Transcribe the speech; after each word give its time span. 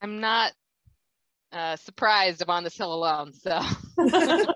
I'm 0.00 0.20
not 0.20 0.52
uh, 1.52 1.76
surprised 1.76 2.42
I'm 2.42 2.50
on 2.50 2.64
this 2.64 2.76
hill 2.76 2.94
alone. 2.94 3.32
So. 3.32 3.60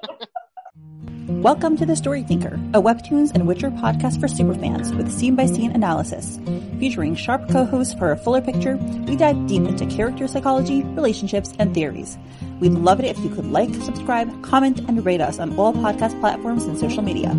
Welcome 1.26 1.76
to 1.78 1.86
The 1.86 1.94
StoryTinker, 1.94 2.70
a 2.74 2.80
Webtoons 2.80 3.32
and 3.34 3.48
Witcher 3.48 3.70
podcast 3.70 4.20
for 4.20 4.28
superfans 4.28 4.96
with 4.96 5.10
scene 5.10 5.34
by 5.34 5.46
scene 5.46 5.72
analysis. 5.72 6.38
Featuring 6.78 7.16
sharp 7.16 7.48
co 7.48 7.64
hosts 7.64 7.94
for 7.94 8.12
a 8.12 8.16
fuller 8.16 8.40
picture, 8.40 8.76
we 8.76 9.16
dive 9.16 9.48
deep 9.48 9.62
into 9.62 9.86
character 9.86 10.28
psychology, 10.28 10.84
relationships, 10.84 11.52
and 11.58 11.74
theories. 11.74 12.16
We'd 12.60 12.72
love 12.72 13.00
it 13.00 13.06
if 13.06 13.18
you 13.18 13.30
could 13.30 13.46
like, 13.46 13.74
subscribe, 13.74 14.42
comment, 14.44 14.78
and 14.80 15.04
rate 15.04 15.20
us 15.20 15.40
on 15.40 15.58
all 15.58 15.72
podcast 15.72 16.18
platforms 16.20 16.64
and 16.64 16.78
social 16.78 17.02
media. 17.02 17.30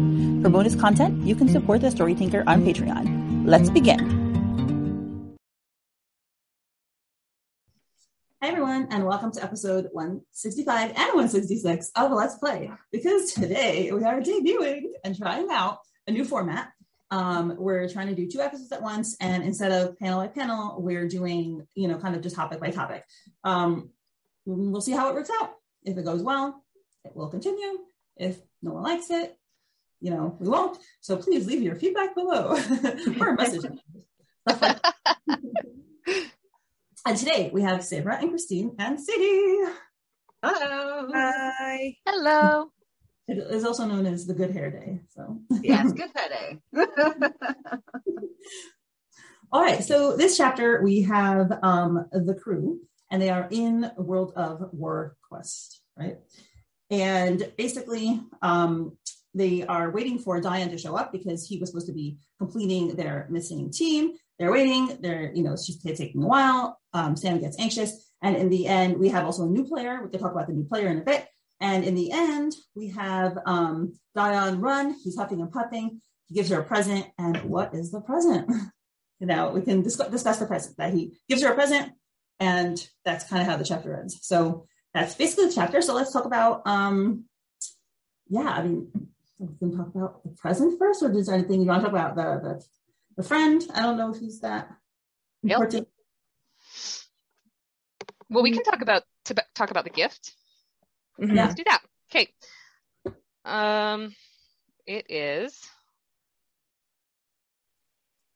For 0.42 0.50
bonus 0.50 0.76
content, 0.76 1.26
you 1.26 1.36
can 1.36 1.48
support 1.48 1.82
The 1.82 1.88
StoryTinker 1.88 2.44
on 2.46 2.66
Patreon. 2.66 3.46
Let's 3.46 3.70
begin. 3.70 4.23
Hi 8.44 8.50
everyone, 8.50 8.90
and 8.92 9.06
welcome 9.06 9.32
to 9.32 9.42
episode 9.42 9.88
165 9.94 10.90
and 10.90 10.98
166 10.98 11.92
of 11.96 12.12
Let's 12.12 12.36
Play. 12.36 12.70
Because 12.92 13.32
today 13.32 13.90
we 13.90 14.04
are 14.04 14.20
debuting 14.20 14.88
and 15.06 15.18
trying 15.18 15.48
out 15.50 15.78
a 16.08 16.12
new 16.12 16.26
format. 16.26 16.68
Um, 17.10 17.56
we're 17.58 17.88
trying 17.88 18.08
to 18.08 18.16
do 18.16 18.30
two 18.30 18.42
episodes 18.42 18.74
at 18.74 18.82
once, 18.82 19.16
and 19.22 19.46
instead 19.46 19.72
of 19.72 19.98
panel 19.98 20.20
by 20.20 20.28
panel, 20.28 20.82
we're 20.82 21.08
doing, 21.08 21.66
you 21.74 21.88
know, 21.88 21.98
kind 21.98 22.18
of 22.18 22.22
just 22.22 22.36
topic 22.36 22.60
by 22.60 22.72
topic. 22.72 23.06
Um, 23.46 23.92
we'll 24.46 24.82
see 24.82 24.92
how 24.92 25.08
it 25.08 25.16
works 25.16 25.30
out. 25.42 25.54
If 25.84 25.98
it 25.98 26.04
goes 26.04 26.22
well, 26.22 26.62
it 27.06 27.16
will 27.16 27.30
continue. 27.30 27.78
If 28.18 28.42
no 28.62 28.74
one 28.74 28.84
likes 28.84 29.10
it, 29.10 29.38
you 30.02 30.12
know, 30.12 30.36
we 30.42 30.50
won't. 30.50 30.78
So 31.00 31.16
please 31.16 31.48
leave 31.48 31.62
your 31.62 31.76
feedback 31.76 32.14
below 32.14 32.58
or 33.22 33.36
message. 33.36 33.72
And 37.06 37.18
today 37.18 37.50
we 37.52 37.62
have 37.64 37.84
Sabra 37.84 38.18
and 38.18 38.32
Krystine 38.32 38.76
and 38.80 38.98
Sadie. 38.98 39.60
Hello. 40.42 41.10
Hi. 41.14 41.98
Hello. 42.06 42.70
It 43.26 43.38
is 43.38 43.64
also 43.64 43.86
known 43.86 44.06
as 44.06 44.28
the 44.28 44.34
Good 44.34 44.52
Hair 44.52 44.72
Day. 44.72 45.00
So 45.16 45.40
yes, 45.62 45.94
Good 46.00 46.10
Hair 46.14 46.30
Day. 46.30 46.60
All 49.52 49.62
right. 49.62 49.82
So 49.82 50.18
this 50.18 50.36
chapter 50.36 50.84
we 50.84 51.04
have 51.04 51.58
um, 51.64 52.06
the 52.12 52.36
crew, 52.36 52.82
and 53.10 53.22
they 53.22 53.30
are 53.30 53.48
in 53.50 53.90
World 53.96 54.34
of 54.36 54.74
War 54.74 55.16
Quest, 55.30 55.82
right? 55.98 56.18
And 56.90 57.50
basically, 57.58 58.20
um, 58.42 58.98
they 59.34 59.64
are 59.64 59.90
waiting 59.90 60.20
for 60.20 60.42
Dion 60.42 60.70
to 60.70 60.78
show 60.78 60.98
up 60.98 61.14
because 61.14 61.48
he 61.48 61.58
was 61.60 61.70
supposed 61.70 61.88
to 61.88 61.94
be 61.94 62.18
completing 62.40 62.96
their 62.98 63.28
missing 63.30 63.72
team. 63.72 64.16
They're 64.40 64.52
waiting. 64.52 64.98
They're, 65.02 65.32
you 65.34 65.44
know, 65.44 65.54
it's 65.54 65.68
just 65.68 65.84
taking 65.84 66.24
a 66.24 66.28
while. 66.28 66.80
Um, 66.94 67.16
Sam 67.16 67.40
gets 67.40 67.60
anxious. 67.60 68.12
And 68.22 68.36
in 68.36 68.50
the 68.50 68.68
end, 68.68 68.98
we 68.98 69.10
have 69.10 69.26
also 69.26 69.44
a 69.44 69.50
new 69.50 69.66
player. 69.66 70.02
We 70.04 70.10
can 70.10 70.20
talk 70.20 70.32
about 70.32 70.48
the 70.48 70.54
new 70.54 70.66
player 70.66 70.88
in 70.88 71.00
a 71.00 71.02
bit. 71.02 71.28
And 71.60 71.84
in 71.84 71.96
the 71.96 72.12
end, 72.12 72.54
we 72.76 72.90
have 72.90 73.38
um, 73.46 73.94
Dion 74.16 74.60
run. 74.60 74.96
He's 75.04 75.18
huffing 75.18 75.42
and 75.42 75.52
puffing. 75.52 76.02
He 76.28 76.36
gives 76.36 76.50
her 76.50 76.60
a 76.60 76.64
present. 76.64 77.06
And 77.18 77.38
what 77.44 77.74
is 77.74 77.92
the 77.92 78.02
present? 78.02 78.50
you 79.20 79.28
know, 79.28 79.52
we 79.52 79.62
can 79.62 79.82
discuss, 79.82 80.10
discuss 80.10 80.40
the 80.40 80.46
present 80.46 80.78
that 80.78 80.94
he 80.94 81.14
gives 81.30 81.42
her 81.44 81.52
a 81.52 81.56
present. 81.56 81.94
And 82.40 82.86
that's 83.06 83.28
kind 83.30 83.42
of 83.42 83.48
how 83.48 83.58
the 83.58 83.64
chapter 83.64 83.98
ends. 83.98 84.20
So 84.22 84.68
that's 84.94 85.16
basically 85.16 85.46
the 85.46 85.54
chapter. 85.54 85.82
So 85.82 85.94
let's 85.94 86.12
talk 86.12 86.26
about, 86.26 86.62
um, 86.66 87.26
yeah, 88.28 88.50
I 88.50 88.64
mean, 88.64 88.90
we 89.40 89.48
can 89.58 89.78
talk 89.78 89.88
about 89.94 90.24
the 90.24 90.30
present 90.32 90.78
first, 90.80 91.04
or 91.04 91.12
is 91.12 91.28
there 91.28 91.36
anything 91.36 91.62
you 91.62 91.68
want 91.68 91.82
to 91.82 91.90
talk 91.90 91.94
about? 91.94 92.16
The, 92.16 92.48
the, 92.48 92.66
the 93.16 93.24
friend? 93.24 93.64
I 93.74 93.82
don't 93.82 93.98
know 93.98 94.12
if 94.12 94.20
he's 94.20 94.40
that 94.42 94.70
important. 95.42 95.88
Well, 98.30 98.44
we 98.44 98.52
can 98.52 98.64
talk 98.64 98.82
about 98.82 99.04
to 99.26 99.36
talk 99.54 99.72
about 99.72 99.84
the 99.84 99.90
gift. 99.90 100.34
Mm-hmm. 101.22 101.36
Let's 101.36 101.56
do 101.56 101.64
that. 101.66 101.82
Okay. 102.12 102.30
Um, 103.46 104.16
it 104.88 105.06
is 105.10 105.60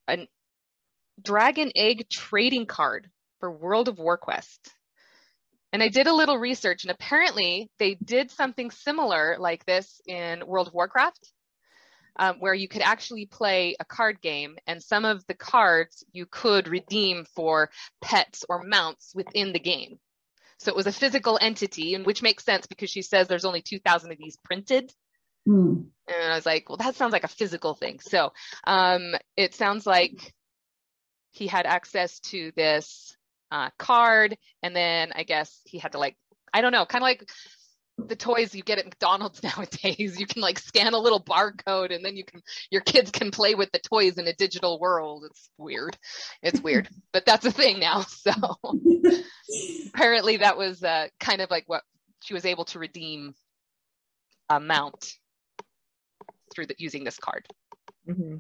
a 0.07 0.27
dragon 1.21 1.71
egg 1.75 2.09
trading 2.09 2.65
card 2.65 3.09
for 3.39 3.51
World 3.51 3.87
of 3.87 3.97
Warquest. 3.97 4.59
And 5.73 5.83
I 5.83 5.89
did 5.89 6.07
a 6.07 6.13
little 6.13 6.37
research, 6.37 6.83
and 6.83 6.91
apparently 6.91 7.69
they 7.77 7.95
did 7.95 8.31
something 8.31 8.71
similar 8.71 9.35
like 9.37 9.65
this 9.65 10.01
in 10.07 10.45
World 10.47 10.67
of 10.67 10.73
Warcraft, 10.73 11.31
um, 12.17 12.37
where 12.39 12.53
you 12.53 12.67
could 12.67 12.81
actually 12.81 13.25
play 13.25 13.75
a 13.79 13.85
card 13.85 14.21
game, 14.21 14.57
and 14.67 14.81
some 14.81 15.05
of 15.05 15.25
the 15.27 15.33
cards 15.33 16.03
you 16.11 16.25
could 16.25 16.67
redeem 16.67 17.25
for 17.35 17.69
pets 18.01 18.43
or 18.49 18.63
mounts 18.63 19.13
within 19.15 19.53
the 19.53 19.59
game. 19.59 19.99
So 20.59 20.71
it 20.71 20.75
was 20.75 20.87
a 20.87 20.91
physical 20.91 21.37
entity, 21.39 21.93
and 21.93 22.05
which 22.05 22.23
makes 22.23 22.43
sense 22.43 22.65
because 22.65 22.89
she 22.89 23.01
says 23.01 23.27
there's 23.27 23.45
only 23.45 23.61
2,000 23.61 24.11
of 24.11 24.17
these 24.17 24.37
printed. 24.43 24.91
Mm. 25.47 25.85
And 26.07 26.31
I 26.31 26.35
was 26.35 26.45
like, 26.45 26.67
well, 26.67 26.77
that 26.77 26.95
sounds 26.95 27.13
like 27.13 27.23
a 27.23 27.29
physical 27.29 27.75
thing. 27.75 27.99
So 27.99 28.33
um, 28.65 29.13
it 29.35 29.53
sounds 29.53 29.85
like 29.85 30.33
he 31.31 31.47
had 31.47 31.65
access 31.65 32.19
to 32.19 32.51
this 32.55 33.15
uh, 33.51 33.69
card, 33.77 34.37
and 34.63 34.75
then 34.75 35.11
I 35.15 35.23
guess 35.23 35.61
he 35.65 35.77
had 35.77 35.91
to 35.91 35.99
like, 35.99 36.17
I 36.53 36.61
don't 36.61 36.71
know, 36.71 36.85
kind 36.85 37.03
of 37.03 37.07
like 37.07 37.29
the 37.97 38.15
toys 38.15 38.53
you 38.53 38.63
get 38.63 38.79
at 38.79 38.85
McDonald's 38.85 39.41
nowadays. 39.57 40.19
You 40.19 40.25
can 40.25 40.41
like 40.41 40.59
scan 40.59 40.93
a 40.93 40.99
little 40.99 41.21
barcode, 41.21 41.93
and 41.93 42.03
then 42.03 42.15
you 42.15 42.23
can 42.23 42.41
your 42.69 42.81
kids 42.81 43.11
can 43.11 43.31
play 43.31 43.55
with 43.55 43.71
the 43.71 43.79
toys 43.79 44.17
in 44.17 44.27
a 44.27 44.33
digital 44.33 44.79
world. 44.79 45.25
It's 45.25 45.49
weird. 45.57 45.97
It's 46.41 46.61
weird, 46.61 46.89
but 47.13 47.25
that's 47.25 47.45
a 47.45 47.51
thing 47.51 47.79
now. 47.79 48.01
So 48.01 48.31
apparently, 49.93 50.37
that 50.37 50.57
was 50.57 50.83
uh, 50.83 51.07
kind 51.19 51.41
of 51.41 51.49
like 51.49 51.65
what 51.67 51.83
she 52.23 52.33
was 52.33 52.45
able 52.45 52.65
to 52.65 52.79
redeem 52.79 53.33
a 54.49 54.59
mount 54.59 55.13
through 56.53 56.67
the, 56.67 56.75
using 56.77 57.03
this 57.03 57.17
card. 57.17 57.45
Mm-hmm 58.07 58.37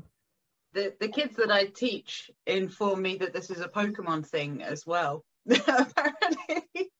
the, 0.73 0.93
the 0.99 1.07
kids 1.07 1.35
that 1.37 1.51
I 1.51 1.65
teach 1.65 2.29
inform 2.45 3.01
me 3.01 3.17
that 3.17 3.33
this 3.33 3.49
is 3.49 3.61
a 3.61 3.67
Pokemon 3.67 4.27
thing 4.27 4.61
as 4.61 4.85
well. 4.85 5.25
Apparently. 5.49 6.91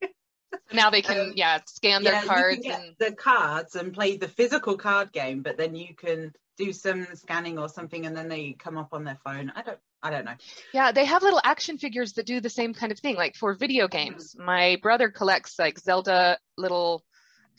Now 0.73 0.89
they 0.89 1.01
can, 1.01 1.19
um, 1.19 1.33
yeah, 1.35 1.59
scan 1.65 2.03
their 2.03 2.13
yeah, 2.13 2.25
cards 2.25 2.65
and 2.65 2.95
the 2.99 3.11
cards 3.13 3.75
and 3.75 3.93
play 3.93 4.17
the 4.17 4.27
physical 4.27 4.77
card 4.77 5.11
game, 5.11 5.41
but 5.41 5.57
then 5.57 5.75
you 5.75 5.95
can 5.95 6.33
do 6.57 6.73
some 6.73 7.07
scanning 7.13 7.57
or 7.57 7.69
something, 7.69 8.05
and 8.05 8.15
then 8.15 8.27
they 8.27 8.53
come 8.53 8.77
up 8.77 8.89
on 8.91 9.03
their 9.03 9.17
phone. 9.23 9.51
I 9.55 9.61
don't, 9.61 9.79
I 10.03 10.09
don't 10.09 10.25
know. 10.25 10.35
Yeah, 10.73 10.91
they 10.91 11.05
have 11.05 11.23
little 11.23 11.41
action 11.43 11.77
figures 11.77 12.13
that 12.13 12.25
do 12.25 12.41
the 12.41 12.49
same 12.49 12.73
kind 12.73 12.91
of 12.91 12.99
thing, 12.99 13.15
like 13.15 13.35
for 13.35 13.53
video 13.53 13.87
games. 13.87 14.35
My 14.37 14.77
brother 14.81 15.09
collects 15.09 15.57
like 15.57 15.79
Zelda 15.79 16.37
little 16.57 17.03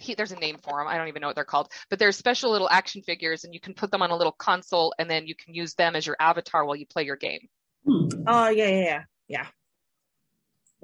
he, 0.00 0.14
there's 0.14 0.32
a 0.32 0.36
name 0.36 0.58
for 0.62 0.78
them. 0.78 0.86
I 0.86 0.96
don't 0.96 1.08
even 1.08 1.20
know 1.20 1.26
what 1.26 1.34
they're 1.34 1.44
called, 1.44 1.70
but 1.90 1.98
they're 1.98 2.12
special 2.12 2.50
little 2.50 2.68
action 2.70 3.02
figures, 3.02 3.44
and 3.44 3.52
you 3.52 3.60
can 3.60 3.74
put 3.74 3.90
them 3.90 4.02
on 4.02 4.10
a 4.10 4.16
little 4.16 4.32
console, 4.32 4.94
and 4.98 5.10
then 5.10 5.26
you 5.26 5.34
can 5.34 5.54
use 5.54 5.74
them 5.74 5.96
as 5.96 6.06
your 6.06 6.16
avatar 6.20 6.64
while 6.64 6.76
you 6.76 6.86
play 6.86 7.04
your 7.04 7.16
game. 7.16 7.48
Hmm. 7.84 8.08
Oh 8.26 8.48
yeah, 8.48 8.68
yeah, 8.68 8.84
yeah, 8.84 9.02
yeah. 9.28 9.46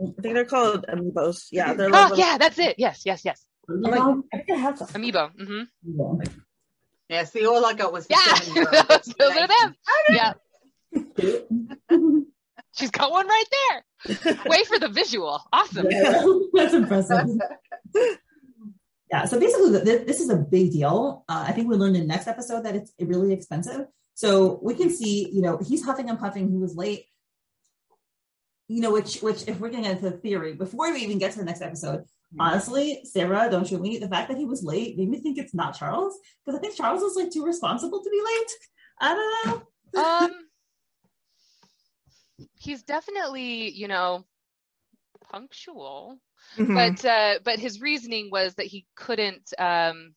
I 0.00 0.22
think 0.22 0.34
they're 0.34 0.44
called 0.44 0.86
amiibos. 0.88 1.48
Yeah, 1.50 1.74
they're. 1.74 1.88
Oh 1.88 2.08
little... 2.10 2.18
yeah, 2.18 2.38
that's 2.38 2.58
it. 2.58 2.76
Yes, 2.78 3.02
yes, 3.04 3.24
yes. 3.24 3.44
Like, 3.68 4.00
I 4.32 4.36
think 4.38 4.50
I 4.50 4.56
have 4.56 4.78
some. 4.78 4.88
Amiibo. 4.88 5.34
Mm-hmm. 5.36 5.62
Yeah. 5.84 6.24
yeah. 7.08 7.24
See, 7.24 7.46
all 7.46 7.64
I 7.64 7.74
got 7.74 7.92
was 7.92 8.06
yeah. 8.10 8.18
those, 8.88 9.14
those 9.18 9.36
are 9.36 9.48
them. 9.48 9.76
Yeah. 10.10 10.32
She's 12.76 12.90
got 12.90 13.12
one 13.12 13.28
right 13.28 13.44
there. 13.52 14.36
Wait 14.46 14.66
for 14.66 14.80
the 14.80 14.88
visual. 14.88 15.40
Awesome. 15.52 15.86
Yeah, 15.88 16.24
that's 16.52 16.74
impressive 16.74 17.28
yeah 19.14 19.24
so 19.24 19.38
basically 19.38 19.70
this 19.80 20.20
is 20.20 20.30
a 20.30 20.36
big 20.36 20.72
deal 20.72 21.24
uh, 21.28 21.44
i 21.48 21.52
think 21.52 21.68
we 21.68 21.76
learned 21.76 21.96
in 21.96 22.02
the 22.02 22.08
next 22.08 22.26
episode 22.26 22.64
that 22.64 22.74
it's 22.74 22.92
really 23.00 23.32
expensive 23.32 23.86
so 24.14 24.58
we 24.62 24.74
can 24.74 24.90
see 24.90 25.28
you 25.32 25.42
know 25.42 25.58
he's 25.58 25.84
huffing 25.84 26.08
and 26.08 26.18
puffing 26.18 26.50
he 26.50 26.56
was 26.56 26.74
late 26.76 27.06
you 28.68 28.80
know 28.80 28.92
which 28.92 29.20
which 29.20 29.46
if 29.46 29.60
we're 29.60 29.68
getting 29.68 29.90
into 29.90 30.10
theory 30.10 30.54
before 30.54 30.92
we 30.92 31.00
even 31.00 31.18
get 31.18 31.32
to 31.32 31.38
the 31.38 31.44
next 31.44 31.62
episode 31.62 32.00
mm-hmm. 32.00 32.40
honestly 32.40 33.00
sabra 33.04 33.48
don't 33.50 33.70
you 33.70 33.78
me 33.78 33.98
the 33.98 34.08
fact 34.08 34.28
that 34.28 34.38
he 34.38 34.44
was 34.44 34.62
late 34.62 34.96
made 34.96 35.08
me 35.08 35.20
think 35.20 35.38
it's 35.38 35.54
not 35.54 35.76
charles 35.76 36.18
because 36.44 36.58
i 36.58 36.62
think 36.62 36.74
charles 36.74 37.02
was 37.02 37.16
like 37.16 37.30
too 37.30 37.44
responsible 37.44 38.02
to 38.02 38.10
be 38.10 38.20
late 38.24 38.50
i 39.00 39.14
don't 39.14 39.64
know 39.94 40.02
um 40.02 40.30
he's 42.56 42.82
definitely 42.82 43.70
you 43.70 43.86
know 43.86 44.24
punctual 45.30 46.18
Mm-hmm. 46.56 46.74
But 46.74 47.04
uh, 47.04 47.38
but 47.44 47.58
his 47.58 47.80
reasoning 47.80 48.30
was 48.30 48.54
that 48.54 48.66
he 48.66 48.86
couldn't. 48.94 49.52
Um, 49.58 50.14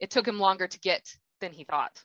it 0.00 0.10
took 0.10 0.26
him 0.26 0.40
longer 0.40 0.66
to 0.66 0.80
get 0.80 1.08
than 1.40 1.52
he 1.52 1.64
thought. 1.64 2.02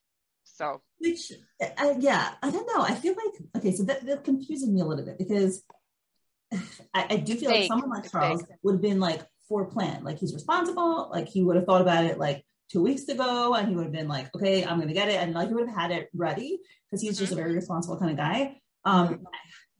So 0.61 0.81
which 0.99 1.31
uh, 1.59 1.95
yeah, 1.97 2.33
I 2.43 2.51
don't 2.51 2.67
know. 2.67 2.83
I 2.83 2.93
feel 2.93 3.15
like 3.15 3.41
okay, 3.57 3.71
so 3.71 3.83
that, 3.85 4.05
that 4.05 4.23
confuses 4.23 4.69
me 4.69 4.81
a 4.81 4.85
little 4.85 5.03
bit 5.03 5.17
because 5.17 5.63
I, 6.93 7.07
I 7.09 7.17
do 7.17 7.35
feel 7.35 7.49
like 7.49 7.67
someone 7.67 7.89
like 7.89 8.11
Charles 8.11 8.43
would 8.61 8.73
have 8.73 8.81
been 8.81 8.99
like 8.99 9.21
foreplanned, 9.49 10.03
like 10.03 10.19
he's 10.19 10.35
responsible, 10.35 11.09
like 11.11 11.27
he 11.27 11.43
would 11.43 11.55
have 11.55 11.65
thought 11.65 11.81
about 11.81 12.05
it 12.05 12.19
like 12.19 12.45
two 12.71 12.83
weeks 12.83 13.07
ago, 13.07 13.55
and 13.55 13.69
he 13.69 13.75
would 13.75 13.85
have 13.85 13.91
been 13.91 14.07
like, 14.07 14.33
okay, 14.35 14.63
I'm 14.63 14.79
gonna 14.79 14.93
get 14.93 15.09
it, 15.09 15.15
and 15.15 15.33
like 15.33 15.47
he 15.47 15.55
would 15.55 15.67
have 15.67 15.75
had 15.75 15.91
it 15.91 16.09
ready 16.13 16.59
because 16.85 17.01
he's 17.01 17.17
just 17.17 17.31
mm-hmm. 17.31 17.39
a 17.39 17.43
very 17.43 17.55
responsible 17.55 17.97
kind 17.97 18.11
of 18.11 18.17
guy. 18.17 18.57
Um, 18.85 19.25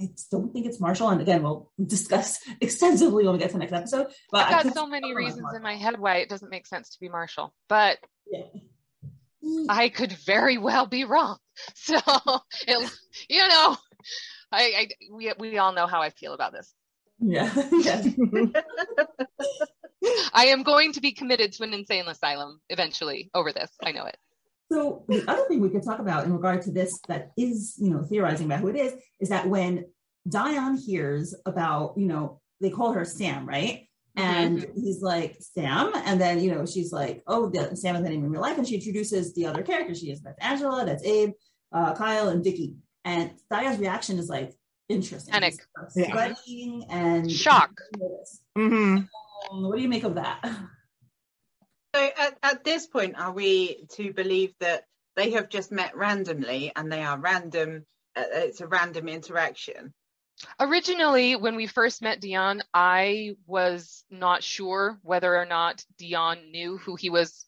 I 0.01 0.10
don't 0.31 0.51
think 0.51 0.66
it's 0.66 0.80
Marshall. 0.80 1.10
And 1.10 1.22
again, 1.22 1.44
we'll 1.44 1.72
discuss 1.86 2.39
extensively 2.60 3.24
when 3.24 3.33
we 3.33 3.39
get 3.39 3.50
to 3.50 3.54
the 3.54 3.60
next 3.60 3.74
episode. 3.74 4.07
But 4.31 4.48
I 4.48 4.57
I've 4.57 4.63
got 4.63 4.74
so 4.74 4.88
many 4.88 5.13
reasons 5.13 5.45
in 5.56 5.62
my 5.62 5.75
head 5.75 6.00
why 6.00 6.18
it 6.18 6.30
doesn't 6.30 6.50
make 6.50 6.66
sense 6.66 6.89
to 6.89 7.00
be 7.00 7.10
Marshall, 7.10 7.54
but 7.69 8.00
Yeah. 8.25 8.42
Mm. 9.43 9.65
I 9.69 9.89
could 9.89 10.11
very 10.11 10.57
well 10.57 10.85
be 10.85 11.03
wrong. 11.03 11.38
So, 11.75 11.97
it, 12.67 12.91
you 13.29 13.47
know, 13.47 13.77
I, 14.51 14.61
I 14.61 14.88
we 15.11 15.31
we 15.38 15.57
all 15.59 15.73
know 15.73 15.85
how 15.85 16.01
I 16.01 16.09
feel 16.09 16.33
about 16.33 16.53
this. 16.53 16.73
Yeah. 17.19 17.51
yeah. 17.71 18.01
I 20.33 20.45
am 20.47 20.63
going 20.63 20.93
to 20.93 21.01
be 21.01 21.11
committed 21.11 21.53
to 21.53 21.63
an 21.63 21.73
insane 21.73 22.07
asylum 22.07 22.61
eventually 22.69 23.29
over 23.35 23.51
this. 23.51 23.69
I 23.83 23.91
know 23.91 24.05
it. 24.05 24.17
So 24.71 25.03
the 25.07 25.29
other 25.29 25.45
thing 25.47 25.59
we 25.59 25.69
could 25.69 25.83
talk 25.83 25.99
about 25.99 26.25
in 26.25 26.33
regard 26.33 26.61
to 26.63 26.71
this 26.71 26.99
that 27.07 27.31
is, 27.37 27.75
you 27.77 27.91
know, 27.91 28.03
theorizing 28.03 28.47
about 28.47 28.61
who 28.61 28.69
it 28.69 28.77
is, 28.77 28.94
is 29.19 29.29
that 29.29 29.47
when 29.47 29.85
Dion 30.27 30.77
hears 30.77 31.35
about, 31.45 31.94
you 31.97 32.07
know, 32.07 32.39
they 32.61 32.69
call 32.69 32.94
her 32.94 33.05
Sam, 33.05 33.45
right? 33.45 33.87
And 34.15 34.67
he's 34.75 35.01
like, 35.01 35.37
Sam. 35.39 35.91
And 36.05 36.19
then, 36.19 36.39
you 36.41 36.53
know, 36.53 36.65
she's 36.65 36.91
like, 36.91 37.23
oh, 37.27 37.49
the, 37.49 37.75
Sam 37.75 37.95
is 37.95 38.03
the 38.03 38.09
name 38.09 38.23
in 38.23 38.31
real 38.31 38.41
life. 38.41 38.57
And 38.57 38.67
she 38.67 38.75
introduces 38.75 39.33
the 39.33 39.45
other 39.45 39.63
characters. 39.63 39.99
She 39.99 40.11
is, 40.11 40.21
that's 40.21 40.37
Angela, 40.41 40.85
that's 40.85 41.03
Abe, 41.03 41.31
uh, 41.71 41.95
Kyle, 41.95 42.29
and 42.29 42.43
Vicky. 42.43 42.75
And 43.05 43.31
Dion's 43.49 43.79
reaction 43.79 44.19
is 44.19 44.29
like, 44.29 44.53
interesting. 44.89 45.31
Panic. 45.31 45.55
He's 45.93 46.07
Yeah. 46.07 46.33
and 46.89 47.31
Shock. 47.31 47.79
hmm 48.55 48.97
Um, 48.99 49.07
what 49.49 49.77
do 49.77 49.81
you 49.81 49.89
make 49.89 50.03
of 50.03 50.15
that? 50.15 50.43
So 51.93 52.09
at, 52.17 52.37
at 52.41 52.63
this 52.63 52.87
point, 52.87 53.19
are 53.19 53.33
we 53.33 53.85
to 53.93 54.13
believe 54.13 54.53
that 54.59 54.85
they 55.15 55.31
have 55.31 55.49
just 55.49 55.71
met 55.71 55.95
randomly 55.95 56.71
and 56.75 56.91
they 56.91 57.03
are 57.03 57.19
random? 57.19 57.85
Uh, 58.15 58.23
it's 58.31 58.61
a 58.61 58.67
random 58.67 59.07
interaction. 59.07 59.93
Originally, 60.59 61.35
when 61.35 61.55
we 61.55 61.67
first 61.67 62.01
met 62.01 62.19
Dion, 62.19 62.61
I 62.73 63.35
was 63.45 64.03
not 64.09 64.43
sure 64.43 64.99
whether 65.03 65.35
or 65.35 65.45
not 65.45 65.83
Dion 65.97 66.51
knew 66.51 66.77
who 66.77 66.95
he 66.95 67.09
was 67.09 67.45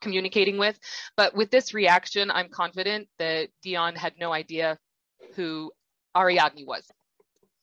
communicating 0.00 0.58
with. 0.58 0.78
But 1.16 1.34
with 1.34 1.50
this 1.50 1.74
reaction, 1.74 2.30
I'm 2.30 2.48
confident 2.48 3.08
that 3.18 3.48
Dion 3.62 3.96
had 3.96 4.14
no 4.18 4.32
idea 4.32 4.78
who 5.34 5.72
Ariadne 6.16 6.64
was. 6.66 6.84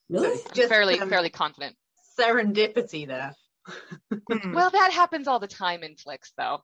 Really? 0.09 0.29
It's 0.29 0.51
just 0.51 0.69
fairly, 0.69 0.99
um, 0.99 1.09
fairly 1.09 1.29
confident. 1.29 1.75
serendipity 2.19 3.07
there. 3.07 3.35
Hmm. 4.29 4.53
Well, 4.53 4.69
that 4.71 4.91
happens 4.91 5.27
all 5.27 5.39
the 5.39 5.47
time 5.47 5.83
in 5.83 5.95
flicks, 5.95 6.33
though. 6.37 6.63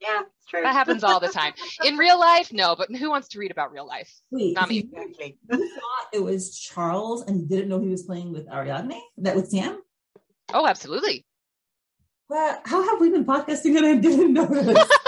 Yeah, 0.00 0.20
it's 0.20 0.46
true. 0.46 0.62
That 0.62 0.72
happens 0.74 1.02
all 1.02 1.18
the 1.20 1.28
time. 1.28 1.54
In 1.84 1.96
real 1.96 2.18
life, 2.20 2.52
no, 2.52 2.76
but 2.76 2.88
who 2.94 3.10
wants 3.10 3.28
to 3.28 3.38
read 3.38 3.50
about 3.50 3.72
real 3.72 3.86
life? 3.86 4.12
Wait, 4.30 4.54
Not 4.54 4.64
so 4.64 4.68
me. 4.68 4.88
you 4.92 5.28
thought 5.50 6.06
it 6.12 6.22
was 6.22 6.56
Charles 6.56 7.22
and 7.22 7.40
you 7.40 7.46
didn't 7.46 7.68
know 7.68 7.80
he 7.80 7.88
was 7.88 8.04
playing 8.04 8.32
with 8.32 8.46
Ariadne? 8.48 9.00
That 9.18 9.34
with 9.34 9.50
Sam? 9.50 9.80
Oh, 10.54 10.66
absolutely. 10.66 11.26
Well, 12.28 12.60
how 12.64 12.88
have 12.88 13.00
we 13.00 13.10
been 13.10 13.24
podcasting 13.24 13.76
and 13.76 13.86
I 13.86 13.96
didn't 13.96 14.32
know 14.32 14.46
this? 14.46 14.88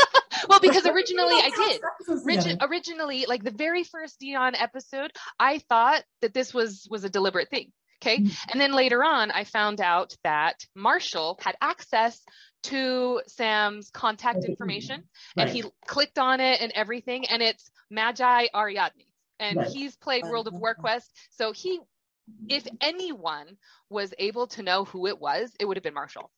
Well, 0.48 0.58
because 0.58 0.86
originally 0.86 1.34
I 1.34 1.50
did. 1.54 1.80
Origi- 2.08 2.56
originally, 2.62 3.26
like 3.28 3.44
the 3.44 3.50
very 3.52 3.84
first 3.84 4.18
Dion 4.18 4.54
episode, 4.56 5.12
I 5.38 5.58
thought 5.58 6.02
that 6.22 6.34
this 6.34 6.52
was 6.54 6.88
was 6.90 7.04
a 7.04 7.10
deliberate 7.10 7.50
thing. 7.50 7.70
Okay. 8.02 8.18
Mhm. 8.18 8.46
And 8.50 8.60
then 8.60 8.72
later 8.72 9.04
on, 9.04 9.30
I 9.30 9.44
found 9.44 9.80
out 9.80 10.16
that 10.24 10.64
Marshall 10.74 11.38
had 11.40 11.56
access 11.60 12.22
to 12.64 13.22
Sam's 13.26 13.90
contact 13.90 14.44
information 14.44 15.04
and 15.36 15.48
Right. 15.48 15.54
he 15.54 15.64
clicked 15.86 16.18
on 16.18 16.40
it 16.40 16.60
and 16.60 16.72
everything. 16.72 17.26
And 17.28 17.42
it's 17.42 17.70
Magi 17.90 18.46
Ariadne. 18.54 19.04
And 19.38 19.58
Right. 19.58 19.68
he's 19.68 19.96
played 19.96 20.24
World 20.24 20.48
of. 20.48 20.54
Warquest. 20.54 21.10
So 21.30 21.52
he, 21.52 21.80
if 22.48 22.66
anyone 22.80 23.58
was 23.88 24.14
able 24.18 24.46
to 24.48 24.62
know 24.62 24.84
who 24.84 25.06
it 25.06 25.18
was, 25.18 25.52
it 25.58 25.66
would 25.66 25.76
have 25.76 25.84
been 25.84 25.94
Marshall. 25.94 26.30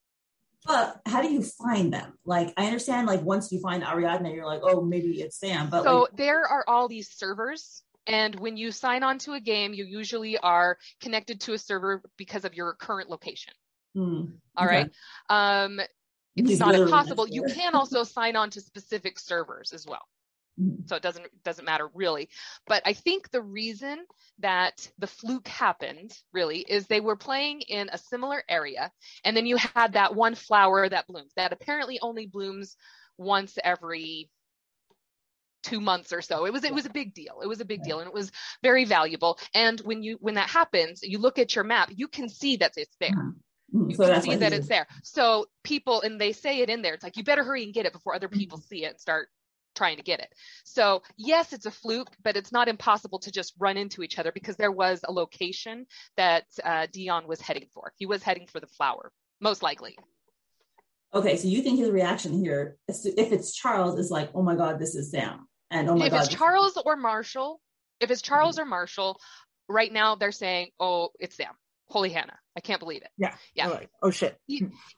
But 0.65 1.01
how 1.07 1.23
do 1.23 1.33
you 1.33 1.43
find 1.43 1.93
them? 1.93 2.19
Like, 2.25 2.55
I 2.57 2.67
understand, 2.67 3.09
like, 3.09 3.23
once 3.23 3.51
you 3.51 3.61
find 3.61 3.83
Ariadne, 3.83 4.27
you're 4.33 4.47
like, 4.47 4.61
oh, 4.63 4.81
maybe 4.81 5.21
it's 5.21 5.37
Sam. 5.39 5.69
But, 5.69 5.83
so 5.83 6.03
like, 6.03 6.17
there 6.17 6.45
are 6.47 6.65
all 6.69 6.87
these 6.87 7.11
servers 7.11 7.83
and 8.07 8.35
when 8.41 8.57
you 8.57 8.71
sign 8.73 9.03
on 9.03 9.19
to 9.19 9.33
a 9.33 9.41
game 9.41 9.73
you 9.75 9.85
usually 9.85 10.39
are 10.39 10.79
connected 11.01 11.41
to 11.41 11.53
a 11.53 11.59
server 11.59 12.03
because 12.17 12.45
of 12.45 12.55
your 12.55 12.75
current 12.75 13.11
location. 13.11 13.53
All 14.57 14.67
Okay. 14.67 14.75
right 14.77 14.91
um 15.31 15.81
it's 16.37 16.59
not 16.59 16.75
impossible. 16.75 17.29
you 17.29 17.43
can 17.45 17.75
also 17.75 18.05
sign 18.05 18.37
on 18.37 18.51
to 18.51 18.61
specific 18.61 19.19
servers 19.19 19.73
as 19.73 19.87
well. 19.87 20.07
Mhm. 20.61 20.89
so 20.89 20.97
it 20.97 21.03
doesn't 21.03 21.27
doesn't 21.45 21.65
matter 21.65 21.89
really. 21.95 22.29
But 22.67 22.83
i 22.85 22.93
think 22.93 23.31
the 23.31 23.43
reason 23.43 24.05
that 24.39 24.91
the 24.99 25.07
fluke 25.07 25.49
happened 25.49 26.13
really 26.33 26.61
is 26.61 26.87
they 26.87 27.01
were 27.01 27.17
playing 27.17 27.61
in 27.63 27.89
a 27.93 27.99
similar 27.99 28.43
area 28.49 28.91
and 29.25 29.37
then 29.37 29.47
you 29.47 29.57
had 29.75 29.93
that 29.95 30.15
one 30.15 30.35
flower 30.35 30.89
that 30.89 31.07
blooms. 31.07 31.33
That 31.37 31.53
apparently 31.53 32.01
only 32.01 32.27
blooms 32.27 32.77
once 33.19 33.59
every 33.63 34.31
two 35.63 35.81
months 35.81 36.13
or 36.13 36.21
so 36.21 36.45
it 36.45 36.53
was 36.53 36.65
it 36.65 36.75
was 36.75 36.87
a 36.87 36.91
big 36.91 37.15
deal 37.15 37.41
it 37.43 37.47
was 37.47 37.61
a 37.61 37.65
big 37.65 37.83
deal 37.83 38.01
and 38.01 38.09
it 38.09 38.15
was 38.15 38.31
very 38.63 38.85
valuable 38.85 39.39
and 39.55 39.81
when 39.81 40.03
you 40.03 40.17
when 40.21 40.35
that 40.35 40.51
happens 40.51 41.03
you 41.03 41.19
look 41.19 41.39
at 41.39 41.55
your 41.55 41.65
map 41.65 41.91
you 41.95 42.09
can 42.09 42.29
see 42.29 42.57
that 42.57 42.73
it's 42.77 42.97
there 42.99 43.11
Mhm. 43.73 43.91
you 43.91 43.97
So 43.97 44.07
can 44.07 44.23
see 44.23 44.37
that 44.37 44.53
it's 44.53 44.69
there. 44.69 44.87
So 45.03 45.47
people, 45.65 46.03
and 46.03 46.21
they 46.21 46.33
say 46.33 46.61
it 46.61 46.71
in 46.71 46.83
there, 46.83 46.95
it's 46.95 47.03
like, 47.03 47.17
you 47.17 47.25
better 47.25 47.45
hurry 47.45 47.65
and 47.65 47.75
get 47.75 47.87
it 47.87 47.93
before 47.93 48.15
other 48.15 48.29
Mm-hmm. 48.29 48.39
people 48.39 48.59
see 48.59 48.85
it 48.85 48.91
and 48.91 49.01
start 49.01 49.29
trying 49.75 49.97
to 49.97 50.03
get 50.03 50.21
it. 50.21 50.29
So 50.65 51.03
yes, 51.17 51.53
it's 51.53 51.67
a 51.67 51.71
fluke, 51.71 52.11
but 52.23 52.37
it's 52.37 52.53
not 52.53 52.69
impossible 52.69 53.19
to 53.21 53.33
just 53.33 53.55
run 53.59 53.77
into 53.77 54.03
each 54.03 54.19
other 54.19 54.31
because 54.31 54.57
there 54.57 54.71
was 54.71 55.01
a 55.05 55.13
location 55.13 55.87
that 56.17 56.45
uh, 56.63 56.87
Dion 56.93 57.27
was 57.27 57.41
heading 57.41 57.67
for. 57.73 57.93
He 57.97 58.07
was 58.07 58.23
heading 58.23 58.47
for 58.47 58.61
the 58.61 58.67
flower, 58.67 59.13
most 59.41 59.63
likely. 59.63 59.97
Okay, 61.15 61.37
so 61.37 61.49
you 61.49 61.63
think 61.63 61.79
his 61.79 61.91
reaction 61.91 62.33
here, 62.33 62.77
if 62.89 63.33
it's 63.33 63.55
Charles, 63.55 63.99
is 63.99 64.11
like, 64.11 64.31
oh 64.35 64.43
my 64.43 64.55
God, 64.55 64.79
this 64.79 64.95
is 64.95 65.11
Sam. 65.11 65.47
And 65.73 65.89
oh 65.89 65.97
my 65.97 66.07
if 66.07 66.13
God. 66.13 66.25
it's 66.25 66.35
Charles 66.35 66.81
or 66.85 66.97
Marshall, 66.97 67.61
if 68.01 68.11
it's 68.11 68.23
Charles 68.23 68.57
Mm-hmm. 68.57 68.63
or 68.63 68.67
Marshall, 68.67 69.21
right 69.69 69.93
now 69.93 70.15
they're 70.15 70.33
saying, 70.33 70.69
oh, 70.79 71.09
it's 71.19 71.37
Sam. 71.37 71.53
Holy 71.89 72.11
Hannah. 72.11 72.39
I 72.57 72.61
can't 72.61 72.81
believe 72.81 73.03
it. 73.03 73.11
Yeah. 73.17 73.35
Yeah. 73.55 73.69
Like, 73.69 73.91
oh 74.03 74.11
shit. 74.11 74.39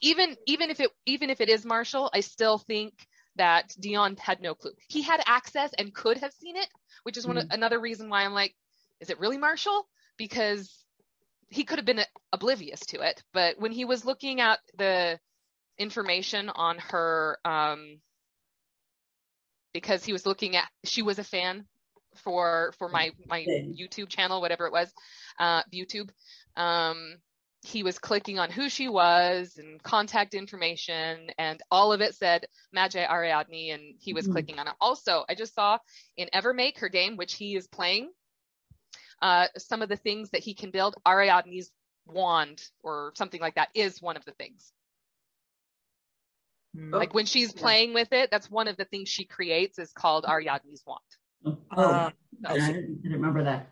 even 0.00 0.36
even 0.46 0.70
if 0.70 0.80
it 0.80 0.90
even 1.06 1.30
if 1.30 1.40
it 1.40 1.48
is 1.48 1.64
Marshall, 1.64 2.10
I 2.12 2.20
still 2.20 2.58
think 2.58 2.94
that 3.36 3.74
Dion 3.80 4.16
had 4.16 4.40
no 4.40 4.54
clue. 4.54 4.72
He 4.88 5.02
had 5.02 5.20
access 5.26 5.70
and 5.76 5.94
could 5.94 6.18
have 6.18 6.32
seen 6.32 6.56
it, 6.56 6.68
which 7.02 7.16
is 7.16 7.26
one 7.26 7.38
of, 7.38 7.46
another 7.50 7.80
reason 7.80 8.08
why 8.08 8.24
I'm 8.24 8.32
like, 8.32 8.54
is 9.00 9.10
it 9.10 9.18
really 9.18 9.38
Marshall? 9.38 9.88
Because 10.16 10.84
he 11.48 11.64
could 11.64 11.78
have 11.78 11.86
been 11.86 12.04
oblivious 12.32 12.80
to 12.86 13.00
it, 13.00 13.22
but 13.32 13.58
when 13.58 13.72
he 13.72 13.84
was 13.84 14.04
looking 14.04 14.40
at 14.40 14.60
the 14.78 15.18
information 15.78 16.48
on 16.48 16.78
her, 16.78 17.38
um, 17.44 17.98
because 19.74 20.04
he 20.04 20.12
was 20.12 20.24
looking 20.24 20.56
at, 20.56 20.66
she 20.84 21.02
was 21.02 21.18
a 21.18 21.24
fan 21.24 21.66
for 22.16 22.72
for 22.78 22.88
my 22.88 23.10
my 23.28 23.44
YouTube 23.44 24.08
channel, 24.08 24.40
whatever 24.40 24.66
it 24.66 24.72
was, 24.72 24.90
uh, 25.38 25.62
YouTube. 25.74 26.08
Um, 26.56 27.16
he 27.62 27.82
was 27.82 27.98
clicking 27.98 28.38
on 28.38 28.50
who 28.50 28.68
she 28.68 28.88
was 28.88 29.56
and 29.56 29.82
contact 29.82 30.34
information, 30.34 31.30
and 31.38 31.60
all 31.70 31.92
of 31.92 32.00
it 32.00 32.14
said 32.14 32.46
Magi 32.72 33.04
Ariadne, 33.04 33.72
and 33.72 33.94
he 33.98 34.12
was 34.12 34.28
Mhm. 34.28 34.32
clicking 34.32 34.58
on 34.58 34.68
it. 34.68 34.74
Also, 34.80 35.24
I 35.28 35.34
just 35.34 35.54
saw 35.54 35.78
in 36.16 36.28
Evermake, 36.32 36.78
her 36.78 36.88
game, 36.88 37.16
which 37.16 37.34
he 37.34 37.56
is 37.56 37.66
playing, 37.66 38.12
uh, 39.22 39.48
some 39.58 39.82
of 39.82 39.88
the 39.88 39.96
things 39.96 40.30
that 40.30 40.42
he 40.42 40.54
can 40.54 40.70
build. 40.70 40.96
Ariadne's 41.06 41.72
wand 42.06 42.62
or 42.82 43.12
something 43.16 43.40
like 43.40 43.54
that 43.54 43.70
is 43.74 44.00
one 44.02 44.16
of 44.16 44.24
the 44.24 44.32
things. 44.32 44.72
Mm. 46.76 46.92
Like 46.92 47.14
when 47.14 47.26
she's 47.26 47.54
Yeah. 47.54 47.60
playing 47.60 47.94
with 47.94 48.12
it, 48.12 48.30
that's 48.30 48.50
one 48.50 48.68
of 48.68 48.76
the 48.76 48.84
things 48.84 49.08
she 49.08 49.24
creates 49.24 49.78
is 49.78 49.92
called 49.92 50.24
Ariadne's 50.24 50.82
wand. 50.86 51.00
Oh, 51.46 51.58
Uh, 51.82 52.10
I 52.46 52.54
didn't, 52.54 52.62
I 52.62 52.72
didn't 52.72 53.00
remember 53.12 53.44
that. 53.44 53.70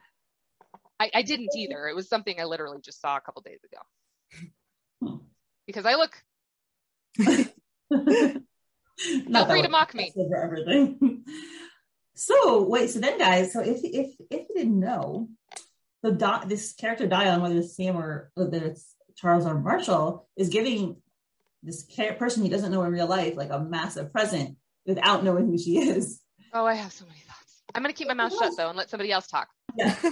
I, 1.01 1.11
I 1.15 1.23
didn't 1.23 1.51
either. 1.57 1.89
It 1.89 1.97
was 1.97 2.09
something 2.09 2.41
I 2.41 2.45
literally 2.45 2.81
just 2.81 3.01
saw 3.01 3.17
a 3.17 3.21
couple 3.21 3.43
days 3.43 3.61
ago 3.65 5.21
because 5.67 5.85
I 5.85 5.95
look. 5.95 6.23
Not 7.91 8.43
Feel 9.33 9.47
free 9.47 9.63
to 9.63 9.69
mock 9.69 9.95
me. 9.95 10.13
That's 10.15 10.27
over 10.27 10.37
everything. 10.37 11.25
so 12.15 12.63
wait, 12.69 12.91
so 12.91 13.01
then 13.01 13.19
guys, 13.19 13.53
so 13.53 13.61
if 13.61 13.81
if 13.83 14.15
if 14.31 14.47
you 14.49 14.55
didn't 14.55 14.79
know, 14.79 15.29
the 16.03 16.13
Di- 16.13 16.45
this 16.47 16.73
character 16.73 17.09
Dion, 17.09 17.41
whether 17.43 17.59
it's 17.59 17.75
Sam 17.77 17.97
or 17.97 18.31
whether 18.35 18.59
it's 18.65 18.95
Charles 19.17 19.45
or 19.47 19.59
Marshall, 19.59 20.29
is 20.37 20.51
giving 20.51 21.02
this 21.63 21.85
person 22.19 22.43
he 22.43 22.49
doesn't 22.49 22.73
know 22.73 22.83
in 22.83 22.93
real 22.93 23.07
life 23.07 23.37
like 23.37 23.51
a 23.51 23.61
massive 23.61 24.13
present 24.13 24.57
without 24.87 25.23
knowing 25.25 25.47
who 25.47 25.59
she 25.59 25.79
is. 25.79 26.21
Oh, 26.53 26.67
I 26.67 26.75
have 26.75 26.93
so 26.93 27.07
many 27.07 27.21
thoughts. 27.21 27.63
I'm 27.75 27.83
gonna 27.83 27.93
keep 27.93 28.09
my 28.09 28.15
mouth 28.15 28.37
shut 28.37 28.53
though 28.57 28.69
and 28.69 28.77
let 28.77 28.91
somebody 28.91 29.13
else 29.13 29.27
talk. 29.27 29.49
Yeah. 29.77 29.97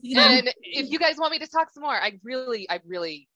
You 0.00 0.16
know, 0.16 0.22
And 0.22 0.48
if 0.62 0.90
you 0.90 0.98
guys 0.98 1.16
want 1.18 1.32
me 1.32 1.38
to 1.40 1.46
talk 1.46 1.70
some 1.70 1.82
more, 1.82 1.92
I 1.92 2.18
really, 2.22 2.70
I 2.70 2.80
really, 2.86 3.28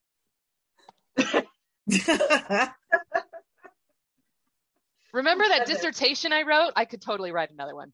remember 5.12 5.44
that 5.48 5.66
dissertation 5.66 6.32
I 6.32 6.42
wrote. 6.42 6.72
I 6.76 6.84
could 6.84 7.02
totally 7.02 7.32
write 7.32 7.50
another 7.50 7.74
one 7.74 7.92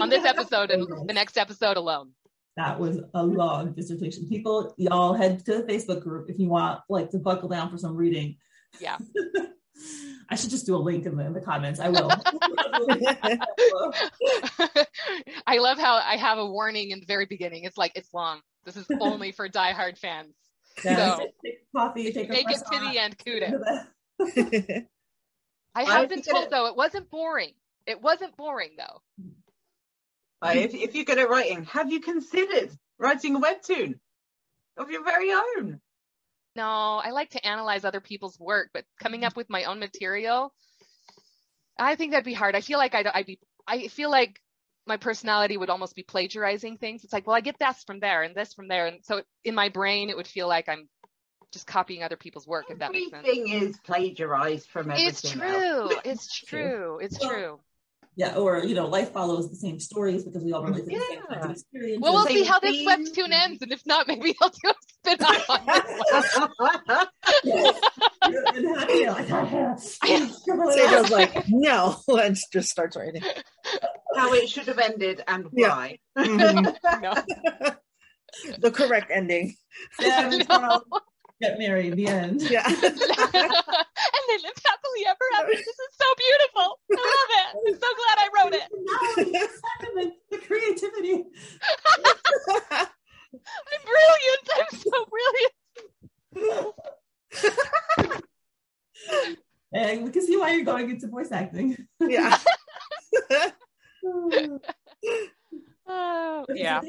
on 0.00 0.08
this 0.08 0.24
episode 0.24 0.70
and 0.70 0.86
the 1.08 1.14
next 1.14 1.36
episode 1.36 1.76
alone. 1.76 2.10
That 2.56 2.78
was 2.78 2.98
a 3.14 3.24
long 3.24 3.72
dissertation. 3.72 4.28
People, 4.28 4.74
y'all 4.76 5.14
head 5.14 5.44
to 5.46 5.58
the 5.58 5.62
Facebook 5.62 6.02
group 6.02 6.28
if 6.28 6.38
you 6.38 6.48
want 6.48 6.80
like 6.88 7.10
to 7.10 7.18
buckle 7.18 7.48
down 7.48 7.70
for 7.70 7.78
some 7.78 7.96
reading. 7.96 8.36
Yeah. 8.78 8.98
I 10.28 10.36
should 10.36 10.50
just 10.50 10.66
do 10.66 10.76
a 10.76 10.78
link 10.78 11.06
in 11.06 11.16
the, 11.16 11.24
in 11.24 11.32
the 11.32 11.40
comments. 11.40 11.80
I 11.80 11.88
will. 11.88 12.10
I 15.46 15.58
love 15.58 15.78
how 15.78 15.94
I 15.96 16.16
have 16.16 16.38
a 16.38 16.46
warning 16.46 16.90
in 16.90 17.00
the 17.00 17.06
very 17.06 17.26
beginning. 17.26 17.64
It's 17.64 17.78
like 17.78 17.92
it's 17.94 18.12
long. 18.12 18.40
This 18.64 18.76
is 18.76 18.86
only 19.00 19.32
for 19.32 19.48
diehard 19.48 19.98
fans. 19.98 20.34
Yeah, 20.84 21.16
So- 21.16 21.26
take 21.44 21.58
coffee, 21.74 22.12
take 22.12 22.28
a 22.28 22.32
Make 22.32 22.50
it 22.50 22.58
to 22.58 22.64
croissant. 22.64 22.92
the 22.92 22.98
end, 22.98 23.16
kudos. 23.24 23.62
I 25.74 25.84
have 25.84 26.04
if 26.04 26.10
been 26.10 26.22
told 26.22 26.44
it- 26.44 26.50
though 26.50 26.66
it 26.66 26.76
wasn't 26.76 27.10
boring. 27.10 27.52
It 27.86 28.00
wasn't 28.02 28.36
boring 28.36 28.72
though. 28.76 29.00
If, 30.42 30.74
if 30.74 30.94
you're 30.94 31.04
good 31.04 31.18
at 31.18 31.28
writing, 31.28 31.64
have 31.64 31.90
you 31.90 32.00
considered 32.00 32.70
writing 32.98 33.36
a 33.36 33.40
webtoon 33.40 33.98
of 34.76 34.90
your 34.90 35.04
very 35.04 35.32
own? 35.32 35.80
No, 36.56 36.64
I 36.64 37.10
like 37.10 37.30
to 37.30 37.46
analyze 37.46 37.84
other 37.84 38.00
people's 38.00 38.38
work, 38.38 38.70
but 38.74 38.84
coming 39.00 39.24
up 39.24 39.32
mm-hmm. 39.32 39.40
with 39.40 39.50
my 39.50 39.64
own 39.64 39.78
material, 39.78 40.52
I 41.78 41.94
think 41.94 42.10
that'd 42.12 42.24
be 42.24 42.34
hard. 42.34 42.54
I 42.56 42.60
feel 42.60 42.78
like 42.78 42.94
I'd, 42.94 43.06
I'd 43.06 43.26
be, 43.26 43.38
I 43.66 43.88
feel 43.88 44.10
like 44.10 44.40
my 44.86 44.96
personality 44.96 45.56
would 45.56 45.70
almost 45.70 45.94
be 45.94 46.02
plagiarizing 46.02 46.76
things. 46.78 47.04
It's 47.04 47.12
like, 47.12 47.26
well, 47.26 47.36
I 47.36 47.40
get 47.40 47.58
this 47.58 47.84
from 47.86 48.00
there 48.00 48.22
and 48.22 48.34
this 48.34 48.52
from 48.54 48.68
there. 48.68 48.86
And 48.86 49.04
so 49.04 49.22
in 49.44 49.54
my 49.54 49.68
brain, 49.68 50.10
it 50.10 50.16
would 50.16 50.26
feel 50.26 50.48
like 50.48 50.68
I'm 50.68 50.88
just 51.52 51.66
copying 51.66 52.02
other 52.02 52.16
people's 52.16 52.46
work, 52.46 52.66
if 52.70 52.78
that 52.78 52.92
makes 52.92 53.10
sense. 53.10 53.26
Everything 53.26 53.48
is 53.48 53.78
plagiarized 53.78 54.68
from 54.68 54.90
everything 54.90 55.08
It's 55.08 55.24
else. 55.24 55.34
true. 55.34 55.90
It's 56.04 56.44
True. 56.44 56.60
true. 56.60 56.98
It's 57.00 57.18
Well, 57.20 57.30
true. 57.30 57.60
Yeah, 58.20 58.34
or 58.36 58.62
you 58.64 58.74
know, 58.74 58.86
life 58.86 59.12
follows 59.12 59.48
the 59.48 59.56
same 59.56 59.80
stories 59.80 60.24
because 60.24 60.44
we 60.44 60.52
all 60.52 60.62
relate 60.62 60.84
to 60.84 60.90
the 60.90 61.00
same 61.08 61.20
kinds 61.20 61.30
of 61.30 61.44
Yeah. 61.46 61.52
experiences. 61.52 62.00
Well, 62.02 62.12
we'll 62.12 62.26
see 62.26 62.44
how 62.44 62.60
this 62.60 62.76
theme. 62.76 62.86
webtoon 62.88 63.32
ends. 63.32 63.62
And 63.62 63.72
if 63.72 63.80
not, 63.86 64.06
maybe 64.08 64.36
I'll 64.42 64.50
do 64.50 64.68
a 64.68 64.74
spin 65.14 65.24
off 65.24 65.50
on 65.50 65.66
this 66.12 66.36
one. 66.58 67.06
Yes. 67.44 67.80
Like, 69.08 69.30
"Ah, 69.32 71.06
like, 71.10 71.44
no, 71.48 71.96
and 72.08 72.36
just 72.52 72.68
starts 72.68 72.94
writing. 72.96 73.22
how 74.14 74.32
it 74.34 74.48
should 74.50 74.66
have 74.66 74.78
ended 74.78 75.22
and 75.26 75.46
Yeah. 75.52 75.68
why. 75.68 75.98
Mhm. 76.18 76.76
No. 77.00 77.14
the 78.58 78.70
correct 78.70 79.10
ending. 79.14 79.54
yeah, 79.98 80.26
and 80.26 80.34
it's 80.42 80.50
all 80.50 80.82
get 81.40 81.58
married. 81.58 81.96
The 81.96 82.06
end. 82.06 82.42
Yeah. 82.50 82.66
and 82.66 82.74
they 82.74 84.38
lived 84.42 84.62
happily 84.64 85.06
ever 85.06 85.26
after. 85.36 85.52
This 85.52 85.60
is 85.60 85.74
so 85.92 86.04
beautiful. 86.16 86.78
I 86.90 86.94
love 86.94 87.30
it. 87.30 87.48
I'm 87.66 87.74
so 87.74 87.90
glad 88.00 88.16
I 88.18 88.28
wrote 88.36 88.54
it. 88.54 88.68
Now 89.92 90.02
the 90.30 90.38
creativity. 90.38 91.24
I'm 92.72 93.82
brilliant. 93.86 94.46
I'm 94.56 94.72
so 94.78 94.90
brilliant. 96.34 96.74
And 99.72 100.04
we 100.04 100.10
can 100.10 100.26
see 100.26 100.36
why 100.36 100.52
you're 100.52 100.64
going 100.64 100.90
into 100.90 101.06
voice 101.08 101.30
acting. 101.32 101.76
yeah. 102.00 102.38
Oh, 105.92 106.46
yeah. 106.54 106.80
So, 106.80 106.88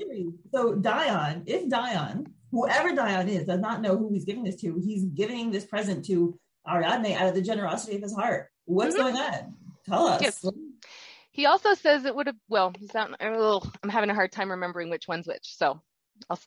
so 0.53 0.75
Dion, 0.75 1.43
if 1.47 1.67
Dion, 1.69 2.27
whoever 2.51 2.93
Dion 2.95 3.29
is, 3.29 3.45
does 3.45 3.59
not 3.59 3.81
know 3.81 3.97
who 3.97 4.11
he's 4.11 4.25
giving 4.25 4.43
this 4.43 4.57
to, 4.57 4.79
he's 4.83 5.05
giving 5.05 5.51
this 5.51 5.65
present 5.65 6.05
to 6.05 6.37
Ariadne 6.67 7.13
out 7.13 7.27
of 7.29 7.35
the 7.35 7.41
generosity 7.41 7.95
of 7.95 8.01
his 8.03 8.13
heart. 8.15 8.49
What's 8.65 8.95
Mhm. 8.95 8.99
going 8.99 9.15
on? 9.15 9.55
Tell 9.85 10.07
us. 10.07 10.21
Yes. 10.21 10.45
He 11.31 11.45
also 11.45 11.73
says 11.73 12.05
it 12.05 12.13
would 12.15 12.27
have. 12.27 12.35
Well, 12.49 12.73
he's 12.77 12.93
not. 12.93 13.15
I'm 13.21 13.89
having 13.89 14.09
a 14.09 14.13
hard 14.13 14.31
time 14.31 14.51
remembering 14.51 14.89
which 14.89 15.07
one's 15.07 15.27
which. 15.27 15.55
So 15.55 15.81
I'll 16.29 16.39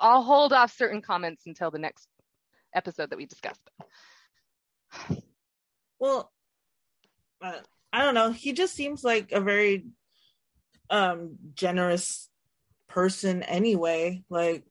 I'll 0.00 0.22
hold 0.22 0.52
off 0.52 0.76
certain 0.76 1.02
comments 1.02 1.42
until 1.46 1.70
the 1.70 1.78
next 1.78 2.06
episode 2.74 3.10
that 3.10 3.16
we 3.16 3.26
discuss. 3.26 3.58
Well, 5.98 6.30
uh, 7.42 7.54
I 7.92 8.04
don't 8.04 8.14
know. 8.14 8.30
He 8.30 8.52
just 8.52 8.74
seems 8.74 9.02
like 9.02 9.32
a 9.32 9.40
very 9.40 9.86
um 10.90 11.36
generous 11.54 12.28
person 12.88 13.42
anyway. 13.42 14.22
Like 14.30 14.64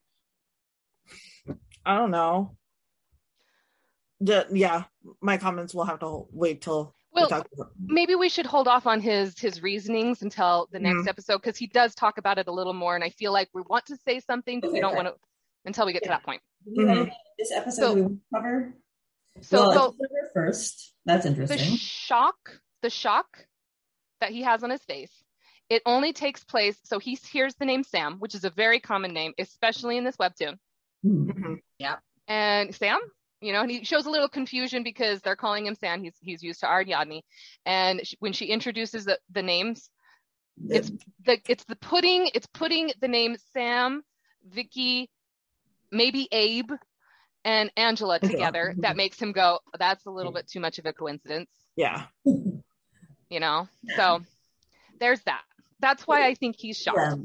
I 1.86 1.96
don't 1.98 2.12
know. 2.12 2.56
The, 4.22 4.48
yeah, 4.52 4.84
my 5.22 5.38
comments 5.38 5.74
will 5.74 5.84
have 5.86 6.00
to 6.00 6.26
wait 6.32 6.62
till 6.62 6.94
Well, 7.12 7.28
talk 7.28 7.48
maybe 7.80 8.16
we 8.16 8.30
should 8.30 8.46
hold 8.46 8.68
off 8.68 8.88
on 8.88 9.02
his 9.02 9.38
his 9.38 9.62
reasonings 9.62 10.22
until 10.22 10.68
the 10.72 10.80
next 10.80 11.02
Mhm. 11.04 11.10
episode 11.10 11.38
because 11.42 11.58
he 11.58 11.68
does 11.68 11.94
talk 11.96 12.18
about 12.18 12.38
it 12.38 12.48
a 12.48 12.52
little 12.52 12.74
more, 12.74 12.96
and 12.96 13.04
I 13.04 13.10
feel 13.10 13.34
like 13.34 13.50
we 13.54 13.62
want 13.62 13.86
to 13.88 13.98
say 13.98 14.20
something, 14.22 14.62
but 14.62 14.72
we 14.72 14.80
don't 14.80 14.94
right. 14.96 15.04
want 15.04 15.16
to 15.16 15.22
until 15.66 15.86
we 15.86 15.94
get 15.94 16.04
to 16.04 16.10
that 16.10 16.24
point. 16.24 16.42
Do 16.66 16.72
you 16.82 16.88
have 16.88 17.08
Mhm. 17.08 17.12
this 17.38 17.52
episode 17.52 17.82
So- 17.82 17.94
we 17.96 18.18
cover? 18.34 18.74
So, 19.42 19.60
well, 19.68 19.74
so 19.92 19.98
first. 20.34 20.94
That's 21.06 21.26
interesting. 21.26 21.58
the 21.58 21.64
interesting. 21.64 21.78
shock, 21.88 22.62
the 22.82 22.90
shock 22.90 23.48
that 24.22 24.32
he 24.32 24.42
has 24.44 24.64
on 24.64 24.70
his 24.70 24.84
face, 24.86 25.24
it 25.70 25.82
only 25.86 26.14
takes 26.14 26.44
place. 26.46 26.80
So 26.86 27.00
he 27.00 27.16
hears 27.16 27.54
the 27.56 27.66
name 27.66 27.84
Sam, 27.84 28.18
which 28.20 28.34
is 28.34 28.46
a 28.46 28.50
very 28.50 28.80
common 28.80 29.14
name, 29.14 29.34
especially 29.38 29.98
in 29.98 30.06
this 30.06 30.16
webtoon. 30.16 30.58
Hmm. 31.06 31.30
Mhm. 31.30 31.60
And 32.28 32.74
Sam, 32.74 33.00
you 33.42 33.54
know, 33.54 33.62
and 33.62 33.70
he 33.70 33.84
shows 33.84 34.08
a 34.08 34.10
little 34.10 34.28
confusion 34.28 34.82
because 34.84 35.22
they're 35.22 35.36
calling 35.36 35.68
him 35.68 35.76
Sam. 35.76 36.02
He's 36.04 36.16
he's 36.20 36.42
used 36.42 36.62
to 36.62 36.68
Ariadne, 36.68 37.22
and 37.68 38.02
sh- 38.04 38.16
when 38.20 38.34
she 38.34 38.46
introduces 38.48 39.06
the, 39.06 39.20
the 39.30 39.44
names, 39.44 39.92
It's 40.68 40.90
the 41.24 41.38
it's 41.48 41.64
the 41.66 41.76
putting 41.76 42.30
it's 42.34 42.48
putting 42.48 42.92
the 43.00 43.08
name 43.08 43.36
Sam, 43.54 44.02
Vicky, 44.48 45.12
maybe 45.92 46.28
Abe, 46.32 46.72
and 47.44 47.72
Angela 47.78 48.16
Angela. 48.16 48.32
together 48.32 48.74
that 48.80 48.96
makes 48.98 49.20
him 49.22 49.32
go. 49.32 49.60
That's 49.78 50.08
a 50.08 50.12
little 50.12 50.32
bit 50.32 50.48
too 50.48 50.60
much 50.60 50.80
of 50.80 50.88
a 50.88 50.94
coincidence, 50.94 51.52
Yeah. 51.76 52.08
you 52.26 53.40
know. 53.40 53.68
So 53.96 54.22
there's 55.00 55.22
that. 55.26 55.44
That's 55.80 56.08
why 56.08 56.26
I 56.26 56.34
think 56.34 56.56
he's 56.58 56.78
shocked. 56.80 56.98
Yeah. 56.98 57.16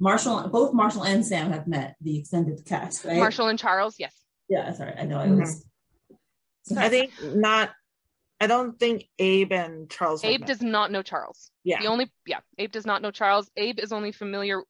Marshall, 0.00 0.48
both 0.48 0.72
Marshall 0.72 1.04
and 1.04 1.24
Sam 1.24 1.50
have 1.52 1.66
met 1.66 1.96
the 2.00 2.18
extended 2.18 2.64
cast, 2.64 3.04
right? 3.04 3.18
Marshall 3.18 3.48
and 3.48 3.58
Charles, 3.58 3.96
yes. 3.98 4.14
Yeah, 4.48 4.72
sorry, 4.72 4.94
I 4.96 5.04
know 5.04 5.18
I 5.18 5.26
Mm-hmm. 5.26 5.40
was. 5.40 5.64
I 6.76 6.88
think 6.88 7.12
not 7.22 7.70
I 8.40 8.46
don't 8.46 8.78
think 8.78 9.04
Abe 9.18 9.52
and 9.52 9.90
Charles 9.90 10.22
Abe 10.24 10.44
does 10.44 10.60
not 10.62 10.92
know 10.92 11.02
Charles. 11.02 11.50
Yeah. 11.64 11.80
The 11.80 11.86
only 11.88 12.12
yeah, 12.26 12.40
Abe 12.58 12.70
does 12.70 12.86
not 12.86 13.00
know 13.02 13.10
Charles. 13.10 13.50
Abe 13.56 13.78
is 13.80 13.92
only 13.92 14.12
familiar 14.12 14.62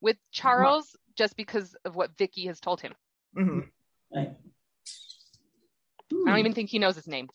with 0.00 0.16
Charles 0.32 0.96
just 1.16 1.36
because 1.36 1.76
of 1.84 1.94
what 1.94 2.16
Vicky 2.18 2.46
has 2.46 2.58
told 2.58 2.80
him. 2.80 2.94
Mhm. 3.38 3.68
Right. 4.14 4.30
I 4.30 4.36
Hmm. 6.10 6.26
don't 6.26 6.38
even 6.38 6.54
think 6.54 6.70
he 6.70 6.78
knows 6.78 6.96
his 6.96 7.06
name. 7.06 7.28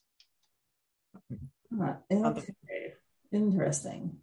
Huh, 1.77 1.95
Okay. 2.11 2.53
Interesting. 3.31 4.17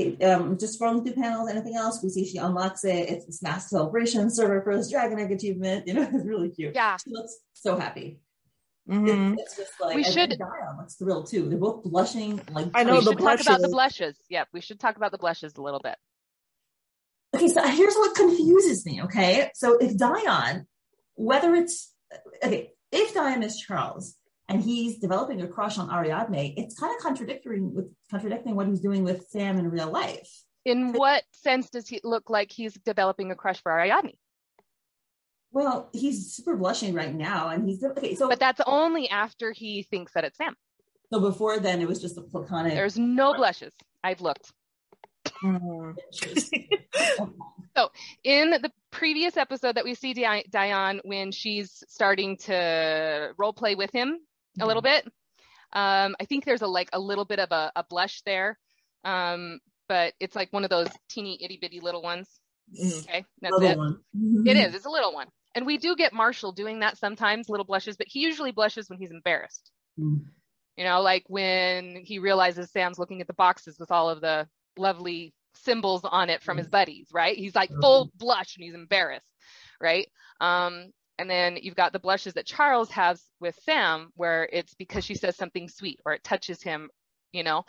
Okay, 0.00 0.16
um, 0.24 0.56
just 0.58 0.80
scrolling 0.80 1.04
through 1.04 1.14
panels, 1.22 1.50
anything 1.50 1.76
else? 1.76 2.02
We 2.02 2.08
see 2.08 2.24
she 2.26 2.38
unlocks 2.38 2.82
it. 2.84 3.10
It's 3.10 3.26
this 3.26 3.42
mass 3.42 3.68
celebration, 3.68 4.30
server 4.30 4.62
first 4.62 4.90
dragon 4.90 5.18
egg 5.18 5.30
achievement. 5.32 5.86
You 5.86 5.94
know, 5.94 6.02
it's 6.12 6.24
really 6.24 6.48
cute. 6.48 6.74
Yeah. 6.74 6.96
She 6.96 7.10
looks 7.10 7.36
so 7.52 7.78
happy. 7.78 8.18
Mhm. 8.88 9.34
It's, 9.34 9.42
it's 9.42 9.56
just 9.68 9.80
like 9.80 9.94
We 9.94 10.02
should- 10.02 10.30
Dion 10.30 10.76
looks 10.78 10.94
thrilled 10.96 11.28
too. 11.28 11.48
They're 11.48 11.58
both 11.58 11.84
blushing 11.84 12.40
like 12.52 12.68
I 12.74 12.84
know 12.84 12.94
we 12.94 13.04
the 13.04 13.10
should 13.12 13.18
talk 13.18 13.40
about 13.40 13.60
the 13.60 13.68
blushes. 13.68 13.70
blushes. 13.70 14.16
Yep, 14.30 14.48
we 14.52 14.60
should 14.62 14.80
talk 14.80 14.96
about 14.96 15.12
the 15.12 15.18
blushes 15.18 15.54
a 15.56 15.62
little 15.62 15.80
bit. 15.80 15.94
Okay, 17.34 17.48
so 17.48 17.62
here's 17.62 17.94
what 17.94 18.14
confuses 18.16 18.84
me. 18.86 19.02
Okay, 19.04 19.50
so 19.54 19.76
if 19.78 19.96
Dion, 19.96 20.66
whether 21.14 21.54
it's 21.54 21.92
okay, 22.44 22.72
if 22.90 23.14
Dion 23.14 23.42
is 23.42 23.58
Charles 23.58 24.16
and 24.52 24.62
he's 24.62 24.98
developing 24.98 25.40
a 25.40 25.48
crush 25.48 25.78
on 25.78 25.88
Ariadne, 25.90 26.54
it's 26.56 26.78
kind 26.78 26.94
of 26.94 27.02
contradicting 27.02 27.74
with 27.74 27.90
contradicting 28.10 28.54
what 28.54 28.66
he's 28.66 28.80
doing 28.80 29.02
with 29.02 29.26
Sam 29.30 29.58
in 29.58 29.70
real 29.70 29.90
life. 29.90 30.30
In 30.64 30.92
what 30.92 31.24
sense 31.32 31.70
does 31.70 31.88
he 31.88 32.00
look 32.04 32.28
like 32.30 32.52
he's 32.52 32.74
developing 32.74 33.30
a 33.30 33.34
crush 33.34 33.62
for 33.62 33.72
Ariadne? 33.72 34.12
Well, 35.52 35.88
he's 35.92 36.32
super 36.34 36.56
blushing 36.56 36.94
right 36.94 37.14
now, 37.14 37.48
and 37.48 37.68
he's 37.68 37.82
okay. 37.82 38.14
So, 38.14 38.28
But 38.28 38.40
that's 38.40 38.60
only 38.66 39.08
after 39.08 39.52
he 39.52 39.82
thinks 39.82 40.12
that 40.12 40.24
it's 40.24 40.36
Sam. 40.38 40.54
so 41.12 41.20
before 41.20 41.58
then, 41.58 41.80
it 41.80 41.88
was 41.88 42.00
just 42.00 42.16
a 42.18 42.22
platonic. 42.22 42.74
There's 42.74 42.98
no 42.98 43.34
blushes. 43.34 43.72
I've 44.04 44.20
looked. 44.20 44.52
Mhm. 45.42 45.94
In 48.24 48.50
the 48.50 48.70
previous 48.90 49.36
episode 49.36 49.76
that 49.76 49.84
we 49.84 49.94
see 49.94 50.12
Di- 50.14 50.44
Dion 50.50 51.00
when 51.04 51.32
she's 51.32 51.82
starting 51.88 52.36
to 52.38 53.32
role 53.38 53.52
play 53.52 53.74
with 53.74 53.90
him 53.92 54.18
a 54.60 54.66
little 54.66 54.82
bit, 54.82 55.04
um, 55.72 56.16
I 56.20 56.24
think 56.28 56.44
there's 56.44 56.62
a 56.62 56.66
like 56.66 56.90
a 56.92 57.00
little 57.00 57.24
bit 57.24 57.38
of 57.38 57.50
a, 57.52 57.72
a 57.76 57.84
blush 57.84 58.22
there, 58.26 58.58
um, 59.04 59.60
but 59.88 60.14
it's 60.20 60.36
like 60.36 60.52
one 60.52 60.64
of 60.64 60.70
those 60.70 60.88
teeny 61.08 61.38
itty 61.42 61.58
bitty 61.60 61.80
little 61.80 62.02
ones. 62.02 62.28
Mhm. 62.72 63.02
Okay, 63.02 63.24
that's 63.40 63.52
Little 63.52 63.70
it. 63.70 63.78
one. 63.78 64.00
It 64.46 64.56
is. 64.56 64.74
It's 64.74 64.86
a 64.86 64.90
little 64.90 65.12
one. 65.12 65.28
And 65.54 65.66
we 65.66 65.76
do 65.76 65.96
get 65.96 66.12
Marshall 66.12 66.52
doing 66.52 66.80
that 66.80 66.96
sometimes, 66.96 67.48
little 67.48 67.66
blushes, 67.66 67.96
but 67.96 68.06
he 68.08 68.20
usually 68.20 68.52
blushes 68.52 68.88
when 68.88 68.98
he's 68.98 69.10
embarrassed. 69.10 69.70
Mhm. 69.98 70.24
You 70.76 70.84
know, 70.84 71.02
like 71.02 71.24
when 71.28 71.96
he 71.96 72.18
realizes 72.18 72.70
Sam's 72.70 72.98
looking 72.98 73.20
at 73.20 73.26
the 73.26 73.34
boxes 73.34 73.78
with 73.78 73.90
all 73.90 74.08
of 74.08 74.20
the 74.20 74.48
lovely 74.78 75.34
symbols 75.54 76.02
on 76.04 76.30
it 76.30 76.42
from 76.42 76.56
his 76.56 76.68
buddies, 76.68 77.08
right? 77.12 77.36
He's 77.36 77.54
like 77.54 77.70
full 77.80 78.10
blush 78.16 78.56
and 78.56 78.64
he's 78.64 78.74
embarrassed, 78.74 79.26
right? 79.80 80.08
Um, 80.40 80.92
and 81.22 81.30
then 81.30 81.56
you've 81.62 81.76
got 81.76 81.92
the 81.92 82.00
blushes 82.00 82.34
that 82.34 82.46
Charles 82.46 82.90
has 82.90 83.22
with 83.38 83.56
Sam, 83.62 84.10
where 84.16 84.48
it's 84.52 84.74
because 84.74 85.04
she 85.04 85.14
says 85.14 85.36
something 85.36 85.68
sweet 85.68 86.00
or 86.04 86.12
it 86.12 86.24
touches 86.24 86.60
him, 86.60 86.90
you 87.32 87.44
know. 87.44 87.64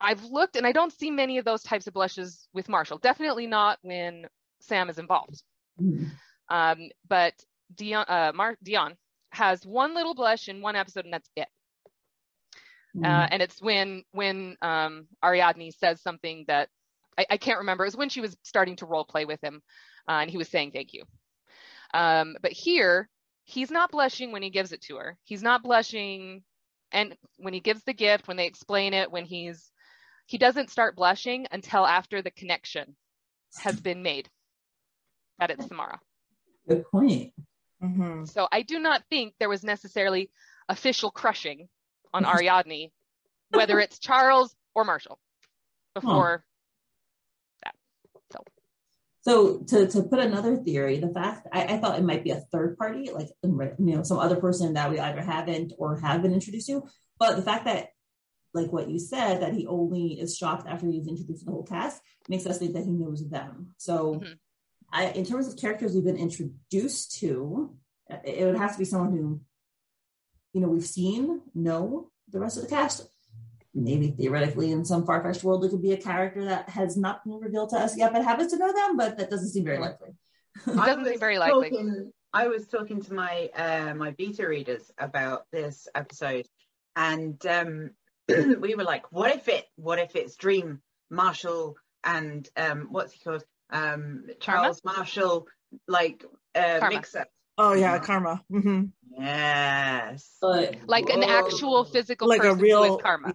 I've 0.00 0.22
looked 0.24 0.54
and 0.54 0.64
I 0.64 0.70
don't 0.70 0.92
see 0.92 1.10
many 1.10 1.38
of 1.38 1.44
those 1.44 1.64
types 1.64 1.88
of 1.88 1.94
blushes 1.94 2.46
with 2.54 2.68
Marshall. 2.68 2.98
Definitely 2.98 3.48
not 3.48 3.80
when 3.82 4.26
Sam 4.60 4.88
is 4.88 4.98
involved. 4.98 5.42
Mhm. 5.82 6.10
Um, 6.48 6.88
but 7.08 7.34
Dion, 7.74 8.04
uh, 8.06 8.30
Mar- 8.32 8.58
Dion 8.62 8.96
has 9.32 9.66
one 9.66 9.92
little 9.94 10.14
blush 10.14 10.48
in 10.48 10.62
one 10.62 10.76
episode, 10.76 11.04
and 11.04 11.12
that's 11.14 11.30
it. 11.34 11.48
Uh, 13.04 13.26
and 13.30 13.42
it's 13.42 13.60
when 13.60 14.04
when 14.12 14.56
um, 14.62 15.08
Ariadne 15.24 15.72
says 15.72 16.00
something 16.00 16.44
that 16.46 16.68
I, 17.18 17.26
I 17.30 17.36
can't 17.38 17.58
remember. 17.58 17.84
It 17.84 17.88
was 17.88 17.96
when 17.96 18.08
she 18.08 18.20
was 18.20 18.36
starting 18.44 18.76
to 18.76 18.86
role 18.86 19.04
play 19.04 19.24
with 19.24 19.42
him, 19.42 19.62
uh, 20.08 20.20
and 20.20 20.30
he 20.30 20.38
was 20.38 20.48
saying 20.48 20.70
thank 20.70 20.94
you. 20.94 21.02
Um, 21.96 22.36
but 22.42 22.52
here, 22.52 23.08
he's 23.44 23.70
not 23.70 23.90
blushing 23.90 24.30
when 24.30 24.42
he 24.42 24.50
gives 24.50 24.72
it 24.72 24.82
to 24.82 24.96
her. 24.96 25.16
He's 25.24 25.42
not 25.42 25.62
blushing, 25.62 26.42
and 26.92 27.16
when 27.38 27.54
he 27.54 27.60
gives 27.60 27.82
the 27.84 27.94
gift, 27.94 28.28
when 28.28 28.36
they 28.36 28.46
explain 28.46 28.92
it, 28.92 29.10
when 29.10 29.24
he's 29.24 29.72
he 30.26 30.36
doesn't 30.36 30.70
start 30.70 30.94
blushing 30.94 31.46
until 31.52 31.86
after 31.86 32.20
the 32.20 32.30
connection 32.30 32.96
has 33.60 33.80
been 33.80 34.02
made 34.02 34.28
that 35.38 35.50
it's 35.50 35.66
Samara. 35.66 35.98
Good 36.68 36.84
point. 36.90 37.32
hmm 37.80 38.24
So 38.24 38.46
I 38.52 38.60
do 38.60 38.78
not 38.78 39.02
think 39.08 39.32
there 39.38 39.48
was 39.48 39.64
necessarily 39.64 40.30
official 40.68 41.10
crushing 41.10 41.68
on 42.12 42.24
Ariadne, 42.26 42.90
whether 43.50 43.80
it's 43.80 43.98
Charles 43.98 44.54
or 44.74 44.84
Marshall 44.84 45.18
before 45.94 46.44
So 49.26 49.58
to, 49.70 49.88
to 49.88 50.04
put 50.04 50.20
another 50.20 50.56
theory, 50.56 51.00
the 51.00 51.08
fact 51.08 51.48
I, 51.52 51.64
I 51.64 51.78
thought 51.78 51.98
it 51.98 52.04
might 52.04 52.22
be 52.22 52.30
a 52.30 52.44
third 52.52 52.78
party, 52.78 53.10
like 53.12 53.26
you 53.42 53.74
know, 53.76 54.04
some 54.04 54.20
other 54.20 54.36
person 54.36 54.74
that 54.74 54.88
we 54.88 55.00
either 55.00 55.20
haven't 55.20 55.72
or 55.78 55.98
have 55.98 56.22
been 56.22 56.32
introduced 56.32 56.68
to. 56.68 56.84
But 57.18 57.34
the 57.34 57.42
fact 57.42 57.64
that, 57.64 57.88
like 58.54 58.72
what 58.72 58.88
you 58.88 59.00
said, 59.00 59.42
that 59.42 59.52
he 59.52 59.66
only 59.66 60.20
is 60.20 60.36
shocked 60.36 60.68
after 60.68 60.86
he's 60.86 61.08
introduced 61.08 61.40
to 61.40 61.46
the 61.46 61.50
whole 61.50 61.64
cast 61.64 62.00
makes 62.28 62.46
us 62.46 62.58
think 62.58 62.74
that 62.74 62.84
he 62.84 62.92
knows 62.92 63.28
them. 63.28 63.74
So, 63.78 64.20
Mhm. 64.20 64.38
I, 64.92 65.06
in 65.06 65.24
terms 65.24 65.48
of 65.48 65.56
characters 65.56 65.92
we've 65.92 66.04
been 66.04 66.16
introduced 66.28 67.18
to, 67.18 67.74
it 68.08 68.20
it 68.42 68.44
would 68.44 68.56
have 68.56 68.74
to 68.74 68.78
be 68.78 68.84
someone 68.84 69.10
who, 69.10 69.40
you 70.52 70.60
know, 70.60 70.68
we've 70.68 70.86
seen, 70.86 71.42
know 71.52 72.12
the 72.28 72.38
rest 72.38 72.58
of 72.58 72.62
the 72.62 72.70
cast. 72.70 73.08
Maybe 73.76 74.08
theoretically, 74.08 74.72
in 74.72 74.86
some 74.86 75.04
far 75.04 75.22
fetched 75.22 75.44
world, 75.44 75.62
it 75.64 75.68
could 75.68 75.82
be 75.82 75.92
a 75.92 75.98
character 75.98 76.46
that 76.46 76.70
has 76.70 76.96
not 76.96 77.22
been 77.24 77.34
revealed 77.34 77.68
to 77.70 77.76
us 77.76 77.94
yet, 77.96 78.10
but 78.10 78.24
happens 78.24 78.52
to 78.52 78.58
know 78.58 78.72
them. 78.72 78.96
But 78.96 79.18
that 79.18 79.28
doesn't 79.28 79.50
seem 79.50 79.64
very 79.64 79.78
likely. 79.78 80.10
it 80.66 80.76
doesn't 80.76 81.04
seem 81.04 81.20
very 81.20 81.38
likely. 81.38 81.68
Talking, 81.70 82.12
I 82.32 82.48
was 82.48 82.66
talking 82.66 83.02
to 83.02 83.12
my 83.12 83.50
uh, 83.54 83.94
my 83.94 84.12
beta 84.12 84.48
readers 84.48 84.90
about 84.96 85.44
this 85.52 85.88
episode, 85.94 86.46
and 86.96 87.44
um, 87.46 87.90
we 88.60 88.74
were 88.74 88.84
like, 88.84 89.12
"What 89.12 89.36
if 89.36 89.46
it? 89.48 89.66
What 89.76 89.98
if 89.98 90.16
it's 90.16 90.36
Dream 90.36 90.80
Marshall 91.10 91.76
and 92.02 92.48
um, 92.56 92.88
what's 92.90 93.12
he 93.12 93.20
called? 93.20 93.44
Um, 93.68 94.24
Charles 94.40 94.80
Marshall, 94.84 95.48
like 95.86 96.24
uh, 96.54 96.78
Karma. 96.78 96.96
mix 96.96 97.14
up." 97.14 97.28
Oh 97.58 97.74
yeah, 97.74 97.92
Yeah. 97.94 97.98
karma. 97.98 98.44
hmm 98.50 98.84
Yes, 99.18 100.36
But 100.40 100.76
like 100.86 101.08
an 101.10 101.22
actual 101.22 101.84
physical 101.84 102.28
Like 102.28 102.40
a 102.40 102.42
person 102.42 102.58
who 102.58 102.64
real 102.64 102.96
is 102.96 103.02
karma. 103.02 103.32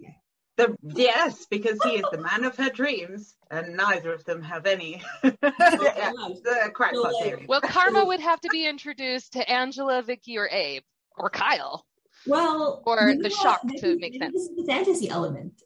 The 0.84 1.04
yes, 1.04 1.46
because 1.50 1.78
he 1.84 1.92
is 1.96 2.06
the 2.12 2.18
man 2.20 2.44
of 2.46 2.56
her 2.58 2.70
dreams, 2.70 3.36
and 3.50 3.76
neither 3.76 4.14
of 4.14 4.24
them 4.26 4.42
have 4.42 4.66
any. 4.66 5.02
yeah, 5.24 5.32
the 5.42 6.72
crackpot 6.74 7.14
theory. 7.22 7.46
Well, 7.48 7.62
karma 7.62 8.06
would 8.06 8.20
have 8.20 8.40
to 8.42 8.50
be 8.52 8.66
introduced 8.68 9.34
to 9.34 9.50
Angela, 9.50 10.02
Vicky, 10.02 10.38
or 10.38 10.48
Abe 10.50 10.84
or 11.18 11.30
Kyle. 11.30 11.86
well, 12.26 12.82
Or 12.86 13.10
you 13.10 13.16
know 13.16 13.24
the 13.24 13.30
shock 13.30 13.62
Maybe- 13.64 13.80
to 13.80 13.88
make 13.98 14.00
maybe 14.14 14.18
sense. 14.20 14.34
This 14.34 14.44
is 14.44 14.56
the 14.56 14.64
fantasy 14.66 15.10
element. 15.10 15.62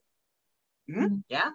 Hmm? 0.91 1.17
Yeah, 1.29 1.49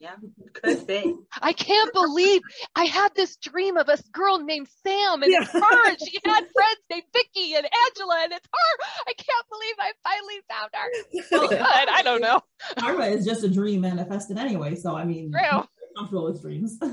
yeah, 0.00 0.16
could 0.54 0.86
be. 0.86 1.14
I 1.42 1.52
can't 1.52 1.92
believe 1.92 2.42
I 2.74 2.84
had 2.84 3.14
this 3.14 3.36
dream 3.36 3.76
of 3.76 3.88
a 3.88 3.98
girl 4.12 4.40
named 4.40 4.68
Sam, 4.84 5.22
and 5.22 5.32
it's 5.32 5.50
her. 5.52 5.88
And 5.88 5.98
she 6.00 6.18
had 6.24 6.44
friends 6.52 6.80
named 6.90 7.04
Vicky 7.12 7.54
and 7.54 7.66
Angela, 7.86 8.20
and 8.24 8.32
it's 8.32 8.46
her. 8.52 8.84
I 9.06 9.12
can't 9.14 9.46
believe 9.50 9.74
I 9.78 9.92
finally 10.04 10.40
found 10.50 10.70
her. 10.74 11.18
Well, 11.40 11.48
good. 11.48 11.88
I 11.88 12.02
don't 12.02 12.20
know. 12.20 12.40
Karma 12.78 13.06
is 13.06 13.24
just 13.24 13.44
a 13.44 13.48
dream 13.48 13.80
manifested 13.82 14.38
anyway. 14.38 14.74
So 14.74 14.94
I 14.96 15.04
mean, 15.04 15.32
True. 15.32 15.40
I'm 15.42 15.50
very 15.78 15.94
comfortable 15.96 16.24
with 16.24 16.42
dreams. 16.42 16.78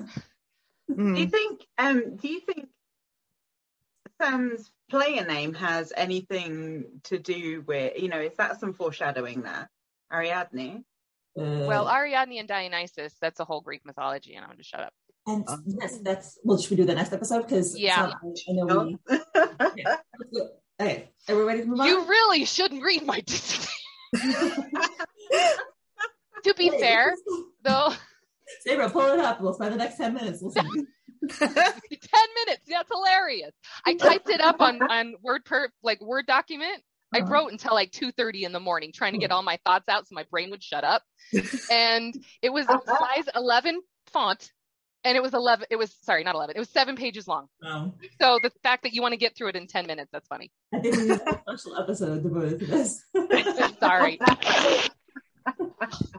Mhm. 0.89 1.13
Do 1.15 1.21
you 1.21 1.27
think? 1.27 1.67
Um, 1.77 2.15
do 2.15 2.27
you 2.27 2.39
think 2.39 2.67
Sam's 4.19 4.71
player 4.89 5.23
name 5.23 5.53
has 5.53 5.93
anything 5.95 6.85
to 7.03 7.19
do 7.19 7.61
with? 7.61 8.01
You 8.01 8.09
know, 8.09 8.19
is 8.19 8.35
that 8.37 8.59
some 8.59 8.73
foreshadowing 8.73 9.43
there? 9.43 9.69
Ariadne. 10.11 10.83
Uh, 11.37 11.65
Well, 11.67 11.87
Ariadne 11.89 12.39
and 12.39 12.47
Dionysus, 12.47 13.15
that's 13.21 13.39
a 13.39 13.45
whole 13.45 13.61
Greek 13.61 13.85
mythology, 13.85 14.35
and 14.35 14.43
I'm 14.43 14.49
going 14.49 14.57
to 14.57 14.63
shut 14.63 14.81
up. 14.81 14.93
and 15.27 15.47
Um, 15.47 15.63
yes, 15.65 15.97
that's. 15.99 16.39
Well, 16.43 16.57
should 16.57 16.71
we 16.71 16.77
do 16.77 16.85
the 16.85 16.95
next 16.95 17.13
episode? 17.13 17.43
Because 17.43 17.77
Yeah. 17.77 18.11
I 18.13 18.51
know 18.53 18.65
No? 18.65 18.83
we. 18.85 18.97
Okay, 19.61 19.85
okay, 20.81 21.09
are 21.27 21.35
we 21.35 21.43
ready 21.43 21.61
to 21.61 21.67
move 21.67 21.79
on? 21.79 21.87
You 21.87 22.05
really 22.07 22.45
shouldn't 22.45 22.83
read 22.83 23.03
my 23.05 23.19
To 26.43 26.53
be 26.55 26.69
Wait, 26.69 26.79
fair, 26.79 27.13
though, 27.63 27.93
Sabra, 28.61 28.89
pull 28.89 29.01
it 29.13 29.19
up. 29.19 29.41
We'll 29.41 29.53
spend 29.53 29.73
the 29.73 29.77
next 29.77 29.97
ten 29.97 30.13
minutes 30.13 30.41
listening. 30.41 30.87
10 31.37 31.49
minutes. 31.53 32.61
That's 32.67 32.89
hilarious. 32.89 33.51
I 33.85 33.93
typed 33.95 34.29
it 34.29 34.39
up 34.39 34.61
on, 34.61 34.81
on 34.81 35.15
Word 35.21 35.43
per 35.43 35.69
like 35.83 35.99
Word 36.01 36.25
document. 36.25 36.81
I 37.13 37.19
Uh-huh. 37.19 37.31
wrote 37.31 37.51
until 37.51 37.73
like 37.73 37.91
2:30 37.91 38.43
in 38.43 38.51
the 38.51 38.59
morning 38.59 38.91
trying 38.93 39.13
to 39.13 39.19
get 39.19 39.31
all 39.31 39.41
my 39.43 39.57
thoughts 39.65 39.89
out 39.89 40.07
so 40.07 40.13
my 40.15 40.25
brain 40.29 40.49
would 40.51 40.63
shut 40.63 40.83
up. 40.83 41.03
and 41.71 42.13
it 42.41 42.51
was 42.51 42.65
size 42.65 43.25
11 43.35 43.81
font 44.07 44.51
and 45.03 45.15
it 45.17 45.21
was 45.23 45.33
11 45.33 45.65
it 45.71 45.75
was 45.77 45.95
sorry, 46.03 46.23
not 46.23 46.35
11. 46.35 46.55
It 46.55 46.59
was 46.59 46.69
7 46.69 46.95
pages 46.95 47.27
long. 47.27 47.47
Um, 47.63 47.93
So 48.21 48.37
the 48.43 48.51
fact 48.63 48.83
that 48.83 48.93
you 48.93 49.01
want 49.01 49.13
to 49.13 49.17
get 49.17 49.35
through 49.35 49.49
it 49.49 49.55
in 49.55 49.65
10 49.67 49.87
minutes, 49.87 50.09
that's 50.11 50.27
funny. 50.27 50.51
I 50.73 50.79
think 50.79 50.95
we 50.97 51.03
need 51.03 51.11
a 51.25 51.39
special 51.41 51.77
episode 51.77 52.21
devoted 52.23 52.59
to 52.59 52.65
this. 52.67 53.03
sorry. 53.79 54.19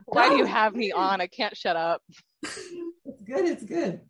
Why 0.06 0.28
do 0.28 0.36
you 0.36 0.44
have 0.44 0.74
me 0.74 0.90
on? 0.92 1.20
I 1.20 1.26
can't 1.28 1.56
shut 1.56 1.76
up. 1.76 2.02
it's 2.42 3.22
good. 3.24 3.44
It's 3.46 3.62
good. 3.64 4.00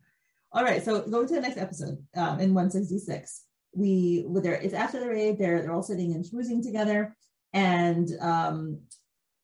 All 0.53 0.65
right. 0.65 0.83
So 0.83 1.03
go 1.03 1.27
to 1.27 1.35
the 1.35 1.41
next 1.41 1.59
episode 1.59 1.99
um, 2.17 2.41
in 2.41 2.55
166. 2.55 3.45
We 3.73 4.25
with 4.29 4.43
their 4.43 4.55
it's 4.55 4.75
after 4.75 5.01
the 5.01 5.09
raid. 5.09 5.39
They're 5.39 5.63
they're 5.63 5.73
all 5.73 5.83
sitting 5.83 6.13
and 6.13 6.25
schmoozing 6.25 6.63
together, 6.63 7.17
and 7.53 8.09
um, 8.21 8.81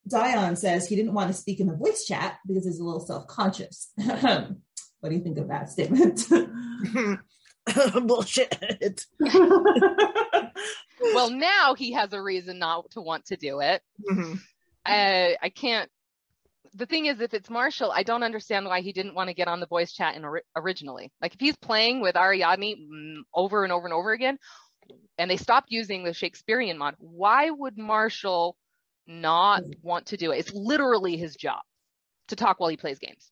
Dion 0.09 0.57
says 0.57 0.89
he 0.89 0.97
didn't 0.97 1.15
want 1.15 1.29
to 1.29 1.35
speak 1.35 1.61
in 1.61 1.67
the 1.67 1.77
voice 1.77 2.05
chat 2.05 2.39
because 2.47 2.65
he's 2.65 2.81
a 2.81 2.85
little 2.85 3.01
self 3.01 3.27
conscious. 3.27 3.93
what 3.97 5.09
do 5.09 5.15
you 5.15 5.21
think 5.21 5.39
of 5.39 5.49
that 5.49 5.71
statement? 5.71 6.27
Bullshit. 8.07 9.05
Well, 11.15 11.31
now 11.31 11.75
he 11.75 11.93
has 11.93 12.13
a 12.13 12.23
reason 12.23 12.59
not 12.59 12.91
to 12.93 13.01
want 13.01 13.27
to 13.27 13.37
do 13.37 13.61
it. 13.61 13.83
Mhm. 14.11 14.41
I 14.85 15.37
I 15.43 15.49
can't. 15.51 15.91
The 16.77 16.87
thing 16.87 17.07
is, 17.07 17.21
if 17.21 17.33
it's 17.33 17.49
Marshall, 17.49 17.91
I 17.91 18.03
don't 18.03 18.23
understand 18.23 18.67
why 18.67 18.83
he 18.83 18.93
didn't 18.93 19.15
want 19.15 19.29
to 19.29 19.35
get 19.35 19.49
on 19.49 19.61
the 19.61 19.67
voice 19.67 19.93
chat 19.93 20.15
in 20.15 20.25
ori- 20.25 20.43
originally. 20.55 21.11
Like 21.23 21.35
if 21.35 21.41
he's 21.41 21.57
playing 21.57 22.03
with 22.03 22.17
Ariadne 22.17 22.77
mm, 22.77 23.17
over 23.35 23.65
and 23.65 23.73
over 23.73 23.87
and 23.87 23.95
over 23.95 24.13
again, 24.13 24.39
and 25.19 25.31
they 25.31 25.39
stopped 25.39 25.69
using 25.71 26.05
the 26.05 26.13
Shakespearean 26.13 26.77
mod, 26.77 26.95
why 26.99 27.51
would 27.51 27.79
Marshall 27.79 28.57
not 29.07 29.63
want 29.83 30.07
to 30.09 30.19
do 30.19 30.33
it? 30.33 30.39
It's 30.39 30.53
literally 30.53 31.17
his 31.17 31.35
job 31.37 31.63
to 32.29 32.37
talk 32.37 32.61
while 32.61 32.71
he 32.71 32.77
plays 32.77 32.99
games. 32.99 33.31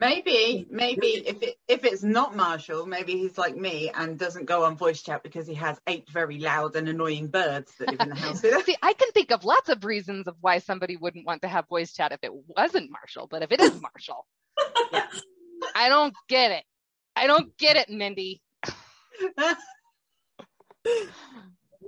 Maybe, 0.00 0.66
maybe 0.70 1.08
if 1.26 1.42
it 1.42 1.56
if 1.68 1.84
it's 1.84 2.02
not 2.02 2.34
Marshall, 2.34 2.86
maybe 2.86 3.12
he's 3.18 3.36
like 3.36 3.54
me 3.54 3.90
and 3.94 4.18
doesn't 4.18 4.46
go 4.46 4.64
on 4.64 4.76
voice 4.76 5.02
chat 5.02 5.22
because 5.22 5.46
he 5.46 5.52
has 5.54 5.78
eight 5.86 6.08
very 6.08 6.38
loud 6.38 6.74
and 6.74 6.88
annoying 6.88 7.26
birds 7.28 7.70
that 7.78 7.90
live 7.90 8.00
in 8.00 8.08
the 8.08 8.14
house. 8.24 8.40
See, 8.40 8.76
I 8.82 8.94
can 8.94 9.10
think 9.12 9.30
of 9.30 9.44
lots 9.44 9.68
of 9.68 9.84
reasons 9.84 10.26
of 10.26 10.36
why 10.40 10.58
somebody 10.58 10.96
wouldn't 10.96 11.26
want 11.26 11.42
to 11.42 11.48
have 11.48 11.68
voice 11.68 11.92
chat 11.92 12.12
if 12.12 12.20
it 12.22 12.32
wasn't 12.56 12.90
Marshall, 12.90 13.26
but 13.30 13.42
if 13.42 13.52
it 13.52 13.60
is 13.60 13.78
Marshall, 13.78 14.26
Yeah. 14.90 15.06
I 15.74 15.90
don't 15.90 16.14
get 16.28 16.50
it. 16.52 16.64
I 17.14 17.26
don't 17.26 17.54
get 17.58 17.76
it, 17.76 17.90
Mindy. 17.90 18.40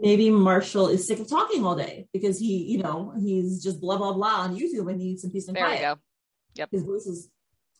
Maybe 0.01 0.31
Marshall 0.31 0.88
is 0.88 1.07
sick 1.07 1.18
of 1.20 1.29
talking 1.29 1.64
all 1.64 1.77
day 1.77 2.09
because 2.12 2.38
he, 2.38 2.64
you 2.64 2.79
know, 2.79 3.14
he's 3.18 3.62
just 3.62 3.81
blah 3.81 3.96
blah 3.96 4.12
blah 4.12 4.40
on 4.42 4.55
YouTube 4.57 4.88
and 4.90 4.98
needs 4.98 5.22
some 5.22 5.31
peace 5.31 5.48
and 5.48 5.57
There 5.57 5.64
we 5.64 5.77
quiet. 5.79 5.98
go. 6.57 6.66
His 6.70 6.83
voice 6.85 7.07
is 7.07 7.31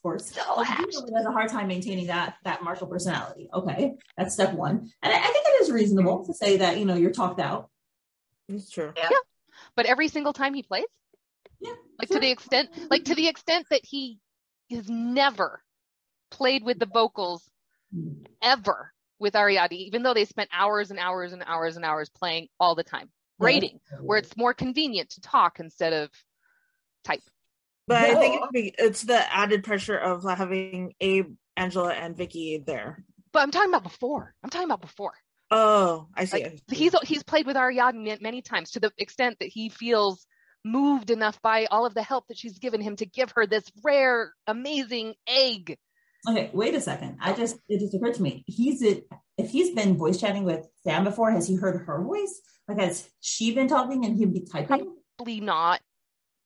hoarse. 0.03 0.31
So 0.33 0.41
Like, 0.57 0.67
he 0.67 0.73
hatched. 0.73 0.97
really 0.97 1.13
has 1.15 1.27
a 1.27 1.31
hard 1.33 1.51
time 1.51 1.69
maintaining 1.69 2.07
that 2.09 2.37
that 2.45 2.63
Marshall 2.63 2.87
personality. 2.89 3.49
Okay, 3.53 3.95
that's 4.17 4.35
step 4.35 4.55
one, 4.55 4.91
and 5.03 5.13
I, 5.13 5.17
I 5.17 5.23
think 5.23 5.47
it 5.47 5.63
is 5.63 5.71
reasonable 5.71 6.25
to 6.27 6.35
say 6.35 6.59
that 6.59 6.79
you 6.79 6.85
know 6.85 6.95
you're 6.95 7.13
talked 7.13 7.41
out. 7.41 7.71
It's 8.49 8.71
true. 8.71 8.93
Yeah. 8.97 9.09
But 9.77 9.87
every 9.87 10.09
single 10.09 10.33
time 10.33 10.55
he 10.55 10.63
plays, 10.63 10.85
Yeah, 11.61 11.75
like 11.99 12.09
to 12.11 12.19
the 12.19 12.31
extent, 12.31 12.71
like 12.91 13.05
to 13.05 13.15
the 13.15 13.29
extent 13.29 13.67
that 13.71 13.85
he 13.85 14.19
has 14.71 14.89
never 14.89 15.63
played 16.31 16.65
with 16.65 16.79
the 16.79 16.87
vocals 16.87 17.49
Hmm. 17.95 18.25
ever 18.41 18.93
with 19.19 19.37
Ariadne, 19.37 19.77
even 19.77 20.03
though 20.03 20.15
they 20.15 20.25
spent 20.25 20.49
hours 20.53 20.91
and 20.91 20.99
hours 20.99 21.33
and 21.35 21.43
hours 21.47 21.77
and 21.77 21.85
hours 21.85 22.09
playing 22.09 22.49
all 22.59 22.75
the 22.75 22.83
time, 22.83 23.11
raiding, 23.39 23.79
where 24.01 24.19
it's 24.19 24.37
more 24.37 24.55
convenient 24.55 25.11
to 25.11 25.21
talk 25.21 25.61
instead 25.61 25.93
of 25.93 26.11
type. 27.05 27.21
But 27.87 27.97
I 27.99 28.15
think 28.15 28.35
No. 28.37 28.43
it's, 28.45 28.53
be- 28.53 28.75
it's 28.79 29.03
the 29.03 29.35
added 29.37 29.65
pressure 29.65 29.97
of 29.97 30.25
having 30.25 30.95
Abe, 31.01 31.35
Angela, 31.57 31.93
and 31.93 32.17
Vicky 32.17 32.63
there. 32.65 33.05
But 33.33 33.41
I'm 33.43 33.51
talking 33.51 33.71
about 33.71 33.83
before. 33.83 34.35
I'm 34.45 34.51
talking 34.51 34.67
about 34.67 34.81
before. 34.83 35.15
Oh, 35.51 36.09
I 36.17 36.25
see. 36.27 36.43
Like 36.45 36.63
he's 36.71 36.95
he's 37.03 37.23
played 37.23 37.47
with 37.47 37.57
Ariadne 37.57 38.19
many 38.23 38.41
times 38.41 38.71
to 38.73 38.81
the 38.81 38.93
extent 38.99 39.39
that 39.41 39.49
he 39.49 39.69
feels 39.69 40.27
moved 40.65 41.11
enough 41.11 41.43
by 41.43 41.67
all 41.67 41.85
of 41.85 41.93
the 41.95 42.03
help 42.03 42.29
that 42.29 42.39
she's 42.39 42.59
given 42.59 42.81
him 42.81 42.97
to 42.97 43.05
give 43.07 43.33
her 43.33 43.47
this 43.47 43.71
rare, 43.85 44.33
amazing 44.47 45.15
egg. 45.27 45.77
Okay, 46.29 46.51
wait 46.55 46.75
a 46.75 46.81
second. 46.81 47.19
I 47.21 47.33
just 47.33 47.57
it 47.69 47.81
just 47.81 47.95
occurred 47.95 48.15
to 48.15 48.23
me. 48.23 48.45
He's 48.47 48.81
it 48.81 49.05
if 49.37 49.51
he's 49.51 49.75
been 49.75 49.97
voice 49.99 50.21
chatting 50.21 50.45
with 50.45 50.67
Sam 50.85 51.05
before, 51.05 51.31
has 51.33 51.49
he 51.49 51.57
heard 51.57 51.85
her 51.85 52.03
voice? 52.03 52.41
Like 52.69 52.79
has 52.79 53.09
she 53.21 53.53
been 53.55 53.67
talking 53.69 54.05
and 54.05 54.17
he'd 54.17 54.33
be 54.33 54.47
typing? 54.51 54.95
Probably 55.19 55.41
not. 55.41 55.81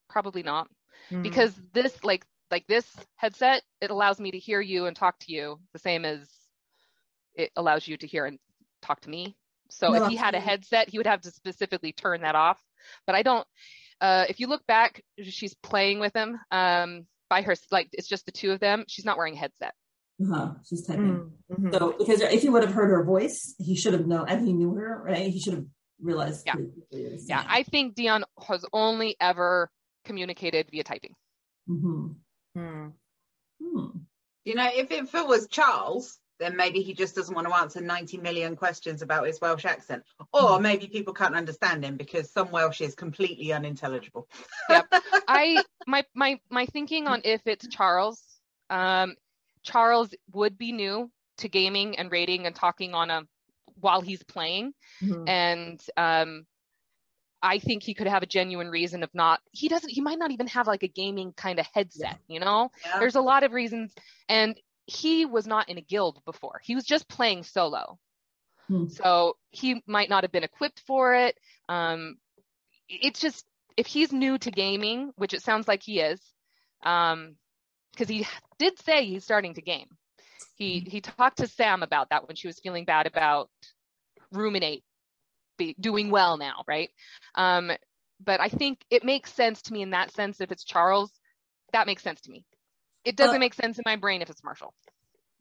Probably 0.08 0.42
not. 0.42 0.68
Mhm. 1.10 1.22
because 1.22 1.54
this 1.72 2.02
like 2.04 2.24
like 2.50 2.66
this 2.66 2.86
headset 3.16 3.62
it 3.80 3.90
allows 3.90 4.18
me 4.20 4.30
to 4.30 4.38
hear 4.38 4.60
you 4.60 4.86
and 4.86 4.96
talk 4.96 5.18
to 5.20 5.32
you 5.32 5.60
the 5.72 5.78
same 5.78 6.04
as 6.04 6.28
it 7.34 7.50
allows 7.56 7.86
you 7.86 7.96
to 7.96 8.06
hear 8.06 8.24
and 8.24 8.38
talk 8.82 9.00
to 9.00 9.10
me 9.10 9.36
so 9.68 9.90
No, 9.90 10.04
if 10.04 10.08
he 10.10 10.16
had 10.16 10.34
a 10.34 10.40
headset 10.40 10.88
he 10.88 10.98
would 10.98 11.06
have 11.06 11.22
to 11.22 11.30
specifically 11.30 11.92
turn 11.92 12.22
that 12.22 12.34
off 12.34 12.60
but 13.06 13.14
i 13.16 13.22
don't 13.22 13.46
uh 14.00 14.24
if 14.28 14.38
you 14.40 14.46
look 14.46 14.66
back 14.66 15.02
she's 15.22 15.54
playing 15.54 15.98
with 15.98 16.14
him 16.14 16.38
um 16.50 17.06
by 17.28 17.42
her 17.42 17.54
like 17.70 17.88
it's 17.92 18.08
just 18.08 18.26
the 18.26 18.32
two 18.32 18.52
of 18.52 18.60
them 18.60 18.84
she's 18.86 19.04
not 19.04 19.16
wearing 19.16 19.34
a 19.34 19.38
headset 19.38 19.74
Uh-huh, 20.22 20.54
she's 20.66 20.86
typing. 20.86 21.28
Mhm. 21.50 21.68
Mhm. 21.68 21.72
So 21.72 21.92
because 21.98 22.20
if 22.22 22.40
he 22.42 22.48
would 22.48 22.64
have 22.64 22.72
heard 22.72 22.88
her 22.88 23.04
voice, 23.04 23.54
he 23.58 23.76
should 23.76 23.92
have 23.92 24.06
known 24.06 24.24
and 24.30 24.46
he 24.46 24.52
knew 24.54 24.72
her, 24.74 25.02
right? 25.04 25.28
He 25.28 25.38
should 25.38 25.52
have 25.54 25.66
realized 26.00 26.46
Yeah. 26.46 26.56
who 26.56 26.72
it 26.90 27.20
yeah 27.28 27.42
i 27.48 27.62
think 27.62 27.94
dion 27.94 28.24
has 28.48 28.64
only 28.72 29.16
ever 29.20 29.70
communicated 30.06 30.70
via 30.70 30.84
typing 30.84 31.14
Mhm. 31.68 32.16
Mhm. 32.56 32.92
Hmm. 33.60 33.88
You 34.44 34.54
know, 34.54 34.70
if 34.72 34.90
if 34.92 35.14
it 35.14 35.26
was 35.26 35.48
Charles, 35.48 36.18
then 36.38 36.56
maybe 36.56 36.80
he 36.82 36.94
just 36.94 37.16
doesn't 37.16 37.34
want 37.34 37.48
to 37.48 37.54
answer 37.56 37.80
90 37.80 38.18
million 38.18 38.54
questions 38.54 39.02
about 39.02 39.26
his 39.26 39.40
Welsh 39.40 39.64
accent. 39.64 40.04
Or 40.32 40.60
maybe 40.60 40.86
people 40.86 41.14
can't 41.14 41.34
understand 41.34 41.84
him 41.84 41.96
because 41.96 42.30
some 42.30 42.50
Welsh 42.50 42.80
is 42.80 42.94
completely 42.94 43.52
unintelligible. 43.52 44.28
I 45.28 45.64
my 45.86 46.04
my 46.14 46.38
my 46.50 46.66
thinking 46.66 47.08
on 47.08 47.22
if 47.24 47.42
it's 47.46 47.66
Charles, 47.66 48.22
um, 48.70 49.16
Charles 49.62 50.14
would 50.32 50.56
be 50.56 50.72
new 50.72 51.10
to 51.38 51.48
gaming 51.48 51.98
and 51.98 52.12
raiding 52.12 52.46
and 52.46 52.54
talking 52.54 52.94
on 52.94 53.10
a 53.10 53.22
while 53.80 54.00
he's 54.00 54.22
playing, 54.22 54.72
Mhm. 55.02 55.28
and 55.28 55.82
um, 55.96 56.46
I 57.42 57.58
think 57.58 57.82
he 57.82 57.94
could 57.94 58.06
have 58.06 58.22
a 58.22 58.26
genuine 58.26 58.68
reason 58.68 59.02
of 59.02 59.10
not. 59.14 59.40
He 59.52 59.68
doesn't. 59.68 59.90
He 59.90 60.00
might 60.00 60.18
not 60.18 60.30
even 60.30 60.46
have 60.48 60.66
like 60.66 60.82
a 60.82 60.88
gaming 60.88 61.32
kind 61.32 61.58
of 61.58 61.66
headset. 61.72 62.18
You 62.28 62.40
know, 62.40 62.70
Yeah. 62.84 62.98
there's 62.98 63.14
a 63.16 63.20
lot 63.20 63.44
of 63.44 63.52
reasons, 63.52 63.94
and 64.28 64.58
he 64.86 65.26
was 65.26 65.46
not 65.46 65.68
in 65.68 65.78
a 65.78 65.82
guild 65.82 66.24
before. 66.24 66.60
He 66.64 66.74
was 66.74 66.84
just 66.84 67.08
playing 67.08 67.42
solo. 67.44 67.98
Hmm. 68.68 68.88
So 68.88 69.36
he 69.50 69.82
might 69.86 70.08
not 70.08 70.24
have 70.24 70.32
been 70.32 70.44
equipped 70.44 70.80
for 70.86 71.14
it. 71.14 71.38
Um, 71.68 72.16
it's 72.88 73.20
just 73.20 73.44
if 73.76 73.86
he's 73.86 74.12
new 74.12 74.38
to 74.38 74.50
gaming, 74.50 75.12
which 75.16 75.34
it 75.34 75.42
sounds 75.42 75.68
like 75.68 75.82
he 75.82 76.00
is, 76.00 76.20
um, 76.84 77.36
because 77.92 78.08
he 78.08 78.26
did 78.58 78.78
say 78.80 79.04
he's 79.04 79.24
starting 79.24 79.54
to 79.54 79.62
game. 79.62 79.88
He 80.56 80.80
he 80.80 81.00
talked 81.00 81.38
to 81.38 81.46
Sam 81.46 81.82
about 81.82 82.10
that 82.10 82.26
when 82.26 82.36
she 82.36 82.46
was 82.46 82.58
feeling 82.60 82.84
bad 82.86 83.06
about 83.06 83.50
ruminate 84.32 84.82
be 85.56 85.74
doing 85.78 86.10
well 86.10 86.36
now, 86.36 86.64
right? 86.66 86.90
Um, 87.34 87.72
but 88.24 88.40
I 88.40 88.48
think 88.48 88.84
it 88.90 89.04
makes 89.04 89.32
sense 89.32 89.62
to 89.62 89.72
me 89.72 89.82
in 89.82 89.90
that 89.90 90.12
sense. 90.12 90.40
If 90.40 90.50
it's 90.50 90.64
Charles, 90.64 91.12
that 91.72 91.86
makes 91.86 92.02
sense 92.02 92.20
to 92.22 92.30
me. 92.30 92.44
It 93.04 93.16
doesn't 93.16 93.36
Uh, 93.36 93.38
make 93.38 93.54
sense 93.54 93.78
in 93.78 93.82
my 93.86 93.96
brain 93.96 94.22
if 94.22 94.30
it's 94.30 94.42
Marshall. 94.42 94.74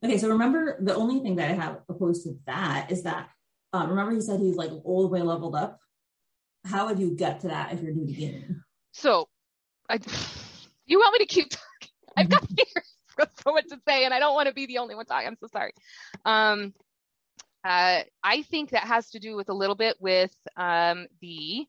Okay, 0.04 0.18
so 0.18 0.28
remember 0.28 0.76
the 0.80 0.94
only 0.94 1.20
thing 1.20 1.36
that 1.36 1.50
I 1.50 1.54
have 1.54 1.80
opposed 1.88 2.24
to 2.24 2.36
that 2.46 2.92
is 2.92 3.02
that 3.04 3.30
uh, 3.72 3.86
remember 3.88 4.12
he 4.12 4.20
said 4.20 4.40
he's 4.40 4.56
like 4.56 4.70
all 4.84 5.02
the 5.02 5.08
way 5.08 5.22
leveled 5.22 5.54
up. 5.54 5.80
How 6.64 6.86
would 6.86 6.98
you 6.98 7.16
get 7.16 7.40
to 7.40 7.48
that 7.48 7.72
if 7.72 7.82
you're 7.82 7.94
new 7.94 8.06
to 8.06 8.12
gaming? 8.12 8.62
So, 8.92 9.28
I, 9.88 9.98
you 10.86 10.98
want 10.98 11.12
me 11.18 11.26
to 11.26 11.26
keep 11.26 11.50
talking? 11.50 11.92
I've 12.16 12.28
got 12.28 12.46
fears, 12.48 12.96
so 13.44 13.52
much 13.52 13.66
to 13.68 13.78
say, 13.86 14.04
and 14.04 14.12
I 14.14 14.18
don't 14.18 14.34
want 14.34 14.48
to 14.48 14.54
be 14.54 14.66
the 14.66 14.78
only 14.78 14.94
one 14.94 15.06
talking. 15.06 15.28
I'm 15.28 15.36
so 15.40 15.48
sorry. 15.52 15.72
Um, 16.24 16.74
uh, 17.66 18.02
I 18.22 18.42
think 18.42 18.70
that 18.70 18.84
has 18.84 19.10
to 19.10 19.18
do 19.18 19.34
with 19.34 19.48
a 19.48 19.52
little 19.52 19.74
bit 19.74 19.96
with 19.98 20.34
um, 20.56 21.08
the 21.20 21.66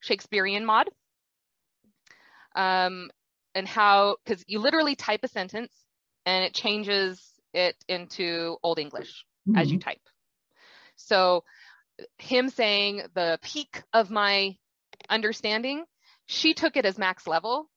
Shakespearean 0.00 0.64
mod, 0.64 0.88
um, 2.56 3.10
and 3.54 3.68
how 3.68 4.16
because 4.24 4.42
you 4.46 4.58
literally 4.58 4.96
type 4.96 5.20
a 5.24 5.28
sentence 5.28 5.72
and 6.24 6.44
it 6.44 6.54
changes 6.54 7.22
it 7.52 7.76
into 7.88 8.56
Old 8.62 8.78
English 8.78 9.26
as 9.54 9.70
you 9.70 9.78
type. 9.78 10.00
So 10.96 11.44
him 12.16 12.48
saying 12.48 13.02
the 13.14 13.38
peak 13.42 13.82
of 13.92 14.10
my 14.10 14.56
understanding, 15.10 15.84
she 16.24 16.54
took 16.54 16.76
it 16.76 16.86
as 16.86 16.96
max 16.96 17.26
level. 17.26 17.68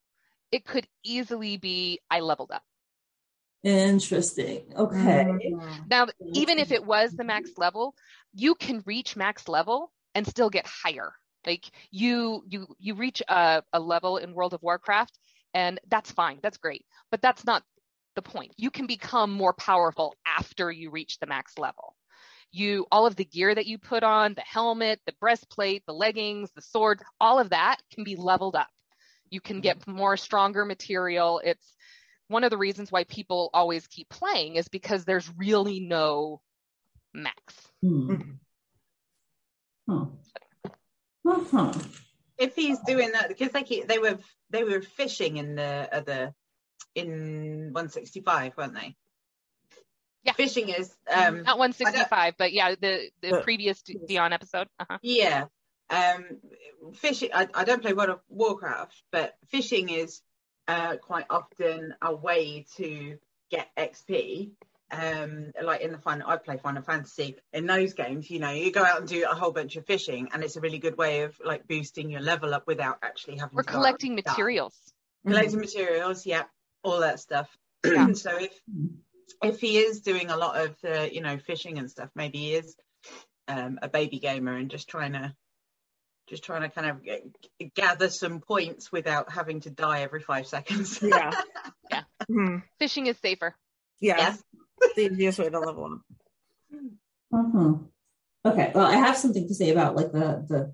It 0.54 0.66
could 0.66 0.88
easily 1.04 1.58
be 1.58 2.00
I 2.10 2.22
leveled 2.22 2.52
up. 2.52 2.64
Interesting. 3.64 4.74
Okay. 4.76 5.24
Mhm. 5.54 5.90
Now, 5.90 6.08
even 6.34 6.58
if 6.58 6.72
it 6.72 6.84
was 6.84 7.14
the 7.16 7.24
max 7.24 7.52
level, 7.58 7.96
you 8.34 8.56
can 8.56 8.82
reach 8.86 9.16
max 9.16 9.48
level 9.48 9.92
and 10.16 10.28
still 10.28 10.50
get 10.50 10.66
higher. 10.66 11.14
Like 11.46 11.72
you 11.92 12.44
you 12.48 12.68
you 12.80 12.96
reach 12.96 13.22
a, 13.28 13.64
a 13.74 13.80
level 13.80 14.18
in 14.18 14.34
World 14.34 14.54
of 14.54 14.62
Warcraft 14.62 15.18
and 15.54 15.80
that's 15.88 16.12
fine. 16.12 16.40
That's 16.42 16.58
great. 16.58 16.86
But 17.12 17.22
that's 17.22 17.46
not 17.46 17.64
the 18.16 18.22
point. 18.22 18.54
You 18.58 18.70
can 18.72 18.88
become 18.88 19.32
more 19.32 19.54
powerful 19.54 20.16
after 20.26 20.72
you 20.72 20.92
reach 20.92 21.18
the 21.20 21.28
max 21.28 21.58
level. 21.58 21.96
You 22.52 22.86
all 22.92 23.06
of 23.06 23.16
the 23.16 23.26
gear 23.26 23.54
that 23.56 23.66
you 23.68 23.78
put 23.78 24.04
on, 24.04 24.34
the 24.34 24.42
helmet, 24.42 25.02
the 25.06 25.14
breastplate, 25.20 25.84
the 25.86 25.94
leggings, 25.94 26.52
the 26.52 26.62
sword, 26.62 27.02
all 27.20 27.40
of 27.40 27.50
that 27.52 27.78
can 27.94 28.04
be 28.04 28.16
leveled 28.16 28.56
up. 28.56 28.70
You 29.30 29.42
can 29.42 29.62
get 29.62 29.88
more 29.88 30.18
stronger 30.18 30.66
material. 30.66 31.40
It's 31.44 31.74
one 32.32 32.44
of 32.44 32.50
the 32.50 32.58
reasons 32.58 32.92
why 32.92 33.04
people 33.04 33.50
always 33.54 33.86
keep 33.88 34.10
playing 34.10 34.56
is 34.56 34.68
because 34.68 35.06
there's 35.06 35.30
really 35.38 35.80
no 35.80 36.42
max. 37.14 37.56
Hmm. 37.82 38.16
Huh. 39.90 40.06
Uh-huh. 41.28 41.74
if 42.38 42.56
he's 42.56 42.80
doing 42.80 43.12
that 43.12 43.28
because 43.28 43.52
they 43.52 43.62
keep, 43.64 43.88
they 43.88 44.00
were 44.00 44.18
they 44.50 44.64
were 44.64 44.82
fishing 44.82 45.38
in 45.38 45.56
the 45.56 45.88
other 45.92 46.34
in 46.96 47.70
165 47.72 48.58
weren't 48.58 48.74
they 48.74 48.96
Yeah. 50.24 50.34
fishing 50.34 50.70
is 50.70 50.90
um 51.14 51.44
Not 51.44 51.60
165, 51.60 52.36
but 52.38 52.54
yeah, 52.54 52.74
the 52.76 53.12
the 53.22 53.28
Yeah. 53.30 53.42
previous 53.42 53.82
Dion 53.84 54.34
episode. 54.34 54.68
Uh-huh. 54.80 54.98
yeah 55.04 55.46
um 55.90 56.26
fishing 56.96 57.30
I, 57.34 57.48
I 57.54 57.64
don't 57.66 57.82
play 57.82 57.94
world 57.94 58.10
of 58.10 58.22
warcraft 58.30 58.96
but 59.12 59.36
fishing 59.50 59.90
is 59.90 60.22
uh 60.72 60.96
quite 60.98 61.26
often 61.30 61.94
a 62.02 62.16
way 62.16 62.66
to 62.78 63.18
get 63.50 63.68
xp 63.78 64.52
um 64.92 65.52
like 65.62 65.82
in 65.82 65.92
the 65.92 65.98
fun 65.98 66.22
i 66.22 66.38
play 66.38 66.58
final 66.58 66.82
fantasy 66.82 67.36
in 67.54 67.66
those 67.66 67.94
games 67.94 68.30
you 68.30 68.40
know 68.40 68.52
you 68.52 68.72
go 68.72 68.84
out 68.84 69.00
and 69.00 69.08
do 69.08 69.26
a 69.30 69.36
whole 69.36 69.52
bunch 69.52 69.76
of 69.76 69.86
fishing 69.86 70.30
and 70.34 70.44
it's 70.44 70.56
a 70.56 70.62
really 70.62 70.80
good 70.80 70.98
way 70.98 71.24
of 71.24 71.34
like 71.44 71.68
boosting 71.68 72.10
your 72.10 72.22
level 72.22 72.54
up 72.54 72.66
without 72.68 72.98
actually 73.02 73.38
having 73.38 73.56
We're 73.56 73.64
to 73.64 73.68
go 73.70 73.78
out 73.78 73.82
collecting 73.82 74.16
materials. 74.16 74.76
collecting 75.28 75.60
materials 75.60 76.26
yeah 76.26 76.44
all 76.84 77.00
that 77.02 77.20
stuff 77.20 77.50
Yeah. 77.86 78.14
so 78.14 78.38
if 78.38 78.54
if 79.44 79.60
he 79.60 79.78
is 79.78 80.02
doing 80.02 80.30
a 80.30 80.38
lot 80.38 80.56
of 80.58 80.76
uh, 80.86 81.08
you 81.12 81.22
know 81.22 81.38
fishing 81.38 81.80
and 81.80 81.90
stuff 81.90 82.10
maybe 82.16 82.38
he 82.38 82.54
is 82.56 82.76
um, 83.48 83.80
a 83.82 83.90
baby 83.90 84.20
gamer 84.20 84.56
and 84.56 84.70
just 84.70 84.88
trying 84.88 85.14
to 85.14 85.34
just 86.32 86.44
trying 86.46 86.62
to 86.62 86.70
kind 86.70 86.90
of 86.90 87.04
g- 87.04 87.72
gather 87.76 88.10
some 88.10 88.40
points 88.40 88.90
without 88.90 89.30
having 89.30 89.60
to 89.60 89.70
die 89.70 90.02
every 90.02 90.22
five 90.22 90.48
seconds 90.48 90.98
Yeah. 91.04 91.32
Yeah. 91.92 92.04
Mhm. 92.30 92.64
Fishing 92.80 93.08
is 93.08 93.18
safer. 93.20 93.54
Yeah. 94.00 94.16
yes 94.18 94.44
The 94.96 95.12
easiest 95.12 95.40
way 95.40 95.50
to 95.50 95.60
level 95.60 95.86
up. 95.86 96.00
Uh-huh. 97.34 97.74
Okay. 98.46 98.72
Well, 98.74 98.86
I 98.86 98.96
have 98.96 99.18
something 99.18 99.46
to 99.46 99.54
say 99.54 99.72
about 99.72 99.98
like 99.98 100.14
the 100.14 100.46
the 100.48 100.74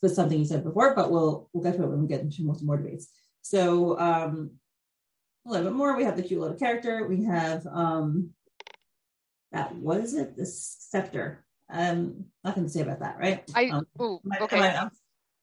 but 0.00 0.10
something 0.12 0.38
you 0.38 0.46
said 0.46 0.64
before, 0.64 0.94
but 0.94 1.10
we'll 1.12 1.50
we'll 1.52 1.62
get 1.62 1.76
to 1.76 1.82
it 1.84 1.88
when 1.90 2.00
we 2.00 2.08
get 2.08 2.22
into 2.22 2.42
most 2.42 2.64
more 2.64 2.78
debates. 2.78 3.08
So 3.42 3.98
um 4.00 4.52
a 5.46 5.50
little 5.50 5.66
bit 5.66 5.76
more. 5.76 5.94
We 5.94 6.04
have 6.04 6.16
the 6.16 6.22
cute 6.22 6.40
little 6.40 6.56
character. 6.56 7.06
We 7.06 7.24
have 7.24 7.66
um 7.66 8.30
that 9.52 9.74
what 9.76 9.98
is 10.00 10.14
it? 10.14 10.34
The 10.34 10.46
scepter. 10.46 11.44
Um 11.74 12.26
nothing 12.44 12.64
to 12.64 12.70
say 12.70 12.80
about 12.80 13.00
that, 13.00 13.18
right? 13.18 13.42
I 13.54 13.66
um, 13.68 13.86
am 14.00 14.20
I- 14.32 14.38
okay. 14.44 14.56
am 14.58 14.86
I- 14.86 14.90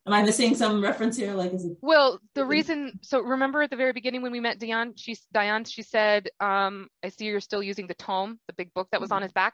Am 0.07 0.13
I 0.13 0.23
missing 0.23 0.55
some 0.55 0.81
reference 0.81 1.15
here? 1.15 1.35
Like, 1.35 1.53
is 1.53 1.63
it? 1.63 1.77
Well, 1.79 2.19
the 2.33 2.43
reason, 2.43 2.97
so 3.03 3.19
remember 3.21 3.61
at 3.61 3.69
the 3.69 3.75
very 3.75 3.93
beginning 3.93 4.23
when 4.23 4.31
we 4.31 4.39
met 4.39 4.57
Dion, 4.57 4.93
she, 4.95 5.15
Diane, 5.31 5.63
she 5.63 5.83
said, 5.83 6.27
um, 6.39 6.87
I 7.03 7.09
see 7.09 7.25
you're 7.25 7.39
still 7.39 7.61
using 7.61 7.85
the 7.85 7.93
tome, 7.93 8.39
the 8.47 8.53
big 8.53 8.73
book 8.73 8.87
that 8.91 8.99
was 8.99 9.11
on 9.11 9.21
his 9.21 9.31
back. 9.31 9.53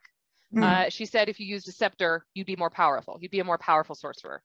Mhm. 0.56 0.64
Uh, 0.64 0.90
she 0.90 1.06
said 1.06 1.28
if 1.28 1.42
you 1.42 1.46
used 1.48 1.68
a 1.68 1.74
scepter, 1.74 2.26
you'd 2.34 2.48
be 2.48 2.56
more 2.56 2.70
powerful. 2.70 3.18
You'd 3.20 3.32
be 3.32 3.42
a 3.42 3.44
more 3.44 3.58
powerful 3.58 3.94
sorcerer. 3.94 4.42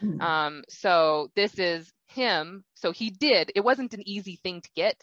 Mhm. 0.00 0.22
Um, 0.22 0.64
so 0.68 1.32
this 1.34 1.58
is 1.58 1.92
him. 2.06 2.64
So 2.74 2.92
he 2.92 3.10
did. 3.10 3.50
It 3.56 3.64
wasn't 3.64 3.92
an 3.92 4.06
easy 4.08 4.36
thing 4.36 4.60
to 4.60 4.70
get. 4.76 5.02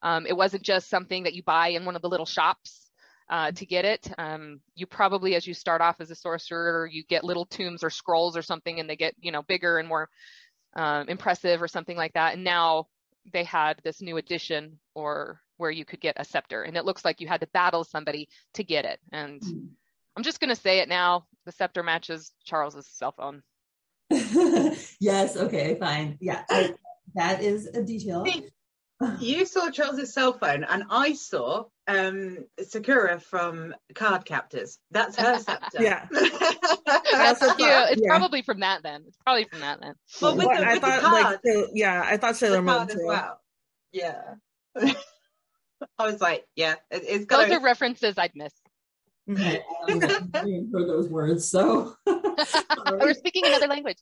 Um, 0.00 0.24
it 0.24 0.34
wasn't 0.34 0.62
just 0.62 0.88
something 0.88 1.24
that 1.24 1.34
you 1.34 1.42
buy 1.42 1.68
in 1.68 1.84
one 1.84 1.94
of 1.94 2.00
the 2.00 2.08
little 2.08 2.24
shops 2.24 2.87
uh, 3.30 3.52
to 3.52 3.66
get 3.66 3.84
it. 3.84 4.10
Um, 4.18 4.60
you 4.74 4.86
probably, 4.86 5.34
as 5.34 5.46
you 5.46 5.54
start 5.54 5.80
off 5.80 6.00
as 6.00 6.10
a 6.10 6.14
sorcerer, 6.14 6.86
you 6.86 7.04
get 7.04 7.24
little 7.24 7.46
tombs 7.46 7.82
or 7.84 7.90
scrolls 7.90 8.36
or 8.36 8.42
something, 8.42 8.80
and 8.80 8.88
they 8.88 8.96
get 8.96 9.14
you 9.20 9.32
know 9.32 9.42
bigger 9.42 9.78
and 9.78 9.88
more 9.88 10.08
um, 10.74 11.08
impressive 11.08 11.62
or 11.62 11.68
something 11.68 11.96
like 11.96 12.14
that. 12.14 12.34
And 12.34 12.44
now 12.44 12.86
they 13.32 13.44
had 13.44 13.80
this 13.84 14.00
new 14.00 14.16
addition 14.16 14.78
or 14.94 15.40
where 15.58 15.70
you 15.70 15.84
could 15.84 16.00
get 16.00 16.16
a 16.18 16.24
scepter, 16.24 16.62
and 16.62 16.76
it 16.76 16.84
looks 16.84 17.04
like 17.04 17.20
you 17.20 17.28
had 17.28 17.40
to 17.40 17.48
battle 17.48 17.84
somebody 17.84 18.28
to 18.54 18.64
get 18.64 18.84
it. 18.84 19.00
And 19.12 19.40
Mhm. 19.42 19.68
I'm 20.16 20.22
just 20.22 20.40
gonna 20.40 20.56
say 20.56 20.78
it 20.78 20.88
now: 20.88 21.26
the 21.44 21.52
scepter 21.52 21.82
matches 21.82 22.32
Charles's 22.44 22.86
cell 22.88 23.12
phone. 23.12 23.42
yes. 25.00 25.36
Okay. 25.36 25.76
Fine. 25.78 26.16
Yeah. 26.20 26.44
That 27.14 27.42
is 27.42 27.66
a 27.66 27.82
detail. 27.82 28.24
You 29.20 29.46
saw 29.46 29.70
Charles's 29.70 30.12
cell 30.12 30.32
phone, 30.32 30.64
and 30.64 30.84
I 30.90 31.12
saw 31.12 31.66
um, 31.88 32.38
Sakura 32.62 33.18
from 33.18 33.74
Card 33.94 34.24
Captors. 34.24 34.78
That's 34.90 35.16
her 35.16 35.38
scepter. 35.40 35.82
Yeah. 35.82 36.06
That's 36.12 37.40
cute. 37.40 37.58
thought- 37.58 37.92
It's 37.92 38.00
yeah. 38.02 38.08
probably 38.08 38.42
from 38.42 38.60
that 38.60 38.82
then. 38.82 39.04
It's 39.08 39.16
probably 39.24 39.44
from 39.44 39.60
that 39.60 39.80
then. 39.80 39.94
Well, 40.22 40.36
with 40.36 40.46
What, 40.46 40.58
the, 40.58 40.66
I 40.66 40.72
with 40.74 40.82
the 40.82 40.86
thought 40.88 41.00
card, 41.00 41.24
like 41.24 41.40
Sail- 41.44 41.68
yeah, 41.72 42.02
I 42.04 42.16
thought 42.18 42.36
Sailor 42.36 42.56
the 42.56 42.62
Moon 42.62 42.74
card 42.76 42.90
as 42.90 42.96
too. 42.96 43.06
well. 43.06 43.40
Yeah. 43.92 44.20
I 45.98 46.06
was 46.06 46.20
like, 46.20 46.44
yeah, 46.56 46.74
it, 46.90 47.02
it's 47.06 47.24
got 47.24 47.48
Those 47.48 47.56
are 47.58 47.62
references 47.62 48.14
I'd 48.18 48.32
miss. 48.34 48.52
I, 49.30 49.62
I 49.88 49.92
haven't 49.92 50.70
heard 50.72 50.88
those 50.88 51.08
words. 51.08 51.50
So. 51.50 51.94
We're 52.06 53.14
speaking 53.14 53.44
another 53.46 53.66
language. 53.68 53.98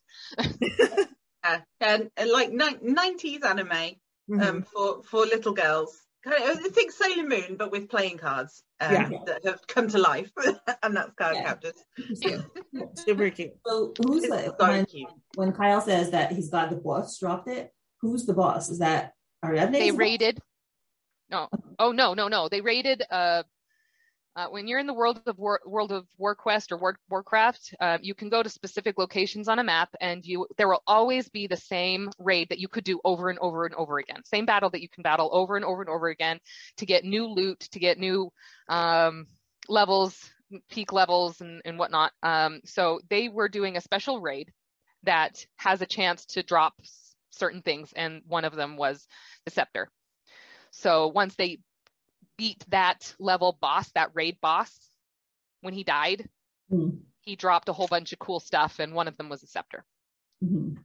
uh, 1.43 1.57
and, 1.81 2.09
and 2.17 2.29
like 2.31 2.51
ni- 2.51 2.91
90s 2.93 3.43
anime 3.45 3.95
Mhm. 4.29 4.45
um, 4.45 4.61
for 4.63 5.03
for 5.03 5.25
little 5.25 5.53
girls. 5.53 5.97
Kind 6.29 6.43
of, 6.51 6.57
I 6.65 6.69
think 6.69 6.91
Sailor 6.91 7.27
Moon, 7.27 7.55
but 7.57 7.71
with 7.71 7.89
playing 7.89 8.17
cards 8.17 8.63
um, 8.79 8.93
Yeah. 8.93 9.09
that 9.25 9.45
have 9.45 9.65
come 9.67 9.87
to 9.89 9.97
life, 9.97 10.31
and 10.83 10.95
that's 10.95 11.13
card 11.13 11.35
Yeah. 11.35 11.43
captors. 11.43 11.73
Super 12.95 13.29
cute. 13.29 13.51
So 13.65 13.93
who's 14.05 14.23
It's 14.23 14.33
the 14.33 14.55
when, 14.59 14.85
cute. 14.85 15.09
when 15.35 15.51
Kyle 15.53 15.81
says 15.81 16.11
that 16.11 16.31
he's 16.31 16.49
glad 16.49 16.69
the 16.69 16.75
boss 16.77 17.17
dropped 17.19 17.47
it? 17.47 17.71
Who's 18.01 18.25
the 18.25 18.33
boss? 18.33 18.69
Is 18.69 18.79
that 18.79 19.13
Ariadne? 19.43 19.71
They 19.73 19.91
raided. 19.91 20.39
No. 21.29 21.49
Oh 21.79 21.91
no, 21.91 22.13
no, 22.13 22.27
no. 22.27 22.49
They 22.49 22.61
raided. 22.61 23.03
Uh, 23.09 23.43
uh, 24.37 24.45
when 24.49 24.67
you're 24.67 24.79
in 24.79 24.85
the 24.85 24.93
world 24.93 25.19
of 25.25 25.37
War, 25.39 25.59
World 25.65 25.91
of 25.91 26.05
Warquest 26.21 26.71
or 26.71 26.77
War, 26.77 26.99
Warcraft, 27.09 27.73
uh, 27.79 27.97
you 27.99 28.13
can 28.13 28.29
go 28.29 28.43
to 28.43 28.49
specific 28.49 28.99
locations 28.99 29.47
on 29.47 29.57
a 29.57 29.63
map, 29.63 29.89
and 29.99 30.23
you 30.23 30.45
there 30.57 30.67
will 30.67 30.83
always 30.85 31.27
be 31.27 31.47
the 31.47 31.57
same 31.57 32.11
raid 32.19 32.49
that 32.49 32.59
you 32.59 32.67
could 32.67 32.83
do 32.83 33.01
over 33.03 33.31
and 33.31 33.39
over 33.39 33.65
and 33.65 33.73
over 33.73 33.97
again. 33.97 34.23
Same 34.25 34.45
battle 34.45 34.69
that 34.69 34.81
you 34.81 34.89
can 34.89 35.01
battle 35.01 35.31
over 35.33 35.55
and 35.55 35.65
over 35.65 35.81
and 35.81 35.89
over 35.89 36.09
again 36.09 36.39
to 36.77 36.85
get 36.85 37.03
new 37.03 37.25
loot, 37.25 37.61
to 37.71 37.79
get 37.79 37.97
new 37.97 38.31
um, 38.69 39.25
levels, 39.67 40.29
peak 40.69 40.93
levels, 40.93 41.41
and, 41.41 41.59
and 41.65 41.79
whatnot. 41.79 42.11
Um, 42.21 42.61
so 42.63 42.99
they 43.09 43.29
were 43.29 43.49
doing 43.49 43.75
a 43.75 43.81
special 43.81 44.21
raid 44.21 44.53
that 45.01 45.43
has 45.55 45.81
a 45.81 45.87
chance 45.87 46.25
to 46.27 46.43
drop 46.43 46.75
certain 47.31 47.63
things, 47.63 47.91
and 47.95 48.21
one 48.27 48.45
of 48.45 48.55
them 48.55 48.77
was 48.77 49.07
the 49.45 49.51
scepter. 49.51 49.89
So 50.69 51.07
once 51.07 51.33
they 51.35 51.57
beat 52.37 52.63
that 52.69 53.13
level 53.19 53.57
boss, 53.59 53.89
that 53.93 54.11
raid 54.13 54.37
boss, 54.41 54.71
when 55.61 55.73
he 55.73 55.83
died, 55.83 56.29
Mhm. 56.71 57.01
he 57.21 57.35
dropped 57.35 57.67
a 57.69 57.73
whole 57.73 57.87
bunch 57.87 58.13
of 58.13 58.19
cool 58.19 58.39
stuff, 58.39 58.79
and 58.79 58.93
one 58.93 59.07
of 59.07 59.17
them 59.17 59.27
was 59.29 59.43
a 59.43 59.47
scepter. 59.47 59.85
Mhm. 60.43 60.77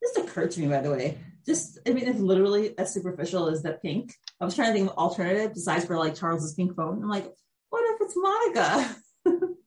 This 0.00 0.16
occurred 0.16 0.50
to 0.52 0.60
me, 0.60 0.68
by 0.68 0.80
the 0.80 0.90
way. 0.90 1.18
Just, 1.44 1.78
I 1.86 1.90
mean, 1.90 2.06
it's 2.06 2.20
literally 2.20 2.76
as 2.78 2.92
superficial 2.94 3.48
as 3.48 3.62
the 3.62 3.72
pink. 3.74 4.14
I 4.40 4.44
was 4.44 4.54
trying 4.54 4.68
to 4.68 4.72
think 4.78 4.90
of 4.90 4.96
alternative 4.96 5.52
besides 5.54 5.84
for 5.84 5.98
like 5.98 6.14
Charles's 6.14 6.54
pink 6.54 6.74
phone. 6.76 7.02
I'm 7.02 7.08
like, 7.08 7.32
what 7.70 7.84
if 7.94 8.00
it's 8.02 8.14
Monica? 8.16 8.96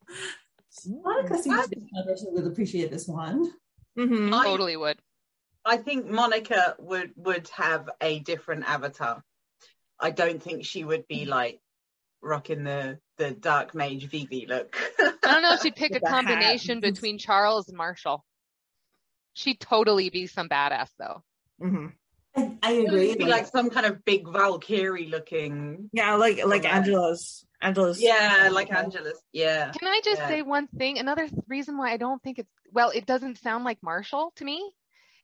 Monica 0.88 1.38
seems 1.38 1.68
to 1.68 1.76
be 1.76 1.90
the 1.92 2.04
person 2.04 2.28
who 2.30 2.42
would 2.42 2.52
appreciate 2.52 2.90
this 2.92 3.08
wand. 3.08 3.48
Mhm. 3.98 4.34
I- 4.34 4.46
Totally 4.46 4.78
would. 4.78 5.02
I 5.66 5.78
think 5.78 6.08
Monica 6.08 6.76
would 6.80 7.14
would 7.18 7.48
have 7.50 7.88
a 8.02 8.20
different 8.20 8.64
avatar. 8.68 9.24
I 10.02 10.12
don't 10.12 10.42
think 10.42 10.66
she 10.66 10.84
would 10.84 11.08
be 11.08 11.26
like 11.26 11.60
rocking 12.22 12.64
the 12.64 13.00
the 13.18 13.32
dark 13.32 13.76
mage 13.76 14.06
Vivi 14.06 14.46
look. 14.48 14.76
I 15.00 15.14
don't 15.24 15.42
know 15.44 15.54
if 15.54 15.62
she'd 15.62 15.76
pick 15.84 15.92
a 15.92 15.96
With 15.96 16.04
the 16.04 16.10
hat. 16.10 16.26
combination 16.26 16.80
between 16.80 17.18
Charles 17.18 17.68
and 17.70 17.78
Marshall. 17.78 18.26
She'd 19.34 19.60
totally 19.60 20.10
be 20.10 20.28
some 20.28 20.50
badass 20.50 20.90
though. 21.00 21.24
Mhm. 21.62 21.94
I, 22.36 22.58
I 22.64 22.72
It 22.74 22.86
agree. 22.88 23.08
would 23.10 23.18
be 23.18 23.26
like 23.26 23.48
some 23.48 23.70
kind 23.70 23.86
of 23.86 24.04
big 24.06 24.26
Valkyrie 24.28 25.08
looking. 25.08 25.90
Yeah, 25.94 26.16
like 26.16 26.44
like 26.46 26.64
Yeah. 26.64 26.78
Angela's 26.78 27.46
Angela's. 27.62 28.02
Yeah, 28.02 28.50
like 28.52 28.72
Angela's. 28.74 29.22
Yeah. 29.32 29.72
Can 29.72 29.88
I 29.88 30.02
just 30.04 30.20
Yeah. 30.22 30.28
say 30.28 30.42
one 30.42 30.68
thing? 30.68 30.98
Another 30.98 31.28
th- 31.28 31.42
reason 31.48 31.78
why 31.78 31.92
I 31.92 31.98
don't 31.98 32.22
think 32.24 32.40
it's 32.40 32.50
well, 32.72 32.90
it 32.90 33.06
doesn't 33.06 33.38
sound 33.40 33.64
like 33.66 33.78
Marshall 33.84 34.32
to 34.38 34.46
me 34.46 34.72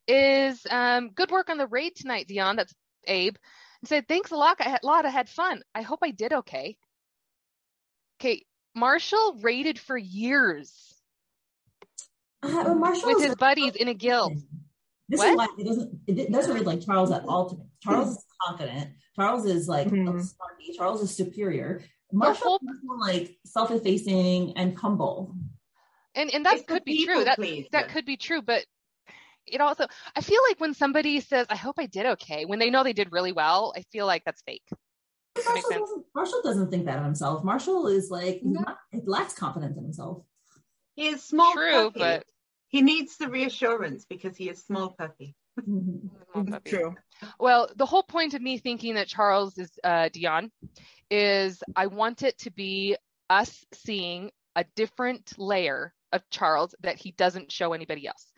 is 0.06 0.64
um, 0.70 1.10
good 1.10 1.30
work 1.30 1.50
on 1.50 1.58
the 1.58 1.66
raid 1.66 1.96
tonight, 1.96 2.28
Dion. 2.28 2.56
That's 2.56 2.74
Abe. 3.06 3.36
And 3.82 3.88
said, 3.88 4.08
thanks 4.08 4.30
a 4.30 4.36
lot. 4.36 4.56
I 4.60 4.68
had, 4.70 4.80
a 4.82 4.86
lot. 4.86 5.06
I 5.06 5.10
had 5.10 5.28
fun. 5.28 5.62
I 5.74 5.82
hope 5.82 6.00
I 6.02 6.10
did 6.10 6.32
okay. 6.32 6.76
Okay, 8.20 8.44
Marshall 8.74 9.38
raided 9.40 9.78
for 9.78 9.96
years 9.96 10.92
uh, 12.42 12.74
Marshall 12.74 13.14
with 13.14 13.22
his 13.24 13.36
buddies 13.36 13.76
in 13.76 13.86
a 13.86 13.94
guild. 13.94 14.32
This 15.08 15.18
What? 15.18 15.30
is 15.30 15.36
why 15.36 15.48
it 15.58 15.64
doesn't 15.64 16.00
it 16.08 16.32
doesn't 16.32 16.52
read 16.54 16.66
like 16.66 16.84
Charles 16.84 17.12
at 17.12 17.24
all 17.28 17.48
to 17.50 17.56
me. 17.56 17.64
Charles 17.80 18.16
is 18.16 18.24
confident. 18.44 18.90
Charles 19.14 19.46
is 19.46 19.68
like 19.68 19.86
Mhm. 19.88 20.20
smarty. 20.22 20.72
Charles 20.76 21.00
is 21.02 21.14
superior. 21.14 21.84
Marshall 22.12 22.58
whole- 22.60 22.60
is 22.72 22.80
more 22.82 22.98
like 22.98 23.38
self-effacing 23.46 24.56
and 24.56 24.76
humble. 24.76 25.34
And 26.16 26.30
and 26.34 26.44
that 26.44 26.66
could 26.66 26.84
be 26.84 27.04
true. 27.06 27.22
That 27.24 27.38
that 27.70 27.88
could 27.88 28.04
be 28.04 28.16
true, 28.16 28.42
but 28.42 28.64
it 29.52 29.60
also 29.60 29.86
I 30.16 30.20
feel 30.20 30.40
like 30.48 30.60
when 30.60 30.74
somebody 30.74 31.20
says, 31.20 31.46
I 31.50 31.56
hope 31.56 31.76
I 31.78 31.86
did 31.86 32.06
okay, 32.06 32.44
when 32.44 32.58
they 32.58 32.70
know 32.70 32.82
they 32.84 32.92
did 32.92 33.12
really 33.12 33.32
well, 33.32 33.72
I 33.76 33.82
feel 33.92 34.06
like 34.06 34.24
that's 34.24 34.42
fake. 34.42 34.68
Marshall 35.36 35.70
doesn't, 35.70 36.04
Marshall 36.14 36.40
doesn't 36.42 36.70
think 36.70 36.86
that 36.86 36.98
of 36.98 37.04
himself. 37.04 37.44
Marshall 37.44 37.86
is 37.86 38.10
like 38.10 38.40
he's 38.40 38.52
No. 38.52 38.60
not, 38.60 38.78
he 38.90 39.00
lacks 39.04 39.34
confidence 39.34 39.76
in 39.76 39.84
himself. 39.84 40.24
He 40.96 41.08
is 41.08 41.22
small 41.22 41.52
True, 41.52 41.90
puppy. 41.90 41.98
but 42.00 42.24
he 42.68 42.82
needs 42.82 43.16
the 43.16 43.28
reassurance 43.28 44.04
because 44.04 44.36
he 44.36 44.48
is 44.48 44.64
small 44.64 44.90
puppy. 44.98 45.36
True. 46.64 46.94
Well, 47.40 47.68
the 47.74 47.86
whole 47.86 48.02
point 48.02 48.34
of 48.34 48.42
me 48.42 48.58
thinking 48.58 48.94
that 48.94 49.08
Charles 49.08 49.58
is 49.58 49.70
uh, 49.82 50.08
Dion 50.12 50.50
is 51.10 51.62
I 51.74 51.86
want 51.86 52.22
it 52.22 52.38
to 52.38 52.50
be 52.50 52.96
us 53.30 53.64
seeing 53.72 54.30
a 54.56 54.64
different 54.76 55.38
layer 55.38 55.92
of 56.12 56.28
Charles 56.30 56.74
that 56.80 56.96
he 56.96 57.12
doesn't 57.12 57.52
show 57.52 57.72
anybody 57.72 58.06
else. 58.06 58.32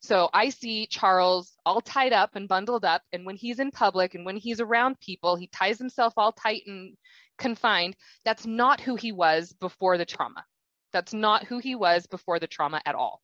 So 0.00 0.28
I 0.32 0.50
see 0.50 0.86
Charles 0.86 1.52
all 1.64 1.80
tied 1.80 2.12
up 2.12 2.36
and 2.36 2.48
bundled 2.48 2.84
up, 2.84 3.02
and 3.12 3.26
when 3.26 3.36
he's 3.36 3.58
in 3.58 3.70
public 3.70 4.14
and 4.14 4.24
when 4.24 4.36
he's 4.36 4.60
around 4.60 5.00
people, 5.00 5.36
he 5.36 5.48
ties 5.48 5.78
himself 5.78 6.14
all 6.16 6.32
tight 6.32 6.62
and 6.66 6.96
confined. 7.38 7.96
That's 8.24 8.46
not 8.46 8.80
who 8.80 8.96
he 8.96 9.12
was 9.12 9.52
before 9.52 9.98
the 9.98 10.04
trauma. 10.04 10.44
That's 10.92 11.12
not 11.12 11.44
who 11.44 11.58
he 11.58 11.74
was 11.74 12.06
before 12.06 12.38
the 12.38 12.46
trauma 12.46 12.80
at 12.86 12.94
all. 12.94 13.20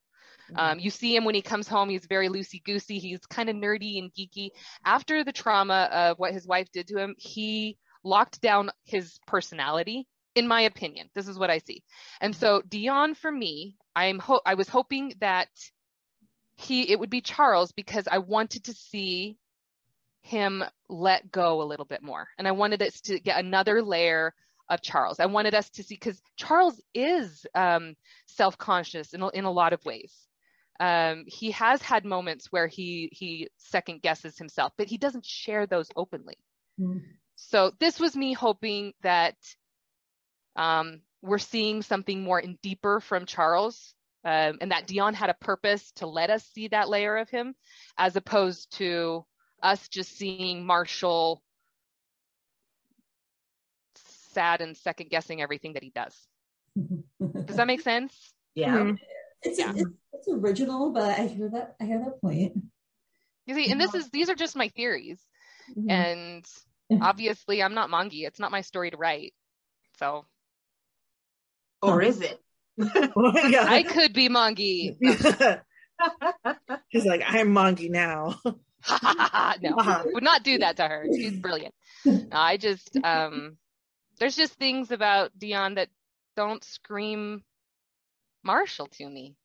Um, 0.55 0.79
you 0.79 0.91
see 0.91 1.17
him 1.17 1.25
when 1.25 1.35
he 1.35 1.43
comes 1.43 1.69
home, 1.69 1.89
he's 1.89 2.07
very 2.07 2.29
loosey 2.29 2.63
goosey. 2.63 2.99
He's 2.99 3.25
kind 3.27 3.49
of 3.49 3.57
nerdy 3.57 3.99
and 3.99 4.13
geeky. 4.13 4.51
After 4.85 5.25
the 5.25 5.33
trauma 5.33 5.89
of 5.93 6.19
what 6.19 6.35
his 6.35 6.47
wife 6.47 6.71
did 6.73 6.89
to 6.89 6.99
him, 6.99 7.15
he 7.19 7.79
locked 8.05 8.41
down 8.41 8.71
his 8.85 9.19
personality, 9.27 10.07
in 10.35 10.49
my 10.49 10.63
opinion. 10.63 11.09
This 11.15 11.29
is 11.29 11.39
what 11.39 11.51
I 11.51 11.59
see. 11.59 11.83
And 12.21 12.35
so 12.35 12.63
Dion, 12.69 13.15
for 13.15 13.31
me, 13.31 13.77
I'm 13.95 14.19
ho- 14.19 14.41
I 14.47 14.55
was 14.55 14.69
hoping 14.69 15.15
that 15.21 15.49
he 16.57 16.91
it 16.91 16.99
would 16.99 17.11
be 17.11 17.21
Charles 17.21 17.73
because 17.73 18.07
I 18.11 18.19
wanted 18.19 18.65
to 18.65 18.75
see 18.75 19.37
him 20.23 20.63
let 20.89 21.31
go 21.33 21.63
a 21.63 21.65
little 21.65 21.85
bit 21.87 22.03
more. 22.03 22.29
And 22.39 22.47
I 22.47 22.53
wanted 22.53 22.81
us 22.83 23.01
to 23.03 23.19
get 23.19 23.39
another 23.45 23.83
layer 23.83 24.35
of 24.69 24.81
Charles. 24.81 25.19
I 25.21 25.27
wanted 25.27 25.55
us 25.55 25.69
to 25.71 25.83
see 25.83 25.97
because 25.97 26.23
Charles 26.37 26.81
is 26.95 27.45
um, 27.55 27.95
self-conscious 28.27 29.13
in, 29.15 29.23
a- 29.23 29.29
in 29.31 29.45
a 29.45 29.51
lot 29.51 29.73
of 29.73 29.85
ways. 29.85 30.15
Um, 30.81 31.25
he 31.27 31.51
has 31.53 31.83
had 31.83 32.05
moments 32.05 32.51
where 32.51 32.67
he 32.67 33.09
he 33.13 33.49
second 33.59 34.03
guesses 34.03 34.39
himself, 34.39 34.73
but 34.79 34.89
he 34.89 34.97
doesn't 34.99 35.27
share 35.27 35.67
those 35.67 35.89
openly. 35.95 36.39
Mhm. 36.81 37.03
So 37.37 37.73
this 37.79 38.01
was 38.01 38.17
me 38.17 38.33
hoping 38.33 38.93
that 39.03 39.37
um, 40.57 41.01
we're 41.23 41.39
seeing 41.39 41.83
something 41.83 42.23
more 42.23 42.39
and 42.39 42.61
deeper 42.63 43.01
from 43.01 43.27
Charles 43.27 43.95
um, 44.25 44.59
and 44.61 44.71
that 44.73 44.87
Dion 44.87 45.15
had 45.15 45.31
a 45.31 45.35
purpose 45.35 45.91
to 45.97 46.07
let 46.07 46.31
us 46.31 46.45
see 46.55 46.69
that 46.69 46.89
layer 46.89 47.17
of 47.17 47.29
him, 47.29 47.55
as 47.99 48.15
opposed 48.17 48.77
to 48.79 49.25
us 49.63 49.89
just 49.89 50.17
seeing 50.17 50.65
Marshall 50.67 51.43
sad 54.35 54.61
and 54.61 54.77
second 54.77 55.11
guessing 55.11 55.43
everything 55.43 55.75
that 55.75 55.83
he 55.83 55.91
does. 55.91 56.17
Does 57.47 57.57
that 57.57 57.67
make 57.67 57.81
sense? 57.83 58.13
Yeah. 58.55 58.77
Mhm. 58.77 58.99
It's, 59.41 59.59
Yeah. 59.59 59.73
it's 59.75 59.91
it's 60.13 60.29
original, 60.29 60.93
but 60.93 61.19
I 61.19 61.27
hear 61.27 61.49
that 61.49 61.75
I 61.81 61.85
hear 61.87 62.01
that 62.01 62.21
point. 62.21 62.53
You 63.47 63.55
see, 63.55 63.71
and 63.71 63.81
this 63.81 63.95
is 63.95 64.11
these 64.11 64.29
are 64.29 64.35
just 64.35 64.57
my 64.57 64.69
theories, 64.69 65.19
Mhm. 65.75 65.91
and 65.91 66.45
obviously 67.01 67.63
I'm 67.63 67.73
not 67.73 67.89
Mongie. 67.89 68.27
It's 68.27 68.39
not 68.39 68.51
my 68.51 68.61
story 68.61 68.91
to 68.91 68.99
write. 68.99 69.33
So 69.99 70.27
Or 71.83 72.01
is 72.03 72.21
it? 72.21 72.39
yeah. 72.79 73.67
I 73.69 73.83
could 73.83 74.13
be 74.13 74.29
Mongie. 74.29 74.97
He's 76.89 77.05
like, 77.05 77.23
I'm 77.27 77.49
Mongie 77.55 77.91
now. 77.91 78.41
no, 78.45 78.55
Uh-huh. 78.91 80.05
would 80.07 80.23
not 80.23 80.43
do 80.43 80.59
that 80.59 80.77
to 80.79 80.89
her. 80.89 81.07
She's 81.15 81.33
brilliant. 81.39 81.75
No, 82.05 82.23
I 82.33 82.57
just 82.57 82.97
um 83.05 83.57
there's 84.19 84.37
just 84.37 84.55
things 84.55 84.91
about 84.91 85.37
Dion 85.39 85.75
that 85.75 85.89
don't 86.37 86.63
scream 86.65 87.43
Marshall 88.43 88.87
to 88.87 89.09
me. 89.09 89.37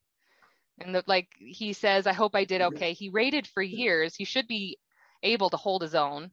And 0.79 0.93
the, 0.95 1.03
like 1.07 1.29
he 1.37 1.73
says, 1.73 2.05
I 2.07 2.13
hope 2.13 2.35
I 2.35 2.45
did 2.45 2.61
okay. 2.61 2.93
He 2.93 3.09
raided 3.09 3.47
for 3.47 3.61
years. 3.63 4.15
He 4.15 4.25
should 4.25 4.47
be 4.47 4.77
able 5.23 5.49
to 5.49 5.57
hold 5.57 5.81
his 5.81 5.95
own. 5.95 6.31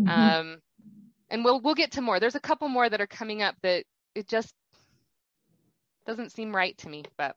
Mhm. 0.00 0.08
Um 0.08 0.62
and 1.30 1.44
we'll 1.44 1.60
we'll 1.60 1.74
get 1.74 1.92
to 1.92 2.00
more. 2.00 2.20
There's 2.20 2.34
a 2.36 2.40
couple 2.40 2.68
more 2.68 2.88
that 2.88 3.00
are 3.00 3.06
coming 3.06 3.42
up 3.42 3.56
that 3.62 3.84
it 4.14 4.28
just 4.28 4.54
doesn't 6.06 6.32
seem 6.32 6.54
right 6.54 6.76
to 6.78 6.88
me, 6.88 7.04
but 7.16 7.36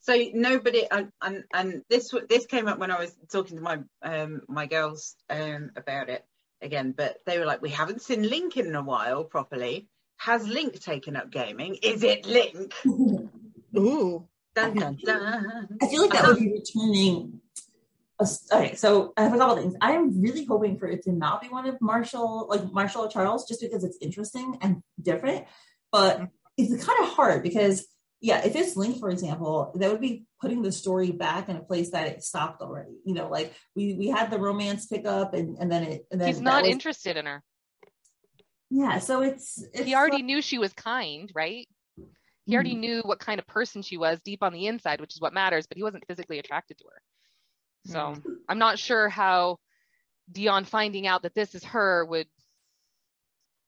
So 0.00 0.14
nobody, 0.34 0.86
and, 0.90 1.10
and 1.22 1.44
and 1.52 1.82
this 1.88 2.14
this 2.28 2.46
came 2.46 2.68
up 2.68 2.78
when 2.78 2.90
I 2.90 2.98
was 3.00 3.14
talking 3.32 3.56
to 3.56 3.62
my 3.62 3.78
um 4.02 4.42
my 4.48 4.66
girls 4.66 5.16
um 5.30 5.70
about 5.76 6.08
it 6.10 6.24
again, 6.60 6.94
but 6.96 7.18
they 7.26 7.38
were 7.38 7.46
like, 7.46 7.62
we 7.62 7.70
haven't 7.70 8.02
seen 8.02 8.28
Link 8.28 8.56
in 8.56 8.74
a 8.74 8.82
while 8.82 9.24
properly. 9.24 9.88
Has 10.18 10.46
Link 10.46 10.80
taken 10.80 11.16
up 11.16 11.30
gaming? 11.30 11.76
Is 11.82 12.02
it 12.02 12.26
Link? 12.26 12.74
Ooh. 13.76 14.28
Dun 14.54 14.74
dun 14.74 14.98
dun. 15.04 15.78
I 15.82 15.86
feel 15.88 16.02
like 16.02 16.12
that 16.12 16.26
would 16.26 16.38
be 16.38 16.52
returning. 16.52 17.40
Okay, 18.52 18.76
so 18.76 19.12
I 19.16 19.24
have 19.24 19.34
a 19.34 19.38
couple 19.38 19.56
things. 19.56 19.74
I'm 19.80 20.22
really 20.22 20.44
hoping 20.44 20.78
for 20.78 20.86
it 20.86 21.02
to 21.04 21.12
not 21.12 21.42
be 21.42 21.48
one 21.48 21.66
of 21.66 21.80
Marshall, 21.80 22.46
like 22.48 22.72
Marshall 22.72 23.08
Charles, 23.08 23.46
just 23.48 23.60
because 23.60 23.82
it's 23.82 23.98
interesting 24.00 24.56
and 24.62 24.82
different. 25.02 25.46
But 25.90 26.28
it's 26.56 26.84
kind 26.84 27.04
of 27.04 27.10
hard 27.10 27.42
because, 27.42 27.86
yeah, 28.20 28.44
if 28.44 28.56
it's 28.56 28.76
Link, 28.76 28.98
for 28.98 29.10
example, 29.10 29.72
that 29.76 29.90
would 29.90 30.00
be 30.00 30.26
putting 30.40 30.62
the 30.62 30.72
story 30.72 31.10
back 31.12 31.48
in 31.48 31.56
a 31.56 31.62
place 31.62 31.90
that 31.90 32.06
it 32.06 32.22
stopped 32.22 32.62
already. 32.62 32.96
You 33.04 33.14
know, 33.14 33.28
like 33.28 33.54
we 33.74 33.94
we 33.94 34.08
had 34.08 34.30
the 34.30 34.38
romance 34.38 34.86
pick 34.86 35.06
up, 35.06 35.34
and 35.34 35.58
and 35.58 35.70
then 35.70 35.82
it 35.82 36.06
and 36.10 36.20
then 36.20 36.28
he's 36.28 36.40
not 36.40 36.62
was- 36.62 36.72
interested 36.72 37.16
in 37.16 37.26
her. 37.26 37.42
Yeah, 38.70 38.98
so 38.98 39.22
it's, 39.22 39.62
it's 39.72 39.84
he 39.84 39.94
already 39.94 40.22
knew 40.22 40.42
she 40.42 40.58
was 40.58 40.72
kind, 40.72 41.30
right? 41.32 41.68
He 42.46 42.54
already 42.54 42.72
mm-hmm. 42.72 42.80
knew 42.80 43.02
what 43.04 43.20
kind 43.20 43.38
of 43.38 43.46
person 43.46 43.82
she 43.82 43.96
was 43.96 44.20
deep 44.24 44.42
on 44.42 44.52
the 44.52 44.66
inside, 44.66 45.00
which 45.00 45.14
is 45.14 45.20
what 45.20 45.32
matters, 45.32 45.66
but 45.66 45.76
he 45.76 45.82
wasn't 45.84 46.04
physically 46.08 46.38
attracted 46.40 46.78
to 46.78 46.84
her. 46.90 47.00
So 47.86 48.16
I'm 48.48 48.58
not 48.58 48.78
sure 48.78 49.08
how 49.08 49.58
Dion 50.32 50.64
finding 50.64 51.06
out 51.06 51.22
that 51.22 51.34
this 51.34 51.54
is 51.54 51.64
her 51.64 52.04
would 52.04 52.26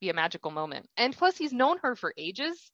be 0.01 0.11
a 0.11 0.15
magical 0.15 0.51
moment. 0.51 0.89
And 0.97 1.17
plus, 1.17 1.37
he's 1.37 1.53
known 1.53 1.79
her 1.83 1.95
for 1.95 2.13
ages, 2.17 2.73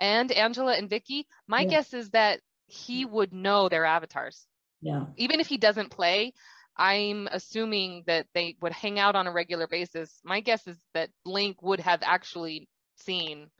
and 0.00 0.32
Angela 0.32 0.74
and 0.74 0.88
Vicky. 0.88 1.26
My 1.46 1.60
Yeah. 1.62 1.68
guess 1.68 1.94
is 1.94 2.10
that 2.10 2.40
he 2.66 3.04
would 3.04 3.32
know 3.32 3.68
their 3.68 3.84
avatars. 3.84 4.46
yeah. 4.80 5.04
Even 5.16 5.40
if 5.40 5.46
he 5.46 5.58
doesn't 5.58 5.90
play, 5.90 6.32
I'm 6.74 7.28
assuming 7.30 8.04
that 8.06 8.26
they 8.32 8.56
would 8.62 8.72
hang 8.72 8.98
out 8.98 9.14
on 9.14 9.26
a 9.26 9.32
regular 9.32 9.66
basis. 9.66 10.18
My 10.24 10.40
guess 10.40 10.66
is 10.66 10.78
that 10.94 11.10
Link 11.26 11.60
would 11.62 11.80
have 11.80 12.00
actually 12.02 12.66
seen 12.96 13.50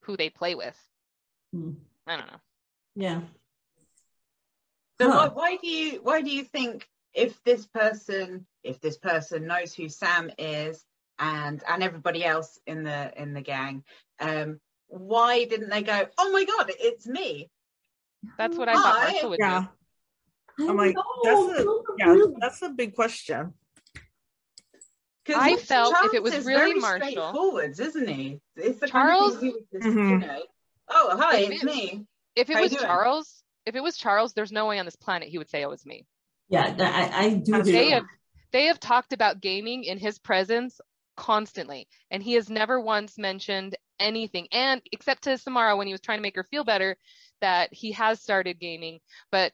who 0.00 0.16
they 0.16 0.28
play 0.30 0.56
with. 0.56 0.76
Hmm. 1.52 1.74
I 2.06 2.16
don't 2.16 2.26
know. 2.26 2.40
Yeah. 2.96 3.20
So 5.00 5.08
why, 5.08 5.28
why 5.28 5.56
do 5.56 5.68
you 5.68 6.00
why 6.02 6.22
do 6.22 6.30
you 6.30 6.42
think 6.42 6.88
if 7.14 7.42
this 7.44 7.66
person 7.66 8.46
if 8.64 8.80
this 8.80 8.96
person 8.96 9.46
knows 9.46 9.74
who 9.74 9.88
Sam 9.88 10.30
is 10.38 10.84
and 11.18 11.62
and 11.68 11.82
everybody 11.82 12.24
else 12.24 12.58
in 12.66 12.82
the 12.82 13.12
in 13.20 13.34
the 13.34 13.42
gang, 13.42 13.84
um, 14.18 14.58
why 14.88 15.44
didn't 15.44 15.70
they 15.70 15.82
go? 15.82 16.06
Oh 16.18 16.30
my 16.32 16.44
god, 16.44 16.70
it's 16.78 17.06
me! 17.06 17.50
That's 18.38 18.56
what 18.56 18.68
I 18.68 18.74
thought 18.74 18.96
Hi. 18.98 19.12
Marshall 19.12 19.30
would 19.30 19.38
Yeah. 19.40 19.60
do. 20.58 20.66
I 20.66 20.70
I'm 20.70 20.76
like, 20.76 20.94
know, 20.96 21.02
that's 21.22 21.60
a 21.60 21.64
those 21.64 21.82
are 21.88 21.94
yeah, 21.98 22.24
that's 22.40 22.62
a 22.62 22.68
big 22.70 22.94
question. 22.94 23.52
'Cause 25.26 25.36
I 25.38 25.48
Charles 25.56 25.62
felt 25.64 25.96
if 26.06 26.14
it 26.14 26.22
was 26.22 26.44
really 26.46 26.74
Marshall- 26.74 27.10
straightforward, 27.10 27.78
isn't 27.80 28.08
he? 28.08 28.40
It's 28.54 28.78
the 28.78 28.86
Charles- 28.86 29.34
kind 29.34 29.34
of 29.34 29.40
thing 29.40 29.48
he 29.50 29.54
would 29.54 29.82
just, 29.82 29.96
Mhm. 29.96 30.10
you 30.10 30.18
know. 30.26 30.42
Oh 30.88 31.16
hi, 31.18 31.38
If 31.38 31.50
it's 31.50 31.62
it- 31.62 31.66
me. 31.66 32.06
If 32.36 32.50
it 32.50 32.54
How 32.56 32.62
was? 32.62 32.72
Charles, 32.76 33.44
if 33.66 33.74
it 33.74 33.82
was 33.82 33.96
Charles, 33.96 34.34
there's 34.34 34.52
no 34.52 34.66
way 34.66 34.78
on 34.78 34.84
this 34.84 34.94
planet 34.96 35.28
he 35.28 35.38
would 35.38 35.50
say 35.50 35.62
it 35.62 35.68
was 35.68 35.84
me. 35.84 36.06
Yeah, 36.48 36.76
I, 36.78 37.24
I 37.26 37.30
do 37.34 37.52
They 37.52 37.58
agree. 37.58 37.90
Have 37.90 38.04
they 38.52 38.64
have 38.66 38.78
talked 38.78 39.12
about 39.12 39.40
gaming 39.40 39.82
in 39.84 39.98
his 39.98 40.18
presence 40.20 40.80
constantly, 41.16 41.88
and 42.10 42.22
he 42.22 42.34
has 42.34 42.48
never 42.48 42.80
once 42.80 43.18
mentioned 43.18 43.74
anything. 44.00 44.48
And 44.52 44.80
except 44.92 45.24
to 45.24 45.38
Samara 45.38 45.76
when 45.76 45.86
he 45.86 45.92
was 45.92 46.00
trying 46.00 46.18
to 46.18 46.22
make 46.22 46.36
her 46.36 46.44
feel 46.44 46.64
better, 46.64 46.96
that 47.40 47.72
he 47.72 47.92
has 47.92 48.20
started 48.20 48.58
gaming, 48.58 49.00
but 49.30 49.52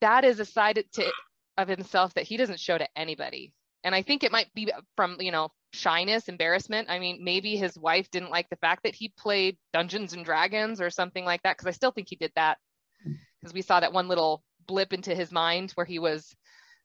that 0.00 0.24
is 0.24 0.40
a 0.40 0.44
side 0.44 0.84
to 0.92 1.12
of 1.58 1.68
himself 1.68 2.14
that 2.14 2.24
he 2.24 2.36
doesn't 2.36 2.60
show 2.60 2.76
to 2.76 2.88
anybody. 2.96 3.52
And 3.84 3.94
I 3.94 4.02
think 4.02 4.24
it 4.24 4.32
might 4.32 4.52
be 4.54 4.70
from 4.96 5.16
you 5.20 5.32
know 5.32 5.52
shyness, 5.72 6.28
embarrassment. 6.28 6.90
I 6.90 6.98
mean, 6.98 7.22
maybe 7.22 7.56
his 7.56 7.78
wife 7.78 8.10
didn't 8.10 8.30
like 8.30 8.48
the 8.48 8.56
fact 8.56 8.82
that 8.82 8.94
he 8.94 9.12
played 9.16 9.58
Dungeons 9.72 10.12
and 10.12 10.24
Dragons 10.24 10.80
or 10.80 10.90
something 10.90 11.24
like 11.24 11.42
that. 11.42 11.56
Because 11.56 11.68
I 11.68 11.72
still 11.72 11.92
think 11.92 12.08
he 12.08 12.16
did 12.16 12.32
that 12.34 12.58
because 13.40 13.54
we 13.54 13.62
saw 13.62 13.80
that 13.80 13.92
one 13.92 14.08
little 14.08 14.42
blip 14.66 14.92
into 14.92 15.14
his 15.14 15.30
mind 15.30 15.70
where 15.72 15.86
he 15.86 15.98
was 15.98 16.34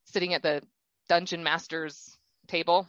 sitting 0.06 0.34
at 0.34 0.44
the 0.44 0.62
dungeon 1.10 1.44
master's 1.44 2.18
table. 2.48 2.88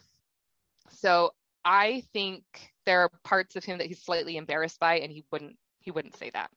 So 0.90 1.32
I 1.64 2.02
think 2.12 2.44
there 2.86 3.02
are 3.02 3.10
parts 3.24 3.56
of 3.56 3.64
him 3.64 3.78
that 3.78 3.86
he's 3.86 4.02
slightly 4.02 4.36
embarrassed 4.36 4.80
by, 4.80 5.00
and 5.00 5.12
he 5.12 5.24
wouldn't 5.30 5.56
he 5.80 5.90
wouldn't 5.90 6.16
say 6.16 6.30
that. 6.30 6.50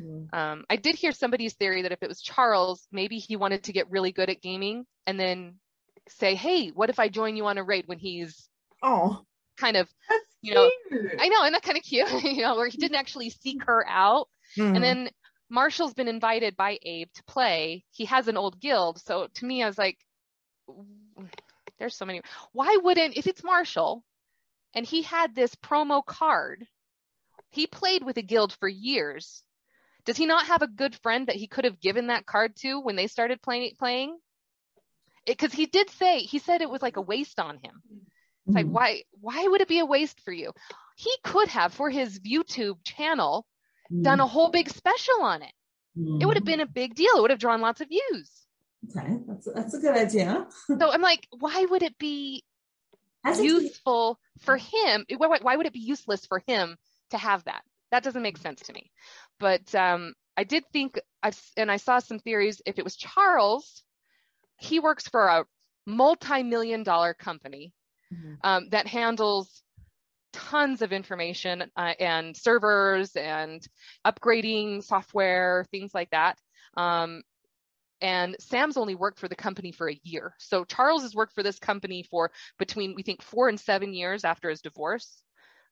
Mm. 0.00 0.32
Um, 0.32 0.64
I 0.70 0.76
did 0.76 0.94
hear 0.94 1.12
somebody's 1.12 1.54
theory 1.54 1.82
that 1.82 1.92
if 1.92 2.02
it 2.02 2.08
was 2.08 2.22
Charles, 2.22 2.86
maybe 2.92 3.18
he 3.18 3.36
wanted 3.36 3.64
to 3.64 3.72
get 3.72 3.90
really 3.90 4.12
good 4.12 4.30
at 4.30 4.40
gaming 4.42 4.86
and 5.06 5.18
then 5.18 5.58
say, 6.08 6.34
"Hey, 6.34 6.68
what 6.68 6.90
if 6.90 6.98
I 6.98 7.08
join 7.08 7.36
you 7.36 7.46
on 7.46 7.58
a 7.58 7.64
raid?" 7.64 7.86
When 7.86 7.98
he's 7.98 8.48
Oh, 8.82 9.26
kind 9.58 9.76
of, 9.76 9.88
That's 10.08 10.24
You 10.42 10.54
know, 10.54 10.70
cute. 10.88 11.12
I 11.18 11.28
know, 11.28 11.42
and 11.44 11.54
that 11.54 11.62
kind 11.62 11.76
of 11.76 11.84
cute, 11.84 12.08
you 12.24 12.42
know, 12.42 12.56
where 12.56 12.68
he 12.68 12.78
didn't 12.78 12.96
actually 12.96 13.30
seek 13.30 13.64
her 13.64 13.86
out. 13.86 14.28
Mhm. 14.56 14.74
And 14.76 14.82
then 14.82 15.10
Marshall's 15.50 15.94
been 15.94 16.08
invited 16.08 16.56
by 16.56 16.78
Abe 16.82 17.12
to 17.14 17.24
play. 17.24 17.84
He 17.90 18.06
has 18.06 18.28
an 18.28 18.36
old 18.36 18.58
guild. 18.60 19.00
So 19.00 19.26
to 19.34 19.44
me, 19.44 19.62
I 19.62 19.66
was 19.66 19.76
like, 19.78 19.98
there's 21.78 21.96
so 21.96 22.04
many. 22.04 22.20
Why 22.52 22.76
wouldn't, 22.82 23.16
if 23.16 23.26
it's 23.26 23.42
Marshall 23.44 24.04
and 24.74 24.86
he 24.86 25.02
had 25.02 25.34
this 25.34 25.54
promo 25.56 26.04
card, 26.04 26.66
he 27.50 27.66
played 27.66 28.02
with 28.04 28.16
a 28.16 28.22
guild 28.22 28.52
for 28.52 28.68
years. 28.68 29.42
Does 30.04 30.16
he 30.16 30.26
not 30.26 30.46
have 30.46 30.62
a 30.62 30.68
good 30.68 30.94
friend 30.96 31.26
that 31.26 31.36
he 31.36 31.46
could 31.46 31.64
have 31.64 31.80
given 31.80 32.06
that 32.06 32.26
card 32.26 32.56
to 32.56 32.80
when 32.80 32.96
they 32.96 33.06
started 33.06 33.42
play, 33.42 33.74
playing? 33.78 34.18
Because 35.26 35.52
he 35.52 35.66
did 35.66 35.90
say, 35.90 36.20
he 36.20 36.38
said 36.38 36.62
it 36.62 36.70
was 36.70 36.82
like 36.82 36.96
a 36.96 37.02
waste 37.02 37.38
on 37.38 37.58
him. 37.58 37.82
It's 38.46 38.56
like, 38.56 38.66
Mhm. 38.66 38.70
why, 38.70 39.02
why 39.20 39.46
would 39.46 39.60
it 39.60 39.68
be 39.68 39.78
a 39.80 39.86
waste 39.86 40.20
for 40.20 40.32
you? 40.32 40.52
He 40.96 41.12
could 41.22 41.48
have, 41.48 41.72
for 41.74 41.90
his 41.90 42.18
YouTube 42.20 42.78
channel, 42.84 43.46
done 44.02 44.20
a 44.20 44.26
whole 44.26 44.48
big 44.48 44.68
special 44.70 45.22
on 45.22 45.42
it. 45.42 45.52
It 46.20 46.26
would 46.26 46.36
have 46.36 46.44
been 46.44 46.60
a 46.60 46.66
big 46.66 46.94
deal. 46.94 47.16
It 47.16 47.20
would 47.20 47.30
have 47.30 47.40
drawn 47.40 47.60
lots 47.60 47.80
of 47.80 47.88
views. 47.88 48.30
okay. 48.88 49.18
That's 49.26 49.48
that's 49.54 49.74
a 49.74 49.78
good 49.78 49.96
idea. 49.96 50.46
So 50.66 50.90
I'm 50.90 51.02
like, 51.02 51.26
why 51.30 51.64
would 51.66 51.82
it 51.82 51.98
be 51.98 52.44
Useful 53.44 54.18
for 54.40 54.56
him? 54.56 55.04
Why, 55.16 55.26
why- 55.28 55.38
why 55.42 55.56
would 55.56 55.66
it 55.66 55.72
be 55.72 55.80
useless 55.80 56.26
for 56.26 56.42
him 56.46 56.76
to 57.10 57.18
have 57.18 57.44
that? 57.44 57.62
That 57.90 58.02
doesn't 58.02 58.22
make 58.22 58.38
sense 58.38 58.60
to 58.62 58.72
me. 58.72 58.90
But 59.38 59.74
um, 59.74 60.14
I 60.36 60.44
did 60.44 60.64
think, 60.72 60.98
I've, 61.22 61.40
and 61.56 61.70
I 61.70 61.76
saw 61.76 61.98
some 61.98 62.18
theories. 62.18 62.62
If 62.64 62.78
it 62.78 62.84
was 62.84 62.96
Charles, 62.96 63.82
he 64.58 64.78
works 64.80 65.08
for 65.08 65.26
a 65.26 65.44
multi-million 65.86 66.82
dollar 66.82 67.14
company 67.14 67.72
Mhm. 68.12 68.38
um, 68.42 68.68
that 68.70 68.86
handles 68.86 69.62
tons 70.32 70.82
of 70.82 70.92
information 70.92 71.70
uh, 71.76 71.94
and 71.98 72.36
servers 72.36 73.16
and 73.16 73.66
upgrading 74.04 74.82
software, 74.84 75.64
things 75.70 75.92
like 75.94 76.10
that. 76.10 76.38
Um, 76.76 77.22
and 78.00 78.36
Sam's 78.40 78.76
only 78.76 78.94
worked 78.94 79.18
for 79.18 79.28
the 79.28 79.36
company 79.36 79.72
for 79.72 79.90
a 79.90 80.00
year. 80.02 80.34
So 80.38 80.64
Charles 80.64 81.02
has 81.02 81.14
worked 81.14 81.34
for 81.34 81.42
this 81.42 81.58
company 81.58 82.02
for 82.02 82.30
between, 82.58 82.94
we 82.94 83.02
think, 83.02 83.22
four 83.22 83.48
and 83.48 83.58
seven 83.58 83.92
years 83.92 84.24
after 84.24 84.48
his 84.50 84.60
divorce. 84.60 85.22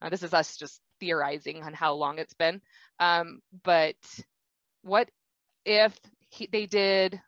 Uh, 0.00 0.10
this 0.10 0.22
is 0.22 0.34
us 0.34 0.56
just 0.56 0.80
theorizing 1.00 1.62
on 1.62 1.72
how 1.72 1.94
long 1.94 2.18
it's 2.18 2.34
been. 2.34 2.60
Um, 3.00 3.40
but 3.64 3.96
what 4.82 5.08
if 5.64 5.98
he, 6.30 6.48
they 6.50 6.66
did 6.66 7.20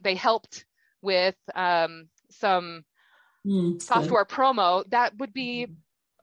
they 0.00 0.14
helped 0.14 0.64
with 1.02 1.36
um, 1.54 2.08
some 2.30 2.84
Mm, 3.46 3.80
so- 3.80 3.94
software 3.94 4.24
promo 4.24 4.82
that 4.90 5.16
would 5.18 5.32
be 5.32 5.68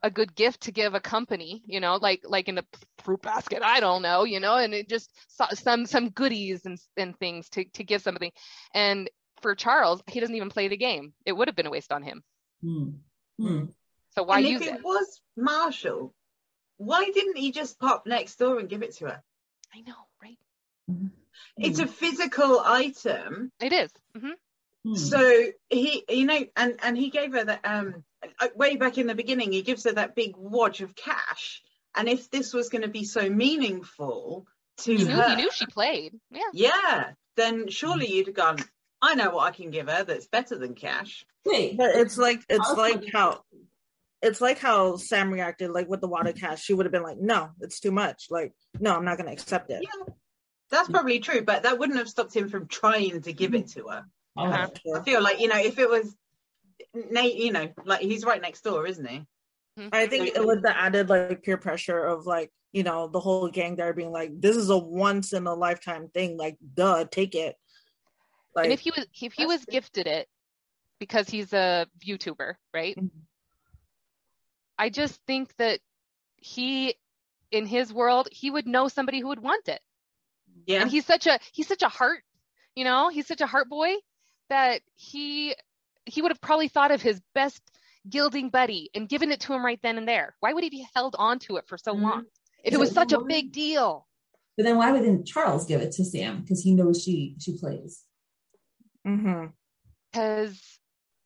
a 0.04 0.10
good 0.10 0.34
gift 0.34 0.60
to 0.60 0.70
give 0.70 0.94
a 0.94 1.00
company 1.00 1.62
you 1.66 1.80
know 1.80 1.96
like 1.96 2.20
like 2.24 2.46
in 2.46 2.58
a 2.58 2.64
fruit 2.98 3.22
basket 3.22 3.62
i 3.62 3.80
don't 3.80 4.02
know 4.02 4.24
you 4.24 4.38
know 4.38 4.56
and 4.56 4.74
it 4.74 4.86
just 4.86 5.10
some 5.54 5.86
some 5.86 6.10
goodies 6.10 6.66
and, 6.66 6.78
and 6.98 7.18
things 7.18 7.48
to, 7.48 7.64
to 7.72 7.82
give 7.82 8.02
somebody. 8.02 8.32
And 8.74 9.10
for 9.40 9.54
charles 9.54 10.02
he 10.06 10.20
doesn't 10.20 10.34
even 10.34 10.50
play 10.50 10.68
the 10.68 10.76
game. 10.76 11.14
It 11.24 11.32
would 11.32 11.48
have 11.48 11.56
been 11.56 11.66
a 11.66 11.70
waste 11.70 11.90
on 11.90 12.02
him. 12.02 12.22
Mm, 12.62 12.94
mm. 13.40 13.68
so 14.14 14.22
why 14.24 14.38
and 14.38 14.48
use 14.48 14.60
if 14.60 14.68
it 14.68 14.74
it? 14.74 14.84
was 14.84 15.22
Marshall, 15.38 16.14
why 16.76 17.10
didn't 17.12 17.38
he 17.38 17.50
just 17.50 17.78
pop 17.80 18.06
next 18.06 18.36
door 18.36 18.58
and 18.58 18.68
give 18.68 18.82
it 18.82 18.94
to 18.96 19.06
her? 19.06 19.22
i 19.74 19.80
know 19.80 19.94
right? 20.22 20.38
It's 21.56 21.78
a 21.78 21.86
physical 21.86 22.60
item. 22.60 23.50
it 23.60 23.72
is. 23.72 23.90
Hmm. 24.16 24.30
Mm. 24.86 24.98
So 24.98 25.44
he, 25.70 26.04
you 26.10 26.26
know, 26.26 26.40
and 26.56 26.78
and 26.82 26.98
he 26.98 27.08
gave 27.08 27.32
her 27.32 27.44
that 27.44 27.60
um 27.64 28.04
way 28.54 28.76
back 28.76 28.98
in 28.98 29.06
the 29.06 29.14
beginning. 29.14 29.52
He 29.52 29.62
gives 29.62 29.84
her 29.84 29.92
that 29.92 30.14
big 30.14 30.34
wad 30.36 30.80
of 30.80 30.94
cash. 30.94 31.62
And 31.96 32.08
if 32.08 32.30
this 32.30 32.52
was 32.52 32.68
going 32.70 32.82
to 32.82 32.88
be 32.88 33.04
so 33.04 33.28
meaningful 33.30 34.46
to 34.78 34.96
he 34.96 35.04
knew 35.04 35.10
her, 35.14 35.28
he 35.30 35.36
knew 35.36 35.50
she 35.52 35.66
played 35.66 36.14
yeah 36.30 36.40
yeah, 36.52 37.10
then 37.36 37.68
surely 37.68 38.10
you'd 38.12 38.26
have 38.26 38.34
gone. 38.36 38.58
I 39.00 39.14
know 39.14 39.30
what 39.30 39.44
I 39.44 39.50
can 39.50 39.70
give 39.70 39.88
her 39.88 40.02
that's 40.02 40.26
better 40.26 40.56
than 40.58 40.74
cash. 40.74 41.24
Wait, 41.44 41.76
But 41.76 41.94
it's 41.94 42.16
like 42.18 42.40
it's 42.48 42.68
Also- 42.68 42.80
like 42.80 43.04
how 43.12 43.42
it's 44.22 44.40
like 44.40 44.58
how 44.58 44.96
Sam 44.96 45.30
reacted, 45.30 45.70
like 45.70 45.88
with 45.88 46.00
the 46.00 46.08
water 46.08 46.32
cash. 46.32 46.62
She 46.64 46.72
would 46.72 46.86
have 46.86 46.92
been 46.92 47.02
like, 47.02 47.18
"No, 47.18 47.50
it's 47.60 47.78
too 47.78 47.90
much. 47.92 48.28
Like, 48.30 48.54
no, 48.80 48.94
I'm 48.96 49.04
not 49.04 49.18
going 49.18 49.26
to 49.26 49.32
accept 49.32 49.70
it." 49.70 49.82
Yeah, 49.82 50.14
that's 50.70 50.88
probably 50.88 51.18
true, 51.20 51.42
but 51.42 51.64
that 51.64 51.78
wouldn't 51.78 51.98
have 51.98 52.08
stopped 52.08 52.34
him 52.34 52.48
from 52.48 52.66
trying 52.66 53.20
to 53.22 53.32
give 53.34 53.54
it 53.54 53.68
to 53.72 53.88
her. 53.88 54.06
Oh, 54.36 54.44
Uh-huh. 54.46 54.68
I 54.96 55.00
feel 55.02 55.22
like 55.22 55.40
you 55.40 55.48
know 55.48 55.58
if 55.58 55.78
it 55.78 55.90
was 55.90 56.16
Nate, 56.94 57.36
you 57.36 57.52
know, 57.52 57.70
like 57.84 58.00
he's 58.00 58.24
right 58.24 58.40
next 58.40 58.62
door, 58.62 58.86
isn't 58.86 59.06
he? 59.06 59.26
I 59.92 60.06
think 60.06 60.28
it 60.28 60.44
was 60.44 60.60
the 60.62 60.76
added 60.76 61.08
like 61.08 61.42
peer 61.42 61.56
pressure 61.56 62.04
of 62.04 62.26
like 62.26 62.52
you 62.72 62.82
know 62.82 63.08
the 63.08 63.20
whole 63.20 63.48
gang 63.48 63.76
there 63.76 63.92
being 63.92 64.12
like, 64.12 64.30
"This 64.40 64.56
is 64.56 64.70
a 64.70 64.78
once 64.78 65.32
in 65.32 65.46
a 65.46 65.54
lifetime 65.54 66.08
thing. 66.08 66.36
Like, 66.36 66.56
duh, 66.74 67.04
take 67.10 67.34
it." 67.34 67.56
Like, 68.54 68.66
and 68.66 68.72
if 68.72 68.80
he 68.80 68.90
was 68.90 69.06
if 69.20 69.32
he 69.32 69.46
was 69.46 69.64
gifted 69.64 70.06
it 70.06 70.28
because 71.00 71.28
he's 71.28 71.52
a 71.52 71.86
YouTuber, 72.06 72.54
right? 72.72 72.96
Mhm. 72.96 73.10
I 74.78 74.90
just 74.90 75.20
think 75.26 75.54
that 75.56 75.80
he 76.36 76.94
in 77.50 77.66
his 77.66 77.92
world, 77.92 78.28
he 78.30 78.50
would 78.50 78.66
know 78.66 78.88
somebody 78.88 79.20
who 79.20 79.28
would 79.28 79.40
want 79.40 79.68
it. 79.68 79.80
Yeah. 80.66 80.82
And 80.82 80.90
he's 80.90 81.06
such 81.06 81.26
a 81.26 81.38
he's 81.52 81.68
such 81.68 81.82
a 81.82 81.88
heart, 81.88 82.22
you 82.74 82.84
know, 82.84 83.08
he's 83.08 83.26
such 83.26 83.40
a 83.40 83.46
heart 83.46 83.68
boy 83.68 83.94
that 84.50 84.82
he 84.94 85.54
he 86.06 86.22
would 86.22 86.30
have 86.30 86.40
probably 86.40 86.68
thought 86.68 86.90
of 86.90 87.02
his 87.02 87.20
best 87.34 87.62
gilding 88.08 88.50
buddy 88.50 88.90
and 88.94 89.08
given 89.08 89.30
it 89.32 89.40
to 89.40 89.52
him 89.54 89.64
right 89.64 89.80
then 89.82 89.96
and 89.98 90.06
there. 90.06 90.34
Why 90.40 90.52
would 90.52 90.62
he 90.64 90.70
be 90.70 90.86
held 90.94 91.16
on 91.18 91.38
to 91.40 91.56
it 91.56 91.66
for 91.66 91.78
so 91.78 91.94
Mhm. 91.94 92.02
long? 92.02 92.26
If 92.62 92.74
it 92.74 92.80
was 92.80 92.92
such 92.92 93.12
a 93.12 93.20
big 93.22 93.52
deal. 93.52 94.06
But 94.56 94.64
then 94.64 94.76
why 94.76 94.92
wouldn't 94.92 95.26
Charles 95.26 95.66
give 95.66 95.80
it 95.80 95.92
to 95.92 96.04
Sam? 96.04 96.42
Because 96.42 96.62
he 96.62 96.74
knows 96.74 97.02
she 97.02 97.36
she 97.38 97.58
plays. 97.58 98.04
Mhm. 99.06 99.52
because 100.10 100.78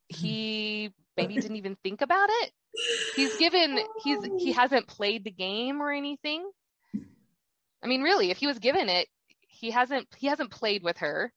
he 0.08 0.92
maybe 1.16 1.34
didn't 1.34 1.56
even 1.56 1.76
think 1.76 2.00
about 2.00 2.28
it. 2.30 2.52
He's 3.14 3.36
given 3.36 3.78
he's 4.02 4.18
he 4.38 4.52
hasn't 4.52 4.86
played 4.88 5.24
the 5.24 5.30
game 5.30 5.82
or 5.82 5.92
anything. 5.92 6.50
I 7.82 7.86
mean, 7.86 8.02
really, 8.02 8.30
if 8.30 8.38
he 8.38 8.46
was 8.46 8.58
given 8.58 8.88
it, 8.88 9.08
he 9.40 9.70
hasn't 9.70 10.08
he 10.16 10.26
hasn't 10.28 10.50
played 10.50 10.82
with 10.82 10.98
her. 10.98 11.32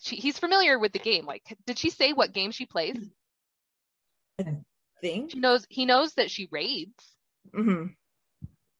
She, 0.00 0.16
he's 0.16 0.38
familiar 0.38 0.78
with 0.78 0.92
the 0.92 0.98
game. 0.98 1.26
Like, 1.26 1.42
did 1.66 1.78
she 1.78 1.90
say 1.90 2.12
what 2.12 2.32
game 2.32 2.50
she 2.50 2.66
plays? 2.66 2.96
Thing. 5.00 5.28
She 5.28 5.38
knows 5.38 5.66
he 5.68 5.84
knows 5.86 6.14
that 6.14 6.30
she 6.30 6.48
raids, 6.50 7.16
hmm 7.54 7.86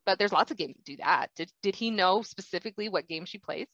but 0.07 0.19
there's 0.19 0.33
lots 0.33 0.51
of 0.51 0.57
games 0.57 0.77
that 0.77 0.85
do 0.85 0.97
that. 0.99 1.31
Did 1.37 1.51
did 1.63 1.75
he 1.75 1.91
know 1.91 2.23
specifically 2.23 2.89
what 2.89 3.09
game 3.09 3.25
she 3.27 3.39
plays? 3.39 3.67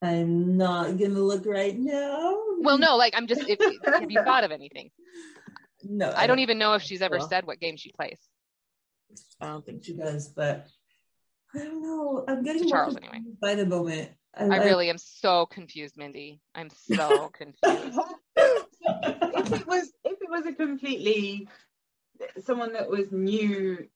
I'm 0.00 0.56
not 0.56 0.96
gonna 0.98 1.20
look 1.20 1.44
right 1.46 1.78
now. 1.78 2.36
Well, 2.60 2.78
no, 2.78 2.96
like 2.96 3.14
I'm 3.16 3.26
just 3.26 3.42
if 3.48 3.58
have 3.84 4.10
you 4.10 4.22
thought 4.22 4.44
of 4.44 4.50
anything? 4.50 4.90
no, 5.82 6.12
I 6.14 6.26
don't 6.26 6.38
even 6.38 6.58
know 6.58 6.74
if 6.74 6.82
she's 6.82 7.02
ever 7.02 7.18
Well. 7.18 7.28
said 7.28 7.46
what 7.46 7.60
game 7.60 7.76
she 7.76 7.92
plays. 7.92 8.18
I 9.40 9.46
don't 9.46 9.64
think 9.66 9.84
she 9.84 9.94
does, 9.94 10.28
but 10.28 10.66
I 11.54 11.58
don't 11.58 11.82
know. 11.82 12.24
I'm 12.28 12.42
getting 12.42 12.66
Charles, 12.68 12.96
anyway. 12.96 13.20
by 13.40 13.54
the 13.54 13.66
moment. 13.66 14.10
I 14.36 14.44
like- 14.44 14.64
really 14.64 14.90
am 14.90 14.98
so 14.98 15.46
confused, 15.46 15.96
Mindy. 15.96 16.40
I'm 16.54 16.70
so 16.70 17.28
confused. 17.32 17.98
if 18.36 19.52
it 19.52 19.66
was 19.66 19.92
if 20.04 20.18
it 20.22 20.30
was 20.30 20.46
a 20.46 20.52
completely 20.52 21.48
someone 22.44 22.72
that 22.74 22.88
was 22.88 23.10
new 23.10 23.88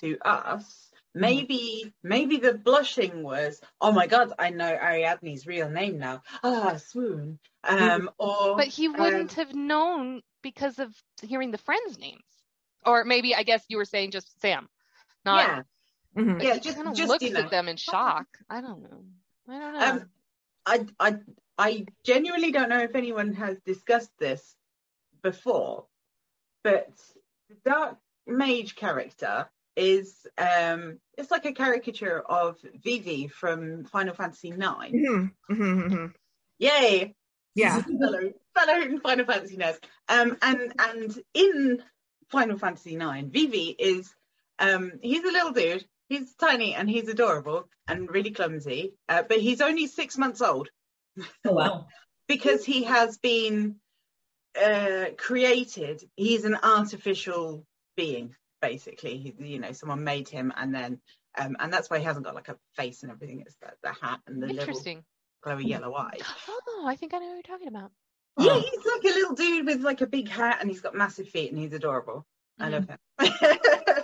to 0.00 0.18
us 0.24 0.90
maybe 1.14 1.92
maybe 2.02 2.36
the 2.36 2.54
blushing 2.54 3.22
was 3.22 3.60
oh 3.80 3.90
my 3.90 4.06
god 4.06 4.32
i 4.38 4.50
know 4.50 4.66
ariadne's 4.66 5.46
real 5.46 5.68
name 5.68 5.98
now 5.98 6.22
ah 6.44 6.76
swoon 6.76 7.38
um 7.64 8.08
or 8.18 8.56
But 8.56 8.66
he 8.68 8.86
wouldn't 8.88 9.36
um, 9.38 9.46
have 9.46 9.54
known 9.54 10.22
because 10.42 10.78
of 10.78 10.94
hearing 11.22 11.50
the 11.50 11.58
friends' 11.58 11.98
names. 11.98 12.22
Or 12.86 13.04
maybe 13.04 13.34
I 13.34 13.42
guess 13.42 13.64
you 13.68 13.76
were 13.76 13.84
saying 13.84 14.12
just 14.12 14.40
Sam. 14.40 14.68
Not 15.24 15.48
yeah 15.48 15.62
Mhm. 16.22 16.42
yeah, 16.42 16.54
he 16.54 16.60
just- 16.60 16.78
just, 16.94 17.08
looks 17.08 17.24
at 17.34 17.50
them 17.50 17.68
in 17.68 17.76
shock. 17.76 18.26
I 18.48 18.60
don't 18.60 18.82
know. 18.82 19.04
I 19.48 19.58
don't 19.58 19.72
know. 19.74 19.80
um 19.80 20.10
i 20.66 20.86
i 20.98 21.16
i 21.58 21.86
genuinely 22.04 22.52
don't 22.52 22.68
know 22.68 22.80
if 22.80 22.94
anyone 22.94 23.32
has 23.34 23.58
discussed 23.60 24.12
this 24.18 24.54
before 25.22 25.86
but 26.62 26.88
the 27.48 27.56
dark 27.64 27.98
mage 28.26 28.74
character 28.76 29.48
is 29.76 30.26
um 30.38 30.98
it's 31.16 31.30
like 31.30 31.46
a 31.46 31.52
caricature 31.52 32.20
of 32.20 32.58
Vivi 32.82 33.28
from 33.28 33.84
Final 33.84 34.14
Fantasy 34.14 34.50
9 34.50 34.92
Mhm. 34.92 35.32
Mhm. 35.50 35.88
Mhm. 35.90 36.14
Yay! 36.58 37.14
Yeah. 37.54 37.80
fellow 38.00 38.32
fellow 38.54 38.98
Final 39.00 39.24
Fantasy 39.26 39.56
nerds. 39.56 39.78
Um 40.08 40.36
and 40.42 40.72
and 40.78 41.22
in 41.34 41.82
Final 42.28 42.58
Fantasy 42.58 42.96
9, 42.96 43.30
Vivi 43.30 43.74
is 43.78 44.14
um 44.58 44.92
he's 45.02 45.24
a 45.24 45.32
little 45.32 45.52
dude. 45.52 45.86
He's 46.10 46.34
tiny 46.34 46.74
and 46.74 46.90
he's 46.90 47.08
adorable 47.08 47.68
and 47.88 48.10
really 48.10 48.32
clumsy. 48.32 48.92
Uh, 49.08 49.22
but 49.26 49.38
he's 49.40 49.62
only 49.62 49.86
six 49.86 50.18
months 50.18 50.42
old 50.42 50.68
Oh 51.46 51.52
wow. 51.52 51.86
because 52.28 52.64
he 52.64 52.82
has 52.84 53.16
been 53.18 53.76
uh, 54.60 55.06
created. 55.16 56.02
He's 56.16 56.44
an 56.44 56.58
artificial 56.62 57.64
being, 57.96 58.34
basically. 58.60 59.16
He, 59.18 59.34
you 59.52 59.58
know, 59.60 59.72
someone 59.72 60.02
made 60.04 60.28
him, 60.28 60.52
and 60.56 60.74
then, 60.74 61.00
um, 61.38 61.56
and 61.60 61.72
that's 61.72 61.88
why 61.88 61.98
he 61.98 62.04
hasn't 62.04 62.24
got 62.26 62.34
like 62.34 62.48
a 62.48 62.56
face 62.76 63.02
and 63.04 63.12
everything. 63.12 63.40
It's 63.46 63.56
the, 63.62 63.68
the 63.82 63.92
hat 63.92 64.18
and 64.26 64.42
the 64.42 64.48
little 64.48 64.60
Interesting. 64.62 65.04
glowy 65.44 65.66
yellow 65.68 65.94
eyes. 65.94 66.20
Oh, 66.48 66.84
I 66.86 66.96
think 66.96 67.14
I 67.14 67.18
know 67.18 67.26
what 67.28 67.34
you're 67.34 67.42
talking 67.42 67.68
about. 67.68 67.92
Yeah, 68.38 68.52
Oh. 68.52 68.60
he's 68.60 68.84
like 68.84 69.04
a 69.14 69.16
little 69.16 69.34
dude 69.34 69.66
with 69.66 69.80
like 69.82 70.00
a 70.00 70.06
big 70.08 70.28
hat, 70.28 70.58
and 70.60 70.68
he's 70.68 70.80
got 70.80 70.94
massive 70.96 71.28
feet, 71.28 71.50
and 71.52 71.58
he's 71.60 71.72
adorable. 71.72 72.26
I 72.58 72.68
love 72.68 72.88
him. 72.88 72.98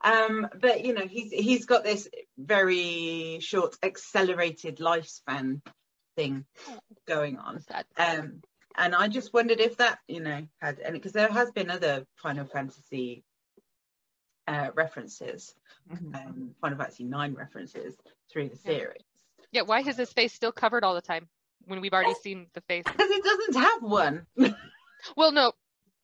um, 0.00 0.48
but 0.60 0.84
you 0.84 0.92
know, 0.94 1.06
he's 1.06 1.30
he's 1.32 1.66
got 1.66 1.84
this 1.84 2.08
very 2.38 3.38
short, 3.40 3.76
accelerated 3.82 4.78
lifespan 4.78 5.60
thing 6.16 6.44
going 7.06 7.38
on. 7.38 7.62
Um, 7.96 8.42
and 8.76 8.94
I 8.94 9.08
just 9.08 9.32
wondered 9.34 9.60
if 9.60 9.76
that, 9.78 9.98
you 10.08 10.20
know, 10.20 10.46
had 10.60 10.78
any 10.80 10.98
because 10.98 11.12
there 11.12 11.28
has 11.28 11.50
been 11.50 11.70
other 11.70 12.06
Final 12.16 12.44
Fantasy 12.46 13.24
uh, 14.46 14.70
references, 14.74 15.54
Mhm. 15.90 16.14
um, 16.14 16.54
Final 16.60 16.78
Fantasy 16.78 17.04
Nine 17.04 17.34
references 17.34 17.96
through 18.32 18.48
the 18.48 18.56
series 18.56 19.02
Yeah, 19.52 19.62
why 19.62 19.80
is 19.80 19.96
his 19.96 20.12
face 20.12 20.32
still 20.32 20.52
covered 20.52 20.84
all 20.84 20.94
the 20.94 21.00
time 21.02 21.28
when 21.64 21.80
we've 21.80 21.92
already 21.92 22.14
seen 22.14 22.46
the 22.54 22.60
face? 22.62 22.84
because 22.96 23.10
it 23.10 23.22
doesn't 23.24 23.54
have 23.62 23.82
one. 23.82 24.26
Well, 25.16 25.32
no, 25.32 25.52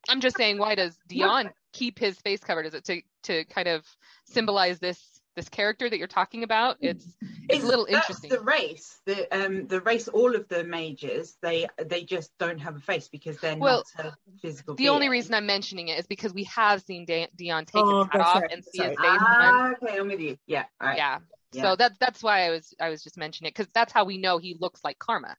I'm 0.09 0.21
just 0.21 0.37
saying, 0.37 0.57
why 0.57 0.75
does 0.75 0.97
Dion 1.07 1.51
keep 1.73 1.99
his 1.99 2.17
face 2.19 2.39
covered? 2.41 2.65
Is 2.65 2.73
it 2.73 2.85
to 2.85 3.01
to 3.23 3.45
kind 3.45 3.67
of 3.67 3.85
symbolize 4.25 4.79
this 4.79 4.99
this 5.35 5.49
character 5.49 5.89
that 5.89 5.97
you're 5.97 6.07
talking 6.07 6.43
about? 6.43 6.77
It's 6.81 7.05
it's 7.49 7.63
a 7.63 7.67
little 7.67 7.85
interesting. 7.85 8.29
The 8.29 8.39
race, 8.41 8.99
the 9.05 9.27
um, 9.45 9.67
the 9.67 9.81
race, 9.81 10.07
all 10.07 10.35
of 10.35 10.47
the 10.47 10.63
mages, 10.63 11.37
they 11.41 11.67
they 11.85 12.03
just 12.03 12.31
don't 12.37 12.59
have 12.59 12.75
a 12.75 12.79
face 12.79 13.07
because 13.07 13.37
they're 13.39 13.55
Well, 13.57 13.83
not 13.97 14.05
a 14.05 14.17
physical. 14.41 14.75
The 14.75 14.89
only 14.89 15.09
reason 15.09 15.33
I'm 15.33 15.45
mentioning 15.45 15.87
it 15.89 15.99
is 15.99 16.07
because 16.07 16.33
we 16.33 16.45
have 16.45 16.81
seen 16.81 17.05
Da- 17.05 17.29
Dion 17.35 17.65
take 17.65 17.83
Oh, 17.85 18.03
his 18.03 18.11
hat 18.11 18.21
off 18.21 18.41
right, 18.41 18.51
and 18.51 18.63
see 18.63 18.79
that's 18.79 18.91
his 18.91 18.99
face. 18.99 19.19
Ah, 19.21 19.71
okay, 19.81 19.97
I'm 19.97 20.07
with 20.07 20.19
you. 20.19 20.37
Yeah, 20.47 20.65
all 20.81 20.87
right. 20.89 20.97
Yeah. 20.97 21.19
Yeah. 21.53 21.61
So 21.61 21.75
that 21.77 21.93
that's 21.99 22.21
why 22.21 22.45
I 22.45 22.49
was 22.49 22.73
I 22.79 22.89
was 22.89 23.01
just 23.01 23.17
mentioning 23.17 23.47
it 23.49 23.55
because 23.55 23.71
that's 23.73 23.93
how 23.93 24.03
we 24.03 24.17
know 24.17 24.37
he 24.37 24.57
looks 24.59 24.83
like 24.83 24.99
Karma. 24.99 25.37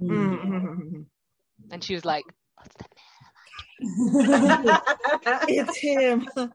Mm. 0.00 0.46
Mhm. 0.46 1.06
And 1.70 1.84
she 1.84 1.94
was 1.94 2.04
like, 2.04 2.24
"What's 2.56 2.74
that?" 2.76 2.90
It's 5.48 5.76
him. 5.78 6.28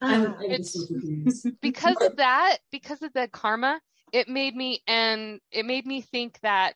I'm, 0.00 0.34
I'm 0.34 0.42
It's- 0.42 0.72
just 0.72 0.74
so 0.74 0.86
confused. 0.86 1.46
Because 1.60 1.96
of 2.00 2.16
that, 2.16 2.58
because 2.70 3.02
of 3.02 3.12
the 3.12 3.28
Karma, 3.28 3.80
it 4.12 4.28
made 4.28 4.54
me 4.54 4.82
and 4.86 5.40
it 5.50 5.64
made 5.64 5.86
me 5.86 6.00
think 6.00 6.38
that 6.42 6.74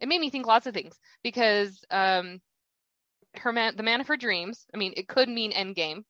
it 0.00 0.08
made 0.08 0.20
me 0.20 0.30
think 0.30 0.46
lots 0.46 0.66
of 0.66 0.74
things 0.74 0.98
because 1.22 1.84
um 1.90 2.40
her 3.36 3.52
man 3.52 3.76
the 3.76 3.82
man 3.82 4.00
of 4.00 4.08
her 4.08 4.16
dreams 4.16 4.66
i 4.74 4.78
mean 4.78 4.92
it 4.96 5.06
could 5.06 5.28
mean 5.28 5.52
endgame 5.52 6.02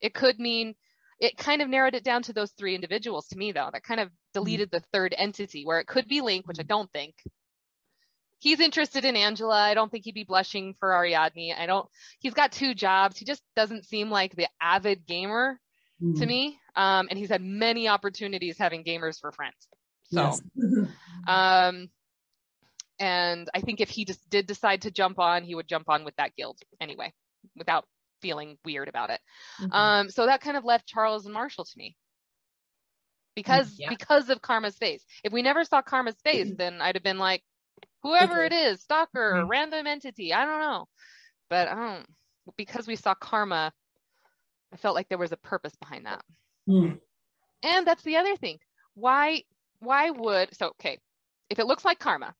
it 0.00 0.14
could 0.14 0.38
mean 0.38 0.74
it 1.20 1.36
kind 1.36 1.62
of 1.62 1.68
narrowed 1.68 1.94
it 1.94 2.04
down 2.04 2.22
to 2.22 2.32
those 2.32 2.52
three 2.52 2.74
individuals 2.74 3.26
to 3.28 3.36
me 3.36 3.50
though 3.52 3.68
that 3.72 3.82
kind 3.82 4.00
of 4.00 4.08
deleted 4.34 4.70
the 4.70 4.82
third 4.92 5.14
entity 5.18 5.64
where 5.66 5.80
it 5.80 5.86
could 5.86 6.06
be 6.08 6.20
link 6.20 6.46
which 6.46 6.60
i 6.60 6.64
don't 6.64 6.90
think 6.92 7.14
he's 8.42 8.58
interested 8.60 9.04
in 9.04 9.14
angela. 9.16 9.56
I 9.56 9.74
don't 9.74 9.90
think 9.90 10.04
he'd 10.04 10.14
be 10.14 10.24
blushing 10.24 10.74
for 10.80 10.92
ariadne. 10.92 11.54
I 11.56 11.66
don't 11.66 11.88
he's 12.18 12.34
got 12.34 12.50
two 12.52 12.74
jobs. 12.74 13.16
He 13.16 13.24
just 13.24 13.42
doesn't 13.56 13.84
seem 13.86 14.10
like 14.10 14.34
the 14.36 14.48
avid 14.60 15.06
gamer 15.06 15.58
Mm. 16.02 16.18
to 16.18 16.26
me. 16.26 16.58
Um 16.74 17.06
and 17.10 17.16
he's 17.18 17.28
had 17.28 17.42
many 17.42 17.86
opportunities 17.88 18.58
having 18.58 18.82
gamers 18.82 19.20
for 19.20 19.30
friends. 19.30 19.68
So 20.04 20.20
Yes. 20.20 20.42
um 21.28 21.88
and 22.98 23.48
i 23.54 23.60
think 23.60 23.80
if 23.80 23.88
he 23.88 24.04
just 24.04 24.28
did 24.28 24.46
decide 24.46 24.82
to 24.82 24.90
jump 24.90 25.18
on 25.18 25.44
he 25.44 25.54
would 25.54 25.68
jump 25.68 25.88
on 25.88 26.04
with 26.04 26.14
that 26.16 26.34
guild 26.36 26.58
anyway 26.80 27.12
without 27.56 27.84
feeling 28.20 28.58
weird 28.64 28.88
about 28.88 29.10
it. 29.10 29.20
Mhm. 29.60 29.72
um 29.72 30.10
so 30.10 30.26
that 30.26 30.40
kind 30.40 30.56
of 30.56 30.64
left 30.64 30.86
charles 30.86 31.24
and 31.24 31.34
marshall 31.34 31.64
to 31.64 31.78
me. 31.78 31.96
Because 33.34 33.74
Yeah. 33.78 33.88
because 33.88 34.28
of 34.28 34.42
karma's 34.42 34.76
face. 34.76 35.04
If 35.24 35.32
we 35.32 35.42
never 35.42 35.64
saw 35.64 35.82
karma's 35.82 36.20
face 36.22 36.50
then 36.56 36.80
i'd 36.80 36.96
have 36.96 37.02
been 37.04 37.18
like 37.18 37.42
whoever 38.02 38.42
it 38.42 38.52
is 38.52 38.82
stalker 38.82 39.34
Mhm. 39.34 39.48
random 39.48 39.86
entity 39.86 40.32
i 40.32 40.44
don't 40.44 40.60
know 40.60 40.88
but 41.48 41.68
i 41.68 41.74
don't 41.74 42.06
because 42.56 42.86
we 42.86 42.96
saw 42.96 43.14
karma 43.14 43.72
i 44.72 44.76
felt 44.76 44.94
like 44.94 45.08
there 45.08 45.18
was 45.18 45.32
a 45.32 45.36
purpose 45.36 45.74
behind 45.76 46.06
that 46.06 46.24
Mm. 46.68 47.00
and 47.64 47.86
that's 47.86 48.04
the 48.04 48.16
other 48.16 48.36
thing. 48.36 48.58
Why 48.94 49.42
why 49.80 50.10
would 50.10 50.54
so 50.54 50.68
okay, 50.68 50.98
if 51.50 51.58
it 51.58 51.66
looks 51.66 51.84
like 51.84 51.98
karma, 51.98 52.34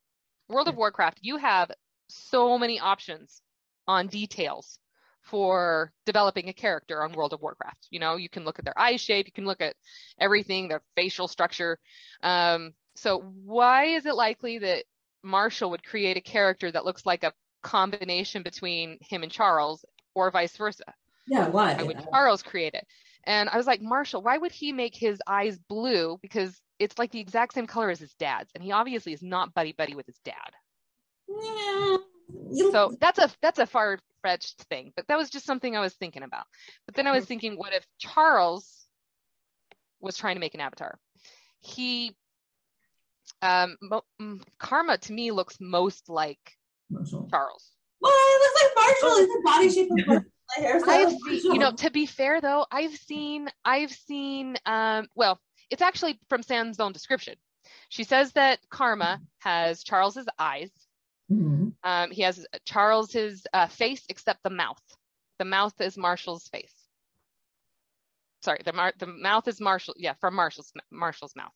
World 0.49 0.69
of 0.69 0.77
Warcraft, 0.77 1.19
you 1.23 1.37
have 1.39 1.71
so 2.09 2.57
many 2.59 2.79
options 2.79 3.43
on 3.89 4.07
details 4.07 4.79
for 5.23 5.93
developing 6.07 6.49
a 6.49 6.53
character 6.53 7.03
on 7.03 7.13
World 7.13 7.33
of 7.33 7.41
Warcraft. 7.41 7.89
You 7.91 7.99
know, 8.01 8.17
you 8.17 8.29
can 8.29 8.45
look 8.45 8.59
at 8.59 8.65
their 8.65 8.79
eye 8.79 8.97
shape, 8.97 9.27
you 9.27 9.33
can 9.33 9.45
look 9.47 9.61
at 9.61 9.75
everything, 10.19 10.69
their 10.69 10.83
facial 10.97 11.27
structure. 11.29 11.79
Um, 12.23 12.75
so 12.95 13.19
why 13.45 13.87
is 13.87 14.07
it 14.07 14.15
likely 14.15 14.59
that 14.59 14.85
Marshall 15.23 15.71
would 15.71 15.85
create 15.85 16.17
a 16.17 16.21
character 16.21 16.71
that 16.71 16.85
looks 16.85 17.07
like 17.07 17.25
a 17.25 17.33
combination 17.63 18.43
between 18.43 18.99
him 19.01 19.23
and 19.23 19.33
Charles 19.33 19.85
or 20.15 20.31
vice 20.31 20.57
versa? 20.57 20.85
Yeah, 21.27 21.49
why? 21.49 21.75
Why 21.75 21.83
would 21.85 21.97
Charles 22.11 22.43
create 22.43 22.75
it? 22.75 22.87
And 23.25 23.49
I 23.49 23.57
was 23.57 23.67
like, 23.67 23.81
Marshall, 23.81 24.23
why 24.23 24.37
would 24.39 24.53
he 24.53 24.73
make 24.73 24.97
his 24.97 25.21
eyes 25.27 25.59
blue? 25.69 26.19
Because 26.21 26.61
it's 26.79 26.99
like 26.99 27.13
the 27.13 27.21
exact 27.21 27.55
same 27.55 27.67
color 27.67 27.91
as 27.91 28.01
his 28.01 28.15
dad's, 28.15 28.51
and 28.55 28.63
he 28.65 28.73
obviously 28.73 29.13
is 29.13 29.23
not 29.23 29.55
buddy 29.55 29.73
buddy 29.73 29.95
with 29.95 30.07
his 30.07 30.19
dad. 30.25 30.51
Yeah. 31.29 31.97
So 32.73 32.93
that's 33.01 33.19
a 33.19 33.31
that's 33.41 33.59
a 33.59 33.67
far 33.67 33.99
fetched 34.23 34.63
thing, 34.63 34.93
but 34.97 35.07
that 35.09 35.19
was 35.19 35.31
just 35.31 35.47
something 35.47 35.77
I 35.77 35.81
was 35.81 35.95
thinking 35.95 36.23
about. 36.23 36.47
But 36.87 36.95
then 36.95 37.07
I 37.07 37.11
Mm-hmm. 37.11 37.17
was 37.19 37.27
thinking, 37.27 37.57
what 37.57 37.73
if 37.73 37.87
Charles 37.99 38.87
was 40.01 40.17
trying 40.17 40.37
to 40.37 40.41
make 40.41 40.55
an 40.55 40.61
avatar? 40.61 40.99
He, 41.61 42.17
um, 43.43 43.77
mo- 43.83 44.05
mm, 44.21 44.43
Karma 44.59 44.99
to 44.99 45.13
me 45.13 45.31
looks 45.31 45.57
most 45.61 46.09
like 46.09 46.39
Marshall. 46.91 47.29
Charles. 47.31 47.71
Well, 48.01 48.13
it 48.15 48.41
looks 48.41 48.63
like 48.63 48.73
Marshall. 49.03 49.19
Is 49.19 49.29
the 49.29 49.43
body 49.45 49.71
shape 49.71 49.91
of 49.91 50.07
Marshall? 50.07 50.91
I've 50.91 51.13
seen, 51.41 51.53
you 51.53 51.59
know, 51.59 51.73
to 51.73 51.91
be 51.91 52.05
fair 52.07 52.41
though, 52.41 52.67
I've 52.71 52.95
seen, 52.97 53.49
I've 53.65 53.91
seen, 53.93 54.57
um, 54.67 55.07
well, 55.15 55.39
it's 55.71 55.83
actually 55.83 56.19
from 56.29 56.43
Sam's 56.43 56.79
own 56.81 56.93
description. 56.93 57.35
She 57.89 58.05
says 58.05 58.33
that 58.33 58.59
Karma 58.71 59.21
has 59.39 59.83
Charles's 59.83 60.27
eyes. 60.39 60.71
Mhm. 61.31 61.73
Um, 61.85 62.11
he 62.11 62.23
has 62.23 62.47
Charles's 62.67 63.47
uh, 63.55 63.67
face 63.69 64.03
except 64.11 64.43
the 64.43 64.51
mouth. 64.51 64.83
The 65.39 65.45
mouth 65.47 65.81
is 65.81 65.97
Marshall's 65.97 66.49
face. 66.49 66.75
Sorry, 68.43 68.61
the 68.65 68.73
mar- 68.73 68.93
the 68.99 69.07
mouth 69.07 69.47
is 69.49 69.61
Marshall. 69.61 69.95
Yeah, 69.97 70.15
from 70.21 70.35
Marshall's 70.35 70.73
Marshall's 70.91 71.35
mouth. 71.37 71.55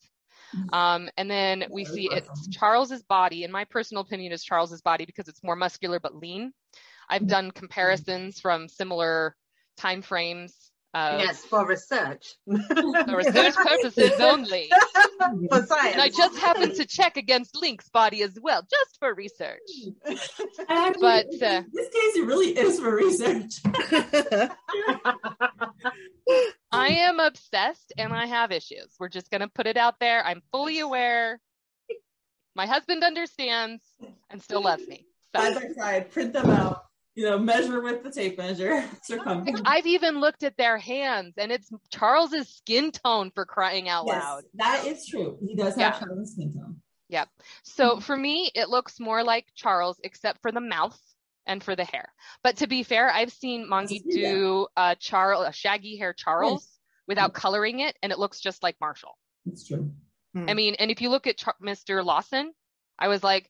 Um, 0.73 1.09
and 1.17 1.31
then 1.31 1.65
we 1.71 1.85
see 1.85 2.09
it's. 2.13 2.49
Charles's 2.49 3.03
body. 3.03 3.45
In 3.45 3.51
my 3.53 3.65
personal 3.65 4.03
opinion, 4.03 4.33
is 4.33 4.45
Charles's 4.45 4.81
body 4.81 5.05
because 5.05 5.29
it's 5.29 5.43
more 5.43 5.57
muscular 5.57 6.01
but 6.01 6.17
lean. 6.17 6.53
I've 7.09 7.27
done 7.27 7.51
comparisons 7.51 8.41
from 8.41 8.69
similar 8.69 9.37
time 9.77 10.03
frames. 10.03 10.66
Uh, 10.97 11.19
yes, 11.21 11.45
for 11.45 11.67
research. 11.67 12.37
for 12.47 13.17
research 13.17 13.55
purposes 13.55 14.13
only. 14.19 14.71
for 15.51 15.67
science. 15.67 15.93
And 15.93 16.01
I 16.01 16.09
just 16.09 16.39
happened 16.39 16.75
to 16.77 16.87
check 16.87 17.19
against 17.19 17.55
Link's 17.55 17.91
body 17.91 18.23
as 18.23 18.39
well, 18.41 18.63
just 18.63 18.99
for 18.99 19.13
research. 19.13 19.61
Actually, 20.71 21.01
But, 21.03 21.27
uh, 21.43 21.63
this 21.71 21.89
case, 21.89 22.17
it 22.17 22.25
really 22.27 22.57
is 22.57 22.81
for 22.81 22.97
research. 22.97 23.61
I 26.73 26.89
am 26.89 27.21
obsessed 27.21 27.93
and 27.99 28.15
I 28.15 28.25
have 28.25 28.51
issues. 28.51 28.95
We're 28.99 29.11
just 29.11 29.31
going 29.31 29.43
to 29.43 29.49
put 29.49 29.67
it 29.67 29.77
out 29.77 30.01
there. 30.01 30.25
I'm 30.25 30.41
fully 30.51 30.79
aware. 30.79 31.41
My 32.55 32.65
husband 32.65 33.05
understands 33.05 33.83
and 34.31 34.41
still 34.41 34.63
loves 34.63 34.89
me. 34.89 35.05
Side 35.35 35.53
So 35.53 35.61
by 35.61 35.69
side, 35.75 36.11
print 36.11 36.33
them 36.33 36.49
out. 36.49 36.86
You 37.17 37.25
know, 37.25 37.39
measure 37.39 37.81
with 37.81 38.03
the 38.05 38.11
tape 38.11 38.37
measure, 38.37 38.85
circumference. 39.03 39.63
I've 39.65 39.87
even 39.87 40.21
looked 40.21 40.43
at 40.43 40.57
their 40.59 40.77
hands 40.77 41.35
and 41.39 41.51
it's 41.51 41.71
Charles's 41.91 42.47
skin 42.49 42.93
tone 42.93 43.33
for 43.35 43.47
crying 43.47 43.89
out 43.89 44.05
Yes, 44.07 44.23
loud. 44.23 44.43
that 44.55 44.87
is 44.87 45.07
true. 45.07 45.39
He 45.41 45.57
does 45.57 45.75
have 45.77 45.79
Yeah. 45.79 45.99
Charlie's 45.99 46.33
skin 46.33 46.53
tone. 46.53 46.77
Yep. 47.09 47.29
So 47.63 48.01
for 48.01 48.15
me, 48.17 48.51
it 48.55 48.69
looks 48.69 49.01
more 49.01 49.25
like 49.25 49.47
Charles, 49.55 49.99
except 50.05 50.43
for 50.43 50.53
the 50.53 50.61
mouth 50.61 50.99
and 51.47 51.65
for 51.65 51.75
the 51.75 51.85
hair. 51.85 52.13
But 52.45 52.57
to 52.59 52.67
be 52.67 52.83
fair, 52.83 53.11
I've 53.11 53.33
seen 53.33 53.67
Mongie 53.67 54.03
do 54.11 54.67
a 54.77 54.81
uh, 54.81 54.95
Charles, 54.97 55.45
a 55.45 55.49
uh, 55.49 55.53
shaggy 55.53 55.97
hair 55.97 56.13
Charles 56.13 56.69
without 57.09 57.33
coloring 57.33 57.81
it, 57.81 57.97
and 58.03 58.13
it 58.13 58.19
looks 58.19 58.41
just 58.41 58.63
like 58.63 58.77
Marshall. 58.81 59.17
It's 59.47 59.67
true. 59.67 59.91
Hmm. 60.35 60.51
I 60.51 60.55
mean, 60.55 60.75
and 60.79 60.91
if 60.91 61.01
you 61.01 61.09
look 61.09 61.27
at 61.27 61.39
Char- 61.39 61.55
Mr. 61.63 62.05
Lawson, 62.05 62.53
I 62.99 63.09
was 63.09 63.23
like, 63.23 63.49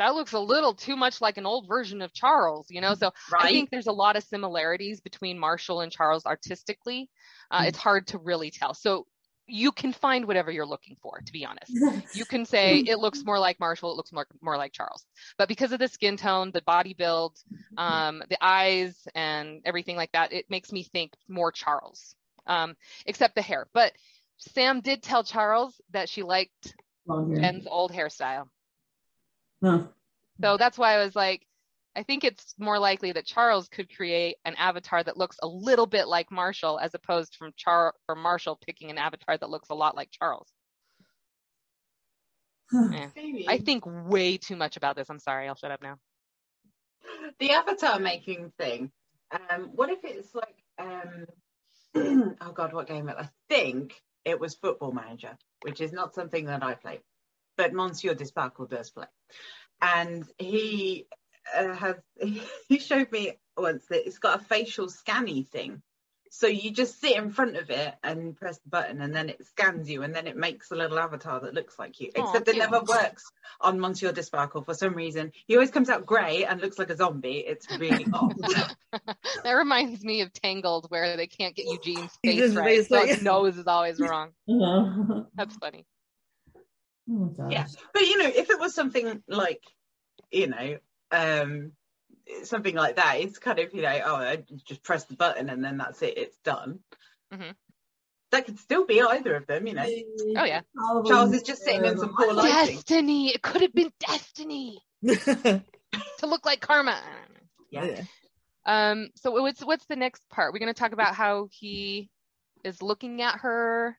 that 0.00 0.14
looks 0.14 0.32
a 0.32 0.38
little 0.40 0.72
too 0.74 0.96
much 0.96 1.20
like 1.20 1.36
an 1.36 1.44
old 1.44 1.68
version 1.68 2.00
of 2.00 2.12
Charles, 2.14 2.66
you 2.70 2.80
know? 2.80 2.94
So 2.94 3.12
I 3.38 3.52
think 3.52 3.70
there's 3.70 3.86
a 3.86 3.92
lot 3.92 4.16
of 4.16 4.24
similarities 4.24 5.00
between 5.00 5.38
Marshall 5.38 5.82
and 5.82 5.92
Charles 5.92 6.24
artistically. 6.26 7.08
Uh, 7.50 7.60
Mm. 7.60 7.68
It's 7.68 7.78
hard 7.78 8.06
to 8.08 8.18
really 8.18 8.50
tell. 8.50 8.72
So 8.72 9.06
you 9.46 9.72
can 9.72 9.92
find 9.92 10.26
whatever 10.26 10.50
you're 10.50 10.64
looking 10.66 10.96
for, 11.02 11.20
to 11.24 11.32
be 11.32 11.44
honest. 11.44 11.70
You 12.14 12.24
can 12.24 12.46
say 12.46 12.78
it 12.78 12.98
looks 12.98 13.24
more 13.24 13.38
like 13.38 13.60
Marshall, 13.60 13.92
it 13.92 13.96
looks 13.96 14.12
more 14.12 14.26
more 14.40 14.56
like 14.56 14.72
Charles. 14.72 15.04
But 15.36 15.48
because 15.48 15.72
of 15.72 15.78
the 15.78 15.88
skin 15.88 16.16
tone, 16.16 16.50
the 16.52 16.62
body 16.62 16.94
build, 16.94 17.36
um, 17.76 18.22
the 18.30 18.38
eyes, 18.40 18.96
and 19.14 19.60
everything 19.66 19.96
like 19.96 20.12
that, 20.12 20.32
it 20.32 20.46
makes 20.48 20.72
me 20.72 20.82
think 20.82 21.12
more 21.28 21.52
Charles. 21.52 22.14
Um, 22.46 22.74
except 23.04 23.34
the 23.34 23.42
hair. 23.42 23.66
But 23.74 23.92
Sam 24.38 24.80
did 24.80 25.02
tell 25.02 25.24
Charles 25.24 25.78
that 25.90 26.08
she 26.08 26.22
liked 26.22 26.74
hair. 27.06 27.66
Old 27.68 27.92
hairstyle. 27.92 28.46
Huh. 29.62 29.86
So 30.40 30.56
that's 30.56 30.78
why 30.78 30.94
I 30.94 31.04
was 31.04 31.14
like, 31.14 31.46
I 31.96 32.02
think 32.02 32.24
it's 32.24 32.54
more 32.58 32.78
likely 32.78 33.12
that 33.12 33.26
Charles 33.26 33.68
could 33.68 33.94
create 33.94 34.36
an 34.44 34.54
avatar 34.54 35.02
that 35.02 35.16
looks 35.16 35.36
a 35.42 35.46
little 35.48 35.86
bit 35.86 36.06
like 36.06 36.30
Marshall, 36.30 36.78
as 36.78 36.94
opposed 36.94 37.34
from 37.34 37.52
Char 37.56 37.94
from 38.06 38.20
Marshall 38.20 38.58
picking 38.64 38.90
an 38.90 38.98
avatar 38.98 39.36
that 39.36 39.50
looks 39.50 39.70
a 39.70 39.74
lot 39.74 39.96
like 39.96 40.10
Charles. 40.10 40.48
I 43.48 43.58
think 43.58 43.84
way 43.86 44.36
too 44.36 44.54
much 44.54 44.76
about 44.76 44.94
this. 44.94 45.10
I'm 45.10 45.18
sorry. 45.18 45.48
I'll 45.48 45.56
shut 45.56 45.72
up 45.72 45.82
now. 45.82 45.96
the 47.40 47.50
avatar 47.50 47.98
making 47.98 48.52
thing. 48.58 48.92
Um, 49.32 49.70
what 49.74 49.90
if 49.90 49.98
it's 50.04 50.34
like, 50.34 50.56
um, 50.78 51.26
oh 52.40 52.52
god, 52.52 52.72
what 52.72 52.86
game? 52.86 53.08
I 53.08 53.28
think 53.48 54.00
it 54.24 54.38
was 54.38 54.54
Football 54.54 54.92
Manager, 54.92 55.36
which 55.62 55.80
is 55.80 55.92
not 55.92 56.14
something 56.14 56.46
that 56.46 56.62
I 56.62 56.74
play, 56.74 57.00
but 57.60 57.74
Monsieur 57.74 58.14
Disparkle 58.14 58.64
does 58.64 58.88
play, 58.88 59.04
and 59.82 60.24
he 60.38 61.06
uh, 61.54 61.74
has 61.74 61.96
he 62.68 62.78
showed 62.78 63.12
me 63.12 63.32
once 63.54 63.84
that 63.90 64.06
it's 64.06 64.18
got 64.18 64.40
a 64.40 64.44
facial 64.44 64.88
scanny 64.88 65.42
thing. 65.42 65.82
So 66.32 66.46
you 66.46 66.70
just 66.70 67.00
sit 67.00 67.16
in 67.16 67.32
front 67.32 67.56
of 67.56 67.68
it 67.68 67.94
and 68.02 68.34
press 68.34 68.58
the 68.60 68.70
button, 68.70 69.02
and 69.02 69.14
then 69.14 69.28
it 69.28 69.44
scans 69.44 69.90
you, 69.90 70.04
and 70.04 70.14
then 70.14 70.26
it 70.26 70.38
makes 70.38 70.70
a 70.70 70.74
little 70.74 70.98
avatar 70.98 71.40
that 71.40 71.52
looks 71.52 71.78
like 71.78 72.00
you. 72.00 72.10
Aw, 72.16 72.22
Except 72.22 72.48
it 72.48 72.56
never 72.56 72.80
works 72.80 73.30
on 73.60 73.78
Monsieur 73.78 74.12
Disparkle 74.12 74.62
for 74.62 74.72
some 74.72 74.94
reason. 74.94 75.32
He 75.46 75.54
always 75.56 75.70
comes 75.70 75.90
out 75.90 76.06
grey 76.06 76.46
and 76.46 76.62
looks 76.62 76.78
like 76.78 76.88
a 76.88 76.96
zombie. 76.96 77.44
It's 77.46 77.68
really 77.78 78.06
odd. 78.14 78.36
that 79.44 79.52
reminds 79.52 80.02
me 80.02 80.22
of 80.22 80.32
Tangled, 80.32 80.86
where 80.88 81.18
they 81.18 81.26
can't 81.26 81.54
get 81.54 81.66
Eugene's 81.66 82.16
face 82.24 82.54
right. 82.54 82.86
So 82.86 83.04
his 83.04 83.22
nose 83.22 83.58
is 83.58 83.66
always 83.66 84.00
wrong. 84.00 84.30
Uh-huh. 84.48 85.24
That's 85.34 85.56
funny. 85.56 85.84
Oh. 87.10 87.34
Yeah. 87.50 87.66
But 87.92 88.02
you 88.02 88.18
know, 88.18 88.28
if 88.28 88.50
it 88.50 88.60
was 88.60 88.74
something 88.74 89.22
like, 89.28 89.62
you 90.30 90.46
know, 90.46 90.78
um, 91.10 91.72
something 92.44 92.74
like 92.74 92.96
that, 92.96 93.16
it's 93.20 93.38
kind 93.38 93.58
of 93.58 93.74
you 93.74 93.82
know, 93.82 94.00
oh, 94.04 94.16
I 94.16 94.44
just 94.64 94.82
press 94.82 95.04
the 95.04 95.16
button 95.16 95.50
and 95.50 95.64
then 95.64 95.78
that's 95.78 96.02
it, 96.02 96.16
it's 96.16 96.36
done. 96.44 96.80
Mhm. 97.32 97.54
that 98.32 98.44
could 98.46 98.58
still 98.58 98.86
be 98.86 99.00
either 99.00 99.34
of 99.34 99.46
them, 99.46 99.66
you 99.66 99.74
know. 99.74 99.86
Oh, 100.36 100.44
yeah. 100.44 100.60
Probably 100.74 101.10
Charles 101.10 101.32
is 101.32 101.42
just 101.42 101.62
sitting 101.64 101.84
in 101.84 101.98
some 101.98 102.14
poor 102.16 102.32
lighting. 102.32 102.76
Destiny. 102.76 103.28
It 103.30 103.42
could 103.42 103.62
have 103.62 103.72
been 103.72 103.92
destiny 103.98 104.80
to 105.08 105.62
look 106.22 106.46
like 106.46 106.60
karma. 106.60 107.00
Yeah. 107.70 108.02
Um. 108.66 109.08
So 109.16 109.30
what's 109.32 109.64
what's 109.64 109.86
the 109.86 109.96
next 109.96 110.22
part? 110.28 110.52
We're 110.52 110.60
going 110.60 110.72
to 110.72 110.78
talk 110.78 110.92
about 110.92 111.14
how 111.14 111.48
he 111.50 112.08
is 112.62 112.82
looking 112.82 113.22
at 113.22 113.40
her, 113.40 113.98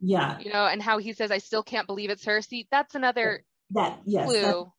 Yeah, 0.00 0.38
you 0.38 0.50
know, 0.52 0.66
and 0.66 0.82
how 0.82 0.98
he 0.98 1.12
says, 1.12 1.30
"I 1.30 1.38
still 1.38 1.62
can't 1.62 1.86
believe 1.86 2.10
it's 2.10 2.24
her." 2.24 2.40
See, 2.42 2.66
that's 2.70 2.94
another 2.94 3.44
that 3.72 4.00
yes, 4.04 4.26
Clue. 4.26 4.72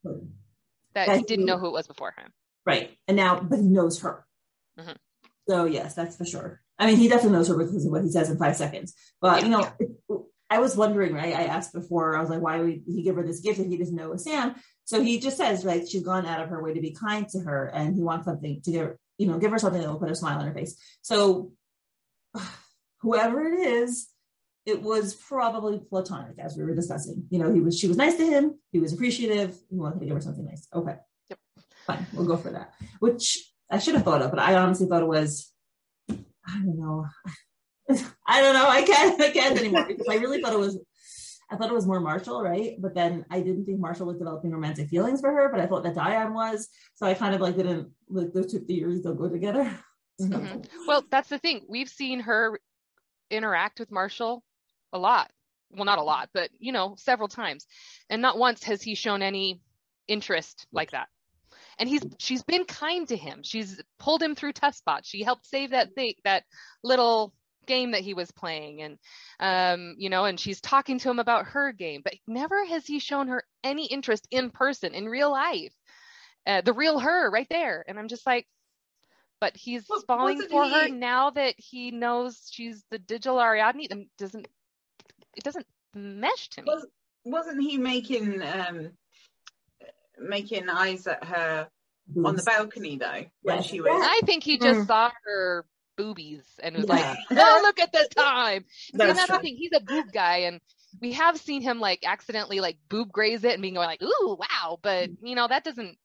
that 0.94 1.06
That's 1.06 1.18
he 1.18 1.24
didn't 1.24 1.46
know 1.46 1.58
who 1.58 1.68
it 1.68 1.72
was 1.72 1.86
before 1.86 2.12
him. 2.16 2.32
right. 2.66 2.90
And 3.08 3.16
now, 3.16 3.40
but 3.40 3.58
he 3.58 3.66
knows 3.66 4.00
her. 4.00 4.26
Mhm. 4.78 4.96
So 5.48 5.64
yes, 5.64 5.94
that's 5.94 6.16
for 6.16 6.24
sure. 6.24 6.60
I 6.78 6.86
mean, 6.86 6.96
he 6.96 7.08
definitely 7.08 7.38
knows 7.38 7.48
her 7.48 7.56
because 7.56 7.84
of 7.86 7.92
what 7.92 8.02
he 8.02 8.10
says 8.10 8.30
in 8.30 8.38
five 8.38 8.56
seconds. 8.56 8.94
But 9.20 9.44
you 9.44 9.48
know, 9.48 9.68
I 10.50 10.58
was 10.58 10.76
wondering, 10.76 11.14
right? 11.14 11.34
I 11.34 11.44
asked 11.44 11.72
before. 11.72 12.16
I 12.16 12.20
was 12.20 12.28
like, 12.28 12.42
why 12.42 12.58
would 12.60 12.82
he 12.86 13.02
give 13.02 13.16
her 13.16 13.22
this 13.22 13.40
gift 13.40 13.58
if 13.60 13.66
he 13.68 13.76
doesn't 13.78 13.94
know 13.94 14.06
it 14.06 14.12
was 14.12 14.24
Sam? 14.24 14.54
So 14.84 15.00
he 15.00 15.18
just 15.20 15.36
says, 15.36 15.64
like, 15.64 15.84
she's 15.88 16.02
gone 16.02 16.26
out 16.26 16.42
of 16.42 16.48
her 16.50 16.62
way 16.62 16.74
to 16.74 16.80
be 16.80 16.90
kind 16.90 17.28
to 17.28 17.38
her, 17.40 17.66
and 17.66 17.94
he 17.94 18.02
wants 18.02 18.26
something 18.26 18.60
to 18.62 18.70
give, 18.70 18.96
you 19.18 19.28
know, 19.28 19.38
give 19.38 19.52
her 19.52 19.58
something 19.58 19.80
that 19.80 19.88
will 19.88 19.98
put 20.00 20.10
a 20.10 20.14
smile 20.14 20.40
on 20.40 20.46
her 20.46 20.52
face. 20.52 20.76
So 21.00 21.52
whoever 23.00 23.46
it 23.46 23.60
is, 23.66 24.08
it 24.64 24.82
was 24.82 25.14
probably 25.14 25.80
platonic, 25.88 26.38
as 26.38 26.56
we 26.56 26.64
were 26.64 26.74
discussing. 26.74 27.24
You 27.30 27.38
know, 27.38 27.52
he 27.52 27.60
was 27.60 27.78
she 27.78 27.88
was 27.88 27.96
nice 27.96 28.16
to 28.16 28.24
him, 28.26 28.58
he 28.70 28.78
was 28.78 28.92
appreciative, 28.92 29.56
he 29.70 29.76
wanted 29.76 30.00
to 30.00 30.06
give 30.06 30.14
her 30.14 30.20
something 30.20 30.44
nice. 30.44 30.68
Okay. 30.74 30.96
Yep. 31.30 31.38
Fine, 31.86 32.06
we'll 32.14 32.26
go 32.26 32.36
for 32.36 32.50
that. 32.50 32.74
Which 33.00 33.52
I 33.70 33.78
should 33.78 33.94
have 33.94 34.04
thought 34.04 34.22
of, 34.22 34.30
but 34.30 34.38
I 34.40 34.54
honestly 34.54 34.86
thought 34.86 35.02
it 35.02 35.08
was 35.08 35.52
I 36.10 36.58
don't 36.64 36.78
know. 36.78 37.06
I 38.26 38.40
don't 38.40 38.54
know. 38.54 38.68
I 38.68 38.82
can't 38.82 39.20
I 39.20 39.30
can't 39.30 39.58
anymore 39.58 39.86
because 39.86 40.06
I 40.08 40.16
really 40.16 40.40
thought 40.40 40.52
it 40.52 40.58
was 40.58 40.78
I 41.50 41.56
thought 41.56 41.68
it 41.70 41.74
was 41.74 41.86
more 41.86 42.00
Marshall, 42.00 42.42
right? 42.42 42.76
But 42.80 42.94
then 42.94 43.26
I 43.30 43.40
didn't 43.40 43.66
think 43.66 43.78
Marshall 43.78 44.06
was 44.06 44.16
developing 44.16 44.52
romantic 44.52 44.88
feelings 44.88 45.20
for 45.20 45.30
her, 45.30 45.50
but 45.50 45.60
I 45.60 45.66
thought 45.66 45.82
that 45.82 45.94
Dion 45.94 46.32
was. 46.32 46.68
So 46.94 47.04
I 47.04 47.14
kind 47.14 47.34
of 47.34 47.40
like 47.42 47.56
didn't 47.56 47.90
like 48.08 48.32
those 48.32 48.50
two 48.50 48.60
theories 48.60 49.02
don't 49.02 49.16
go 49.16 49.28
together. 49.28 49.70
Mhm. 50.20 50.68
Well, 50.86 51.04
that's 51.10 51.30
the 51.30 51.38
thing. 51.38 51.62
We've 51.68 51.88
seen 51.88 52.20
her 52.20 52.60
interact 53.30 53.80
with 53.80 53.90
Marshall 53.90 54.44
a 54.92 54.98
lot. 54.98 55.30
Well, 55.70 55.84
not 55.84 55.98
a 55.98 56.02
lot, 56.02 56.28
but 56.34 56.50
you 56.58 56.72
know, 56.72 56.96
several 56.98 57.28
times. 57.28 57.66
And 58.10 58.20
not 58.20 58.38
once 58.38 58.64
has 58.64 58.82
he 58.82 58.94
shown 58.94 59.22
any 59.22 59.60
interest 60.06 60.66
like 60.72 60.90
that. 60.90 61.08
And 61.78 61.88
he's 61.88 62.02
she's 62.18 62.42
been 62.42 62.64
kind 62.64 63.08
to 63.08 63.16
him. 63.16 63.42
She's 63.42 63.80
pulled 63.98 64.22
him 64.22 64.34
through 64.34 64.52
tough 64.52 64.74
spots. 64.74 65.08
She 65.08 65.22
helped 65.22 65.46
save 65.46 65.70
that 65.70 65.94
thing, 65.94 66.14
that 66.24 66.44
little 66.84 67.32
game 67.66 67.92
that 67.92 68.00
he 68.00 68.12
was 68.12 68.28
playing 68.32 68.82
and 68.82 68.98
um 69.38 69.94
you 69.96 70.10
know 70.10 70.24
and 70.24 70.40
she's 70.40 70.60
talking 70.60 70.98
to 70.98 71.08
him 71.08 71.20
about 71.20 71.46
her 71.46 71.70
game 71.70 72.00
but 72.02 72.12
never 72.26 72.64
has 72.66 72.84
he 72.84 72.98
shown 72.98 73.28
her 73.28 73.44
any 73.62 73.86
interest 73.86 74.26
in 74.32 74.50
person 74.50 74.94
in 74.94 75.08
real 75.08 75.30
life 75.30 75.72
uh, 76.44 76.60
the 76.62 76.72
real 76.72 76.98
her 76.98 77.30
right 77.30 77.46
there 77.50 77.84
and 77.86 78.00
i'm 78.00 78.08
just 78.08 78.26
like 78.26 78.48
but 79.42 79.56
he's 79.56 79.86
Well, 79.88 80.04
falling 80.06 80.40
for 80.42 80.64
her 80.64 80.88
now 80.88 81.30
that 81.30 81.54
he 81.58 81.90
knows 81.90 82.48
she's 82.48 82.84
the 82.92 82.98
digital 83.00 83.40
Ariadne. 83.40 84.08
Doesn't 84.16 84.46
it 85.36 85.44
doesn't 85.44 85.66
mesh 85.94 86.48
to 86.50 86.62
me? 86.62 86.68
Was, 86.70 86.86
wasn't 87.24 87.62
he 87.62 87.78
making 87.78 88.42
um 88.42 88.90
making 90.18 90.68
eyes 90.68 91.06
at 91.06 91.24
her 91.24 91.68
on 92.24 92.36
the 92.36 92.42
balcony 92.42 92.96
though 92.98 93.24
when 93.42 93.56
Yes. 93.58 93.66
she 93.66 93.80
was 93.80 94.02
I 94.02 94.20
think 94.24 94.44
he 94.44 94.58
just 94.58 94.80
Mm. 94.80 94.86
saw 94.86 95.10
her 95.24 95.64
boobies 95.96 96.44
and 96.62 96.76
was 96.76 96.88
Yeah. 96.88 97.14
like, 97.14 97.18
"Oh, 97.30 97.60
look 97.62 97.80
at 97.80 97.92
the 97.92 98.08
time." 98.16 98.64
See, 98.70 98.90
That's 98.94 99.18
that's 99.18 99.30
the 99.30 99.34
true. 99.38 99.42
thing. 99.42 99.56
He's 99.56 99.72
a 99.74 99.80
boob 99.80 100.12
guy, 100.12 100.38
and 100.38 100.60
we 101.00 101.12
have 101.12 101.38
seen 101.38 101.62
him 101.62 101.80
like 101.80 102.00
accidentally 102.04 102.60
like 102.60 102.78
boob 102.88 103.12
graze 103.12 103.44
it 103.44 103.52
and 103.52 103.62
being 103.62 103.74
going 103.74 103.86
like, 103.86 104.02
"Ooh, 104.02 104.36
wow!" 104.38 104.78
But 104.82 105.10
you 105.22 105.34
know 105.34 105.48
that 105.48 105.64
doesn't. 105.64 105.96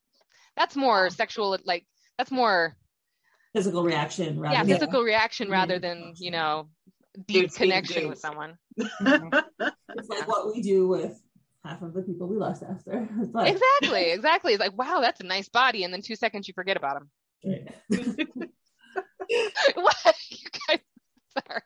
That's 0.56 0.76
more 0.76 1.10
sexual. 1.10 1.58
Like 1.64 1.86
that's 2.18 2.32
more 2.32 2.76
physical 3.54 3.84
reaction 3.84 4.40
rather 4.40 4.56
yeah 4.56 4.64
than 4.64 4.74
physical 4.74 5.02
reaction 5.04 5.50
rather 5.50 5.80
than 5.80 6.14
you 6.18 6.32
know 6.32 6.70
deep 7.26 7.42
Dudes 7.42 7.58
being 7.58 7.72
connection 7.72 8.10
with 8.10 8.20
someone. 8.20 8.58
Mm-hmm. 8.80 9.40
it's 9.96 10.10
like 10.10 10.28
what 10.28 10.54
we 10.54 10.62
do 10.62 10.88
with 10.88 11.20
half 11.66 11.82
of 11.82 11.94
the 11.94 12.02
people 12.02 12.28
we 12.28 12.38
lust 12.38 12.64
after. 12.68 13.08
Like, 13.34 13.54
exactly 13.54 14.12
exactly 14.12 14.54
it's 14.54 14.60
like 14.60 14.78
wow 14.78 15.00
that's 15.02 15.20
a 15.20 15.26
nice 15.26 15.50
body 15.50 15.84
and 15.84 15.94
then 15.94 16.02
two 16.02 16.16
seconds 16.16 16.48
you 16.48 16.54
forget 16.54 16.78
about 16.78 16.98
him 16.98 17.10
what 19.76 20.16
you 20.30 20.48
guys 20.68 20.80
sorry 21.38 21.62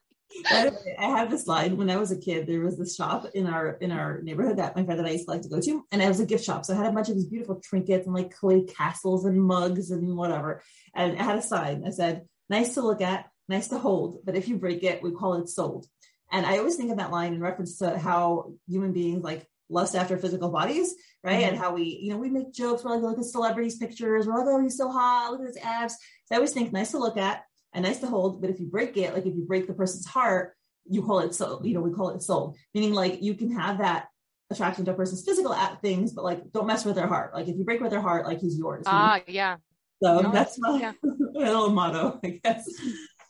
By 0.50 0.72
I 0.98 1.06
have 1.18 1.30
this 1.30 1.44
slide. 1.46 1.74
When 1.74 1.90
I 1.90 1.98
was 1.98 2.12
a 2.12 2.18
kid, 2.18 2.48
there 2.48 2.62
was 2.62 2.78
this 2.78 2.96
shop 2.96 3.28
in 3.34 3.48
our 3.48 3.72
in 3.74 3.92
our 3.92 4.22
neighborhood 4.22 4.58
that 4.58 4.76
my 4.76 4.84
friend 4.86 5.00
and 5.00 5.08
I 5.08 5.12
used 5.12 5.26
to 5.26 5.32
like 5.32 5.42
to 5.42 5.50
go 5.50 5.60
to, 5.60 5.86
and 5.92 6.02
it 6.02 6.08
was 6.08 6.20
a 6.20 6.26
gift 6.26 6.46
shop. 6.46 6.66
So 6.66 6.74
I 6.74 6.78
had 6.78 6.88
a 6.88 6.92
bunch 6.94 7.10
of 7.10 7.16
these 7.16 7.28
beautiful 7.28 7.62
trinkets 7.62 8.06
and 8.06 8.16
like 8.16 8.34
clay 8.34 8.64
castles 8.64 9.26
and 9.26 9.42
mugs 9.42 9.92
and 9.92 10.16
whatever. 10.16 10.62
And 10.96 11.18
I 11.18 11.24
had 11.24 11.38
a 11.38 11.42
sign 11.42 11.82
that 11.82 11.96
said, 11.96 12.28
"Nice 12.50 12.76
to 12.76 12.82
look 12.82 13.02
at, 13.02 13.26
nice 13.52 13.68
to 13.70 13.78
hold, 13.78 14.20
but 14.26 14.36
if 14.36 14.48
you 14.48 14.58
break 14.58 14.84
it, 14.84 15.04
we 15.04 15.12
call 15.12 15.36
it 15.36 15.50
sold." 15.50 15.86
And 16.32 16.46
I 16.46 16.58
always 16.58 16.76
think 16.76 16.92
of 16.92 16.98
that 16.98 17.12
line 17.12 17.34
in 17.34 17.42
reference 17.42 17.78
to 17.80 17.98
how 17.98 18.54
human 18.68 18.94
beings 18.94 19.24
like 19.24 19.46
lust 19.70 19.96
after 19.96 20.18
physical 20.18 20.50
bodies, 20.50 20.96
right? 21.24 21.44
And 21.44 21.58
how 21.58 21.74
we, 21.74 21.84
you 21.84 22.12
know, 22.12 22.18
we 22.18 22.30
make 22.30 22.54
jokes. 22.54 22.84
We're 22.84 22.92
like, 22.92 23.02
look 23.02 23.20
at 23.20 23.26
celebrities' 23.26 23.78
pictures. 23.78 24.28
We're 24.28 24.38
like, 24.38 24.48
oh, 24.48 24.62
he's 24.62 24.78
so 24.78 24.90
hot. 24.90 25.32
Look 25.32 25.42
at 25.42 25.48
his 25.48 25.58
abs. 25.58 25.94
So 26.26 26.36
I 26.36 26.36
always 26.36 26.52
think 26.52 26.72
nice 26.72 26.92
to 26.92 27.00
look 27.00 27.18
at 27.18 27.44
and 27.74 27.84
nice 27.84 28.00
to 28.00 28.08
hold. 28.08 28.42
But 28.42 28.50
if 28.50 28.60
you 28.60 28.68
break 28.68 28.96
it, 28.98 29.14
like 29.14 29.26
if 29.26 29.36
you 29.36 29.46
break 29.46 29.68
the 29.68 29.74
person's 29.74 30.06
heart, 30.06 30.54
you 30.90 31.04
call 31.04 31.20
it 31.20 31.36
so, 31.36 31.62
you 31.64 31.74
know, 31.74 31.82
we 31.82 31.92
call 31.92 32.10
it 32.10 32.22
sold, 32.22 32.58
Meaning 32.74 32.94
like 32.94 33.22
you 33.22 33.36
can 33.36 33.52
have 33.52 33.78
that 33.80 34.08
attraction 34.50 34.84
to 34.86 34.92
a 34.92 34.96
person's 34.96 35.24
physical 35.24 35.54
at 35.54 35.82
things, 35.82 36.12
but 36.14 36.24
like 36.24 36.52
don't 36.52 36.68
mess 36.68 36.86
with 36.86 36.96
their 36.96 37.08
heart. 37.08 37.34
Like 37.34 37.48
if 37.48 37.58
you 37.58 37.64
break 37.64 37.82
with 37.82 37.92
their 37.92 38.02
heart, 38.02 38.26
like 38.26 38.40
he's 38.40 38.58
yours. 38.58 38.84
ah 38.88 39.22
yeah 39.28 39.58
so 40.04 40.20
no, 40.20 40.32
that's 40.32 40.58
my, 40.60 40.80
yeah. 40.80 40.94
my 41.04 41.46
little 41.46 41.70
motto, 41.70 42.20
I 42.24 42.40
guess. 42.44 42.66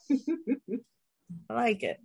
I 1.49 1.54
like 1.54 1.84
it. 1.84 1.99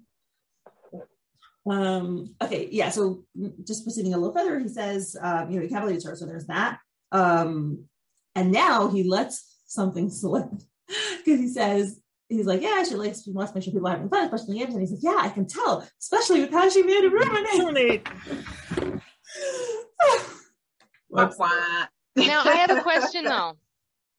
Um, 1.68 2.34
okay, 2.42 2.68
yeah. 2.70 2.90
So 2.90 3.24
just 3.64 3.84
proceeding 3.84 4.14
a 4.14 4.18
little 4.18 4.34
further, 4.34 4.58
he 4.58 4.68
says, 4.68 5.16
um, 5.20 5.50
you 5.50 5.56
know, 5.56 5.62
he 5.62 5.68
cavaliers 5.68 6.04
her, 6.06 6.14
so 6.14 6.26
there's 6.26 6.46
that. 6.46 6.78
Um, 7.12 7.84
and 8.34 8.52
now 8.52 8.88
he 8.88 9.02
lets 9.02 9.56
something 9.66 10.10
slip 10.10 10.48
because 10.88 11.40
he 11.40 11.48
says, 11.48 12.00
he's 12.28 12.46
like, 12.46 12.62
yeah, 12.62 12.84
she 12.84 12.94
likes, 12.94 13.24
she 13.24 13.32
wants 13.32 13.52
to 13.52 13.56
make 13.58 13.64
sure 13.64 13.72
people 13.72 13.88
are 13.88 13.92
having 13.92 14.08
fun, 14.08 14.24
especially 14.24 14.58
games. 14.58 14.74
And 14.74 14.82
he 14.82 14.86
says, 14.86 15.02
yeah, 15.02 15.18
I 15.18 15.28
can 15.28 15.46
tell, 15.46 15.86
especially 16.00 16.40
with 16.40 16.52
how 16.52 16.68
she 16.68 16.82
made 16.82 17.04
a 17.04 17.10
ruminate. 17.10 17.56
Terminate. 17.56 18.08
Wah, 21.08 21.30
wah. 21.38 21.86
now 22.16 22.42
i 22.44 22.56
have 22.56 22.70
a 22.70 22.82
question 22.82 23.24
though 23.24 23.56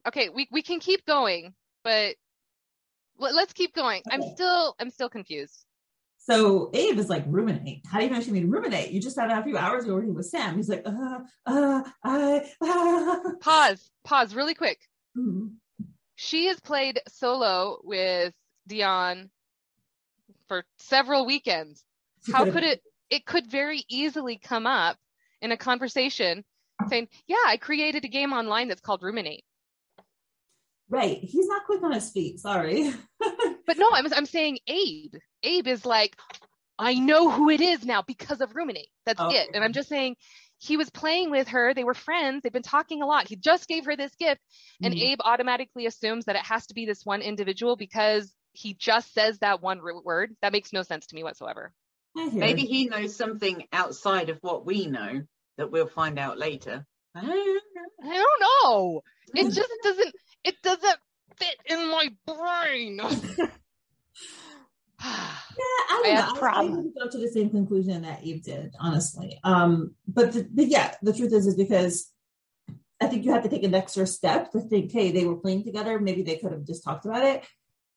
okay 0.07 0.30
we, 0.30 0.47
we 0.51 0.61
can 0.61 0.80
keep 0.80 1.05
going 1.05 1.53
but 1.84 1.91
let, 2.05 2.15
let's 3.20 3.53
keep 3.53 3.74
going 3.74 4.01
i'm 4.11 4.22
still 4.22 4.76
i'm 4.80 4.89
still 4.89 5.09
confused 5.09 5.65
So 6.20 6.70
Abe 6.74 6.99
is 6.99 7.09
like 7.09 7.24
ruminate. 7.28 7.82
How 7.89 7.99
do 7.99 8.03
you 8.05 8.11
know 8.11 8.20
she 8.20 8.32
made 8.32 8.51
ruminate? 8.51 8.91
You 8.91 8.99
just 8.99 9.18
out 9.18 9.32
a 9.32 9.43
few 9.43 9.57
hours 9.57 9.86
ago 9.86 10.01
he 10.01 10.09
was 10.11 10.30
Sam. 10.30 10.57
He's 10.57 10.68
like, 10.68 10.84
uh, 10.86 11.20
uh, 11.45 11.84
I, 12.03 12.51
uh. 12.59 13.20
pause 13.39 13.89
pause 14.03 14.36
really 14.36 14.53
quick 14.53 14.80
Mhm. 15.18 15.55
she 16.15 16.47
has 16.47 16.59
played 16.59 16.99
solo 17.07 17.80
with 17.84 18.34
dion 18.68 19.30
for 20.49 20.65
several 20.78 21.26
weekends 21.26 21.84
how 22.34 22.43
could 22.51 22.63
it 22.63 22.82
it 23.09 23.26
could 23.26 23.47
very 23.49 23.86
easily 23.89 24.38
come 24.38 24.68
up 24.68 24.97
in 25.41 25.51
a 25.53 25.57
conversation 25.57 26.43
saying 26.89 27.07
yeah 27.28 27.45
i 27.47 27.55
created 27.57 28.03
a 28.03 28.09
game 28.09 28.34
online 28.34 28.68
that's 28.68 28.82
called 28.82 29.01
ruminate 29.01 29.45
Right. 30.89 31.17
He's 31.17 31.47
not 31.47 31.65
quick 31.65 31.83
on 31.83 31.91
his 31.91 32.09
feet. 32.11 32.39
Sorry. 32.39 32.93
but 33.67 33.77
no 33.77 33.89
i'm, 33.93 34.11
I'm 34.13 34.25
saying 34.25 34.59
abe. 34.67 35.15
Abe 35.43 35.67
is 35.67 35.85
like 35.85 36.15
i 36.79 36.93
know 36.93 37.29
who 37.29 37.49
it 37.49 37.59
is 37.61 37.85
now 37.85 38.01
because 38.01 38.41
of 38.41 38.55
ruminate. 38.55 38.88
That's 39.05 39.19
Okay. 39.19 39.38
it. 39.38 39.49
and 39.53 39.63
i'm 39.63 39.73
just 39.73 39.89
saying 39.89 40.15
he 40.59 40.75
was 40.75 40.89
playing 40.89 41.29
with 41.29 41.49
her. 41.49 41.73
They 41.75 41.83
were 41.83 41.93
friends. 41.93 42.41
They've 42.41 42.51
been 42.51 42.63
talking 42.63 43.03
a 43.03 43.05
lot. 43.05 43.27
He 43.27 43.35
just 43.35 43.67
gave 43.67 43.85
her 43.85 43.95
this 43.95 44.15
gift. 44.15 44.41
And 44.81 44.93
Mhm. 44.93 45.01
abe 45.01 45.19
automatically 45.23 45.85
assumes 45.85 46.25
that 46.25 46.35
it 46.35 46.41
has 46.43 46.65
to 46.67 46.73
be 46.73 46.85
this 46.88 47.05
one 47.05 47.21
individual 47.21 47.75
because 47.75 48.33
he 48.53 48.73
just 48.73 49.13
says 49.13 49.38
that 49.39 49.61
one 49.61 49.81
word. 50.03 50.35
That 50.41 50.53
makes 50.53 50.73
no 50.73 50.81
sense 50.81 51.05
to 51.07 51.15
me 51.15 51.23
whatsoever. 51.23 51.73
Maybe 52.15 52.65
he 52.65 52.85
knows 52.85 53.15
something 53.15 53.67
outside 53.71 54.29
of 54.29 54.39
what 54.41 54.65
we 54.65 54.88
know 54.88 55.21
that 55.57 55.69
we'll 55.69 55.88
find 55.88 56.17
out 56.17 56.39
later. 56.39 56.85
I 57.13 57.21
don't 57.21 57.61
i 58.03 58.13
don't 58.13 58.39
know. 58.41 59.01
It 59.35 59.53
just 59.53 59.71
doesn't 59.83 60.15
it 60.43 60.55
doesn't 60.63 60.99
fit 61.38 61.55
in 61.65 61.89
my 61.91 62.09
brain 62.25 62.99
Yeah, 65.59 65.63
I 65.63 65.85
I 65.89 66.01
don't 66.03 66.15
have 66.15 66.25
know. 66.27 66.33
I, 66.33 66.38
I 66.38 66.39
problems. 66.39 66.75
didn't 66.77 66.95
go 66.99 67.09
to 67.09 67.17
the 67.17 67.27
same 67.31 67.49
conclusion 67.49 68.01
that 68.03 68.23
Eve 68.23 68.43
did, 68.43 68.73
honestly. 68.79 69.39
Um, 69.43 69.95
but 70.07 70.31
the, 70.33 70.47
the, 70.53 70.65
yeah, 70.65 70.93
the 71.01 71.13
truth 71.13 71.33
is, 71.33 71.47
is 71.47 71.55
because 71.55 72.11
I 73.01 73.07
think 73.07 73.25
you 73.25 73.31
have 73.31 73.43
to 73.43 73.49
take 73.49 73.63
an 73.63 73.73
extra 73.75 74.05
step 74.07 74.51
to 74.51 74.59
think, 74.59 74.91
hey, 74.91 75.11
they 75.11 75.25
were 75.25 75.35
playing 75.38 75.63
together. 75.63 75.99
Maybe 75.99 76.21
they 76.23 76.38
could 76.38 76.51
have 76.51 76.65
just 76.65 76.83
talked 76.83 77.05
about 77.05 77.23
it. 77.23 77.43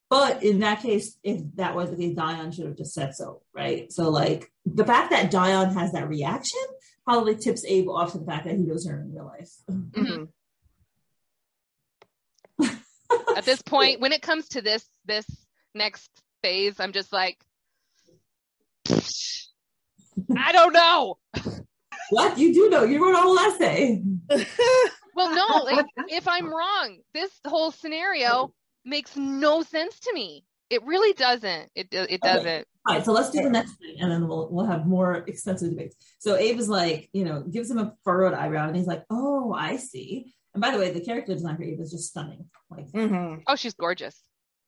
But 0.08 0.42
in 0.42 0.60
that 0.60 0.80
case, 0.82 1.18
if 1.22 1.42
that 1.56 1.74
was 1.74 1.90
the 1.90 1.96
case, 1.96 2.16
Dion 2.16 2.50
should 2.52 2.66
have 2.66 2.76
just 2.76 2.94
said 2.94 3.14
so, 3.14 3.42
right? 3.54 3.92
So 3.92 4.08
like 4.10 4.50
the 4.66 4.84
fact 4.84 5.10
that 5.10 5.30
Dion 5.30 5.74
has 5.74 5.92
that 5.92 6.08
reaction 6.08 6.60
probably 7.04 7.36
tips 7.36 7.64
Abe 7.64 7.88
off 7.88 8.12
to 8.12 8.18
the 8.18 8.26
fact 8.26 8.44
that 8.46 8.56
he 8.56 8.62
knows 8.62 8.86
her 8.86 9.00
in 9.00 9.12
real 9.12 9.26
life. 9.26 9.50
Mhm. 9.70 10.28
At 13.36 13.44
this 13.44 13.62
point, 13.62 14.00
when 14.00 14.12
it 14.12 14.22
comes 14.22 14.48
to 14.48 14.62
this 14.62 14.84
this 15.04 15.26
next 15.74 16.10
phase, 16.42 16.80
I'm 16.80 16.92
just 16.92 17.12
like, 17.12 17.38
I 20.36 20.52
don't 20.52 20.72
know. 20.72 21.18
what 22.10 22.38
you 22.38 22.52
do 22.54 22.70
know? 22.70 22.84
You 22.84 23.04
wrote 23.04 23.14
a 23.14 23.22
whole 23.22 23.38
essay. 23.38 24.02
Well, 25.14 25.34
no, 25.34 25.64
like, 25.64 25.86
if 26.08 26.28
I'm 26.28 26.48
wrong, 26.48 26.98
this 27.12 27.30
whole 27.46 27.72
scenario 27.72 28.52
makes 28.84 29.16
no 29.16 29.62
sense 29.62 29.98
to 30.00 30.12
me. 30.14 30.44
It 30.70 30.84
really 30.84 31.12
doesn't. 31.14 31.68
It 31.74 31.88
it 31.90 32.20
doesn't. 32.20 32.66
All 32.86 32.94
right, 32.94 33.04
so 33.04 33.12
let's 33.12 33.30
do 33.30 33.42
the 33.42 33.50
next 33.50 33.72
thing, 33.72 33.96
and 34.00 34.10
then 34.10 34.28
we'll 34.28 34.48
we'll 34.50 34.66
have 34.66 34.86
more 34.86 35.16
extensive 35.26 35.70
debates. 35.70 35.96
So 36.20 36.36
Abe 36.36 36.58
is 36.58 36.68
like, 36.68 37.10
you 37.12 37.24
know, 37.24 37.42
gives 37.42 37.70
him 37.70 37.78
a 37.78 37.92
furrowed 38.04 38.34
eyebrow, 38.34 38.68
and 38.68 38.76
he's 38.76 38.86
like, 38.86 39.04
"Oh, 39.10 39.52
I 39.52 39.76
see." 39.76 40.32
And 40.54 40.60
by 40.60 40.70
the 40.72 40.78
way, 40.78 40.90
the 40.90 41.00
character 41.00 41.32
design 41.32 41.56
for 41.56 41.62
Abe 41.64 41.80
is 41.80 41.90
just 41.92 42.08
stunning, 42.10 42.46
like 42.70 42.90
Mhm. 42.92 43.42
Oh, 43.46 43.56
she's 43.56 43.74
gorgeous. 43.74 44.20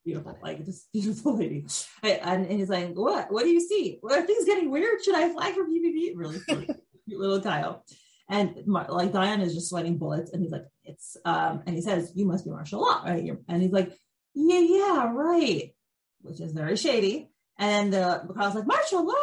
beautiful, 0.05 0.37
like 0.43 0.65
just 0.65 0.91
beautiful 0.93 1.37
lady. 1.37 1.65
And, 2.03 2.45
and 2.45 2.51
he's 2.59 2.69
like, 2.69 2.93
"What? 2.93 3.31
What 3.31 3.43
do 3.43 3.49
you 3.49 3.59
see? 3.61 3.97
What 4.01 4.17
are 4.19 4.25
things 4.25 4.45
getting 4.45 4.69
weird? 4.69 5.03
Should 5.03 5.15
I 5.15 5.31
flag 5.33 5.53
for 5.55 5.63
PvP?" 5.65 6.13
Really 6.15 6.39
funny, 6.39 6.65
cute 7.07 7.19
little 7.19 7.41
Kyle. 7.41 7.83
And 8.29 8.65
Mar- 8.65 8.87
like 8.89 9.11
Dion 9.11 9.41
is 9.41 9.53
just 9.53 9.69
sweating 9.69 9.97
bullets, 9.97 10.31
and 10.31 10.41
he's 10.41 10.51
like, 10.51 10.65
"It's," 10.85 11.17
um, 11.25 11.63
and 11.65 11.75
he 11.75 11.81
says, 11.81 12.11
"You 12.15 12.25
must 12.25 12.45
be 12.45 12.51
martial 12.51 12.81
law, 12.81 13.01
right?" 13.05 13.23
You're- 13.23 13.39
And 13.49 13.61
he's 13.61 13.71
like, 13.71 13.91
"Yeah, 14.33 14.59
yeah, 14.59 15.11
right," 15.13 15.73
which 16.21 16.39
is 16.41 16.53
very 16.53 16.75
shady. 16.77 17.29
And 17.59 17.93
the 17.93 18.23
Kyle's 18.35 18.55
like, 18.55 18.65
"Martial 18.67 19.05
law." 19.05 19.13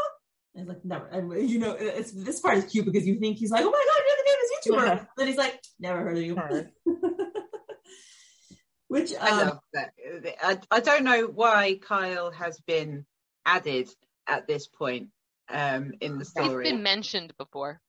And 0.55 0.63
he's 0.65 0.69
like, 0.69 0.85
never. 0.85 1.07
And 1.07 1.49
you 1.49 1.59
know, 1.61 1.73
it's 1.79 2.11
this 2.13 2.41
part 2.41 2.59
is 2.59 2.65
cute 2.65 2.85
because 2.85 3.07
you 3.07 3.21
think 3.21 3.37
he's 3.39 3.53
like, 3.53 3.65
oh 3.65 3.71
my 3.71 3.85
god, 3.91 4.00
you're 4.67 4.77
the 4.77 4.83
famous 4.83 4.93
YouTuber. 4.93 4.97
Yeah. 4.97 5.05
then 5.17 5.27
he's 5.27 5.37
like, 5.37 5.61
never 5.79 6.01
heard 6.03 6.17
of 6.17 6.23
you. 6.23 6.37
Heard. 6.37 6.71
Which 8.89 9.13
I 9.21 9.31
um, 9.31 9.49
love 9.49 9.61
that. 9.75 9.93
I, 10.43 10.59
I 10.71 10.81
don't 10.81 11.05
know 11.05 11.27
why 11.27 11.79
Kyle 11.81 12.33
has 12.33 12.61
been 12.61 13.07
added 13.47 13.89
at 14.27 14.49
this 14.49 14.67
point 14.67 15.11
um, 15.49 15.93
in 16.01 16.19
the 16.19 16.25
He's 16.25 16.31
story, 16.31 16.65
been 16.65 16.83
mentioned 16.83 17.33
before. 17.39 17.81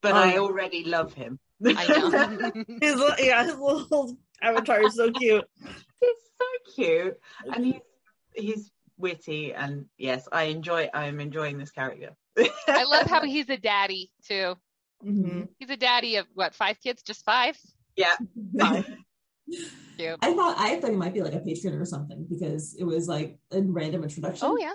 but 0.00 0.12
Oh, 0.12 0.16
I 0.16 0.38
already 0.38 0.84
love 0.84 1.14
him. 1.14 1.38
I 1.64 1.86
know. 1.86 2.64
His 2.80 3.00
yeah, 3.20 3.44
his 3.44 3.56
little 3.56 4.16
avatar 4.42 4.82
is 4.82 4.96
so 4.96 5.12
cute. 5.12 5.44
he's 6.00 6.16
so 6.40 6.74
cute, 6.74 7.16
and 7.54 7.64
he's 7.64 7.80
he's 8.34 8.70
witty, 8.98 9.54
and 9.54 9.86
yes, 9.96 10.28
I 10.32 10.44
enjoy. 10.44 10.88
I'm 10.92 11.20
enjoying 11.20 11.58
this 11.58 11.70
character. 11.70 12.16
I 12.66 12.84
love 12.84 13.06
how 13.06 13.22
he's 13.22 13.48
a 13.48 13.56
daddy 13.56 14.10
too. 14.26 14.56
Mhm. 15.04 15.48
He's 15.58 15.70
a 15.70 15.76
daddy 15.76 16.16
of 16.16 16.26
what? 16.34 16.54
Five 16.54 16.80
kids? 16.80 17.02
Just 17.02 17.24
five? 17.24 17.58
yeah. 17.96 18.16
Cute. 19.98 20.18
I 20.22 20.32
thought 20.34 20.56
I 20.58 20.80
thought 20.80 20.90
he 20.90 20.96
might 20.96 21.12
be 21.12 21.20
like 21.22 21.34
a 21.34 21.40
patron 21.40 21.74
or 21.74 21.84
something 21.84 22.26
because 22.30 22.74
it 22.78 22.84
was 22.84 23.08
like 23.08 23.38
a 23.52 23.60
random 23.60 24.02
introduction. 24.04 24.46
Oh 24.48 24.56
yeah, 24.58 24.72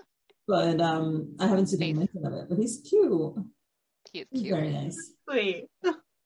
But 0.48 0.80
um, 0.82 1.36
I 1.40 1.48
haven't 1.48 1.68
seen 1.68 1.82
any 1.82 1.94
mention 1.94 2.26
of 2.26 2.34
it. 2.34 2.46
But 2.50 2.58
he's 2.60 2.82
cute. 2.88 3.34
he's 4.12 4.26
He's 4.32 4.42
cute. 4.42 4.56
very 4.56 4.70
nice. 4.72 5.14
Sweet. 5.30 5.66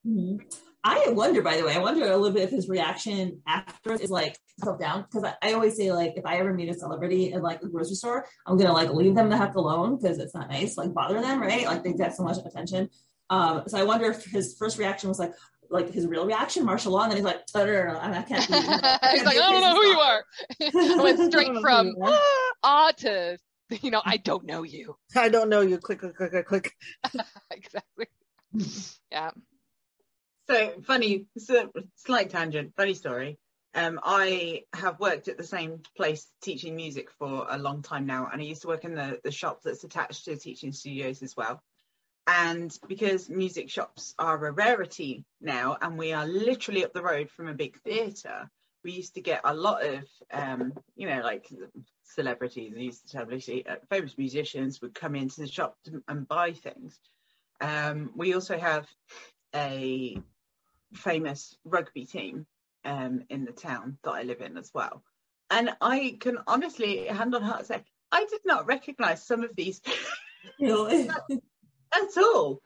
Mhm. 0.05 0.39
I 0.83 1.09
wonder, 1.09 1.43
by 1.43 1.57
the 1.57 1.63
way, 1.63 1.75
I 1.75 1.79
wonder 1.79 2.03
a 2.11 2.17
little 2.17 2.31
bit 2.33 2.41
if 2.43 2.49
his 2.49 2.67
reaction 2.67 3.39
after 3.47 3.93
is 3.93 4.09
like 4.09 4.35
self 4.63 4.79
down 4.79 5.03
because 5.03 5.23
I, 5.23 5.35
I 5.49 5.53
always 5.53 5.77
say 5.77 5.91
like 5.91 6.13
if 6.17 6.25
I 6.25 6.37
ever 6.37 6.53
meet 6.53 6.69
a 6.69 6.73
celebrity 6.73 7.31
in 7.31 7.41
like 7.43 7.61
a 7.61 7.67
grocery 7.67 7.93
store, 7.95 8.25
I'm 8.47 8.57
gonna 8.57 8.73
like 8.73 8.89
leave 8.91 9.13
them 9.13 9.29
the 9.29 9.37
heck 9.37 9.53
alone 9.55 9.97
because 10.01 10.17
it's 10.17 10.33
not 10.33 10.49
nice, 10.49 10.75
like 10.77 10.93
bother 10.93 11.21
them, 11.21 11.39
right? 11.39 11.65
Like 11.65 11.83
they 11.83 11.93
get 11.93 12.15
so 12.17 12.23
much 12.23 12.37
attention. 12.43 12.89
Um, 13.31 13.63
so 13.65 13.79
I 13.79 13.83
wonder 13.83 14.11
if 14.11 14.25
his 14.25 14.55
first 14.59 14.77
reaction 14.77 15.09
was 15.09 15.17
like 15.17 15.33
like 15.69 15.89
his 15.89 16.05
real 16.05 16.25
reaction, 16.25 16.65
martial 16.65 16.91
law, 16.91 17.03
and 17.03 17.11
then 17.11 17.17
he's 17.17 17.25
like, 17.25 17.41
oh, 17.55 17.65
no, 17.65 17.71
no, 17.71 17.93
no, 17.93 17.99
I 17.99 18.21
can't. 18.23 18.45
do 18.45 18.53
it. 18.53 18.61
he's 19.11 19.23
like, 19.23 19.37
I 19.37 19.51
don't 19.51 19.61
know 19.61 19.73
who 19.73 19.85
you 19.87 19.99
are. 19.99 20.23
I 20.99 21.03
went 21.03 21.31
straight 21.31 21.61
from 21.61 21.95
ah 22.61 22.91
to 22.97 23.37
you 23.81 23.91
know, 23.91 24.01
I 24.05 24.17
don't 24.17 24.45
know 24.45 24.63
you. 24.63 24.97
I 25.15 25.29
don't 25.29 25.49
know 25.49 25.61
you. 25.61 25.77
Click, 25.77 25.99
click, 25.99 26.15
click, 26.15 26.31
click, 26.31 26.45
click. 26.45 26.73
exactly. 27.51 28.07
Yeah. 29.11 29.31
So 30.49 30.73
funny, 30.85 31.27
so 31.37 31.71
slight 31.95 32.29
tangent, 32.29 32.73
funny 32.75 32.93
story. 32.93 33.39
Um, 33.73 34.01
I 34.03 34.63
have 34.73 34.99
worked 34.99 35.29
at 35.29 35.37
the 35.37 35.45
same 35.45 35.81
place 35.95 36.27
teaching 36.41 36.75
music 36.75 37.09
for 37.17 37.47
a 37.49 37.57
long 37.57 37.81
time 37.81 38.05
now, 38.05 38.29
and 38.31 38.41
I 38.41 38.45
used 38.45 38.63
to 38.63 38.67
work 38.67 38.83
in 38.83 38.95
the, 38.95 39.19
the 39.23 39.31
shop 39.31 39.61
that's 39.63 39.85
attached 39.85 40.25
to 40.25 40.35
teaching 40.35 40.73
studios 40.73 41.23
as 41.23 41.37
well. 41.37 41.61
And 42.27 42.77
because 42.87 43.29
music 43.29 43.69
shops 43.69 44.13
are 44.19 44.45
a 44.45 44.51
rarity 44.51 45.25
now, 45.41 45.77
and 45.81 45.97
we 45.97 46.13
are 46.13 46.27
literally 46.27 46.85
up 46.85 46.93
the 46.93 47.01
road 47.01 47.29
from 47.29 47.47
a 47.47 47.53
big 47.53 47.79
theatre, 47.81 48.49
we 48.83 48.91
used 48.91 49.15
to 49.15 49.21
get 49.21 49.41
a 49.43 49.53
lot 49.53 49.83
of, 49.85 50.03
um, 50.31 50.73
you 50.95 51.07
know, 51.07 51.21
like 51.21 51.47
celebrities, 52.03 52.73
and 52.73 52.83
used 52.83 53.07
to 53.07 53.11
tell 53.11 53.25
me, 53.25 53.63
uh, 53.67 53.75
famous 53.89 54.17
musicians 54.17 54.81
would 54.81 54.93
come 54.93 55.15
into 55.15 55.41
the 55.41 55.47
shop 55.47 55.77
to, 55.85 56.03
and 56.07 56.27
buy 56.27 56.51
things. 56.51 56.99
Um, 57.59 58.11
we 58.15 58.33
also 58.33 58.57
have 58.57 58.87
a 59.55 60.17
famous 60.93 61.57
rugby 61.63 62.05
team 62.05 62.45
um, 62.85 63.23
in 63.29 63.45
the 63.45 63.51
town 63.51 63.97
that 64.03 64.11
I 64.11 64.23
live 64.23 64.41
in 64.41 64.57
as 64.57 64.71
well. 64.73 65.03
And 65.49 65.71
I 65.81 66.17
can 66.19 66.39
honestly, 66.47 67.05
hand 67.07 67.35
on 67.35 67.43
heart, 67.43 67.65
say 67.65 67.83
I 68.11 68.25
did 68.25 68.41
not 68.45 68.67
recognise 68.67 69.23
some 69.23 69.43
of 69.43 69.55
these 69.55 69.81
Really? 70.59 71.09
at 71.93 72.17
all. 72.17 72.61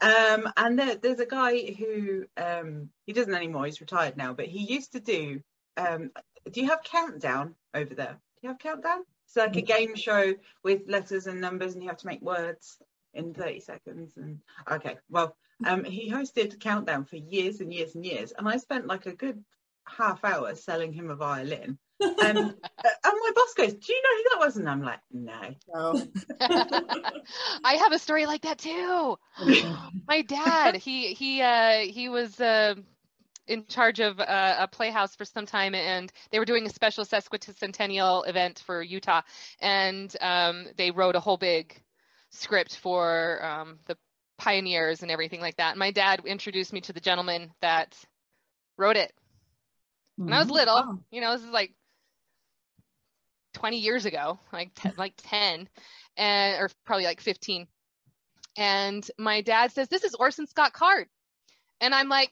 Um, 0.00 0.48
and 0.56 0.78
there, 0.78 0.96
there's 0.96 1.20
a 1.20 1.26
guy 1.26 1.72
who 1.78 2.24
um, 2.36 2.88
he 3.06 3.12
doesn't 3.12 3.34
anymore. 3.34 3.66
He's 3.66 3.80
retired 3.80 4.16
now, 4.16 4.32
but 4.32 4.46
he 4.46 4.60
used 4.60 4.92
to 4.92 5.00
do. 5.00 5.40
Um, 5.76 6.10
do 6.50 6.60
you 6.60 6.68
have 6.68 6.82
countdown 6.82 7.54
over 7.72 7.94
there? 7.94 8.14
Do 8.14 8.40
you 8.42 8.48
have 8.48 8.58
countdown? 8.58 9.04
It's 9.26 9.36
like 9.36 9.56
a 9.56 9.62
game 9.62 9.94
show 9.94 10.34
with 10.64 10.82
letters 10.88 11.26
and 11.26 11.40
numbers, 11.40 11.74
and 11.74 11.82
you 11.82 11.88
have 11.88 11.98
to 11.98 12.06
make 12.06 12.20
words 12.20 12.78
in 13.14 13.32
30 13.32 13.60
seconds. 13.60 14.16
And 14.16 14.40
okay, 14.70 14.98
well, 15.08 15.36
um, 15.64 15.84
he 15.84 16.10
hosted 16.10 16.58
countdown 16.60 17.04
for 17.04 17.16
years 17.16 17.60
and 17.60 17.72
years 17.72 17.94
and 17.94 18.04
years, 18.04 18.32
and 18.36 18.48
I 18.48 18.56
spent 18.56 18.86
like 18.86 19.06
a 19.06 19.14
good 19.14 19.42
half 19.86 20.24
hour 20.24 20.54
selling 20.54 20.92
him 20.92 21.10
a 21.10 21.16
violin. 21.16 21.78
Um, 22.20 22.54
uh, 22.84 22.88
and 23.04 23.14
my 23.20 23.30
boss 23.34 23.54
goes, 23.54 23.74
"Do 23.74 23.92
you 23.92 24.02
know 24.02 24.16
who 24.16 24.24
that 24.40 24.46
was?" 24.46 24.56
And 24.56 24.68
I'm 24.68 24.82
like, 24.82 25.00
"No." 25.12 25.54
No. 25.72 26.02
I 27.64 27.74
have 27.74 27.92
a 27.92 27.98
story 27.98 28.26
like 28.26 28.42
that 28.42 28.58
too. 28.58 29.18
My 30.08 30.22
dad, 30.22 30.76
he 30.76 31.14
he 31.14 31.42
uh 31.42 31.80
he 31.80 32.08
was 32.08 32.40
uh 32.40 32.74
in 33.46 33.66
charge 33.66 34.00
of 34.00 34.20
uh, 34.20 34.56
a 34.60 34.68
playhouse 34.68 35.16
for 35.16 35.24
some 35.24 35.46
time 35.46 35.74
and 35.74 36.12
they 36.30 36.38
were 36.38 36.44
doing 36.44 36.66
a 36.66 36.70
special 36.70 37.04
sesquicentennial 37.04 38.28
event 38.28 38.60
for 38.64 38.82
Utah 38.82 39.22
and 39.60 40.14
um 40.20 40.66
they 40.76 40.90
wrote 40.90 41.16
a 41.16 41.20
whole 41.20 41.36
big 41.38 41.80
script 42.30 42.76
for 42.76 43.44
um 43.44 43.78
the 43.86 43.96
pioneers 44.38 45.02
and 45.02 45.10
everything 45.10 45.40
like 45.40 45.56
that. 45.56 45.70
And 45.70 45.78
my 45.78 45.90
dad 45.90 46.22
introduced 46.26 46.72
me 46.72 46.80
to 46.82 46.92
the 46.92 47.00
gentleman 47.00 47.52
that 47.60 47.96
wrote 48.78 48.96
it. 48.96 49.12
When 50.24 50.34
I 50.34 50.38
was 50.38 50.50
little, 50.50 50.74
Wow. 50.74 50.98
you 51.10 51.20
know, 51.20 51.32
this 51.32 51.42
is 51.44 51.50
like 51.50 51.72
20 53.54 53.78
years 53.78 54.04
ago, 54.04 54.38
like 54.52 54.74
te- 54.74 54.90
mm. 54.90 54.98
like 54.98 55.14
10 55.16 55.68
and 56.16 56.60
or 56.60 56.70
probably 56.84 57.04
like 57.04 57.20
15. 57.20 57.66
And 58.56 59.08
my 59.18 59.40
dad 59.40 59.72
says, 59.72 59.88
"This 59.88 60.04
is 60.04 60.14
Orson 60.14 60.46
Scott 60.46 60.72
Card." 60.72 61.08
And 61.80 61.94
I'm 61.94 62.08
like, 62.10 62.30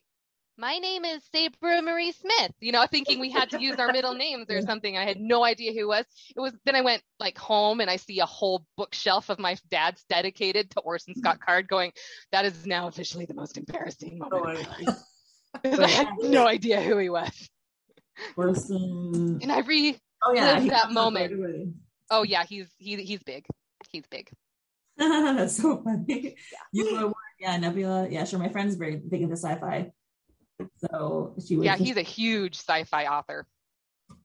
"My 0.59 0.77
name 0.79 1.05
is 1.07 1.23
Sabra 1.33 1.81
Marie 1.81 2.13
Smith." 2.13 2.53
You 2.61 2.73
know, 2.73 2.85
thinking 2.87 3.21
we 3.21 3.31
had 3.31 3.51
to 3.51 3.61
use 3.61 3.77
our 3.79 3.91
middle 3.91 4.15
names 4.27 4.47
or 4.51 4.61
something. 4.61 4.99
I 4.99 5.05
had 5.05 5.19
no 5.19 5.43
idea 5.43 5.73
who 5.73 5.81
it 5.81 5.89
was. 5.89 6.05
It 6.37 6.41
was 6.41 6.53
then 6.67 6.77
I 6.77 6.83
went 6.83 7.03
like 7.19 7.39
home 7.39 7.81
and 7.81 7.89
I 7.89 7.97
see 7.97 8.21
a 8.21 8.27
whole 8.27 8.67
bookshelf 8.77 9.31
of 9.31 9.39
my 9.39 9.57
dad's 9.71 10.05
dedicated 10.11 10.71
to 10.73 10.81
Orson 10.81 11.15
Scott 11.15 11.41
Card 11.47 11.69
going, 11.69 11.93
"That 12.33 12.45
is 12.45 12.67
now 12.67 12.89
officially 12.89 13.25
the 13.25 13.35
most 13.35 13.57
embarrassing 13.57 14.19
moment." 14.19 14.43
Oh, 14.45 14.51
of 14.51 14.59
I- 14.59 14.63
my 14.63 14.85
life." 14.87 14.99
'Cause 15.65 15.81
I 15.81 15.89
had 15.89 16.09
no 16.21 16.47
idea 16.47 16.81
who 16.81 16.97
he 16.99 17.09
was. 17.09 17.49
Person. 18.37 19.41
And 19.43 19.51
I 19.51 19.61
re 19.61 19.99
Oh 20.23 20.33
yeah, 20.33 20.61
that 20.69 20.93
moment. 20.93 21.75
Oh 22.11 22.23
yeah, 22.23 22.45
he's 22.45 22.69
he 22.79 22.97
he's 22.97 23.23
big. 23.23 23.47
He's 23.91 24.05
big. 24.11 24.31
That's 24.99 25.57
so 25.57 25.83
funny. 25.83 26.37
You 26.73 26.93
know, 26.95 27.15
yeah, 27.39 27.57
Nebula. 27.57 28.09
Yeah, 28.11 28.25
sure. 28.25 28.39
My 28.39 28.49
friend's 28.51 28.75
very 28.75 28.97
big 28.97 29.23
into 29.23 29.37
sci-fi, 29.37 29.93
so 30.77 31.35
she 31.47 31.57
would. 31.57 31.65
Yeah, 31.65 31.77
just- 31.77 31.85
he's 31.87 31.97
a 31.97 32.03
huge 32.03 32.57
sci-fi 32.57 33.07
author. 33.07 33.47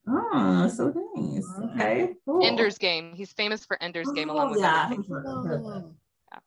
Oh, 0.08 0.68
so 0.68 0.88
nice. 1.16 1.46
Mm-hmm. 1.46 1.80
Okay, 1.80 2.14
cool. 2.26 2.46
Ender's 2.46 2.78
Game. 2.78 3.14
He's 3.16 3.32
famous 3.34 3.66
for 3.66 3.82
Ender's 3.82 4.12
Game 4.12 4.30
along 4.30 4.48
Oh, 4.48 4.52
with 4.52 4.60
yeah, 4.60 4.86
other 4.86 4.94
I've 4.96 5.00
I've 5.00 5.44
that. 5.44 5.62
Oh. 5.66 5.96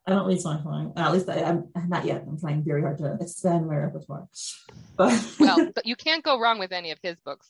I 0.07 0.11
don't 0.11 0.27
read 0.27 0.39
sci-fi. 0.39 0.87
Uh, 0.97 1.01
at 1.01 1.13
least 1.13 1.29
I, 1.29 1.43
I'm 1.43 1.89
not 1.89 2.05
yet. 2.05 2.25
I'm 2.29 2.39
trying 2.39 2.63
very 2.63 2.83
hard 2.83 2.99
to 2.99 3.17
expand 3.21 3.67
my 3.67 3.77
repertoire. 3.77 4.29
But 4.97 5.25
well, 5.41 5.71
but 5.75 5.87
you 5.87 5.95
can't 5.97 6.25
go 6.25 6.39
wrong 6.41 6.59
with 6.59 6.73
any 6.73 6.91
of 6.91 6.99
his 7.03 7.17
books. 7.25 7.49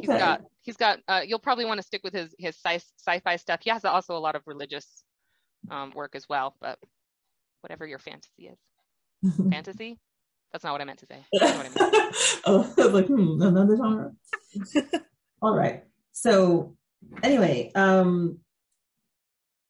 He's 0.00 0.08
Okay. 0.08 0.18
got 0.18 0.42
he's 0.62 0.76
got 0.76 0.98
uh, 1.08 1.22
you'll 1.26 1.38
probably 1.38 1.64
want 1.64 1.78
to 1.78 1.86
stick 1.86 2.02
with 2.04 2.12
his 2.14 2.34
his 2.38 2.56
sci- 2.56 2.84
sci-fi 2.98 3.36
stuff. 3.36 3.60
He 3.62 3.70
has 3.70 3.84
also 3.84 4.16
a 4.16 4.18
lot 4.18 4.34
of 4.34 4.42
religious 4.46 5.04
um, 5.70 5.92
work 5.94 6.14
as 6.14 6.28
well, 6.28 6.56
but 6.60 6.78
whatever 7.60 7.86
your 7.86 7.98
fantasy 7.98 8.50
is. 8.50 8.58
Fantasy? 9.50 9.98
That's 10.52 10.64
not 10.64 10.72
what 10.72 10.80
I 10.80 10.84
meant 10.84 11.00
to 11.00 11.06
say. 11.06 11.24
You 11.32 11.40
know 11.40 11.56
what 11.56 11.82
I 11.82 12.02
mean. 12.02 12.12
oh, 12.46 12.90
like, 12.92 13.06
hmm, 13.06 13.40
another 13.42 13.76
genre. 13.76 14.12
All 15.42 15.56
right. 15.56 15.84
So 16.12 16.76
anyway, 17.22 17.72
um, 17.74 18.38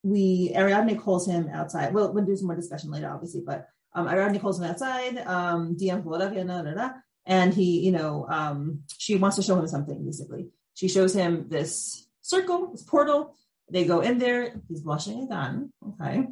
we 0.03 0.53
Ariadne 0.55 0.99
calls 0.99 1.27
him 1.27 1.49
outside. 1.53 1.95
Well, 1.95 2.13
we'll 2.13 2.25
do 2.25 2.37
some 2.37 2.47
more 2.49 2.57
discussion 2.57 2.91
later, 2.91 3.11
obviously, 3.11 3.43
but 3.47 3.69
um, 3.95 4.09
Ariadne 4.09 4.41
calls 4.41 4.59
him 4.59 4.67
outside. 4.67 5.19
Um, 5.19 5.77
DM 5.77 6.03
Philadelphia, 6.03 6.45
da, 6.45 6.63
da, 6.63 6.75
da, 6.75 6.91
and 7.27 7.55
he, 7.55 7.81
you 7.81 7.93
know, 7.93 8.27
um, 8.29 8.81
she 8.99 9.17
wants 9.17 9.37
to 9.37 9.43
show 9.43 9.59
him 9.59 9.67
something. 9.67 10.05
Basically, 10.05 10.49
she 10.75 10.89
shows 10.89 11.15
him 11.15 11.49
this 11.49 12.07
circle, 12.21 12.71
this 12.73 12.83
portal. 12.83 13.35
They 13.71 13.85
go 13.85 14.01
in 14.01 14.19
there. 14.19 14.61
He's 14.69 14.83
blushing 14.83 15.23
a 15.25 15.27
gun. 15.29 15.73
Okay. 16.01 16.27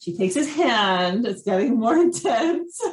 She 0.00 0.16
takes 0.16 0.34
his 0.34 0.54
hand. 0.54 1.26
It's 1.26 1.42
getting 1.42 1.78
more 1.78 1.96
intense. 2.08 2.80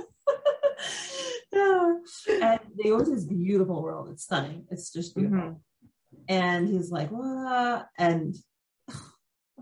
Yeah. 1.53 1.95
and 2.41 2.59
they 2.77 2.89
go 2.89 3.03
to 3.03 3.11
this 3.13 3.25
beautiful 3.25 3.83
world. 3.83 4.07
It's 4.09 4.23
stunning. 4.23 4.65
It's 4.71 4.91
just 4.91 5.13
beautiful. 5.15 5.37
Mhm. 5.37 5.55
And 6.29 6.69
he's 6.69 6.91
like, 6.91 7.09
what? 7.11 7.87
And 7.97 8.35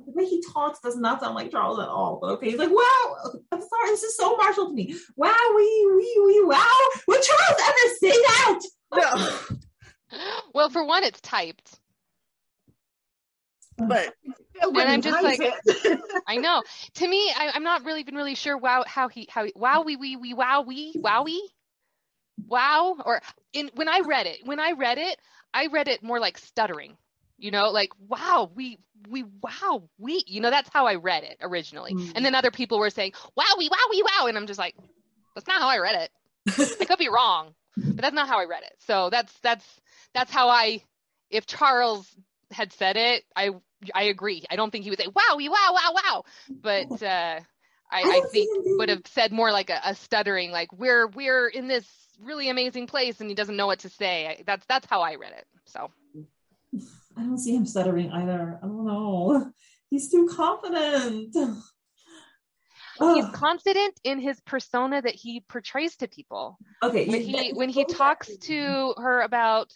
the 0.05 0.11
way 0.11 0.25
he 0.25 0.43
talks 0.53 0.79
does 0.79 0.97
not 0.97 1.21
sound 1.21 1.35
like 1.35 1.51
Charles 1.51 1.79
at 1.79 1.87
all. 1.87 2.19
But 2.21 2.31
okay, 2.31 2.49
he's 2.51 2.59
like, 2.59 2.69
wow, 2.69 3.31
I'm 3.51 3.61
sorry, 3.61 3.89
this 3.89 4.03
is 4.03 4.17
so 4.17 4.35
Marshall 4.37 4.67
to 4.69 4.73
me. 4.73 4.95
Wow, 5.15 5.35
wee, 5.55 5.91
wee, 5.95 6.21
wee, 6.25 6.43
wow. 6.45 6.89
Would 7.07 7.21
Charles 7.21 7.61
ever 7.61 7.95
say 7.99 8.11
that? 8.11 8.59
No, 8.95 9.57
Well, 10.53 10.69
for 10.69 10.83
one, 10.83 11.03
it's 11.03 11.21
typed. 11.21 11.79
but 13.77 14.13
And 14.61 14.77
I'm 14.77 15.01
just 15.01 15.23
like- 15.23 15.41
I 16.27 16.37
know. 16.37 16.63
To 16.95 17.07
me, 17.07 17.31
I, 17.35 17.51
I'm 17.53 17.63
not 17.63 17.85
really 17.85 18.01
even 18.01 18.15
really 18.15 18.35
sure 18.35 18.57
wow 18.57 18.83
how 18.87 19.07
he 19.07 19.27
how 19.29 19.45
he, 19.45 19.53
wow 19.55 19.83
we, 19.83 19.95
we, 19.95 20.15
wee 20.15 20.33
wow 20.33 20.61
wee 20.61 20.93
wowie 20.97 21.39
wow 22.47 22.95
or 23.05 23.21
in 23.53 23.69
when 23.75 23.87
I 23.87 24.01
read 24.05 24.25
it 24.25 24.39
when 24.45 24.59
I 24.59 24.71
read 24.71 24.97
it 24.97 25.17
I 25.53 25.67
read 25.67 25.87
it 25.87 26.03
more 26.03 26.19
like 26.19 26.37
stuttering. 26.37 26.97
You 27.39 27.51
know, 27.51 27.69
like 27.69 27.91
wow 28.07 28.51
we 28.53 28.79
we 29.09 29.23
wow 29.41 29.83
we 29.97 30.23
you 30.27 30.41
know 30.41 30.49
that's 30.49 30.69
how 30.71 30.85
I 30.85 30.95
read 30.95 31.23
it 31.23 31.37
originally. 31.41 31.93
Mm. 31.93 32.13
And 32.15 32.25
then 32.25 32.35
other 32.35 32.51
people 32.51 32.79
were 32.79 32.89
saying 32.89 33.13
wow 33.35 33.55
we 33.57 33.69
wow 33.69 33.87
we 33.89 34.03
wow 34.03 34.27
and 34.27 34.37
I'm 34.37 34.47
just 34.47 34.59
like 34.59 34.75
that's 35.35 35.47
not 35.47 35.61
how 35.61 35.69
I 35.69 35.79
read 35.79 36.09
it. 36.47 36.77
I 36.81 36.85
could 36.85 36.99
be 36.99 37.09
wrong, 37.13 37.53
but 37.77 38.01
that's 38.01 38.15
not 38.15 38.27
how 38.27 38.39
I 38.39 38.45
read 38.45 38.63
it. 38.63 38.73
So 38.79 39.09
that's 39.09 39.33
that's 39.41 39.65
that's 40.13 40.31
how 40.31 40.49
I 40.49 40.83
if 41.29 41.45
Charles 41.45 42.07
had 42.51 42.73
said 42.73 42.97
it, 42.97 43.23
I 43.35 43.51
I 43.93 44.03
agree. 44.03 44.43
I 44.49 44.55
don't 44.55 44.71
think 44.71 44.83
he 44.83 44.89
would 44.89 44.99
say 44.99 45.07
wow 45.07 45.35
we 45.37 45.49
wow 45.49 45.73
wow 45.73 45.93
wow, 45.93 46.23
but 46.49 47.01
uh, 47.01 47.39
I, 47.91 48.01
I 48.01 48.21
think 48.31 48.49
would 48.77 48.89
have 48.89 49.07
said 49.07 49.31
more 49.31 49.51
like 49.51 49.69
a, 49.69 49.79
a 49.83 49.95
stuttering, 49.95 50.51
like 50.51 50.71
we're 50.73 51.07
we're 51.07 51.47
in 51.47 51.67
this 51.67 51.87
really 52.21 52.49
amazing 52.49 52.87
place 52.87 53.21
and 53.21 53.29
he 53.29 53.35
doesn't 53.35 53.55
know 53.55 53.67
what 53.67 53.79
to 53.79 53.89
say. 53.89 54.27
I, 54.27 54.43
that's 54.45 54.65
that's 54.67 54.87
how 54.87 55.01
I 55.01 55.15
read 55.15 55.31
it. 55.31 55.45
So 55.65 55.91
I 57.17 57.23
don't 57.23 57.37
see 57.37 57.55
him 57.55 57.65
stuttering 57.65 58.11
either. 58.11 58.59
I 58.61 58.65
don't 58.65 58.85
know. 58.85 59.51
He's 59.89 60.11
too 60.11 60.27
confident. 60.27 61.35
he's 62.99 63.25
confident 63.33 63.99
in 64.03 64.19
his 64.19 64.39
persona 64.41 65.01
that 65.01 65.15
he 65.15 65.43
portrays 65.47 65.95
to 65.97 66.07
people. 66.07 66.57
okay. 66.83 67.07
when 67.07 67.21
he 67.21 67.51
when 67.51 67.69
he 67.69 67.85
talks 67.85 68.35
to 68.37 68.93
her 68.97 69.21
about 69.21 69.71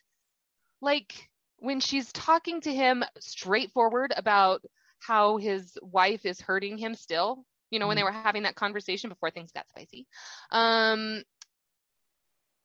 like 0.81 1.29
when 1.57 1.79
she's 1.79 2.11
talking 2.11 2.61
to 2.61 2.73
him 2.73 3.03
straightforward 3.19 4.13
about 4.15 4.61
how 4.99 5.37
his 5.37 5.77
wife 5.81 6.25
is 6.25 6.41
hurting 6.41 6.77
him 6.77 6.93
still 6.93 7.45
you 7.71 7.79
know 7.79 7.87
when 7.87 7.97
they 7.97 8.03
were 8.03 8.11
having 8.11 8.43
that 8.43 8.55
conversation 8.55 9.09
before 9.09 9.31
things 9.31 9.51
got 9.51 9.67
spicy 9.69 10.05
um 10.51 11.23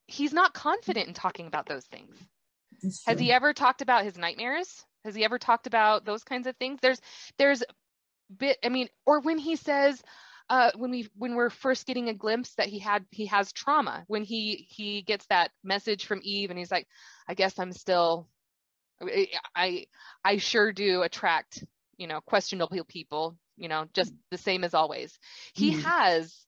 he's 0.06 0.32
not 0.32 0.52
confident 0.52 1.08
in 1.08 1.14
talking 1.14 1.46
about 1.46 1.66
those 1.66 1.86
things 1.86 2.16
has 3.06 3.18
he 3.18 3.32
ever 3.32 3.52
talked 3.52 3.82
about 3.82 4.04
his 4.04 4.18
nightmares? 4.18 4.84
Has 5.04 5.14
he 5.14 5.24
ever 5.24 5.38
talked 5.38 5.66
about 5.66 6.04
those 6.04 6.24
kinds 6.24 6.46
of 6.46 6.56
things? 6.56 6.78
There's 6.82 7.00
there's 7.38 7.62
bit 8.36 8.58
i 8.64 8.68
mean 8.68 8.88
or 9.06 9.20
when 9.20 9.38
he 9.38 9.56
says 9.56 10.02
uh 10.50 10.70
when 10.76 10.90
we 10.90 11.08
when 11.16 11.34
we're 11.34 11.50
first 11.50 11.86
getting 11.86 12.08
a 12.08 12.14
glimpse 12.14 12.54
that 12.56 12.66
he 12.66 12.78
had 12.78 13.06
he 13.10 13.26
has 13.26 13.52
trauma 13.52 14.04
when 14.06 14.22
he 14.22 14.66
he 14.68 15.02
gets 15.02 15.24
that 15.26 15.50
message 15.64 16.04
from 16.04 16.20
eve 16.22 16.50
and 16.50 16.58
he's 16.58 16.70
like 16.70 16.86
i 17.26 17.34
guess 17.34 17.58
i'm 17.58 17.72
still 17.72 18.28
i 19.56 19.86
i, 20.24 20.36
sure 20.36 20.72
do 20.72 21.02
attract 21.02 21.64
you 21.96 22.06
know 22.06 22.20
questionable 22.20 22.84
people 22.84 23.36
you 23.56 23.68
know 23.68 23.86
just 23.94 24.12
the 24.30 24.38
same 24.38 24.64
as 24.64 24.74
always. 24.74 25.18
He 25.54 25.72
Mhm. 25.72 25.82
has 25.82 26.46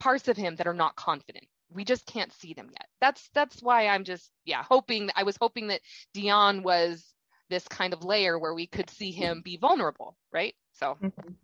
parts 0.00 0.28
of 0.28 0.36
him 0.36 0.56
that 0.56 0.66
are 0.66 0.74
not 0.74 0.96
confident 0.96 1.46
we 1.74 1.84
just 1.84 2.06
can't 2.06 2.32
see 2.32 2.54
them 2.54 2.68
yet 2.70 2.86
that's 3.00 3.28
that's 3.34 3.62
why 3.62 3.86
i'm 3.88 4.04
just 4.04 4.30
yeah 4.44 4.62
hoping 4.62 5.10
i 5.16 5.22
was 5.22 5.36
hoping 5.40 5.68
that 5.68 5.80
dion 6.14 6.62
was 6.62 7.14
this 7.50 7.66
kind 7.68 7.92
of 7.92 8.04
layer 8.04 8.38
where 8.38 8.54
we 8.54 8.66
could 8.66 8.88
see 8.90 9.10
him 9.10 9.42
be 9.42 9.56
vulnerable 9.56 10.16
right 10.32 10.54
so 10.72 10.96
Mhm. 11.02 11.34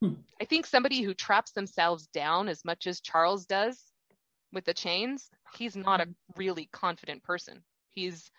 Hmm. 0.00 0.14
i 0.40 0.44
think 0.44 0.66
somebody 0.66 1.02
who 1.02 1.12
traps 1.14 1.52
themselves 1.52 2.06
down 2.08 2.48
as 2.48 2.64
much 2.64 2.86
as 2.86 3.00
charles 3.00 3.46
does 3.46 3.82
with 4.52 4.64
the 4.64 4.74
chains 4.74 5.28
he's 5.56 5.76
not 5.76 6.00
a 6.00 6.08
really 6.36 6.68
confident 6.72 7.22
person 7.22 7.62
he's 7.90 8.30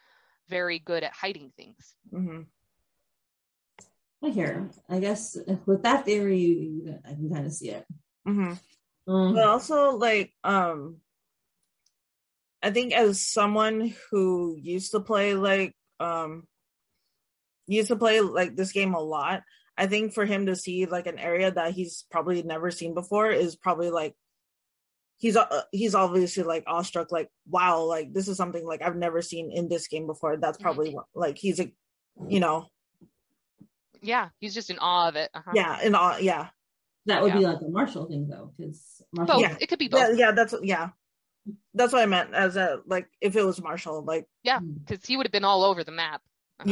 very 0.50 0.80
good 0.80 1.04
at 1.04 1.14
hiding 1.14 1.52
things 1.56 1.96
Mhm. 2.12 2.46
I 4.24 4.30
hear. 4.30 4.70
I 4.88 5.00
guess 5.00 5.36
with 5.66 5.82
that 5.82 6.06
theory, 6.06 6.80
I 7.04 7.14
can 7.14 7.34
kind 7.34 7.44
of 7.44 7.52
see 7.52 7.70
it. 7.70 7.88
Mhm. 8.28 8.60
Mm. 9.08 9.34
but 9.36 9.48
also 9.48 9.98
like 9.98 10.32
um 10.44 10.98
i 12.62 12.70
think 12.70 12.94
as 12.94 13.26
someone 13.26 13.94
who 14.12 14.56
used 14.62 14.92
to 14.92 15.00
play 15.00 15.34
like 15.34 15.76
um 16.00 16.48
used 17.68 17.88
to 17.88 17.96
play 17.96 18.22
like 18.22 18.56
this 18.56 18.72
game 18.72 18.94
a 18.94 19.00
lot 19.00 19.42
i 19.76 19.88
think 19.88 20.14
for 20.14 20.26
him 20.26 20.46
to 20.46 20.56
see 20.56 20.86
like 20.86 21.08
an 21.08 21.18
area 21.18 21.50
that 21.50 21.74
he's 21.74 22.06
probably 22.12 22.44
never 22.44 22.70
seen 22.70 22.94
before 22.94 23.32
is 23.32 23.56
probably 23.56 23.90
like 23.90 24.16
he's 25.18 25.38
uh, 25.38 25.62
he's 25.72 25.96
obviously 25.96 26.44
like 26.44 26.64
awestruck 26.68 27.12
like 27.12 27.30
wow 27.48 27.82
like 27.84 28.14
this 28.14 28.28
is 28.28 28.38
something 28.38 28.66
like 28.66 28.82
i've 28.82 28.96
never 28.96 29.22
seen 29.22 29.52
in 29.52 29.70
this 29.70 29.88
game 29.88 30.08
before 30.08 30.38
that's 30.38 30.58
probably 30.58 30.92
what, 30.94 31.06
like 31.16 31.38
he's 31.38 31.60
a 31.60 31.72
you 32.28 32.40
know 32.40 32.68
yeah 34.02 34.30
he's 34.40 34.54
just 34.54 34.70
in 34.70 34.80
awe 34.80 35.08
of 35.08 35.16
it 35.16 35.30
uh-huh. 35.34 35.52
yeah 35.54 35.80
and 35.84 35.96
all 35.96 36.20
yeah 36.20 36.50
That 37.06 37.22
would 37.24 37.34
be 37.34 37.40
like 37.40 37.62
a 37.62 37.68
Marshall 37.68 38.06
thing, 38.08 38.28
though, 38.28 38.54
because 38.58 39.02
both 39.14 39.28
Marshall. 39.28 39.42
Yeah. 39.42 39.58
it 39.60 39.68
could 39.68 39.80
be 39.80 39.88
both 39.88 40.00
yeah 40.10 40.28
yeah 40.28 40.32
that's 40.32 40.54
yeah 40.62 40.90
that's 41.74 41.92
what 41.92 42.04
i 42.04 42.06
meant 42.06 42.36
as 42.36 42.56
a 42.56 42.82
like 42.86 43.08
if 43.20 43.36
it 43.36 43.44
was 43.44 43.60
marshall 43.60 44.04
like 44.06 44.28
yeah, 44.44 44.60
because 44.60 45.04
he 45.04 45.18
would 45.18 45.26
have 45.26 45.32
been 45.32 45.44
all 45.44 45.64
over 45.64 45.84
the 45.84 45.92
map 45.92 46.22
Uh-huh. 46.60 46.70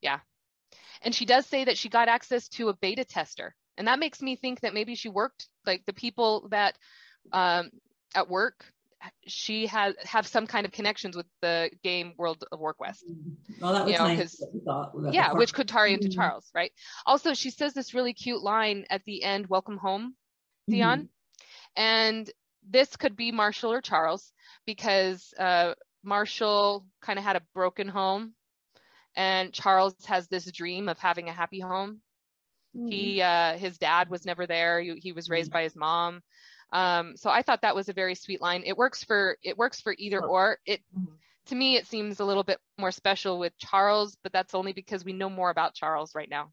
yeah 0.00 0.20
And 1.02 1.14
she 1.14 1.24
does 1.26 1.46
say 1.46 1.64
that 1.64 1.76
she 1.76 1.88
got 1.88 2.08
access 2.08 2.48
to 2.50 2.68
a 2.68 2.74
beta 2.74 3.04
tester. 3.04 3.54
And 3.76 3.86
that 3.88 3.98
makes 3.98 4.22
me 4.22 4.36
think 4.36 4.60
that 4.60 4.72
maybe 4.74 4.94
she 4.94 5.08
worked 5.08 5.48
like 5.66 5.84
the 5.86 5.92
people 5.92 6.48
that 6.50 6.78
um, 7.32 7.70
at 8.14 8.30
work, 8.30 8.64
she 9.26 9.66
has 9.66 9.94
have 10.04 10.26
some 10.26 10.46
kind 10.46 10.64
of 10.66 10.72
connections 10.72 11.16
with 11.16 11.26
the 11.42 11.70
game 11.82 12.12
World 12.16 12.44
of 12.50 12.58
Warquest. 12.60 13.02
Well, 13.60 13.72
that 13.74 13.84
was 13.84 13.92
You 13.92 13.98
know, 13.98 14.04
nice. 14.06 14.18
'cause- 14.18 14.32
that 14.38 14.50
we 14.54 14.60
thought 14.60 14.94
about 14.94 15.12
Yeah, 15.14 15.32
which 15.32 15.52
could 15.54 15.68
tie 15.68 15.88
into 15.88 16.08
Mhm. 16.08 16.14
Charles, 16.14 16.50
right? 16.54 16.72
Also, 17.04 17.34
she 17.34 17.50
says 17.50 17.74
this 17.74 17.94
really 17.94 18.14
cute 18.14 18.42
line 18.42 18.86
at 18.90 19.04
the 19.04 19.22
end, 19.22 19.46
welcome 19.48 19.76
home, 19.76 20.16
Mm-hmm. 20.68 20.72
Dion. 20.72 21.08
And 21.76 22.30
this 22.68 22.96
could 22.96 23.16
be 23.16 23.30
Marshall 23.32 23.72
or 23.72 23.80
Charles 23.80 24.32
because 24.64 25.32
uh, 25.38 25.74
Marshall 26.02 26.86
kind 27.00 27.18
of 27.18 27.24
had 27.24 27.36
a 27.36 27.42
broken 27.54 27.88
home 27.88 28.34
and 29.14 29.52
Charles 29.52 29.94
has 30.06 30.26
this 30.28 30.50
dream 30.50 30.88
of 30.88 30.98
having 30.98 31.28
a 31.28 31.32
happy 31.32 31.60
home. 31.60 32.00
Mhm. 32.76 32.92
He 32.92 33.22
uh, 33.22 33.56
his 33.58 33.78
dad 33.78 34.08
was 34.10 34.24
never 34.26 34.46
there. 34.46 34.80
He, 34.80 34.94
he 35.00 35.12
was 35.12 35.28
raised 35.30 35.52
by 35.52 35.62
his 35.62 35.76
mom. 35.76 36.22
Um, 36.72 37.16
so 37.16 37.30
I 37.30 37.42
thought 37.42 37.62
that 37.62 37.74
was 37.76 37.88
a 37.88 37.92
very 37.94 38.14
sweet 38.14 38.40
line. 38.40 38.62
It 38.64 38.76
works 38.76 39.04
for 39.04 39.38
it 39.42 39.56
works 39.56 39.80
for 39.80 39.94
either 39.98 40.20
or. 40.22 40.58
It 40.66 40.82
Mhm. 40.96 41.18
to 41.46 41.54
me 41.54 41.76
it 41.76 41.86
seems 41.86 42.20
a 42.20 42.24
little 42.24 42.42
bit 42.42 42.58
more 42.78 42.90
special 42.90 43.38
with 43.38 43.56
Charles, 43.58 44.16
but 44.22 44.32
that's 44.32 44.54
only 44.54 44.72
because 44.72 45.04
we 45.04 45.12
know 45.12 45.30
more 45.30 45.50
about 45.50 45.74
Charles 45.74 46.14
right 46.14 46.28
now. 46.28 46.52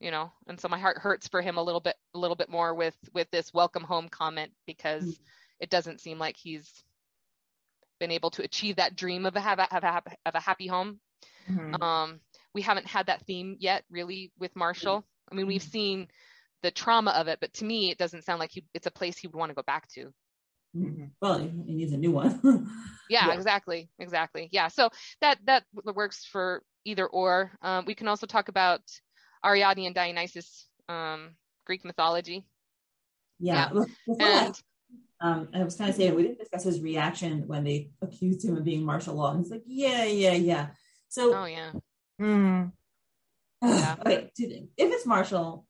You 0.00 0.10
know, 0.10 0.32
and 0.46 0.58
so 0.58 0.68
my 0.68 0.78
heart 0.78 0.96
hurts 0.98 1.28
for 1.28 1.42
him 1.42 1.58
a 1.58 1.62
little 1.62 1.80
bit 1.80 1.96
a 2.14 2.18
little 2.18 2.36
bit 2.36 2.48
more 2.48 2.74
with 2.74 2.96
with 3.12 3.30
this 3.30 3.52
welcome 3.52 3.84
home 3.84 4.08
comment 4.08 4.52
because 4.66 5.04
Mhm. 5.04 5.18
it 5.60 5.70
doesn't 5.70 6.00
seem 6.00 6.18
like 6.18 6.36
he's 6.36 6.82
been 7.98 8.10
able 8.10 8.30
to 8.30 8.42
achieve 8.42 8.76
that 8.76 8.96
dream 8.96 9.26
of 9.26 9.36
a 9.36 9.40
have 9.40 9.58
a, 9.58 9.68
have 9.70 9.84
a, 9.84 10.02
of 10.24 10.34
a 10.34 10.40
happy 10.40 10.66
home 10.66 10.98
Mhm. 11.50 11.82
um, 11.82 12.20
we 12.54 12.62
haven't 12.62 12.86
had 12.86 13.06
that 13.06 13.22
theme 13.26 13.56
yet, 13.60 13.84
really, 13.90 14.32
with 14.38 14.56
Marshall. 14.56 15.04
I 15.30 15.34
mean, 15.34 15.46
we've 15.46 15.62
seen 15.62 16.08
the 16.62 16.70
trauma 16.70 17.10
of 17.12 17.28
it, 17.28 17.38
but 17.40 17.52
to 17.54 17.64
me, 17.64 17.90
it 17.90 17.98
doesn't 17.98 18.24
sound 18.24 18.40
like 18.40 18.50
he, 18.52 18.64
it's 18.74 18.86
a 18.86 18.90
place 18.90 19.18
he 19.18 19.26
would 19.26 19.36
want 19.36 19.50
to 19.50 19.54
go 19.54 19.62
back 19.62 19.88
to. 19.88 20.12
Mhm. 20.76 21.10
Well, 21.20 21.38
he 21.38 21.74
needs 21.74 21.92
a 21.92 21.96
new 21.96 22.12
one. 22.12 22.40
yeah, 23.10 23.28
Yeah. 23.28 23.34
exactly 23.34 23.88
exactly 23.98 24.48
yeah 24.52 24.68
so 24.68 24.88
that 25.20 25.38
that 25.46 25.64
works 25.84 26.24
for 26.24 26.62
either 26.84 27.06
or 27.08 27.50
um, 27.60 27.84
we 27.84 27.94
can 27.96 28.06
also 28.06 28.24
talk 28.24 28.48
about 28.48 28.80
ariadne 29.44 29.86
and 29.86 29.94
dionysus 29.96 30.68
um, 30.88 31.30
greek 31.66 31.84
mythology 31.84 32.46
yeah. 33.40 33.70
That, 34.06 34.20
and 34.20 34.62
um, 35.20 35.48
I 35.54 35.64
was 35.64 35.74
kind 35.74 35.90
of 35.90 35.96
saying 35.96 36.14
we 36.14 36.22
didn't 36.22 36.38
discuss 36.38 36.64
his 36.64 36.80
reaction 36.80 37.46
when 37.46 37.64
they 37.64 37.90
accused 38.02 38.44
him 38.44 38.56
of 38.56 38.64
being 38.64 38.84
martial 38.84 39.14
law. 39.14 39.30
And 39.32 39.40
he's 39.40 39.50
like, 39.50 39.62
yeah, 39.66 40.04
yeah, 40.04 40.32
yeah. 40.32 40.66
So 41.08 41.34
oh 41.34 41.44
yeah 41.46 41.72
Mhm. 42.20 42.72
Yeah. 43.62 43.96
okay, 44.00 44.30
two 44.36 44.48
things. 44.48 44.68
If 44.76 44.92
it's 44.92 45.06
Marshall, 45.06 45.66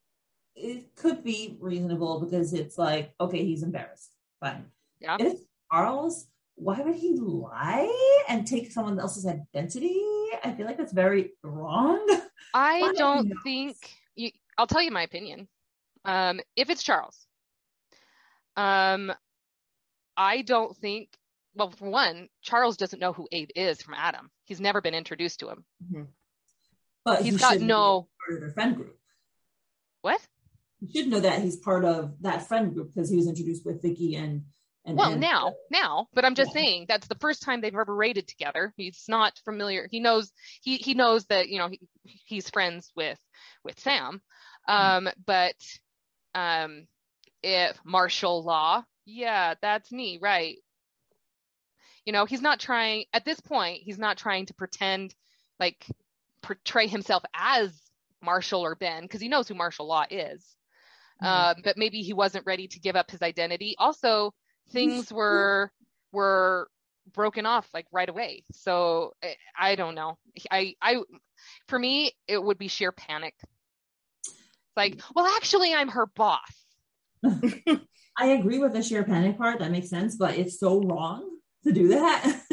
it 0.57 0.95
could 0.97 1.23
be 1.25 1.57
reasonable 1.61 2.21
because 2.21 2.53
it's 2.53 2.77
like, 2.79 3.13
okay, 3.21 3.45
he's 3.45 3.63
embarrassed. 3.63 4.11
Fine. 4.41 4.67
Yeah. 5.01 5.17
If 5.19 5.39
Charles, 5.73 6.27
why 6.57 6.81
would 6.81 6.95
he 6.97 7.15
lie 7.17 8.23
and 8.29 8.47
take 8.47 8.71
someone 8.71 8.99
else's 9.01 9.27
identity? 9.27 10.01
I 10.45 10.53
feel 10.57 10.67
like 10.67 10.77
that's 10.79 10.93
very 10.93 11.33
wrong. 11.43 12.07
i 12.55 12.81
Why 12.81 12.93
don't 12.97 13.33
think 13.45 13.77
you, 14.17 14.31
i'll 14.59 14.67
tell 14.67 14.83
you 14.83 14.91
my 14.91 15.03
opinion 15.03 15.47
um, 16.05 16.41
if 16.57 16.69
it's 16.71 16.83
charles 16.83 17.27
um, 18.57 19.13
i 20.17 20.43
don't 20.43 20.77
think 20.77 21.09
well 21.55 21.71
for 21.71 21.89
one 21.91 22.29
charles 22.43 22.77
doesn't 22.77 22.99
know 22.99 23.13
who 23.13 23.29
abe 23.33 23.51
is 23.55 23.81
from 23.83 23.95
adam 23.95 24.31
he's 24.47 24.61
never 24.61 24.81
been 24.81 24.95
introduced 24.95 25.41
to 25.41 25.49
him 25.49 25.65
But 27.05 27.23
He's 27.23 27.35
he 27.35 27.39
got 27.39 27.61
no- 27.61 28.09
part 28.27 28.35
of 28.37 28.41
their 28.41 28.51
friend 28.53 28.77
group. 28.77 28.99
what 30.03 30.21
You 30.81 30.89
should 31.03 31.11
know 31.11 31.21
that 31.21 31.43
he's 31.43 31.57
part 31.57 31.85
of 31.85 32.15
that 32.23 32.49
friend 32.49 32.73
group 32.75 32.95
because 32.95 33.11
he 33.11 33.17
was 33.17 33.29
introduced 33.29 33.65
with 33.67 33.83
Vicky 33.83 34.17
and 34.17 34.43
and 34.87 34.97
well 34.97 35.13
and- 35.13 35.21
now 35.21 35.53
now 35.71 36.09
but 36.15 36.25
i'm 36.25 36.35
just 36.35 36.53
Yeah. 36.55 36.63
saying 36.63 36.87
that's 36.89 37.07
the 37.07 37.15
first 37.17 37.43
time 37.43 37.61
they've 37.61 37.75
ever 37.75 37.95
raided 37.95 38.27
together 38.27 38.73
he's 38.79 39.05
not 39.09 39.39
familiar 39.45 39.87
he 39.91 40.01
knows 40.01 40.33
he 40.63 40.79
he 40.79 40.95
knows 40.95 41.27
that 41.27 41.51
you 41.51 41.59
know 41.59 41.69
he, 41.69 41.81
he's 42.03 42.49
friends 42.49 42.91
with 42.97 43.19
with 43.63 43.79
sam 43.79 44.23
um 44.69 45.07
but 45.27 45.55
um 46.35 46.87
if 47.43 47.79
Marshall 47.85 48.43
Law 48.43 48.83
yeah 49.05 49.53
that's 49.61 49.93
me 49.93 50.19
right 50.21 50.57
you 52.07 52.15
know 52.15 52.25
he's 52.25 52.43
not 52.43 52.59
trying 52.59 53.05
at 53.13 53.27
this 53.27 53.41
point 53.41 53.83
he's 53.83 53.99
not 53.99 54.17
trying 54.17 54.47
to 54.47 54.55
pretend 54.55 55.15
like 55.59 55.85
portray 56.43 56.87
himself 56.87 57.23
as 57.35 57.79
marshall 58.23 58.63
or 58.65 58.75
ben 58.75 59.03
because 59.03 59.21
he 59.21 59.29
knows 59.29 59.47
who 59.47 59.55
Marshall 59.55 59.87
Law 59.87 60.05
is. 60.11 60.57
Mm-hmm. 61.23 61.59
um, 61.59 61.63
but 61.65 61.77
maybe 61.77 62.03
he 62.03 62.13
wasn't 62.13 62.47
ready 62.47 62.67
to 62.69 62.81
give 62.81 62.97
up 62.97 63.11
his 63.11 63.23
identity. 63.23 63.75
Also, 63.79 64.33
things 64.71 65.07
mm-hmm. 65.07 65.17
were 65.17 65.73
were 66.13 66.69
broken 67.13 67.47
off 67.47 67.69
like 67.75 67.87
right 67.93 68.09
away. 68.09 68.45
So 68.53 69.15
I, 69.23 69.37
I 69.59 69.75
don't 69.75 69.95
know. 69.95 70.19
I 70.51 70.75
I 70.81 71.03
for 71.69 71.79
me 71.79 72.13
it 72.27 72.43
would 72.43 72.59
be 72.59 72.69
sheer 72.69 72.93
panic. 72.93 73.35
It's 74.25 74.77
Like, 74.77 75.01
well, 75.15 75.27
actually, 75.27 75.75
I'm 75.75 75.89
her 75.89 76.07
boss. 76.07 76.65
I 77.25 78.27
agree 78.27 78.59
with 78.59 78.73
the 78.73 78.83
sheer 78.83 79.05
panic 79.05 79.39
part. 79.39 79.59
That 79.59 79.71
makes 79.71 79.89
sense, 79.89 80.17
but 80.17 80.37
it's 80.39 80.59
so 80.59 80.81
wrong 80.83 81.29
to 81.65 81.73
do 81.73 81.89
that. 81.89 82.43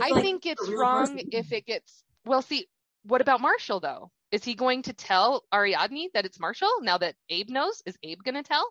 I 0.00 0.10
like 0.10 0.22
think 0.22 0.46
it's 0.46 0.68
wrong 0.68 1.06
person. 1.06 1.28
if 1.32 1.52
it 1.52 1.66
gets. 1.66 2.04
Well, 2.24 2.42
see, 2.42 2.66
what 3.08 3.20
about 3.20 3.40
Marshall 3.40 3.80
though? 3.80 4.10
Is 4.30 4.44
he 4.44 4.54
going 4.54 4.82
to 4.82 4.92
tell 4.92 5.44
Ariadne 5.54 6.08
that 6.14 6.26
it's 6.26 6.38
Marshall 6.38 6.82
now 6.82 6.98
that 6.98 7.14
Abe 7.30 7.48
knows? 7.48 7.82
Is 7.86 7.96
Abe 8.02 8.22
going 8.22 8.34
to 8.34 8.42
tell? 8.42 8.66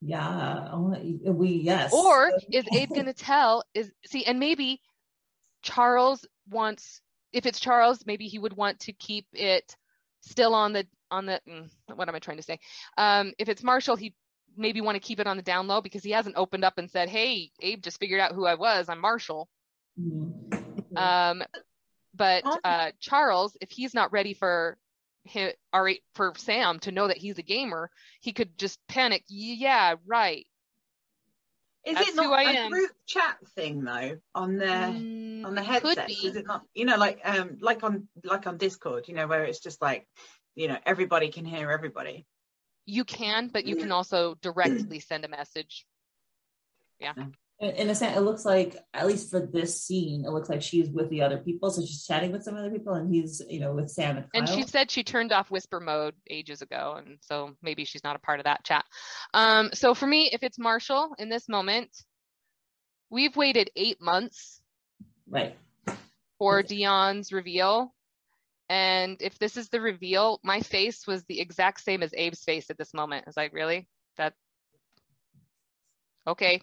Yeah, 0.00 0.68
only- 0.72 1.18
we 1.24 1.48
yes. 1.50 1.92
or 1.92 2.30
is 2.52 2.64
Abe 2.72 2.88
going 2.90 3.06
to 3.06 3.12
tell? 3.12 3.64
Is 3.74 3.90
see, 4.06 4.24
and 4.24 4.38
maybe 4.38 4.80
Charles 5.62 6.24
wants. 6.48 7.00
If 7.32 7.44
it's 7.44 7.60
Charles, 7.60 8.06
maybe 8.06 8.26
he 8.26 8.38
would 8.38 8.56
want 8.56 8.80
to 8.80 8.92
keep 8.92 9.26
it 9.32 9.76
still 10.20 10.54
on 10.54 10.72
the 10.72 10.86
on 11.10 11.26
the. 11.26 11.40
mm, 11.48 11.68
What 11.94 12.08
am 12.08 12.14
I 12.14 12.20
trying 12.20 12.36
to 12.38 12.42
say? 12.44 12.58
Um, 12.96 13.32
if 13.38 13.48
it's 13.48 13.62
Marshall, 13.64 13.96
he 13.96 14.14
maybe 14.56 14.80
want 14.80 14.94
to 14.96 15.00
keep 15.00 15.20
it 15.20 15.26
on 15.26 15.36
the 15.36 15.42
down 15.42 15.66
low 15.66 15.80
because 15.80 16.02
he 16.04 16.12
hasn't 16.12 16.36
opened 16.36 16.64
up 16.64 16.78
and 16.78 16.88
said, 16.90 17.08
"Hey, 17.08 17.50
Abe 17.60 17.82
just 17.82 17.98
figured 17.98 18.20
out 18.20 18.32
who 18.34 18.46
I 18.46 18.54
was. 18.54 18.88
I'm 18.88 19.00
Marshall." 19.00 19.48
Mhm. 20.00 20.96
Um, 20.96 21.42
but 22.18 22.44
uh, 22.64 22.90
Charles, 23.00 23.56
if 23.60 23.70
he's 23.70 23.94
not 23.94 24.12
ready 24.12 24.34
for 24.34 24.76
him, 25.24 25.52
or 25.72 25.92
for 26.14 26.34
Sam 26.36 26.78
to 26.80 26.92
know 26.92 27.08
that 27.08 27.16
he's 27.16 27.38
a 27.38 27.42
gamer, 27.42 27.90
he 28.20 28.32
could 28.32 28.58
just 28.58 28.78
panic. 28.88 29.24
Yeah, 29.28 29.94
right. 30.06 30.46
Is 31.86 31.94
That's 31.94 32.10
it 32.10 32.16
not 32.16 32.46
a 32.46 32.68
group 32.68 32.90
chat 33.06 33.38
thing 33.54 33.84
though 33.84 34.18
on 34.34 34.56
the 34.56 34.66
Mm, 34.66 35.46
on 35.46 35.54
the 35.54 35.62
could 35.62 35.98
headsets? 35.98 36.24
Is 36.24 36.36
it 36.36 36.46
not? 36.46 36.62
You 36.74 36.84
know, 36.84 36.96
like 36.96 37.20
um, 37.24 37.58
like 37.60 37.82
on 37.84 38.08
like 38.24 38.46
on 38.46 38.58
Discord, 38.58 39.08
you 39.08 39.14
know, 39.14 39.26
where 39.26 39.44
it's 39.44 39.60
just 39.60 39.80
like, 39.80 40.06
you 40.54 40.68
know, 40.68 40.76
everybody 40.84 41.30
can 41.30 41.44
hear 41.44 41.70
everybody. 41.70 42.26
You 42.84 43.04
can, 43.04 43.48
but 43.48 43.66
you 43.66 43.76
can 43.76 43.92
also 43.92 44.34
directly 44.42 44.98
send 44.98 45.24
a 45.24 45.28
message. 45.28 45.86
In, 47.00 47.34
in 47.60 47.90
a 47.90 47.94
sense, 47.94 48.16
it 48.16 48.20
looks 48.20 48.44
like 48.44 48.76
at 48.94 49.06
least 49.06 49.30
for 49.30 49.40
this 49.40 49.82
scene, 49.82 50.24
it 50.24 50.30
looks 50.30 50.48
like 50.48 50.62
she's 50.62 50.88
with 50.90 51.10
the 51.10 51.22
other 51.22 51.38
people, 51.38 51.70
so 51.70 51.80
she's 51.80 52.06
chatting 52.06 52.30
with 52.30 52.44
some 52.44 52.56
other 52.56 52.70
people, 52.70 52.94
and 52.94 53.12
he's 53.12 53.42
you 53.48 53.58
know 53.58 53.72
with 53.72 53.90
Sam 53.90 54.16
and 54.16 54.26
Kyle. 54.32 54.40
And 54.40 54.48
she 54.48 54.62
said 54.62 54.90
she 54.90 55.02
turned 55.02 55.32
off 55.32 55.50
whisper 55.50 55.80
mode 55.80 56.14
ages 56.30 56.62
ago, 56.62 57.00
and 57.04 57.18
so 57.20 57.54
maybe 57.60 57.84
she's 57.84 58.04
not 58.04 58.14
a 58.14 58.20
part 58.20 58.38
of 58.38 58.44
that 58.44 58.64
chat. 58.64 58.84
Um, 59.34 59.70
so 59.74 59.94
for 59.94 60.06
me, 60.06 60.30
if 60.32 60.44
it's 60.44 60.58
Marshall 60.58 61.14
in 61.18 61.28
this 61.28 61.48
moment, 61.48 61.90
we've 63.10 63.36
waited 63.36 63.70
eight 63.74 64.00
months 64.00 64.60
right. 65.28 65.56
for 66.38 66.60
Okay. 66.60 66.76
Dion's 66.76 67.32
reveal. 67.32 67.92
And 68.70 69.16
if 69.20 69.38
this 69.38 69.56
is 69.56 69.70
the 69.70 69.80
reveal, 69.80 70.40
my 70.44 70.60
face 70.60 71.06
was 71.06 71.24
the 71.24 71.40
exact 71.40 71.80
same 71.80 72.02
as 72.02 72.12
Abe's 72.12 72.44
face 72.44 72.68
at 72.68 72.76
this 72.76 72.92
moment. 72.92 73.24
I 73.26 73.30
was 73.30 73.36
like, 73.36 73.54
really? 73.54 73.88
That 74.18 74.34
okay. 76.26 76.60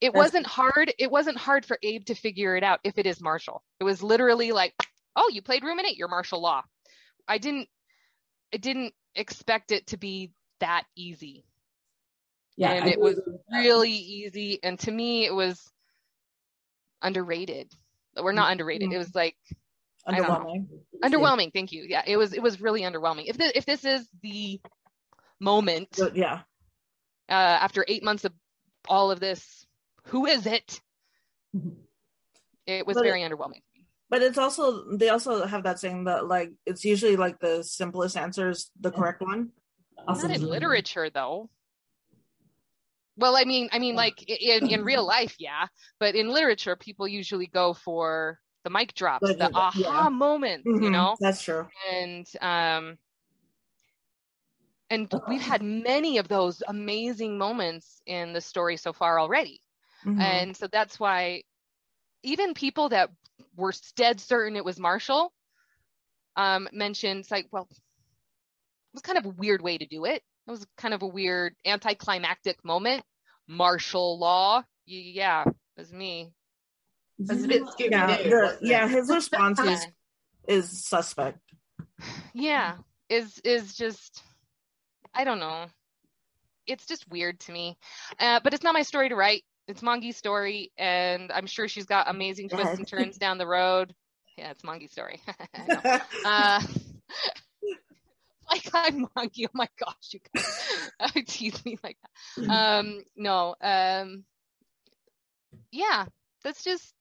It 0.00 0.12
wasn't 0.12 0.46
hard. 0.46 0.92
It 0.98 1.10
wasn't 1.10 1.36
hard 1.36 1.64
for 1.64 1.78
Abe 1.82 2.04
to 2.06 2.14
figure 2.14 2.56
it 2.56 2.64
out 2.64 2.80
if 2.82 2.98
it 2.98 3.06
is 3.06 3.20
Marshall. 3.20 3.62
It 3.78 3.84
was 3.84 4.02
literally 4.02 4.50
like, 4.50 4.74
oh, 5.14 5.30
you 5.32 5.42
played 5.42 5.62
Ruminate, 5.62 5.96
you're 5.96 6.08
Marshall 6.08 6.40
Law. 6.40 6.62
I 7.28 7.38
didn't 7.38 7.68
I 8.52 8.56
didn't 8.56 8.94
expect 9.14 9.72
it 9.72 9.86
to 9.88 9.96
be 9.96 10.32
that 10.60 10.84
easy. 10.96 11.44
Yeah, 12.56 12.72
and 12.72 12.84
I 12.84 12.88
it 12.88 13.00
was 13.00 13.18
agree 13.18 13.32
with 13.32 13.42
that. 13.48 13.58
really 13.60 13.92
easy. 13.92 14.58
And 14.62 14.78
to 14.80 14.90
me, 14.90 15.24
it 15.24 15.34
was 15.34 15.72
underrated. 17.00 17.72
We're 18.20 18.32
not 18.32 18.52
underrated. 18.52 18.92
It 18.92 18.98
was 18.98 19.14
like. 19.14 19.36
Underwhelming. 20.06 20.66
underwhelming. 21.02 21.52
Thank 21.52 21.70
you. 21.70 21.84
Yeah, 21.88 22.02
it 22.04 22.16
was. 22.16 22.32
It 22.32 22.42
was 22.42 22.60
really 22.60 22.82
underwhelming. 22.82 23.26
If 23.28 23.38
this, 23.38 23.52
if 23.54 23.64
this 23.64 23.84
is 23.84 24.08
the 24.20 24.60
moment 25.38 25.88
uh, 26.00 26.04
But 26.06 26.16
yeah. 26.16 26.40
after 27.28 27.84
eight 27.86 28.02
months 28.02 28.24
of 28.24 28.32
all 28.88 29.10
of 29.10 29.20
this, 29.20 29.66
who 30.04 30.26
is 30.26 30.46
it? 30.46 30.80
Mhm. 31.54 31.76
It 32.66 32.86
was 32.86 32.96
But 32.96 33.04
it- 33.06 33.08
very 33.08 33.22
underwhelming. 33.22 33.62
But 34.08 34.22
it's 34.22 34.36
also 34.36 34.84
they 34.94 35.08
also 35.08 35.46
have 35.46 35.62
that 35.62 35.80
saying 35.80 36.04
that 36.04 36.26
like 36.26 36.52
it's 36.66 36.84
usually 36.84 37.16
like 37.16 37.40
the 37.40 37.64
simplest 37.64 38.14
answer 38.16 38.50
is 38.50 38.70
the 38.78 38.90
correct 38.90 39.22
one. 39.22 39.52
Also, 40.06 40.28
Not 40.28 40.36
in 40.36 40.46
literature, 40.46 41.08
though. 41.08 41.48
Well, 43.16 43.36
I 43.36 43.44
mean, 43.44 43.70
I 43.72 43.78
mean, 43.78 43.94
like 43.94 44.22
in 44.28 44.66
in 44.68 44.84
real 44.84 45.04
life, 45.06 45.36
yeah, 45.38 45.66
but 45.98 46.14
in 46.14 46.28
literature, 46.28 46.76
people 46.76 47.08
usually 47.08 47.46
go 47.46 47.72
for 47.72 48.38
the 48.64 48.70
mic 48.70 48.92
drops, 48.94 49.26
the 49.28 49.36
yeah. 49.36 49.48
aha 49.54 50.10
moments, 50.10 50.64
you 50.66 50.90
know. 50.90 51.16
that's 51.18 51.42
true. 51.42 51.66
and 51.90 52.26
um 52.42 52.98
and 54.92 55.10
we've 55.26 55.40
had 55.40 55.62
many 55.62 56.18
of 56.18 56.28
those 56.28 56.62
amazing 56.68 57.38
moments 57.38 58.02
in 58.06 58.32
the 58.34 58.40
story 58.40 58.76
so 58.76 58.92
far 58.92 59.18
already 59.18 59.60
Mhm. 60.04 60.20
and 60.20 60.56
so 60.56 60.66
that's 60.66 61.00
why 61.00 61.42
even 62.22 62.52
people 62.54 62.90
that 62.90 63.10
were 63.56 63.72
dead 63.96 64.20
certain 64.20 64.56
it 64.56 64.64
was 64.64 64.78
marshall 64.78 65.32
um 66.36 66.68
mentioned 66.72 67.20
it's 67.20 67.30
like 67.30 67.46
well 67.50 67.66
it 67.70 67.78
was 68.94 69.02
kind 69.02 69.18
of 69.18 69.24
a 69.24 69.30
weird 69.30 69.62
way 69.62 69.78
to 69.78 69.86
do 69.86 70.04
it 70.04 70.22
it 70.46 70.50
was 70.50 70.66
kind 70.76 70.92
of 70.94 71.02
a 71.02 71.06
weird 71.06 71.54
anticlimactic 71.64 72.62
moment 72.64 73.02
Marshall 73.48 74.18
Law 74.18 74.58
Y- 74.86 75.12
yeah 75.14 75.42
it 75.48 75.54
was 75.76 75.92
me 75.92 76.32
That's 77.18 77.44
a 77.44 77.48
bit 77.48 77.62
Scooby 77.62 77.90
yeah, 77.90 78.16
Doo. 78.22 78.30
the, 78.30 78.58
yeah, 78.62 78.88
his 78.88 79.08
response 79.08 79.58
is 79.60 79.86
is 80.48 80.86
suspect. 80.86 81.38
yeah 82.34 82.76
is 83.08 83.38
is 83.44 83.74
just 83.74 84.22
i 85.14 85.24
don't 85.24 85.38
know 85.40 85.66
it's 86.66 86.86
just 86.86 87.08
weird 87.10 87.38
to 87.40 87.52
me 87.52 87.76
uh, 88.20 88.40
but 88.42 88.54
it's 88.54 88.64
not 88.64 88.74
my 88.74 88.82
story 88.82 89.08
to 89.08 89.16
write 89.16 89.42
it's 89.68 89.82
Mongie's 89.82 90.16
story 90.16 90.72
and 90.78 91.30
i'm 91.32 91.46
sure 91.46 91.68
she's 91.68 91.86
got 91.86 92.08
amazing 92.08 92.48
twists 92.48 92.70
Yes. 92.70 92.78
and 92.78 92.88
turns 92.88 93.16
down 93.18 93.38
the 93.38 93.46
road 93.46 93.94
yeah 94.36 94.50
it's 94.50 94.64
Mongie's 94.64 94.92
story 94.92 95.20
uh, 96.24 96.60
like 98.50 98.68
I'm 98.74 99.06
monkey. 99.16 99.46
Oh 99.46 99.50
my 99.54 99.68
gosh, 99.78 100.10
you 100.12 100.20
guys 100.34 101.12
tease 101.26 101.64
me 101.64 101.78
like 101.82 101.96
that. 102.36 102.50
Um, 102.50 103.02
no, 103.16 103.54
um, 103.62 104.24
yeah, 105.70 106.04
that's 106.44 106.62
just 106.62 106.92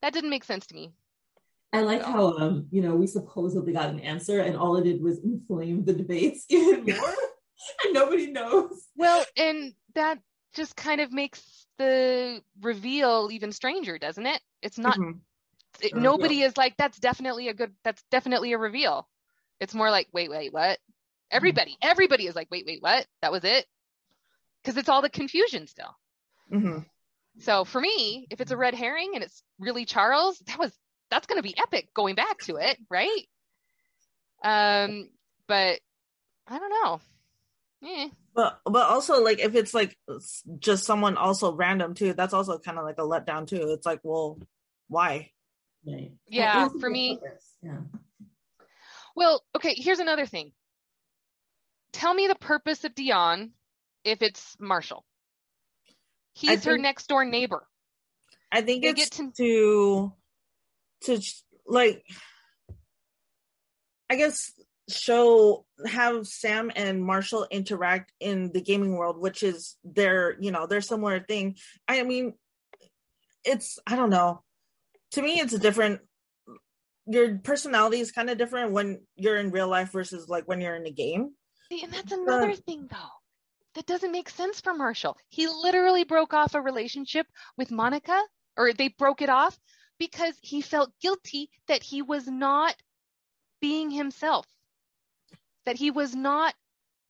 that 0.00 0.12
didn't 0.12 0.30
make 0.30 0.44
sense 0.44 0.66
to 0.66 0.74
me. 0.74 0.92
I 1.72 1.80
like 1.80 2.02
how 2.02 2.36
um, 2.36 2.66
you 2.70 2.82
know, 2.82 2.94
we 2.94 3.06
supposedly 3.06 3.72
got 3.72 3.88
an 3.90 4.00
answer 4.00 4.40
and 4.40 4.56
all 4.56 4.76
it 4.76 4.84
did 4.84 5.02
was 5.02 5.18
inflame 5.24 5.84
the 5.84 5.94
debates 5.94 6.44
even 6.50 6.84
more. 6.84 7.14
and 7.84 7.94
nobody 7.94 8.30
knows. 8.30 8.88
Well, 8.96 9.24
and 9.36 9.72
that 9.94 10.18
just 10.54 10.76
kind 10.76 11.00
of 11.00 11.12
makes 11.12 11.66
the 11.78 12.42
reveal 12.60 13.30
even 13.32 13.52
stranger, 13.52 13.98
doesn't 13.98 14.26
it? 14.26 14.40
It's 14.60 14.78
not 14.78 14.98
Mhm. 14.98 15.20
it- 15.80 15.96
nobody 15.96 16.42
is 16.42 16.56
like 16.58 16.76
that's 16.76 16.98
definitely 16.98 17.48
a 17.48 17.54
good 17.54 17.74
that's 17.84 18.02
definitely 18.10 18.52
a 18.52 18.58
reveal. 18.58 19.08
It's 19.60 19.74
more 19.74 19.90
like 19.90 20.08
wait, 20.12 20.28
wait, 20.30 20.52
what? 20.52 20.78
Everybody, 21.30 21.78
everybody 21.80 22.26
is 22.26 22.36
like 22.36 22.50
wait, 22.50 22.66
wait, 22.66 22.82
what? 22.82 23.06
That 23.22 23.32
was 23.32 23.44
it? 23.44 23.66
Cuz 24.64 24.76
it's 24.76 24.90
all 24.90 25.00
the 25.00 25.08
confusion 25.08 25.66
still. 25.66 25.96
Mhm. 26.52 26.84
So 27.38 27.64
for 27.64 27.80
me, 27.80 28.26
if 28.30 28.42
it's 28.42 28.50
a 28.50 28.56
red 28.58 28.74
herring 28.74 29.12
and 29.14 29.24
it's 29.24 29.42
really 29.58 29.86
Charles, 29.86 30.38
that 30.40 30.58
was 30.58 30.78
that's 31.12 31.26
going 31.26 31.36
to 31.36 31.42
be 31.46 31.54
epic 31.58 31.92
going 31.92 32.14
back 32.14 32.38
to 32.44 32.56
it, 32.56 32.78
right? 32.88 33.28
Um, 34.42 35.10
but 35.46 35.78
I 36.48 36.58
don't 36.58 36.70
know. 36.82 37.00
Eh. 37.84 38.08
But 38.34 38.60
but 38.64 38.88
also 38.88 39.22
like 39.22 39.38
if 39.40 39.54
it's 39.54 39.74
like 39.74 39.98
just 40.58 40.84
someone 40.84 41.16
also 41.18 41.52
random 41.54 41.92
too, 41.94 42.14
that's 42.14 42.32
also 42.32 42.58
kind 42.58 42.78
of 42.78 42.84
like 42.84 42.96
a 42.98 43.02
letdown 43.02 43.46
too. 43.46 43.72
It's 43.72 43.84
like, 43.84 44.00
well, 44.02 44.38
why? 44.88 45.30
Right. 45.86 46.12
Yeah, 46.28 46.50
It 46.56 46.60
has 46.60 46.72
to 46.72 46.78
for 46.78 46.88
me- 46.88 47.18
purpose. 47.18 47.46
Yeah. 47.62 47.78
Well, 49.14 49.44
okay. 49.54 49.74
Here's 49.76 49.98
another 49.98 50.24
thing. 50.24 50.52
Tell 51.92 52.14
me 52.14 52.26
the 52.26 52.34
purpose 52.36 52.84
of 52.84 52.94
Dion 52.94 53.50
if 54.04 54.22
it's 54.22 54.56
Marshall. 54.58 55.04
He's 56.32 56.64
her 56.64 56.78
next 56.78 57.08
door 57.08 57.26
neighbor. 57.26 57.68
I 58.50 58.62
think 58.62 58.82
They 58.82 58.88
it's 58.90 59.00
get 59.00 59.12
to- 59.12 59.32
to 59.36 60.12
to 61.04 61.20
like 61.66 62.04
I 64.10 64.16
guess 64.16 64.52
show 64.88 65.64
have 65.86 66.26
Sam 66.26 66.70
and 66.74 67.02
Marshall 67.02 67.46
interact 67.50 68.12
in 68.20 68.52
the 68.52 68.60
gaming 68.60 68.94
world, 68.94 69.18
which 69.18 69.42
is 69.42 69.76
their 69.84 70.36
you 70.40 70.50
know 70.50 70.66
their 70.66 70.80
similar 70.80 71.20
thing. 71.20 71.56
I 71.88 72.02
mean, 72.02 72.34
it's 73.44 73.78
I 73.86 73.96
don't 73.96 74.10
know. 74.10 74.42
To 75.12 75.22
me, 75.22 75.40
it's 75.40 75.52
a 75.52 75.58
different. 75.58 76.00
Your 77.06 77.38
personality 77.38 78.00
is 78.00 78.12
kind 78.12 78.30
of 78.30 78.38
different 78.38 78.72
when 78.72 79.00
you're 79.16 79.36
in 79.36 79.50
real 79.50 79.68
life 79.68 79.90
versus 79.92 80.28
like 80.28 80.46
when 80.46 80.60
you're 80.60 80.76
in 80.76 80.86
a 80.86 80.92
game. 80.92 81.32
See, 81.70 81.82
and 81.82 81.92
that's 81.92 82.12
another 82.12 82.54
thing, 82.54 82.86
though. 82.90 83.14
That 83.74 83.86
doesn't 83.86 84.12
make 84.12 84.28
sense 84.28 84.60
for 84.60 84.74
Marshall. 84.74 85.16
He 85.30 85.46
literally 85.46 86.04
broke 86.04 86.34
off 86.34 86.54
a 86.54 86.60
relationship 86.60 87.26
with 87.56 87.70
Monica, 87.70 88.20
or 88.56 88.74
they 88.74 88.88
broke 88.88 89.22
it 89.22 89.30
off 89.30 89.58
because 90.06 90.36
he 90.42 90.60
felt 90.62 90.90
guilty 91.00 91.48
that 91.68 91.82
he 91.82 92.02
was 92.02 92.26
not 92.26 92.74
being 93.60 93.88
himself. 93.90 94.46
That 95.64 95.76
he 95.76 95.92
was 95.92 96.12
not, 96.12 96.54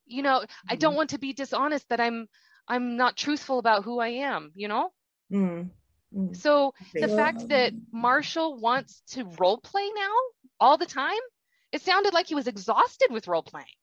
you 0.06 0.22
know, 0.22 0.44
I 0.68 0.76
don't 0.76 0.94
want 0.94 1.10
to 1.10 1.18
be 1.18 1.32
dishonest 1.32 1.88
that 1.88 2.00
I'm 2.00 2.28
I'm 2.68 2.96
not 2.96 3.16
truthful 3.16 3.58
about 3.58 3.84
who 3.84 3.98
I 3.98 4.08
am, 4.32 4.52
you 4.54 4.68
know? 4.68 4.92
Mm. 5.32 5.70
Mm. 6.14 6.36
So 6.36 6.74
the 6.92 7.08
Okay. 7.08 7.16
fact 7.16 7.48
that 7.48 7.72
Marshall 7.92 8.58
wants 8.58 9.02
to 9.14 9.24
role 9.40 9.58
play 9.58 9.88
now 9.94 10.16
all 10.60 10.76
the 10.76 10.86
time, 10.86 11.24
it 11.72 11.80
sounded 11.80 12.12
like 12.12 12.26
he 12.26 12.34
was 12.34 12.46
exhausted 12.46 13.08
with 13.10 13.26
role 13.26 13.42
playing. 13.42 13.76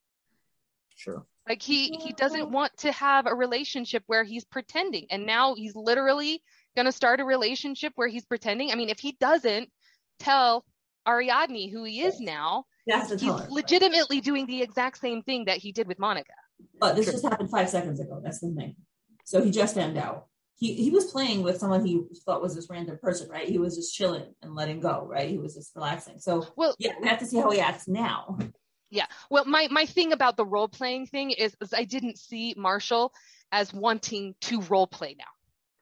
Sure. 0.96 1.26
Like 1.48 1.64
he 1.64 1.88
he 2.04 2.14
doesn't 2.14 2.52
want 2.52 2.78
to 2.78 2.92
have 2.92 3.26
a 3.26 3.34
relationship 3.34 4.04
where 4.06 4.24
he's 4.24 4.46
pretending, 4.46 5.08
and 5.10 5.26
now 5.26 5.56
he's 5.56 5.76
literally 5.76 6.44
gonna 6.76 6.92
start 6.92 7.20
a 7.20 7.26
relationship 7.26 7.94
where 7.96 8.08
he's 8.08 8.26
pretending. 8.26 8.72
I 8.72 8.76
mean, 8.76 8.90
if 8.90 9.00
he 9.00 9.18
doesn't 9.20 9.70
tell 10.20 10.66
Ariadne 11.08 11.70
who 11.70 11.84
he 11.84 12.02
is 12.02 12.20
now, 12.20 12.66
he's 12.86 13.22
legitimately 13.50 14.22
doing 14.22 14.46
the 14.46 14.62
exact 14.62 15.00
same 15.00 15.22
thing 15.24 15.46
that 15.46 15.58
he 15.58 15.72
did 15.72 15.88
with 15.88 16.00
Monica. 16.00 16.34
But 16.80 16.96
this 16.96 17.06
Sure. 17.06 17.14
just 17.14 17.26
happened 17.26 17.50
five 17.50 17.70
seconds 17.70 18.00
ago. 18.00 18.20
That's 18.24 18.40
the 18.40 18.54
thing. 18.54 18.76
So 19.26 19.42
he 19.44 19.52
just 19.52 19.76
found 19.76 19.98
out. 19.98 20.28
He 20.56 20.74
he 20.74 20.90
was 20.90 21.06
playing 21.10 21.42
with 21.42 21.58
someone 21.58 21.86
he 21.86 22.04
thought 22.26 22.42
was 22.42 22.54
this 22.54 22.70
random 22.70 22.98
person, 23.02 23.30
right? 23.30 23.48
He 23.48 23.58
was 23.58 23.78
just 23.78 23.96
chilling 23.96 24.36
and 24.42 24.56
letting 24.56 24.82
go, 24.82 25.06
right? 25.10 25.30
He 25.30 25.38
was 25.38 25.56
just 25.56 25.72
relaxing. 25.74 26.20
So 26.20 26.48
Well, 26.58 26.76
yeah, 26.80 26.92
we 27.02 27.08
have 27.08 27.20
to 27.20 27.26
see 27.26 27.38
how 27.38 27.50
he 27.50 27.62
acts 27.62 27.88
now. 27.88 28.38
Yeah. 28.90 29.06
Well, 29.30 29.46
my 29.46 29.68
my 29.72 29.86
thing 29.86 30.12
about 30.12 30.36
the 30.36 30.46
role 30.46 30.68
playing 30.68 31.06
thing 31.08 31.32
is, 31.32 31.56
is 31.62 31.74
I 31.74 31.86
didn't 31.86 32.18
see 32.18 32.56
Marshall 32.58 33.14
as 33.52 33.74
wanting 33.74 34.36
to 34.42 34.62
role 34.64 34.88
play 34.88 35.16
now. 35.18 35.26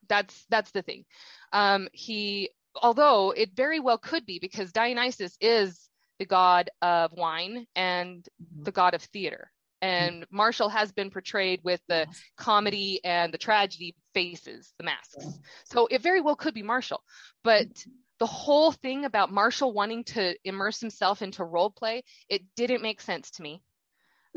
That's 0.10 0.46
that's 0.50 0.72
the 0.72 0.82
thing. 0.82 1.06
Um, 1.54 1.88
he, 1.92 2.50
although 2.76 3.32
it 3.32 3.52
very 3.56 3.80
well 3.80 3.98
could 3.98 4.26
be 4.26 4.40
because 4.40 4.72
Dionysus 4.72 5.38
is 5.42 5.90
the 6.20 6.26
god 6.26 6.70
of 6.82 7.12
wine 7.14 7.66
and 7.76 8.24
mm-hmm. 8.24 8.64
the 8.64 8.72
god 8.72 8.94
of 8.94 9.02
theater, 9.02 9.52
and 9.82 10.24
mm-hmm. 10.24 10.36
Marshall 10.36 10.70
has 10.70 10.92
been 10.92 11.10
portrayed 11.10 11.62
with 11.64 11.82
the 11.88 12.08
comedy 12.38 13.00
and 13.04 13.34
the 13.34 13.38
tragedy 13.38 13.96
faces, 14.14 14.74
the 14.78 14.84
masks. 14.84 15.40
So 15.66 15.88
it 15.88 16.02
very 16.02 16.22
well 16.22 16.36
could 16.36 16.54
be 16.54 16.64
Marshall, 16.64 17.04
but 17.44 17.68
mm-hmm. 17.68 17.92
the 18.20 18.26
whole 18.26 18.72
thing 18.72 19.06
about 19.06 19.32
Marshall 19.32 19.74
wanting 19.74 20.04
to 20.06 20.36
immerse 20.44 20.80
himself 20.80 21.22
into 21.22 21.44
role 21.44 21.70
play, 21.70 22.04
it 22.30 22.42
didn't 22.56 22.82
make 22.82 23.02
sense 23.02 23.32
to 23.32 23.44
me. 23.44 23.62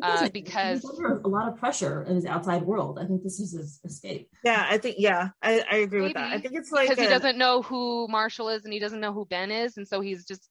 Uh, 0.03 0.21
He's 0.21 0.31
because 0.31 0.85
a 0.85 1.29
lot 1.29 1.49
of 1.49 1.57
pressure 1.57 2.05
in 2.05 2.15
his 2.15 2.25
outside 2.25 2.63
world. 2.63 2.99
I 2.99 3.07
think 3.07 3.23
this 3.23 3.39
is 3.39 3.53
his 3.53 3.81
escape. 3.85 4.29
Yeah, 4.45 4.67
I 4.69 4.79
think 4.79 4.97
yeah, 4.99 5.29
I, 5.43 5.65
I 5.71 5.77
agree 5.77 6.03
with 6.03 6.15
that. 6.15 6.33
I 6.33 6.39
think 6.41 6.55
it's 6.55 6.73
like 6.73 6.89
because 6.89 7.03
he 7.03 7.11
doesn't 7.11 7.37
know 7.37 7.63
who 7.63 8.09
Marshall 8.09 8.49
is 8.49 8.65
and 8.65 8.73
he 8.73 8.79
doesn't 8.79 9.01
know 9.01 9.13
who 9.13 9.27
Ben 9.27 9.51
is, 9.51 9.77
and 9.77 9.87
so 9.87 10.01
he's 10.01 10.25
just 10.25 10.49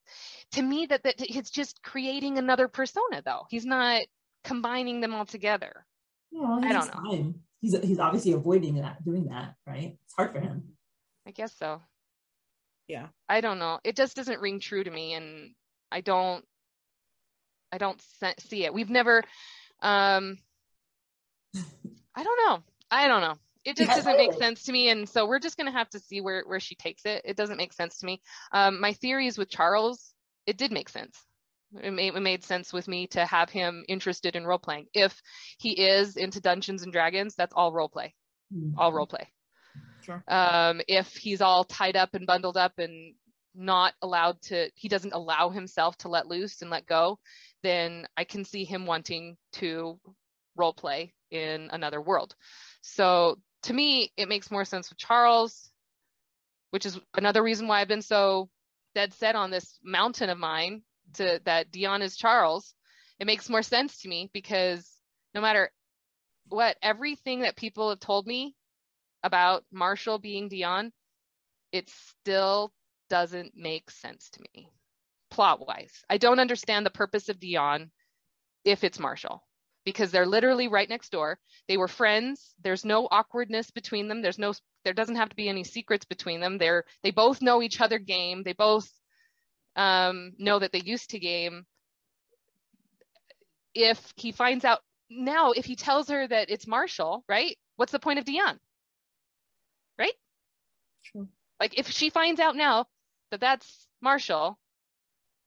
to 0.51 0.61
me 0.61 0.85
that 0.87 1.03
that 1.03 1.15
it's 1.19 1.49
just 1.49 1.81
creating 1.81 2.37
another 2.37 2.67
persona 2.67 3.21
though. 3.25 3.43
He's 3.49 3.65
not 3.65 4.03
combining 4.43 5.01
them 5.01 5.13
all 5.13 5.25
together. 5.25 5.85
You 6.31 6.41
know, 6.41 6.59
I 6.63 6.73
don't 6.73 6.73
needs 6.73 6.87
know. 6.87 7.11
time. 7.11 7.35
He's 7.61 7.79
he's 7.79 7.99
obviously 7.99 8.33
avoiding 8.33 8.75
that, 8.75 9.03
doing 9.03 9.25
that, 9.29 9.55
right? 9.65 9.97
It's 10.05 10.13
hard 10.15 10.31
for 10.31 10.39
him. 10.39 10.63
I 11.27 11.31
guess 11.31 11.55
so. 11.57 11.81
Yeah. 12.87 13.07
I 13.29 13.39
don't 13.39 13.59
know. 13.59 13.79
It 13.83 13.95
just 13.95 14.15
doesn't 14.15 14.41
ring 14.41 14.59
true 14.59 14.83
to 14.83 14.91
me, 14.91 15.13
and 15.13 15.53
I 15.91 16.01
don't. 16.01 16.43
I 17.72 17.78
don't 17.78 18.01
see 18.39 18.65
it. 18.65 18.74
We've 18.74 18.89
never. 18.89 19.24
Um. 19.82 20.38
I 22.15 22.24
don't 22.24 22.39
know. 22.47 22.63
I 22.91 23.07
don't 23.07 23.22
know. 23.22 23.36
It 23.65 23.78
just 23.78 23.89
doesn't 23.95 24.17
make 24.17 24.34
sense 24.34 24.63
to 24.63 24.72
me, 24.72 24.89
and 24.89 25.07
so 25.07 25.28
we're 25.28 25.39
just 25.39 25.57
gonna 25.57 25.72
have 25.72 25.89
to 25.91 25.99
see 25.99 26.22
where 26.22 26.43
where 26.45 26.59
she 26.59 26.76
takes 26.76 27.05
it. 27.05 27.22
It 27.24 27.38
doesn't 27.38 27.57
make 27.57 27.74
sense 27.74 27.99
to 27.99 28.05
me. 28.05 28.22
Um, 28.51 28.80
my 28.82 28.93
theories 28.93 29.38
with 29.38 29.49
Charles, 29.49 30.13
it 30.45 30.57
did 30.57 30.72
make 30.72 30.89
sense. 30.89 31.17
It 31.82 31.91
made, 31.91 32.15
it 32.15 32.20
made 32.22 32.43
sense 32.43 32.74
with 32.74 32.88
me 32.88 33.05
to 33.07 33.26
have 33.26 33.49
him 33.51 33.86
interested 33.88 34.36
in 34.36 34.47
role 34.47 34.57
playing. 34.57 34.88
If 34.93 35.22
he 35.59 35.72
is 35.72 36.17
into 36.17 36.41
Dungeons 36.41 36.82
and 36.82 36.91
Dragons, 36.91 37.36
that's 37.36 37.53
all 37.53 37.71
role 37.71 37.89
play 37.89 38.16
Hmm. 38.51 38.71
all 38.75 38.91
role 38.91 39.05
play. 39.05 39.32
Sure. 40.01 40.24
Um, 40.28 40.82
if 40.87 41.16
he's 41.16 41.41
all 41.41 41.63
tied 41.63 41.96
up 41.96 42.16
and 42.16 42.25
bundled 42.25 42.58
up 42.58 42.79
and 42.79 43.13
not 43.54 43.93
allowed 44.01 44.41
to, 44.43 44.71
he 44.74 44.87
doesn't 44.87 45.13
allow 45.13 45.50
himself 45.50 45.96
to 45.97 46.09
let 46.09 46.28
loose 46.28 46.62
and 46.62 46.71
let 46.71 46.87
go, 46.87 47.20
then 47.63 48.07
I 48.15 48.23
can 48.23 48.45
see 48.45 48.63
him 48.63 48.86
wanting 48.86 49.37
to 49.53 49.99
role 50.55 50.73
play 50.73 51.13
in 51.31 51.69
another 51.71 52.01
world. 52.01 52.36
So 52.81 53.39
to 53.63 53.73
me, 53.73 54.11
it 54.17 54.29
makes 54.29 54.51
more 54.51 54.65
sense 54.65 54.89
with 54.89 54.97
Charles, 54.97 55.69
which 56.71 56.86
is 56.86 56.99
another 57.15 57.43
reason 57.43 57.67
why 57.67 57.81
I've 57.81 57.87
been 57.87 58.01
so 58.01 58.49
dead 58.95 59.13
set 59.13 59.36
on 59.36 59.51
this 59.51 59.77
mountain 59.83 60.29
of 60.29 60.37
mine 60.37 60.83
to 61.15 61.41
that 61.45 61.71
Dion 61.71 62.01
is 62.01 62.17
Charles. 62.17 62.73
It 63.19 63.27
makes 63.27 63.49
more 63.49 63.63
sense 63.63 64.01
to 64.01 64.07
me 64.07 64.29
because 64.33 64.89
no 65.33 65.41
matter 65.41 65.71
what 66.47 66.77
everything 66.81 67.41
that 67.41 67.55
people 67.55 67.89
have 67.89 67.99
told 67.99 68.25
me 68.25 68.55
about 69.23 69.65
Marshall 69.71 70.19
being 70.19 70.47
Dion, 70.47 70.91
it 71.71 71.89
still 71.89 72.73
doesn't 73.09 73.53
make 73.55 73.91
sense 73.91 74.29
to 74.31 74.41
me 74.53 74.71
plot 75.30 75.66
wise. 75.66 76.04
I 76.10 76.18
don't 76.18 76.39
understand 76.39 76.86
the 76.86 76.92
purpose 76.92 77.30
of 77.30 77.39
Dion 77.39 77.92
if 78.66 78.84
it's 78.84 79.00
Marshall 79.00 79.43
because 79.86 80.12
they're 80.12 80.26
literally 80.26 80.68
right 80.68 80.89
next 80.89 81.12
door. 81.12 81.39
They 81.68 81.78
were 81.78 81.88
friends. 81.88 82.54
There's 82.64 82.86
no 82.86 83.08
awkwardness 83.10 83.72
between 83.72 84.08
them. 84.08 84.22
There's 84.22 84.39
no 84.39 84.54
there 84.86 84.93
doesn't 84.93 85.16
have 85.16 85.30
to 85.30 85.36
be 85.36 85.50
any 85.50 85.64
secrets 85.64 86.06
between 86.06 86.39
them. 86.39 86.58
They're 86.58 86.86
they 87.04 87.12
both 87.12 87.42
know 87.42 87.62
each 87.62 87.82
other 87.82 88.00
game. 88.00 88.43
They 88.43 88.54
both 88.54 88.89
um, 89.76 90.34
know 90.38 90.60
that 90.60 90.72
they 90.72 90.82
used 90.82 91.12
to 91.12 91.20
game. 91.20 91.66
If 93.74 94.14
he 94.16 94.32
finds 94.32 94.66
out 94.66 94.80
now, 95.10 95.51
if 95.51 95.66
he 95.66 95.76
tells 95.76 96.10
her 96.10 96.28
that 96.28 96.50
it's 96.50 96.68
Marshall, 96.68 97.24
right? 97.28 97.58
What's 97.76 97.92
the 97.92 98.00
point 98.00 98.20
of 98.20 98.26
Dion? 98.26 98.60
Right? 99.97 100.14
True. 101.06 101.28
Like 101.60 101.78
if 101.78 101.89
she 101.89 102.10
finds 102.10 102.39
out 102.39 102.56
now 102.56 102.86
that 103.32 103.39
that's 103.39 103.88
Marshall, 104.01 104.60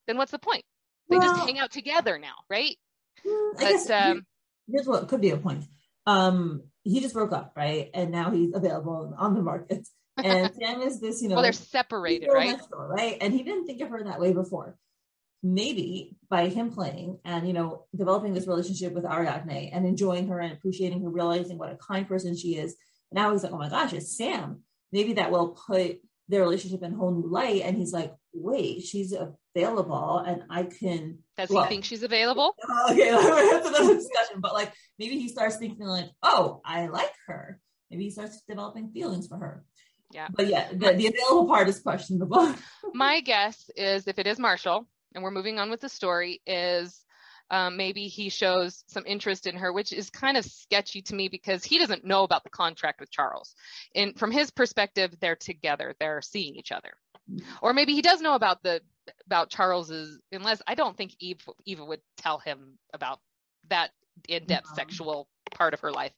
then 0.07 0.17
what's 0.17 0.33
the 0.33 0.39
point? 0.39 0.65
They 1.09 1.19
Well- 1.19 1.35
just 1.35 1.47
hang 1.47 1.59
out 1.59 1.71
together 1.73 2.19
now, 2.19 2.35
right? 2.49 2.77
Hmm, 3.25 3.29
I 3.29 3.53
But, 3.55 3.69
guess 3.71 3.91
um, 3.91 4.27
here's 4.71 4.87
what 4.87 5.09
could 5.09 5.21
be 5.21 5.31
a 5.31 5.37
point. 5.37 5.65
Um, 6.07 6.65
he 6.83 7.01
just 7.01 7.15
broke 7.15 7.33
up, 7.33 7.53
right? 7.57 7.91
And 7.95 8.11
now 8.11 8.31
he's 8.31 8.53
available 8.55 9.15
on 9.17 9.35
the 9.35 9.43
market. 9.43 9.87
And 10.17 10.53
Sam 10.61 10.83
is 10.83 11.01
this, 11.01 11.23
you 11.23 11.29
know, 11.29 11.37
Well, 11.37 11.43
they're 11.43 11.53
separated, 11.53 12.29
right? 12.33 12.57
mentor, 12.59 12.89
right? 12.89 13.17
And 13.21 13.33
he 13.33 13.43
didn't 13.43 13.67
think 13.67 13.81
of 13.81 13.91
her 13.91 14.03
that 14.05 14.21
way 14.21 14.33
before. 14.33 14.77
Maybe 15.45 16.17
by 16.31 16.49
him 16.49 16.71
playing 16.71 17.19
and 17.25 17.49
you 17.49 17.53
know 17.53 17.87
developing 17.97 18.33
this 18.33 18.47
relationship 18.47 18.93
with 18.93 19.05
Ariadne 19.05 19.71
and 19.73 19.85
enjoying 19.85 20.29
her 20.29 20.39
and 20.39 20.53
appreciating 20.53 21.03
her, 21.03 21.11
realizing 21.11 21.59
what 21.59 21.73
a 21.73 21.77
kind 21.77 22.07
person 22.07 22.37
she 22.37 22.55
is. 22.57 22.77
Now 23.11 23.33
he's 23.33 23.43
like, 23.43 23.53
oh 23.53 23.59
my 23.59 23.69
gosh, 23.69 23.93
it's 23.93 24.17
Sam. 24.17 24.61
Maybe 24.93 25.15
that 25.15 25.33
will 25.33 25.49
put 25.49 26.01
their 26.29 26.43
relationship 26.43 26.83
in 26.85 26.93
a 26.95 26.97
whole 26.97 27.11
new 27.11 27.29
light. 27.29 27.63
And 27.63 27.77
he's 27.77 27.93
like, 27.93 28.15
wait, 28.33 28.83
she's 28.85 29.13
available, 29.55 30.19
and 30.19 30.43
I 30.51 30.65
can 30.65 31.19
Does 31.37 31.51
he 31.51 31.65
think 31.67 31.85
she's 31.85 32.03
available? 32.03 32.55
okay, 32.91 33.11
that's 33.51 33.69
another 33.69 33.95
discussion. 33.95 34.41
But 34.41 34.55
like 34.55 34.73
maybe 34.99 35.19
he 35.19 35.29
starts 35.29 35.57
thinking 35.57 35.87
like, 35.87 36.11
oh, 36.23 36.61
I 36.65 36.89
like 36.89 37.13
her. 37.27 37.59
Maybe 37.91 38.05
he 38.05 38.11
starts 38.11 38.43
developing 38.49 38.91
feelings 38.93 39.29
for 39.29 39.37
her. 39.37 39.65
Yeah. 40.13 40.29
But 40.31 40.47
yeah, 40.47 40.69
the, 40.71 40.93
the 40.93 41.07
available 41.07 41.47
part 41.47 41.69
is 41.69 41.81
questionable. 41.81 42.55
My 42.95 43.21
guess 43.21 43.71
is 43.77 44.07
if 44.07 44.19
it 44.19 44.27
is 44.27 44.39
Marshall, 44.39 44.87
and 45.15 45.25
we're 45.25 45.31
moving 45.31 45.59
on 45.59 45.71
with 45.71 45.81
the 45.81 45.89
story, 45.89 46.41
is 46.47 47.03
um, 47.51 47.77
maybe 47.77 48.09
he 48.09 48.29
shows 48.29 48.85
some 48.89 49.05
interest 49.07 49.47
in 49.47 49.57
her, 49.57 49.73
which 49.73 49.93
is 49.93 50.11
kind 50.11 50.37
of 50.37 50.45
sketchy 50.45 51.03
to 51.03 51.15
me 51.15 51.29
because 51.29 51.65
he 51.65 51.79
doesn't 51.79 52.05
know 52.05 52.25
about 52.25 52.45
the 52.45 52.51
contract 52.51 53.01
with 53.01 53.11
Charles. 53.11 53.55
And 53.95 54.19
from 54.19 54.31
his 54.31 54.51
perspective, 54.51 55.15
they're 55.21 55.37
together, 55.37 55.95
they're 55.99 56.23
seeing 56.23 56.57
each 56.57 56.73
other. 56.73 56.93
Or 57.61 57.73
maybe 57.73 57.93
he 57.95 58.03
does 58.03 58.21
know 58.21 58.35
about 58.35 58.63
the 58.63 58.81
about 59.27 59.51
Charles's, 59.51 60.19
unless 60.31 60.61
I 60.67 60.75
don't 60.75 60.97
think 60.97 61.15
Eve 61.21 61.41
Eva 61.67 61.85
would 61.85 62.01
tell 62.19 62.39
him 62.39 62.79
about 62.93 63.19
that 63.71 63.91
in-depth 64.29 64.67
No. 64.71 64.75
sexual 64.75 65.29
part 65.55 65.75
of 65.75 65.81
her 65.81 65.91
life. 65.93 66.13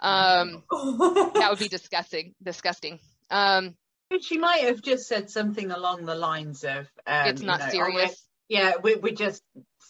Um, 0.00 0.62
that 0.70 1.46
would 1.50 1.58
be 1.58 1.68
disgusting. 1.68 2.34
Disgusting. 2.42 2.98
Um, 3.30 3.74
She 4.20 4.38
might 4.38 4.64
have 4.64 4.82
just 4.82 5.08
said 5.08 5.30
something 5.30 5.70
along 5.70 6.06
the 6.06 6.14
lines 6.14 6.64
of, 6.64 6.88
um, 7.06 7.28
it's 7.28 7.40
you 7.40 7.46
not 7.46 7.60
know, 7.60 7.66
oh, 7.66 7.70
serious. 7.70 8.26
yeah, 8.48 8.72
we're, 8.82 8.98
we're 8.98 9.14
just 9.14 9.42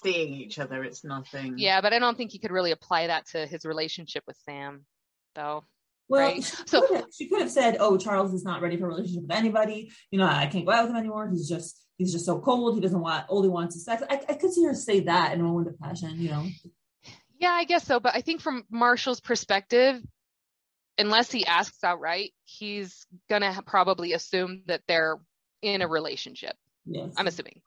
seeing 0.02 0.34
each 0.34 0.58
other. 0.58 0.82
It's 0.84 1.04
nothing. 1.04 1.54
Yeah, 1.58 1.80
but 1.80 1.92
I 1.92 1.98
don't 1.98 2.16
think 2.16 2.32
he 2.32 2.38
could 2.38 2.50
really 2.50 2.70
apply 2.72 3.06
that 3.08 3.26
to 3.28 3.46
his 3.46 3.64
relationship 3.64 4.22
with 4.26 4.36
Sam, 4.44 4.84
though. 5.34 5.64
Well, 6.08 6.20
Right. 6.20 6.44
she, 6.44 6.56
So- 6.66 6.86
could 6.86 6.96
have, 6.96 7.04
she 7.12 7.28
could 7.28 7.40
have 7.40 7.50
said, 7.50 7.78
"Oh, 7.80 7.96
Charles 7.96 8.32
is 8.32 8.44
not 8.44 8.62
ready 8.62 8.76
for 8.76 8.84
a 8.84 8.88
relationship 8.88 9.22
with 9.22 9.32
anybody. 9.36 9.90
You 10.10 10.18
know, 10.20 10.26
I 10.26 10.46
can't 10.46 10.64
go 10.64 10.72
out 10.72 10.84
with 10.84 10.90
him 10.92 10.96
anymore. 10.98 11.28
He's 11.28 11.48
just 11.48 11.82
he's 11.98 12.12
just 12.12 12.24
so 12.26 12.38
cold. 12.40 12.74
He 12.74 12.80
doesn't 12.80 13.00
want 13.00 13.26
all 13.28 13.42
he 13.42 13.48
wants 13.48 13.76
is 13.76 13.84
sex." 13.84 14.02
I, 14.08 14.20
I 14.28 14.34
could 14.34 14.52
see 14.52 14.64
her 14.64 14.74
say 14.74 15.00
that 15.00 15.32
in 15.34 15.40
a 15.40 15.44
moment 15.44 15.68
of 15.68 15.78
passion. 15.78 16.20
You 16.20 16.30
know, 16.30 16.46
Yeah, 17.38 17.50
I 17.50 17.64
guess 17.64 17.84
so. 17.84 18.00
But 18.00 18.14
I 18.14 18.20
think 18.20 18.40
from 18.40 18.64
Marshall's 18.70 19.20
perspective, 19.20 20.00
unless 20.98 21.30
he 21.30 21.44
asks 21.46 21.82
outright, 21.84 22.32
he's 22.44 23.06
gonna 23.28 23.62
probably 23.66 24.12
assume 24.12 24.62
that 24.66 24.82
they're 24.88 25.18
in 25.62 25.82
a 25.82 25.88
relationship. 25.88 26.54
yes. 26.86 27.14
I'm 27.16 27.26
assuming. 27.26 27.60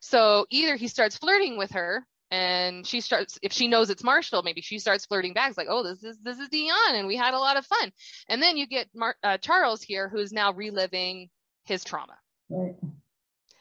So 0.00 0.46
either 0.50 0.76
he 0.76 0.88
starts 0.88 1.16
flirting 1.16 1.56
with 1.58 1.72
her 1.72 2.06
and 2.30 2.86
she 2.86 3.00
starts 3.00 3.38
if 3.42 3.52
she 3.52 3.68
knows 3.68 3.88
it's 3.90 4.04
Marshall, 4.04 4.42
maybe 4.42 4.60
she 4.60 4.78
starts 4.78 5.06
flirting 5.06 5.32
back. 5.34 5.48
It's 5.48 5.58
like, 5.58 5.68
oh, 5.70 5.82
this 5.82 6.02
is 6.04 6.18
this 6.22 6.38
is 6.38 6.48
Dion, 6.50 6.94
and 6.94 7.06
we 7.08 7.16
had 7.16 7.32
a 7.34 7.38
lot 7.38 7.56
of 7.56 7.64
fun. 7.66 7.90
And 8.28 8.42
then 8.42 8.56
you 8.56 8.66
get 8.66 8.88
Mar- 8.94 9.16
uh, 9.22 9.38
Charles 9.38 9.82
here, 9.82 10.08
who's 10.08 10.32
now 10.32 10.52
reliving 10.52 11.30
his 11.64 11.84
trauma, 11.84 12.16
Right. 12.50 12.74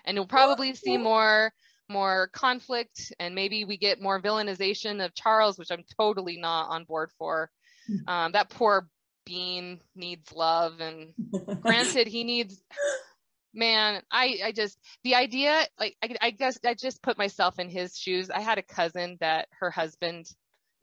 And 0.07 0.15
you'll 0.15 0.25
probably 0.25 0.73
see 0.73 0.97
more 0.97 1.53
more 1.89 2.27
conflict, 2.34 3.13
and 3.19 3.35
maybe 3.35 3.63
we 3.63 3.77
get 3.77 4.01
more 4.01 4.21
villainization 4.21 5.03
of 5.05 5.13
Charles, 5.13 5.57
which 5.57 5.71
I'm 5.71 5.84
totally 5.97 6.38
not 6.38 6.69
on 6.69 6.84
board 6.84 7.11
for. 7.17 7.49
Um, 8.07 8.34
that 8.34 8.49
poor 8.49 8.89
Bean 9.25 9.79
needs 9.95 10.34
love, 10.34 10.79
and 10.79 11.13
granted 11.61 12.07
he 12.07 12.23
needs 12.23 12.61
man 13.53 14.03
i 14.11 14.38
i 14.45 14.51
just 14.51 14.77
the 15.03 15.15
idea 15.15 15.65
like 15.79 15.95
I, 16.03 16.15
I 16.21 16.29
guess 16.29 16.59
i 16.63 16.75
just 16.75 17.01
put 17.01 17.17
myself 17.17 17.57
in 17.57 17.69
his 17.69 17.97
shoes 17.97 18.29
i 18.29 18.39
had 18.39 18.59
a 18.59 18.61
cousin 18.61 19.17
that 19.19 19.47
her 19.59 19.71
husband 19.71 20.27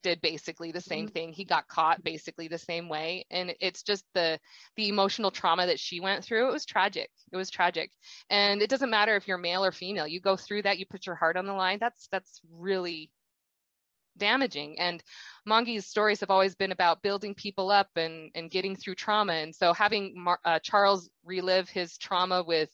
did 0.04 0.20
basically 0.20 0.70
the 0.70 0.82
same 0.82 1.08
thing. 1.08 1.32
He 1.32 1.44
got 1.44 1.66
caught 1.66 2.04
basically 2.04 2.46
the 2.46 2.58
same 2.58 2.90
way. 2.90 3.24
And 3.30 3.54
it's 3.58 3.82
just 3.82 4.04
the 4.12 4.38
the 4.76 4.88
emotional 4.88 5.30
trauma 5.30 5.66
that 5.66 5.80
she 5.80 5.98
went 5.98 6.22
through. 6.22 6.48
It 6.48 6.52
was 6.52 6.66
tragic. 6.66 7.10
It 7.32 7.36
was 7.36 7.50
tragic. 7.50 7.90
And 8.28 8.60
it 8.60 8.68
doesn't 8.68 8.90
matter 8.90 9.16
if 9.16 9.26
you're 9.26 9.38
male 9.38 9.64
or 9.64 9.72
female. 9.72 10.06
You 10.06 10.20
go 10.20 10.36
through 10.36 10.62
that. 10.62 10.78
You 10.78 10.84
put 10.86 11.06
your 11.06 11.14
heart 11.16 11.38
on 11.38 11.46
the 11.46 11.54
line. 11.54 11.78
That's 11.80 12.06
that's 12.12 12.42
really 12.52 13.10
damaging. 14.18 14.78
And 14.78 15.02
Mongie's 15.48 15.86
stories 15.86 16.20
have 16.20 16.30
always 16.30 16.54
been 16.54 16.70
about 16.70 17.02
building 17.02 17.34
people 17.34 17.70
up 17.70 17.88
and 17.96 18.30
and 18.34 18.50
getting 18.50 18.76
through 18.76 18.96
trauma. 18.96 19.32
And 19.32 19.54
so 19.54 19.72
having 19.72 20.12
Mar- 20.14 20.40
uh, 20.44 20.58
Charles 20.58 21.08
relive 21.24 21.70
his 21.70 21.96
trauma 21.96 22.42
with 22.42 22.70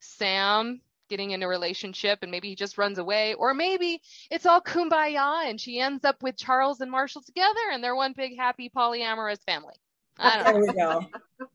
Sam 0.00 0.80
getting 1.14 1.30
in 1.30 1.44
a 1.44 1.48
relationship 1.48 2.18
and 2.22 2.30
maybe 2.32 2.48
he 2.48 2.56
just 2.56 2.76
runs 2.76 2.98
away 2.98 3.34
or 3.34 3.54
maybe 3.54 4.00
it's 4.32 4.46
all 4.46 4.60
kumbaya 4.60 5.48
and 5.48 5.60
she 5.60 5.78
ends 5.78 6.04
up 6.04 6.20
with 6.24 6.36
Charles 6.36 6.80
and 6.80 6.90
Marshall 6.90 7.22
together 7.22 7.60
and 7.72 7.84
they're 7.84 7.94
one 7.94 8.14
big 8.16 8.36
happy 8.36 8.68
polyamorous 8.76 9.38
family 9.46 9.74
I 10.18 10.42
don't 10.42 10.44
know 10.44 10.72
There 10.72 10.72
we 10.72 10.74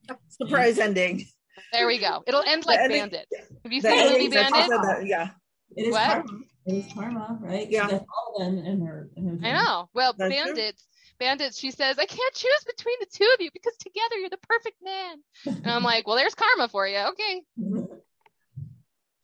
go. 0.07 0.15
Surprise 0.29 0.79
ending. 0.79 1.25
there 1.73 1.87
we 1.87 1.97
go 1.99 2.23
it'll 2.25 2.41
end 2.43 2.65
like 2.65 2.79
ending- 2.79 2.99
Bandit 3.01 3.27
have 3.65 3.73
you 3.73 3.81
seen 3.81 3.97
the 3.97 4.11
movie 4.13 4.37
endings 4.37 4.51
Bandit 4.51 4.81
that- 4.83 5.05
yeah. 5.05 5.31
It 5.75 5.87
is 5.87 5.91
What? 5.93 6.07
karma. 6.07 6.39
It 6.65 6.73
is 6.85 6.93
karma, 6.93 7.37
right? 7.41 7.69
Yeah. 7.69 7.89
gets 7.89 8.05
all 8.15 8.35
of 8.37 8.41
them 8.55 8.65
in 8.65 8.81
her. 8.85 9.09
In 9.17 9.39
her 9.39 9.47
I 9.47 9.51
know. 9.51 9.89
Well, 9.93 10.13
That's 10.17 10.33
true. 10.33 10.45
bandits, 10.45 10.87
bandits. 11.19 11.59
She 11.59 11.69
says, 11.69 11.99
"I 11.99 12.05
can't 12.05 12.33
choose 12.33 12.63
between 12.65 12.95
the 12.99 13.05
two 13.13 13.29
of 13.35 13.41
you 13.41 13.49
because 13.53 13.75
together 13.77 14.15
you're 14.17 14.31
the 14.31 14.37
perfect 14.49 14.77
man." 14.83 15.17
And 15.45 15.67
I'm 15.71 15.83
like, 15.83 16.07
"Well, 16.07 16.15
there's 16.15 16.33
karma 16.35 16.67
for 16.69 16.87
you. 16.87 16.97
Okay, 16.97 17.41
mm-hmm. 17.59 17.78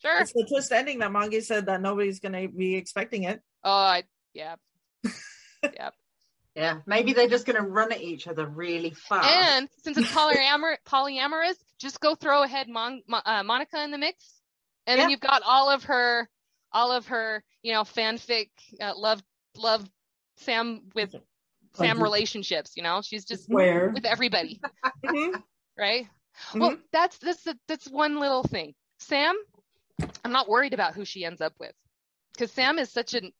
Sure." 0.05 0.21
It's 0.21 0.33
the 0.33 0.45
twist 0.47 0.71
ending 0.71 0.99
that 0.99 1.11
Mongie 1.11 1.43
said 1.43 1.65
that 1.67 1.81
nobody's 1.81 2.19
gonna 2.19 2.47
be 2.47 2.75
expecting 2.75 3.23
it. 3.23 3.41
Oh, 3.63 3.71
I, 3.71 4.03
yeah. 4.33 4.55
Yeah, 6.55 6.77
maybe 6.85 7.11
they're 7.11 7.27
just 7.27 7.45
going 7.45 7.57
to 7.57 7.67
run 7.69 7.91
at 7.91 7.99
each 7.99 8.29
other 8.29 8.45
really 8.45 8.91
fast. 8.91 9.27
And 9.29 9.67
since 9.83 9.97
it's 9.97 10.07
polyamor- 10.13 10.77
polyamorous, 10.87 11.55
just 11.79 11.99
go 11.99 12.15
throw 12.15 12.43
ahead 12.43 12.69
Mon- 12.69 13.01
Mo- 13.09 13.19
uh, 13.25 13.43
Monica 13.43 13.83
in 13.83 13.91
the 13.91 13.97
mix, 13.97 14.39
and 14.87 14.97
then 14.97 15.09
you've 15.09 15.19
got 15.19 15.41
all 15.45 15.69
of 15.69 15.83
her, 15.85 16.29
all 16.71 16.93
of 16.93 17.07
her, 17.07 17.43
you 17.61 17.73
know, 17.73 17.81
fanfic 17.81 18.51
uh, 18.79 18.93
love, 18.95 19.21
love 19.57 19.85
Sam 20.37 20.83
with 20.95 21.13
Sam 21.73 21.97
Like- 21.97 22.03
relationships. 22.03 22.71
You 22.77 22.83
know, 22.83 23.01
she's 23.01 23.25
just 23.25 23.43
Square. 23.45 23.89
with 23.93 24.05
everybody. 24.05 24.61
Mhm. 25.05 25.41
right? 25.77 26.07
Well, 26.53 26.77
that's 26.93 27.17
that's 27.17 27.45
that's 27.67 27.89
one 27.89 28.17
little 28.17 28.43
thing. 28.43 28.75
Sam, 28.99 29.35
I'm 30.23 30.31
not 30.31 30.49
worried 30.49 30.73
about 30.73 30.93
who 30.93 31.05
she 31.05 31.25
ends 31.25 31.41
up 31.41 31.53
with, 31.59 31.73
because 32.33 32.51
Sam 32.51 32.79
is 32.79 32.91
such 32.91 33.13
an 33.13 33.31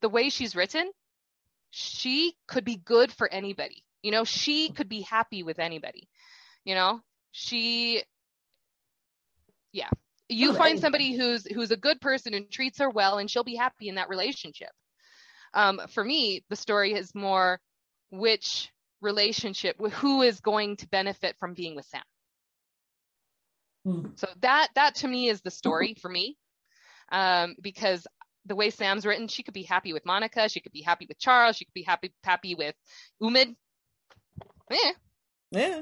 the 0.00 0.08
way 0.08 0.30
she's 0.30 0.56
written, 0.56 0.90
she 1.70 2.34
could 2.48 2.64
be 2.64 2.76
good 2.76 3.12
for 3.12 3.30
anybody. 3.32 3.84
You 4.02 4.12
know, 4.12 4.24
she 4.24 4.70
could 4.70 4.88
be 4.88 5.02
happy 5.02 5.42
with 5.42 5.58
anybody. 5.58 6.08
You 6.64 6.74
know, 6.74 7.00
she, 7.32 8.02
yeah. 9.72 9.90
You 10.28 10.54
find 10.54 10.78
somebody 10.78 11.16
who's 11.16 11.44
who's 11.44 11.72
a 11.72 11.76
good 11.76 12.00
person 12.00 12.34
and 12.34 12.48
treats 12.50 12.78
her 12.78 12.88
well, 12.88 13.18
and 13.18 13.28
she'll 13.28 13.42
be 13.42 13.56
happy 13.56 13.88
in 13.88 13.96
that 13.96 14.08
relationship. 14.08 14.70
Um, 15.54 15.80
for 15.88 16.04
me, 16.04 16.44
the 16.48 16.56
story 16.56 16.92
is 16.92 17.12
more 17.14 17.60
which 18.10 18.70
relationship 19.00 19.76
who 19.94 20.22
is 20.22 20.40
going 20.40 20.76
to 20.76 20.88
benefit 20.88 21.36
from 21.38 21.54
being 21.54 21.74
with 21.74 21.86
Sam. 21.86 22.02
Hmm. 23.84 24.08
So 24.16 24.28
that 24.40 24.68
that 24.74 24.96
to 24.96 25.08
me 25.08 25.28
is 25.28 25.40
the 25.40 25.50
story 25.50 25.94
for 26.00 26.08
me, 26.08 26.36
um, 27.10 27.56
because 27.60 28.06
the 28.46 28.56
way 28.56 28.70
Sam's 28.70 29.06
written, 29.06 29.28
she 29.28 29.42
could 29.42 29.54
be 29.54 29.62
happy 29.62 29.92
with 29.92 30.04
Monica, 30.06 30.48
she 30.48 30.60
could 30.60 30.72
be 30.72 30.82
happy 30.82 31.06
with 31.06 31.18
Charles, 31.18 31.56
she 31.56 31.64
could 31.64 31.74
be 31.74 31.82
happy 31.82 32.12
happy 32.24 32.54
with 32.54 32.74
Umid. 33.22 33.54
Yeah. 34.70 34.92
Yeah. 35.50 35.80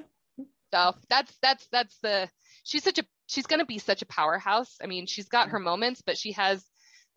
So 0.73 0.95
that's 1.09 1.35
that's 1.43 1.66
that's 1.73 1.99
the 2.03 2.29
she's 2.62 2.85
such 2.85 2.99
a 2.99 3.05
she's 3.27 3.47
gonna 3.47 3.66
be 3.66 3.79
such 3.79 4.03
a 4.03 4.07
powerhouse. 4.07 4.77
I 4.83 4.87
mean, 4.87 5.07
she's 5.07 5.29
got 5.29 5.51
her 5.51 5.59
moments, 5.59 6.03
but 6.05 6.19
she 6.19 6.33
has 6.33 6.65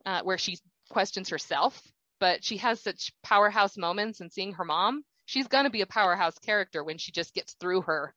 uh, 0.05 0.21
where 0.23 0.37
she 0.37 0.57
questions 0.89 1.29
herself, 1.29 1.81
but 2.19 2.43
she 2.43 2.57
has 2.57 2.81
such 2.81 3.13
powerhouse 3.23 3.77
moments 3.77 4.19
and 4.21 4.31
seeing 4.31 4.53
her 4.53 4.65
mom, 4.65 5.03
she's 5.25 5.47
gonna 5.47 5.69
be 5.69 5.81
a 5.81 5.87
powerhouse 5.87 6.37
character 6.39 6.83
when 6.83 6.97
she 6.97 7.11
just 7.11 7.33
gets 7.33 7.53
through 7.53 7.81
her, 7.81 8.13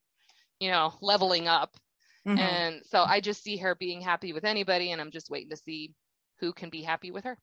you 0.60 0.70
know, 0.70 0.92
leveling 1.00 1.48
up. 1.48 1.76
Mhm. 2.26 2.38
And 2.38 2.82
so 2.86 3.02
I 3.02 3.20
just 3.20 3.42
see 3.42 3.58
her 3.58 3.74
being 3.74 4.00
happy 4.00 4.32
with 4.32 4.44
anybody, 4.44 4.92
and 4.92 5.00
I'm 5.00 5.10
just 5.10 5.30
waiting 5.30 5.50
to 5.50 5.56
see 5.56 5.92
who 6.40 6.52
can 6.52 6.70
be 6.70 6.82
happy 6.82 7.10
with 7.10 7.24
her, 7.24 7.38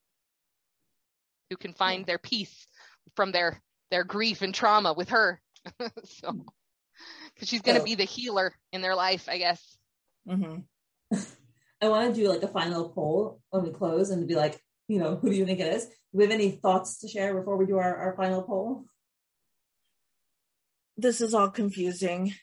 who 1.49 1.57
can 1.57 1.73
find 1.73 2.05
their 2.05 2.17
peace 2.17 2.67
from 3.15 3.31
their 3.31 3.61
their 3.91 4.03
grief 4.03 4.41
and 4.41 4.55
trauma 4.55 4.93
with 4.93 5.09
her. 5.09 5.41
so, 6.05 6.45
because 7.33 7.47
she's 7.47 7.61
gonna 7.61 7.79
So- 7.79 7.85
be 7.85 7.95
the 7.95 8.05
healer 8.05 8.53
in 8.71 8.81
their 8.81 8.95
life, 8.95 9.27
I 9.29 9.37
guess. 9.37 9.77
Mhm. 10.27 10.63
I 11.81 11.89
want 11.89 12.13
to 12.15 12.21
do 12.21 12.27
like 12.29 12.43
a 12.43 12.47
final 12.47 12.89
poll 12.89 13.41
when 13.49 13.63
we 13.63 13.71
close 13.71 14.11
and 14.11 14.27
be 14.27 14.35
like, 14.35 14.61
you 14.87 14.99
know, 14.99 15.15
who 15.15 15.29
do 15.29 15.35
you 15.35 15.45
think 15.45 15.59
it 15.59 15.73
is? 15.73 15.85
Do 15.85 15.93
we 16.13 16.23
have 16.23 16.31
any 16.33 16.51
thoughts 16.51 16.99
to 16.99 17.07
share 17.07 17.33
before 17.37 17.57
we 17.57 17.65
do 17.65 17.77
our, 17.77 17.95
our 17.95 18.15
final 18.15 18.43
poll? 18.43 18.85
This 20.97 21.21
is 21.21 21.33
all 21.33 21.49
confusing. 21.49 22.33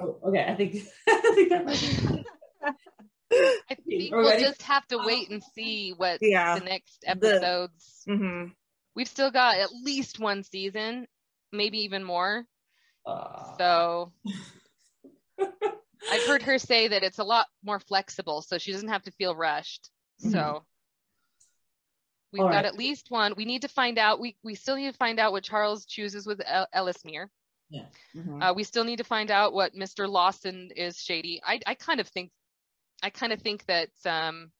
Oh, 0.00 0.18
okay. 0.24 0.44
I 0.48 0.54
think 0.56 0.76
I 1.06 1.17
think 1.38 1.48
that 1.50 1.64
might 1.66 1.80
be. 1.80 2.24
I 3.70 3.74
think 3.74 4.12
We're 4.12 4.18
we'll 4.22 4.30
ready? 4.30 4.42
just 4.42 4.62
have 4.62 4.86
to 4.88 4.98
wait 4.98 5.28
and 5.30 5.42
see 5.54 5.92
what 5.96 6.18
Yeah. 6.22 6.58
the 6.58 6.64
next 6.64 7.04
episodes. 7.06 8.02
hmm 8.06 8.46
We've 8.96 9.08
still 9.08 9.30
got 9.30 9.58
at 9.58 9.70
least 9.84 10.18
one 10.18 10.42
season, 10.42 11.06
maybe 11.52 11.78
even 11.84 12.02
more. 12.02 12.44
Uh, 13.06 13.56
So 13.58 14.12
I've 16.10 16.22
heard 16.26 16.42
her 16.42 16.58
say 16.58 16.88
that 16.88 17.02
it's 17.04 17.18
a 17.18 17.24
lot 17.24 17.46
more 17.62 17.78
flexible, 17.80 18.42
so 18.42 18.58
she 18.58 18.72
doesn't 18.72 18.88
have 18.88 19.02
to 19.04 19.12
feel 19.12 19.36
rushed. 19.36 19.90
Mhm. 20.24 20.32
So 20.32 20.64
we've 22.32 22.42
All 22.42 22.48
got 22.48 22.56
right. 22.56 22.64
at 22.64 22.76
least 22.76 23.10
one. 23.10 23.34
We 23.36 23.44
need 23.44 23.62
to 23.62 23.68
find 23.68 23.98
out. 23.98 24.20
We 24.20 24.36
we 24.42 24.54
still 24.54 24.76
need 24.76 24.90
to 24.90 24.96
find 24.96 25.20
out 25.20 25.32
what 25.32 25.44
Charles 25.44 25.84
chooses 25.86 26.26
with 26.26 26.40
El- 26.44 26.66
Ellismere. 26.74 27.28
Hmm 28.14 28.42
Uh, 28.42 28.52
we 28.54 28.64
still 28.64 28.84
need 28.84 28.98
to 28.98 29.04
find 29.04 29.30
out 29.30 29.52
what 29.52 29.74
Mr. 29.74 30.08
Lawson 30.08 30.70
is 30.76 30.96
shady. 30.98 31.40
I 31.44 31.60
I 31.66 31.74
kind 31.74 32.00
of 32.00 32.08
think, 32.08 32.30
I 33.02 33.10
kind 33.10 33.32
of 33.32 33.40
think 33.42 33.64
that 33.66 33.90
um, 34.06 34.50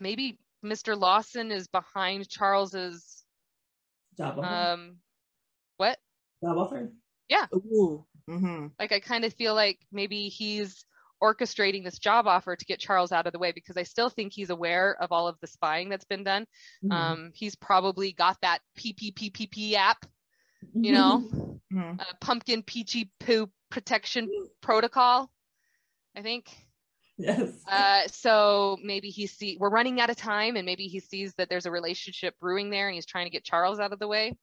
maybe 0.00 0.38
Mr. 0.64 0.98
Lawson 0.98 1.50
is 1.52 1.68
behind 1.68 2.28
Charles's 2.28 3.24
job 4.16 4.38
offer. 4.38 4.46
um, 4.46 4.96
what? 5.76 5.98
job 6.42 6.56
offer. 6.56 6.92
Ooh. 7.54 8.04
hmm 8.28 8.66
Like 8.78 8.92
I 8.92 9.00
kind 9.00 9.24
of 9.24 9.32
feel 9.34 9.54
like 9.54 9.78
maybe 9.92 10.28
he's 10.28 10.84
orchestrating 11.22 11.82
this 11.84 11.98
job 11.98 12.26
offer 12.26 12.56
to 12.56 12.64
get 12.66 12.78
Charles 12.78 13.12
out 13.12 13.26
of 13.26 13.32
the 13.32 13.38
way 13.38 13.52
because 13.52 13.76
I 13.76 13.84
still 13.84 14.10
think 14.10 14.32
he's 14.32 14.50
aware 14.50 14.96
of 15.00 15.12
all 15.12 15.28
of 15.28 15.38
the 15.40 15.46
spying 15.46 15.88
that's 15.88 16.04
been 16.04 16.24
done. 16.24 16.46
Mhm. 16.84 16.92
Um, 16.92 17.30
he's 17.34 17.54
probably 17.56 18.12
got 18.12 18.36
that 18.42 18.60
PPPPP 18.78 19.74
app, 19.74 20.04
you 20.74 20.92
know, 20.92 21.55
hmm 21.70 21.92
uh, 21.98 22.04
pumpkin 22.20 22.62
peachy 22.62 23.10
poo 23.20 23.50
protection 23.70 24.28
protocol. 24.60 25.30
I 26.16 26.22
think. 26.22 26.50
yes. 27.18 27.50
Uh, 27.70 28.06
so 28.06 28.78
maybe 28.82 29.08
he 29.08 29.26
see 29.26 29.56
we're 29.60 29.70
running 29.70 30.00
out 30.00 30.10
of 30.10 30.16
time, 30.16 30.56
and 30.56 30.64
maybe 30.64 30.86
he 30.86 31.00
sees 31.00 31.34
that 31.34 31.48
there's 31.48 31.66
a 31.66 31.70
relationship 31.70 32.34
brewing 32.40 32.70
there, 32.70 32.88
and 32.88 32.94
he's 32.94 33.06
trying 33.06 33.26
to 33.26 33.30
get 33.30 33.44
Charles 33.44 33.80
out 33.80 33.92
of 33.92 33.98
the 33.98 34.08
way. 34.08 34.36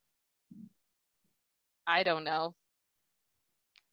I 1.87 2.03
don't 2.03 2.23
know. 2.23 2.55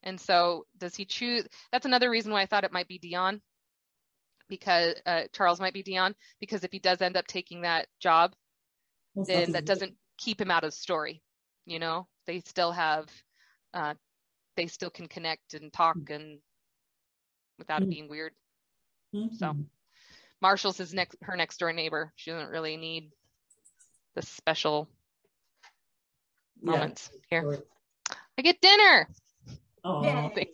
And 0.03 0.21
so, 0.21 0.67
does 0.79 0.97
he 0.97 1.05
choose? 1.05 1.47
That's 1.73 1.87
another 1.87 2.11
reason 2.11 2.33
why 2.33 2.43
I 2.43 2.47
thought 2.47 2.65
it 2.65 2.73
might 2.73 2.89
be 2.89 2.99
Dion, 2.99 3.41
because 4.49 4.95
uh, 5.07 5.23
Charles 5.33 5.61
might 5.61 5.75
be 5.75 5.83
Dion, 5.83 6.15
because 6.41 6.65
if 6.65 6.73
he 6.73 6.79
does 6.79 7.01
end 7.03 7.17
up 7.17 7.27
taking 7.27 7.63
that 7.63 7.87
job, 8.01 8.35
Well, 9.15 9.27
then 9.27 9.53
that 9.53 9.67
doesn't 9.67 9.95
keep 10.19 10.41
him 10.41 10.51
out 10.51 10.65
of 10.65 10.71
the 10.71 10.77
story. 10.77 11.23
You 11.71 11.79
know, 11.79 12.09
they 12.27 12.41
still 12.41 12.73
have, 12.73 13.09
uh, 13.75 13.95
they 14.57 14.67
still 14.67 14.91
can 14.91 15.07
connect 15.07 15.55
and 15.55 15.73
talk 15.73 15.97
and 16.11 16.41
without 17.61 17.83
it 17.83 17.87
Mm. 17.87 17.91
being 17.91 18.09
weird. 18.09 18.33
Mhm. 19.15 19.33
so. 19.37 19.55
Marshall's 20.43 20.79
his 20.79 20.93
next 20.93 21.17
her 21.23 21.37
next 21.37 21.59
door 21.59 21.73
neighbor. 21.73 22.13
She 22.17 22.33
doesn't 22.33 22.51
really 22.51 22.77
need 22.77 23.13
the 24.17 24.23
special 24.23 24.89
Yeah. 26.63 26.73
moments 26.73 27.09
here. 27.29 27.45
Or- 27.47 27.65
I 28.37 28.43
get 28.43 28.61
dinner. 28.61 29.09
Oh. 29.85 30.31
Okay, 30.35 30.49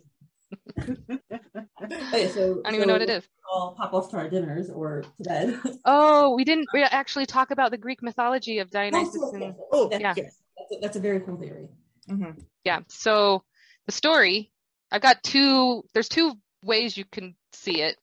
so 2.28 2.60
I 2.64 2.70
don't 2.70 2.74
even 2.74 2.88
know 2.88 2.94
what 2.94 3.02
it 3.02 3.10
is. 3.10 3.26
All 3.50 3.74
pop 3.74 3.94
off 3.94 4.10
to 4.10 4.16
our 4.18 4.28
dinners 4.28 4.68
or 4.70 5.02
to 5.02 5.10
bed. 5.22 5.60
Oh, 5.86 6.34
we 6.34 6.44
didn't 6.44 6.68
we 6.74 6.82
actually 6.82 7.24
talk 7.26 7.50
about 7.52 7.70
the 7.70 7.78
Greek 7.78 8.02
mythology 8.02 8.58
of 8.58 8.70
Dionysus 8.70 9.32
and 9.32 9.54
Oh, 9.72 9.88
yeah. 9.90 10.12
yes, 10.16 10.42
that's, 10.70 10.78
a, 10.78 10.80
that's 10.80 10.96
a 10.96 11.00
very 11.00 11.20
cool 11.20 11.36
theory. 11.36 11.68
hmm 12.08 12.30
yeah. 12.64 12.80
So 12.88 13.44
the 13.86 13.92
story, 13.92 14.50
I've 14.90 15.02
got 15.02 15.22
two 15.22 15.84
there's 15.94 16.08
two 16.08 16.34
ways 16.62 16.96
you 16.96 17.04
can 17.04 17.34
see 17.52 17.82
it. 17.82 17.96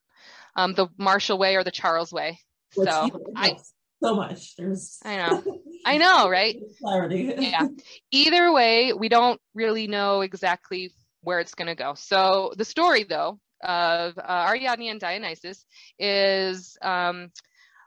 Um 0.56 0.73
the 0.73 0.88
Marshall 0.98 1.38
way 1.38 1.56
or 1.56 1.64
the 1.64 1.72
Charles 1.72 2.11
way. 2.11 2.40
So 2.72 3.23
I 3.35 3.57
so 4.03 4.15
much. 4.15 4.56
There's 4.57 4.99
I 5.06 5.15
know. 5.18 5.44
I 5.85 5.98
know, 5.98 6.30
right? 6.40 6.57
clarity. 6.81 7.34
yeah. 7.38 7.68
Either 8.11 8.52
way, 8.52 8.94
we 8.94 9.10
don't 9.10 9.40
really 9.53 9.88
know 9.88 10.22
exactly 10.22 10.91
where 11.22 11.40
it's 11.40 11.56
going 11.56 11.68
to 11.68 11.76
go. 11.76 11.94
So 11.95 12.53
the 12.57 12.65
story, 12.65 13.06
though, 13.06 13.40
of 13.64 14.18
uh, 14.18 14.45
Ariadne 14.49 14.90
and 14.90 14.99
Dionysus 14.99 15.65
is 15.98 16.77
um, 16.81 17.31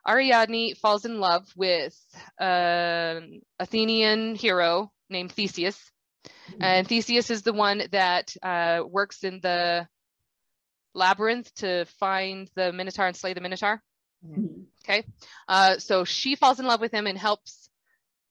Ariadne 0.06 0.74
falls 0.76 1.04
in 1.04 1.18
love 1.20 1.46
with 1.56 1.96
an 2.38 3.40
Athenian 3.58 4.34
hero 4.34 4.92
named 5.10 5.32
Theseus, 5.32 5.78
and 6.60 6.86
Theseus 6.86 7.30
is 7.30 7.42
the 7.42 7.52
one 7.52 7.82
that 7.92 8.34
uh, 8.42 8.82
works 8.86 9.24
in 9.24 9.40
the 9.40 9.88
labyrinth 10.94 11.52
to 11.56 11.84
find 11.98 12.50
the 12.54 12.72
Minotaur 12.72 13.06
and 13.06 13.16
slay 13.16 13.34
the 13.34 13.40
Minotaur. 13.40 13.82
Mhm. 14.24 14.66
Uh, 15.48 15.78
so 15.78 16.04
she 16.04 16.36
falls 16.36 16.60
in 16.60 16.66
love 16.66 16.80
with 16.80 16.92
him 16.92 17.06
and 17.06 17.18
helps 17.18 17.68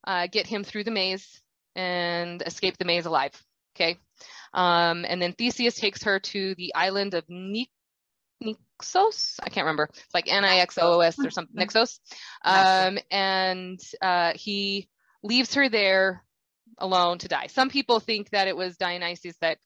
uh, 0.08 0.28
get 0.28 0.48
him 0.48 0.64
through 0.64 0.84
the 0.84 0.92
maze 0.92 1.42
and 1.76 2.42
escape 2.42 2.78
the 2.78 2.86
maze 2.86 3.06
alive. 3.06 3.34
Okay. 3.76 3.98
Um, 4.54 5.06
and 5.08 5.22
then 5.22 5.34
Theseus 5.34 5.76
takes 5.76 6.04
her 6.04 6.20
to 6.20 6.56
the 6.56 6.74
island 6.74 7.14
of 7.14 7.26
Ni- 7.28 7.70
Nixos. 8.44 9.40
I 9.42 9.50
can't 9.50 9.66
remember. 9.66 9.90
It's 9.92 10.14
like 10.14 10.32
N 10.32 10.46
I 10.46 10.58
X 10.58 10.78
O 10.78 10.96
O 10.96 11.00
S 11.00 11.18
or 11.20 11.30
something. 11.30 11.56
Nixos. 11.56 12.00
Um, 12.44 12.98
and 13.12 13.80
uh, 14.02 14.34
he 14.36 14.88
leaves 15.24 15.54
her 15.56 15.70
there 15.70 16.24
alone 16.78 17.20
to 17.20 17.28
die. 17.28 17.48
Some 17.48 17.70
people 17.70 18.00
think 18.00 18.30
that 18.32 18.48
it 18.48 18.56
was 18.56 18.78
Dionysus 18.78 19.38
that 19.42 19.58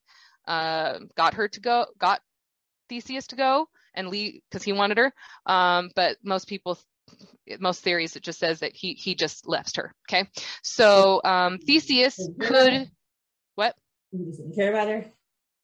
uh, 0.47 0.99
got 1.15 1.35
her 1.35 1.47
to 1.47 1.59
go, 1.59 1.85
got 1.97 2.21
Theseus 2.89 3.27
to 3.27 3.35
go 3.35 3.67
and 3.93 4.09
leave 4.09 4.41
because 4.49 4.63
he 4.63 4.73
wanted 4.73 4.97
her. 4.97 5.13
Um, 5.45 5.91
but 5.95 6.17
most 6.23 6.47
people 6.47 6.79
most 7.59 7.81
theories 7.83 8.15
it 8.15 8.21
just 8.21 8.37
says 8.37 8.59
that 8.59 8.75
he 8.75 8.93
he 8.93 9.15
just 9.15 9.47
left 9.47 9.77
her 9.77 9.95
okay 10.07 10.29
so 10.61 11.19
um 11.23 11.57
theseus 11.57 12.29
could 12.39 12.87
what 13.55 13.75
just 14.13 14.37
didn't 14.37 14.55
care 14.55 14.69
about 14.69 14.87
her. 14.87 15.05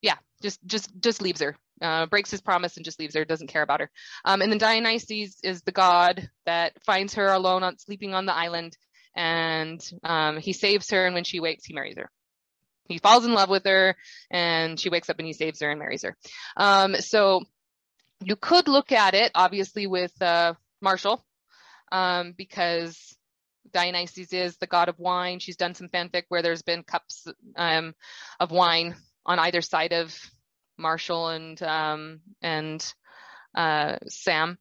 yeah 0.02 0.16
just 0.42 0.58
just 0.66 0.90
just 1.00 1.22
leaves 1.22 1.40
her 1.40 1.56
uh 1.82 2.06
breaks 2.06 2.30
his 2.30 2.40
promise 2.40 2.76
and 2.76 2.84
just 2.84 2.98
leaves 2.98 3.14
her 3.14 3.24
doesn't 3.24 3.48
care 3.48 3.62
about 3.62 3.80
her. 3.80 3.90
Um 4.24 4.42
and 4.42 4.50
then 4.50 4.58
dionysus 4.58 5.36
is 5.42 5.62
the 5.62 5.72
god 5.72 6.28
that 6.44 6.72
finds 6.84 7.14
her 7.14 7.28
alone 7.28 7.62
on 7.62 7.78
sleeping 7.78 8.14
on 8.14 8.26
the 8.26 8.34
island 8.34 8.76
and 9.14 9.80
um 10.04 10.38
he 10.38 10.52
saves 10.52 10.90
her 10.90 11.06
and 11.06 11.14
when 11.14 11.24
she 11.24 11.40
wakes 11.40 11.64
he 11.64 11.74
marries 11.74 11.96
her. 11.96 12.10
He 12.88 12.98
falls 12.98 13.24
in 13.24 13.34
love 13.34 13.50
with 13.50 13.64
her 13.64 13.96
and 14.30 14.78
she 14.78 14.90
wakes 14.90 15.10
up 15.10 15.18
and 15.18 15.26
he 15.26 15.32
saves 15.32 15.60
her 15.60 15.70
and 15.70 15.80
marries 15.80 16.02
her. 16.02 16.16
Um 16.56 16.96
so 16.96 17.42
you 18.24 18.36
could 18.36 18.68
look 18.68 18.92
at 18.92 19.14
it 19.14 19.32
obviously 19.34 19.86
with 19.86 20.12
uh 20.22 20.54
marshall 20.80 21.24
um, 21.92 22.34
because 22.36 23.16
Dionysus 23.72 24.32
is 24.32 24.56
the 24.56 24.66
god 24.66 24.88
of 24.88 24.98
wine. 24.98 25.38
She's 25.38 25.56
done 25.56 25.74
some 25.74 25.88
fanfic 25.88 26.24
where 26.28 26.42
there's 26.42 26.62
been 26.62 26.82
cups 26.82 27.26
um, 27.56 27.94
of 28.40 28.50
wine 28.50 28.96
on 29.24 29.38
either 29.38 29.60
side 29.60 29.92
of 29.92 30.16
Marshall 30.78 31.28
and 31.28 31.62
um, 31.62 32.20
and 32.42 32.94
uh, 33.54 33.96
Sam, 34.08 34.58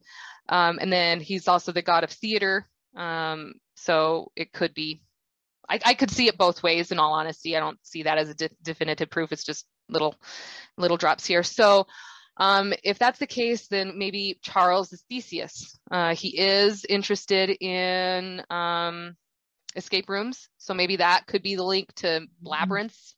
um, 0.50 0.80
and 0.80 0.92
then 0.92 1.20
he's 1.20 1.48
also 1.48 1.72
the 1.72 1.82
god 1.82 2.04
of 2.04 2.12
theater. 2.12 2.66
Um, 2.96 3.56
so 3.76 4.32
it 4.36 4.54
could 4.54 4.74
be. 4.74 5.02
I, 5.68 5.80
I 5.84 5.94
could 5.96 6.12
see 6.12 6.28
it 6.28 6.38
both 6.38 6.62
ways. 6.64 6.92
In 6.92 7.00
all 7.00 7.14
honesty, 7.14 7.58
I 7.58 7.60
don't 7.60 7.80
see 7.82 8.04
that 8.04 8.18
as 8.18 8.30
a 8.30 8.36
de- 8.36 8.50
definitive 8.62 9.10
proof. 9.10 9.32
It's 9.32 9.44
just 9.44 9.66
little 9.90 10.16
little 10.78 10.98
drops 10.98 11.26
here. 11.26 11.44
So 11.44 11.88
um, 12.38 12.74
if 12.84 13.00
that's 13.00 13.20
the 13.20 13.28
case, 13.28 13.68
then 13.68 13.98
maybe 13.98 14.40
Charles 14.42 14.92
is 14.92 15.04
Theseus. 15.10 15.78
Uh, 15.90 16.16
he 16.16 16.38
is 16.38 16.86
interested 16.86 17.50
in 17.50 18.44
um, 18.50 19.16
escape 19.76 20.10
rooms, 20.10 20.50
so 20.58 20.74
maybe 20.74 20.98
that 20.98 21.28
could 21.28 21.44
be 21.44 21.56
the 21.56 21.64
link 21.64 21.94
to 21.96 22.28
labyrinths. 22.42 23.16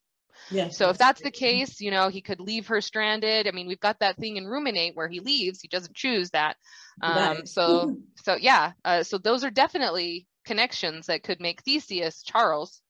Yeah. 0.51 0.69
So 0.69 0.89
if 0.89 0.97
that's 0.97 1.21
the 1.21 1.31
case, 1.31 1.81
you 1.81 1.91
know, 1.91 2.09
he 2.09 2.21
could 2.21 2.39
leave 2.39 2.67
her 2.67 2.81
stranded. 2.81 3.47
I 3.47 3.51
mean, 3.51 3.67
we've 3.67 3.79
got 3.79 3.99
that 3.99 4.17
thing 4.17 4.37
in 4.37 4.45
Ruminate 4.45 4.95
where 4.95 5.07
he 5.07 5.19
leaves; 5.19 5.61
he 5.61 5.67
doesn't 5.67 5.95
choose 5.95 6.29
that. 6.31 6.57
Um, 7.01 7.15
dies. 7.15 7.53
so, 7.53 7.97
so 8.23 8.35
yeah, 8.35 8.73
uh, 8.85 9.03
so 9.03 9.17
those 9.17 9.43
are 9.43 9.49
definitely 9.51 10.27
connections 10.45 11.07
that 11.07 11.23
could 11.23 11.39
make 11.39 11.61
Theseus 11.63 12.23
Charles. 12.23 12.81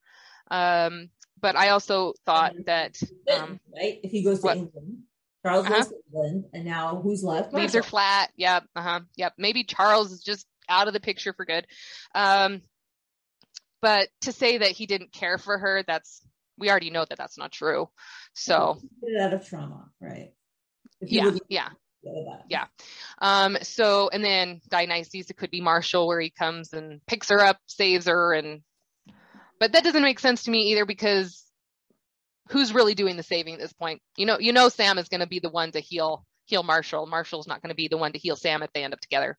Um, 0.49 1.09
but 1.41 1.55
I 1.55 1.69
also 1.69 2.13
thought 2.25 2.53
that 2.65 2.97
um, 3.31 3.59
right? 3.75 3.99
If 4.03 4.11
he 4.11 4.23
goes 4.23 4.39
to 4.39 4.45
what? 4.45 4.57
England, 4.57 4.99
Charles 5.43 5.65
Uh-huh. 5.65 5.75
goes 5.79 5.87
to 5.89 5.95
England, 6.07 6.45
and 6.53 6.65
now 6.65 6.99
who's 7.01 7.23
left? 7.23 7.53
leaves 7.53 7.73
her 7.73 7.79
Marshall. 7.79 7.89
flat. 7.89 8.31
Yep. 8.37 8.63
Uh 8.75 8.81
huh. 8.81 8.99
Yep. 9.15 9.33
Maybe 9.37 9.63
Charles 9.63 10.11
is 10.11 10.21
just 10.21 10.45
out 10.69 10.87
of 10.87 10.93
the 10.93 10.99
picture 10.99 11.33
for 11.33 11.45
good. 11.45 11.65
Um, 12.15 12.61
but 13.81 14.09
to 14.21 14.31
say 14.31 14.57
that 14.57 14.71
he 14.71 14.85
didn't 14.85 15.11
care 15.11 15.37
for 15.37 15.57
her, 15.57 15.83
that's 15.85 16.21
we 16.57 16.69
already 16.69 16.89
know 16.89 17.05
that 17.05 17.17
that's 17.17 17.37
not 17.37 17.51
true. 17.51 17.89
So 18.33 18.79
Get 19.01 19.11
it 19.11 19.21
out 19.21 19.33
of 19.33 19.47
trauma, 19.47 19.89
right? 20.01 20.31
Yeah, 21.01 21.31
yeah, 21.49 21.69
Yeah. 22.49 22.65
Um, 23.19 23.57
so, 23.61 24.09
and 24.09 24.23
then 24.23 24.61
Dionysus, 24.69 25.29
it 25.29 25.37
could 25.37 25.51
be 25.51 25.61
Marshall, 25.61 26.07
where 26.07 26.19
he 26.19 26.29
comes 26.29 26.73
and 26.73 27.05
picks 27.05 27.29
her 27.29 27.41
up, 27.41 27.57
saves 27.67 28.07
her, 28.07 28.33
and 28.33 28.61
but 29.59 29.73
that 29.73 29.83
doesn't 29.83 30.03
make 30.03 30.19
sense 30.19 30.43
to 30.43 30.51
me 30.51 30.71
either 30.71 30.85
because 30.85 31.43
who's 32.49 32.73
really 32.73 32.95
doing 32.95 33.17
the 33.17 33.23
saving 33.23 33.55
at 33.55 33.59
this 33.59 33.73
point? 33.73 34.01
You 34.15 34.25
know, 34.25 34.39
you 34.39 34.53
know, 34.53 34.69
Sam 34.69 34.97
is 34.97 35.09
going 35.09 35.21
to 35.21 35.27
be 35.27 35.39
the 35.39 35.49
one 35.49 35.71
to 35.71 35.79
heal 35.79 36.25
heal 36.45 36.63
Marshall. 36.63 37.05
Marshall's 37.05 37.47
not 37.47 37.61
going 37.61 37.69
to 37.69 37.75
be 37.75 37.87
the 37.87 37.97
one 37.97 38.13
to 38.13 38.19
heal 38.19 38.35
Sam 38.35 38.63
if 38.63 38.71
they 38.73 38.83
end 38.83 38.93
up 38.93 39.01
together. 39.01 39.37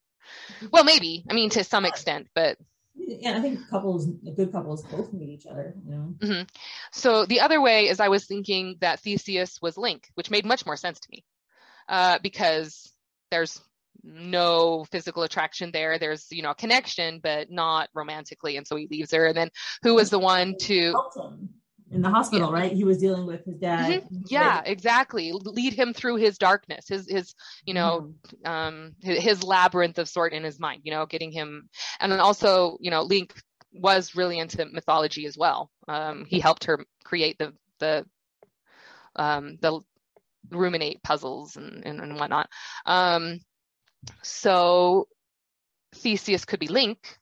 Well, 0.71 0.85
maybe. 0.85 1.25
I 1.31 1.35
mean, 1.35 1.51
to 1.51 1.65
some 1.65 1.87
extent, 1.87 2.29
but 2.35 2.59
yeah, 2.99 3.37
I 3.37 3.41
think 3.41 3.61
couples, 3.69 4.07
good 4.07 4.53
couples, 4.53 4.85
both 4.87 5.13
need 5.13 5.29
each 5.29 5.47
other. 5.47 5.75
You 5.85 5.91
know. 5.91 6.15
Mm-hmm. 6.19 6.43
So 6.93 7.25
the 7.25 7.41
other 7.41 7.61
way 7.61 7.89
is 7.89 8.01
I 8.01 8.09
was 8.09 8.25
thinking 8.25 8.77
that 8.81 9.01
Theseus 9.01 9.61
was 9.63 9.77
Link, 9.77 10.09
which 10.15 10.31
made 10.31 10.45
much 10.45 10.67
more 10.67 10.77
sense 10.77 11.01
to 11.01 11.09
me, 11.11 11.25
uh, 11.89 12.19
because 12.23 12.93
there's 13.31 13.61
no 14.03 14.85
physical 14.85 15.23
attraction 15.23 15.71
there. 15.73 15.99
There's 15.99 16.27
you 16.31 16.43
know 16.43 16.51
a 16.51 16.55
connection, 16.55 17.21
but 17.23 17.51
not 17.51 17.89
romantically, 17.95 18.57
and 18.57 18.67
so 18.67 18.77
he 18.77 18.89
leaves 18.91 19.13
her. 19.13 19.27
And 19.27 19.37
then 19.37 19.51
who 19.83 19.95
was 19.95 20.11
the 20.11 20.19
one 20.19 20.57
to 20.63 20.95
in 21.91 22.03
the 22.03 22.11
hospital, 22.11 22.49
yeah. 22.49 22.61
right? 22.61 22.73
He 22.73 22.85
was 22.85 22.99
dealing 22.99 23.27
with 23.27 23.45
his 23.45 23.57
dad. 23.57 24.03
Mm-hmm. 24.03 24.23
Yeah, 24.29 24.63
exactly. 24.65 25.33
Lead 25.33 25.73
him 25.73 25.93
through 25.93 26.17
his 26.17 26.39
darkness, 26.39 26.87
his 26.89 27.09
his 27.09 27.35
you 27.65 27.75
know 27.75 28.13
mm-hmm. 28.45 28.51
um 28.51 28.93
his, 29.01 29.23
his, 29.23 29.45
labyrinth 29.45 29.99
of 29.99 30.09
sort 30.09 30.33
in 30.33 30.45
his 30.45 30.61
mind. 30.61 30.83
You 30.85 30.93
know, 30.93 31.07
getting 31.07 31.33
him, 31.33 31.69
and 32.01 32.13
then 32.13 32.21
also 32.21 32.77
you 32.81 32.91
know 32.91 33.03
Link 33.03 33.35
was 33.73 34.15
really 34.15 34.39
into 34.39 34.67
mythology 34.67 35.27
as 35.27 35.37
well. 35.37 35.71
Um, 35.87 36.25
he 36.27 36.41
helped 36.41 36.65
her 36.65 36.85
create 37.05 37.39
the 37.39 37.55
the 37.79 38.05
um 39.17 39.57
the 39.61 39.81
ruminate 40.51 41.03
puzzles 41.03 41.57
and 41.57 41.87
and, 41.87 42.01
and 42.01 42.17
whatnot. 42.17 42.49
Um, 42.85 43.41
so 44.23 45.09
Theseus 45.95 46.45
could 46.45 46.61
be 46.61 46.69
Link, 46.69 47.19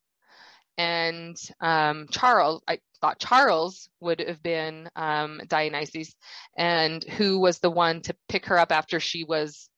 and 0.77 1.37
um, 1.61 2.09
Charles, 2.11 2.63
I 2.69 2.79
thought 2.97 3.19
Charles 3.19 3.89
would 4.01 4.21
have 4.21 4.43
been 4.43 4.89
um, 4.97 5.41
Dionysus, 5.47 6.15
and 6.57 7.03
who 7.03 7.41
was 7.41 7.59
the 7.59 7.71
one 7.71 8.03
to 8.03 8.17
pick 8.29 8.47
her 8.47 8.59
up 8.59 8.73
after 8.73 9.01
she 9.01 9.25
was, 9.25 9.69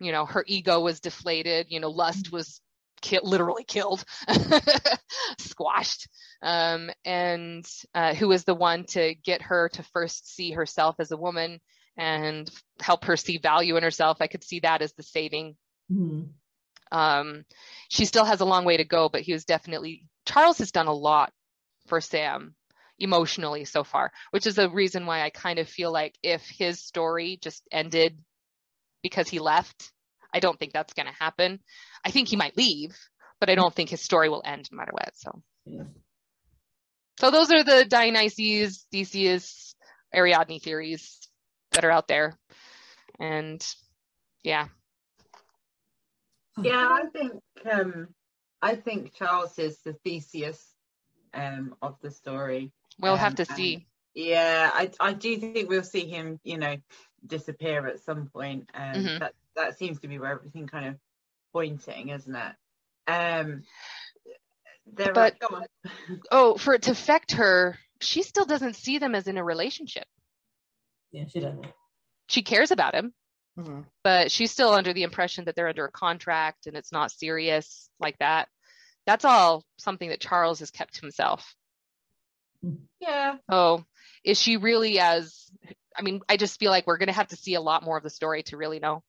you 0.00 0.12
know, 0.12 0.26
her 0.26 0.44
ego 0.46 0.80
was 0.80 1.00
deflated, 1.00 1.66
you 1.70 1.80
know, 1.80 1.90
lust 1.90 2.32
was 2.32 2.60
ki- 3.00 3.20
literally 3.22 3.64
killed, 3.64 4.04
squashed, 5.38 6.08
um, 6.42 6.90
and 7.04 7.66
uh, 7.94 8.14
who 8.14 8.28
was 8.28 8.44
the 8.44 8.54
one 8.54 8.84
to 8.86 9.14
get 9.14 9.42
her 9.42 9.68
to 9.70 9.82
first 9.92 10.34
see 10.34 10.52
herself 10.52 10.96
as 10.98 11.10
a 11.10 11.16
woman 11.16 11.60
and 11.96 12.50
help 12.80 13.04
her 13.04 13.16
see 13.16 13.38
value 13.38 13.76
in 13.76 13.82
herself. 13.82 14.18
I 14.20 14.26
could 14.26 14.42
see 14.42 14.60
that 14.60 14.82
as 14.82 14.92
the 14.94 15.02
saving. 15.02 15.56
Mm-hmm. 15.92 16.22
Um, 16.90 17.44
she 17.88 18.04
still 18.04 18.24
has 18.24 18.40
a 18.40 18.44
long 18.44 18.64
way 18.64 18.76
to 18.76 18.84
go, 18.84 19.08
but 19.08 19.22
he 19.22 19.32
was 19.32 19.44
definitely 19.44 20.06
Charles 20.26 20.58
has 20.58 20.72
done 20.72 20.86
a 20.86 20.92
lot 20.92 21.32
for 21.86 22.00
Sam 22.00 22.54
emotionally 22.98 23.64
so 23.64 23.84
far, 23.84 24.12
which 24.30 24.46
is 24.46 24.58
a 24.58 24.68
reason 24.68 25.06
why 25.06 25.22
I 25.22 25.30
kind 25.30 25.58
of 25.58 25.68
feel 25.68 25.92
like 25.92 26.16
if 26.22 26.42
his 26.48 26.80
story 26.80 27.38
just 27.42 27.62
ended 27.72 28.18
because 29.02 29.28
he 29.28 29.38
left, 29.38 29.92
I 30.32 30.40
don't 30.40 30.58
think 30.58 30.72
that's 30.72 30.94
going 30.94 31.06
to 31.06 31.12
happen. 31.18 31.60
I 32.04 32.10
think 32.10 32.28
he 32.28 32.36
might 32.36 32.56
leave, 32.56 32.96
but 33.40 33.50
I 33.50 33.54
don't 33.54 33.74
think 33.74 33.90
his 33.90 34.00
story 34.00 34.28
will 34.28 34.42
end 34.44 34.68
no 34.70 34.76
matter 34.76 34.92
what. 34.92 35.10
So, 35.14 35.42
yeah. 35.66 35.84
so 37.20 37.30
those 37.30 37.50
are 37.52 37.64
the 37.64 37.84
Dionysus, 37.84 38.86
Theseus, 38.90 39.74
Ariadne 40.14 40.60
theories 40.60 41.18
that 41.72 41.84
are 41.84 41.90
out 41.90 42.08
there, 42.08 42.38
and 43.18 43.64
yeah, 44.44 44.68
yeah, 46.62 46.88
I 46.88 47.04
think 47.12 47.32
um, 47.70 48.08
I 48.62 48.76
think 48.76 49.14
Charles 49.14 49.58
is 49.58 49.80
the 49.80 49.94
Theseus 50.04 50.73
um, 51.34 51.74
of 51.82 51.96
the 52.00 52.10
story. 52.10 52.72
We'll 52.98 53.14
um, 53.14 53.18
have 53.18 53.36
to 53.36 53.44
see. 53.44 53.86
Yeah, 54.14 54.70
I 54.72 54.90
I 55.00 55.12
do 55.12 55.36
think 55.36 55.68
we'll 55.68 55.82
see 55.82 56.06
him, 56.06 56.38
you 56.44 56.58
know, 56.58 56.76
disappear 57.26 57.86
at 57.86 58.00
some 58.00 58.26
point. 58.26 58.70
Um, 58.74 58.94
mm-hmm. 58.94 59.18
That 59.18 59.34
that 59.56 59.78
seems 59.78 60.00
to 60.00 60.08
be 60.08 60.18
where 60.18 60.32
everything 60.32 60.66
kind 60.66 60.86
of 60.86 60.96
pointing, 61.52 62.10
isn't 62.10 62.34
it? 62.34 62.54
Um, 63.06 63.64
but 64.86 65.36
oh, 66.30 66.56
for 66.56 66.74
it 66.74 66.82
to 66.82 66.92
affect 66.92 67.32
her, 67.32 67.78
she 68.00 68.22
still 68.22 68.44
doesn't 68.44 68.76
see 68.76 68.98
them 68.98 69.14
as 69.14 69.26
in 69.26 69.38
a 69.38 69.44
relationship. 69.44 70.06
Yeah, 71.10 71.24
she 71.26 71.40
doesn't. 71.40 71.66
She 72.28 72.42
cares 72.42 72.70
about 72.70 72.94
him, 72.94 73.12
mm-hmm. 73.58 73.80
but 74.02 74.30
she's 74.30 74.50
still 74.50 74.70
under 74.70 74.92
the 74.92 75.02
impression 75.02 75.44
that 75.44 75.56
they're 75.56 75.68
under 75.68 75.86
a 75.86 75.92
contract 75.92 76.66
and 76.66 76.76
it's 76.76 76.92
not 76.92 77.10
serious 77.10 77.88
like 78.00 78.16
that 78.18 78.48
that's 79.06 79.24
all 79.24 79.64
something 79.78 80.08
that 80.08 80.20
Charles 80.20 80.60
has 80.60 80.70
kept 80.70 80.94
to 80.94 81.00
himself. 81.02 81.54
Yeah. 83.00 83.36
Oh, 83.48 83.84
is 84.24 84.40
she 84.40 84.56
really 84.56 84.98
as? 84.98 85.50
I 85.96 86.02
mean, 86.02 86.20
I 86.28 86.36
just 86.36 86.58
feel 86.58 86.70
like 86.70 86.86
we're 86.86 86.98
going 86.98 87.08
to 87.08 87.12
have 87.14 87.28
to 87.28 87.36
see 87.36 87.54
a 87.54 87.60
lot 87.60 87.84
more 87.84 87.96
of 87.96 88.02
the 88.02 88.10
story 88.10 88.42
to 88.44 88.56
really 88.56 88.80
know. 88.80 89.02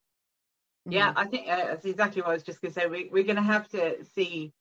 Yeah. 0.87 1.13
I 1.15 1.25
think 1.25 1.47
uh, 1.49 1.65
that's 1.65 1.85
exactly 1.85 2.21
what 2.21 2.31
I 2.31 2.33
was 2.33 2.43
just 2.43 2.61
going 2.61 2.73
to 2.73 2.79
say. 2.79 2.87
We, 2.87 3.09
we're 3.11 3.23
going 3.23 3.37
to 3.37 3.41
have 3.41 3.67
to 3.69 4.05
see 4.13 4.53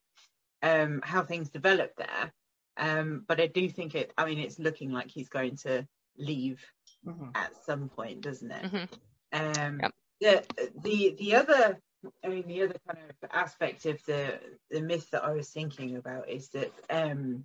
um, 0.62 1.00
how 1.04 1.22
things 1.22 1.50
develop 1.50 1.92
there. 1.96 2.32
Um, 2.76 3.24
but 3.28 3.40
I 3.40 3.46
do 3.46 3.68
think 3.68 3.94
it. 3.94 4.12
I 4.16 4.24
mean, 4.24 4.38
it's 4.38 4.58
looking 4.58 4.90
like 4.90 5.10
he's 5.10 5.28
going 5.28 5.56
to 5.58 5.86
leave 6.16 6.64
mm-hmm. 7.06 7.28
at 7.34 7.52
some 7.66 7.88
point, 7.88 8.22
doesn't 8.22 8.50
it? 8.50 8.64
Mm-hmm. 8.64 9.60
Um, 9.60 9.80
yep. 9.80 9.92
The 10.20 10.70
the 10.82 11.16
the 11.18 11.34
other 11.34 11.78
I 12.24 12.28
mean, 12.28 12.46
the 12.46 12.62
other 12.62 12.76
kind 12.86 12.98
of 13.08 13.30
aspect 13.32 13.86
of 13.86 13.98
the 14.06 14.38
the 14.70 14.80
myth 14.80 15.10
that 15.10 15.24
I 15.24 15.32
was 15.32 15.50
thinking 15.50 15.96
about 15.96 16.28
is 16.28 16.48
that 16.50 16.72
um, 16.90 17.44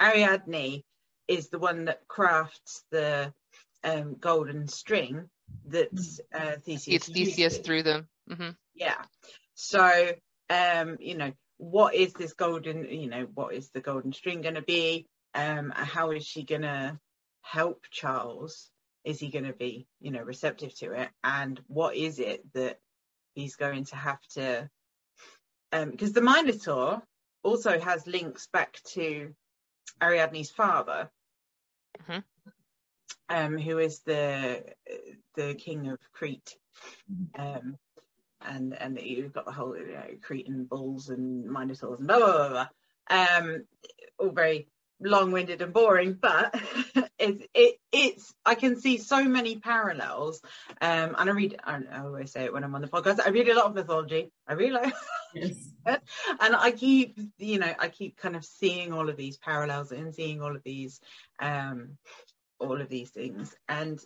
Ariadne 0.00 0.82
is 1.28 1.48
the 1.48 1.58
one 1.58 1.86
that 1.86 2.06
crafts 2.08 2.84
the 2.90 3.32
um, 3.84 4.16
golden 4.18 4.68
string 4.68 5.28
that 5.66 5.88
uh, 6.34 6.56
Theseus. 6.64 6.96
It's 6.96 7.08
Theseus 7.08 7.38
uses. 7.38 7.58
through 7.58 7.82
them. 7.82 8.08
Mm-hmm. 8.30 8.50
Yeah. 8.74 9.02
So, 9.54 10.12
um, 10.50 10.96
you 11.00 11.16
know, 11.16 11.32
what 11.58 11.94
is 11.94 12.12
this 12.12 12.34
golden? 12.34 12.88
You 12.88 13.08
know, 13.08 13.26
what 13.34 13.54
is 13.54 13.70
the 13.70 13.80
golden 13.80 14.12
string 14.12 14.42
going 14.42 14.54
to 14.54 14.62
be? 14.62 15.06
Um, 15.34 15.72
how 15.74 16.10
is 16.12 16.24
she 16.24 16.44
going 16.44 16.62
to 16.62 16.98
help 17.42 17.84
Charles? 17.90 18.70
Is 19.04 19.20
he 19.20 19.30
going 19.30 19.44
to 19.44 19.52
be, 19.52 19.86
you 20.00 20.10
know, 20.10 20.22
receptive 20.22 20.74
to 20.78 20.92
it? 20.92 21.08
And 21.22 21.60
what 21.68 21.94
is 21.96 22.18
it 22.18 22.42
that 22.54 22.78
he's 23.36 23.54
going 23.54 23.84
to 23.84 23.96
have 23.96 24.20
to 24.34 24.68
because 25.70 26.08
um, 26.08 26.12
the 26.14 26.22
Minotaur 26.22 27.02
also 27.42 27.78
has 27.78 28.06
links 28.06 28.48
back 28.52 28.78
to 28.94 29.34
Ariadne's 30.00 30.50
father, 30.50 31.10
mm-hmm. 32.02 32.20
um, 33.28 33.58
who 33.58 33.78
is 33.78 34.00
the 34.00 34.64
the 35.36 35.54
king 35.54 35.88
of 35.88 35.98
Crete, 36.12 36.56
um, 37.38 37.76
and 38.40 38.72
and 38.74 38.98
you've 39.00 39.32
got 39.32 39.44
the 39.44 39.52
whole 39.52 39.76
you 39.76 39.92
know, 39.92 40.06
Cretan 40.22 40.64
bulls 40.64 41.10
and 41.10 41.44
Minotaurs 41.44 41.98
and 41.98 42.08
blah 42.08 42.18
blah 42.18 42.48
blah, 42.48 42.48
blah. 42.48 42.68
Um, 43.08 43.64
all 44.18 44.30
very 44.30 44.68
long-winded 45.00 45.60
and 45.62 45.72
boring, 45.72 46.14
but 46.14 46.54
it's 47.18 47.44
it, 47.54 47.76
it's 47.92 48.34
I 48.44 48.54
can 48.54 48.80
see 48.80 48.98
so 48.98 49.24
many 49.24 49.56
parallels. 49.58 50.40
Um, 50.80 51.14
and 51.18 51.30
I 51.30 51.32
read 51.32 51.56
I, 51.62 51.80
I, 51.90 52.00
always 52.00 52.32
say 52.32 52.44
it 52.44 52.52
when 52.52 52.64
I'm 52.64 52.74
on 52.74 52.80
the 52.80 52.88
podcast. 52.88 53.20
I 53.24 53.30
read 53.30 53.48
a 53.48 53.54
lot 53.54 53.66
of 53.66 53.74
mythology. 53.74 54.30
I 54.46 54.54
really 54.54 54.72
like, 54.72 54.94
yes. 55.34 55.72
and 55.86 56.56
I 56.56 56.72
keep 56.72 57.18
you 57.38 57.58
know 57.58 57.72
I 57.78 57.88
keep 57.88 58.16
kind 58.16 58.36
of 58.36 58.44
seeing 58.44 58.92
all 58.92 59.08
of 59.08 59.16
these 59.16 59.36
parallels 59.36 59.92
and 59.92 60.14
seeing 60.14 60.42
all 60.42 60.54
of 60.54 60.62
these 60.62 61.00
um 61.40 61.98
all 62.58 62.80
of 62.80 62.88
these 62.88 63.10
things. 63.10 63.54
And 63.68 64.00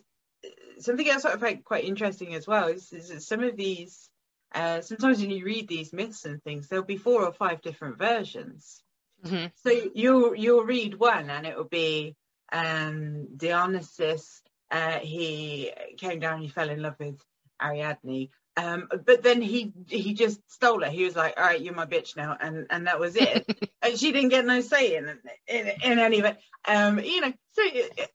something 0.79 1.07
else 1.07 1.25
I 1.25 1.37
find 1.37 1.63
quite 1.63 1.85
interesting 1.85 2.33
as 2.35 2.47
well 2.47 2.67
is, 2.67 2.91
is 2.91 3.09
that 3.09 3.23
some 3.23 3.43
of 3.43 3.55
these. 3.55 4.09
Uh, 4.53 4.81
sometimes 4.81 5.21
when 5.21 5.29
you 5.29 5.45
read 5.45 5.65
these 5.69 5.93
myths 5.93 6.25
and 6.25 6.43
things, 6.43 6.67
there'll 6.67 6.83
be 6.83 6.97
four 6.97 7.23
or 7.23 7.31
five 7.31 7.61
different 7.61 7.97
versions. 7.97 8.83
Mm-hmm. 9.25 9.45
So 9.63 9.89
you'll 9.93 10.35
you'll 10.35 10.63
read 10.63 10.95
one 10.95 11.29
and 11.29 11.45
it 11.45 11.57
will 11.57 11.63
be 11.65 12.15
um, 12.51 13.27
Dionysus. 13.37 14.41
Uh, 14.69 14.99
he 14.99 15.71
came 15.97 16.19
down. 16.19 16.41
He 16.41 16.47
fell 16.47 16.69
in 16.69 16.81
love 16.81 16.95
with 16.99 17.19
Ariadne. 17.61 18.29
Um, 18.57 18.89
but 19.05 19.23
then 19.23 19.41
he 19.41 19.73
he 19.87 20.13
just 20.13 20.39
stole 20.51 20.81
her. 20.81 20.89
He 20.89 21.05
was 21.05 21.15
like, 21.15 21.35
"All 21.37 21.43
right, 21.43 21.61
you're 21.61 21.73
my 21.73 21.85
bitch 21.85 22.17
now," 22.17 22.35
and 22.39 22.67
and 22.69 22.87
that 22.87 22.99
was 22.99 23.15
it. 23.15 23.45
and 23.81 23.97
she 23.97 24.11
didn't 24.11 24.29
get 24.29 24.45
no 24.45 24.59
say 24.61 24.95
in 24.97 25.07
in, 25.47 25.71
in 25.83 25.99
any 25.99 26.19
of 26.19 26.25
it. 26.25 26.37
Um, 26.67 26.99
you 26.99 27.21
know, 27.21 27.33
so 27.53 27.61
it, 27.63 27.91
it, 27.97 28.11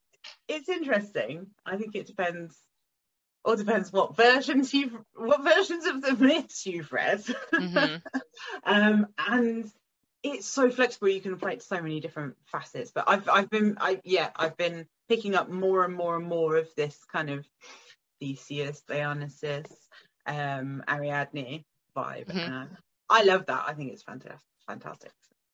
it's 0.48 0.68
interesting. 0.68 1.46
I 1.64 1.76
think 1.76 1.94
it 1.94 2.06
depends. 2.06 2.54
All 3.44 3.56
depends 3.56 3.92
what 3.92 4.16
versions 4.16 4.74
you've 4.74 4.96
what 5.14 5.42
versions 5.42 5.86
of 5.86 6.02
the 6.02 6.14
myths 6.14 6.66
you've 6.66 6.92
read. 6.92 7.22
Mm-hmm. 7.54 7.96
um, 8.64 9.06
and 9.18 9.70
it's 10.34 10.46
so 10.46 10.70
flexible 10.70 11.08
you 11.08 11.20
can 11.20 11.32
apply 11.32 11.52
it 11.52 11.60
to 11.60 11.66
so 11.66 11.80
many 11.80 12.00
different 12.00 12.34
facets 12.46 12.90
but 12.90 13.04
i've 13.06 13.28
i've 13.28 13.50
been 13.50 13.76
i 13.80 14.00
yeah 14.04 14.30
i've 14.36 14.56
been 14.56 14.86
picking 15.08 15.34
up 15.34 15.48
more 15.48 15.84
and 15.84 15.94
more 15.94 16.16
and 16.16 16.26
more 16.26 16.56
of 16.56 16.68
this 16.76 17.04
kind 17.12 17.30
of 17.30 17.46
theseus 18.20 18.82
dionysus 18.88 19.66
um, 20.26 20.82
Ariadne 20.88 21.64
vibe. 21.96 22.26
Mhm. 22.26 22.50
Uh, 22.50 22.66
I 23.08 23.22
love 23.22 23.46
that. 23.46 23.64
I 23.66 23.72
think 23.74 23.92
it's 23.92 24.02
fantastic. 24.02 24.40
Fantastic. 24.66 25.12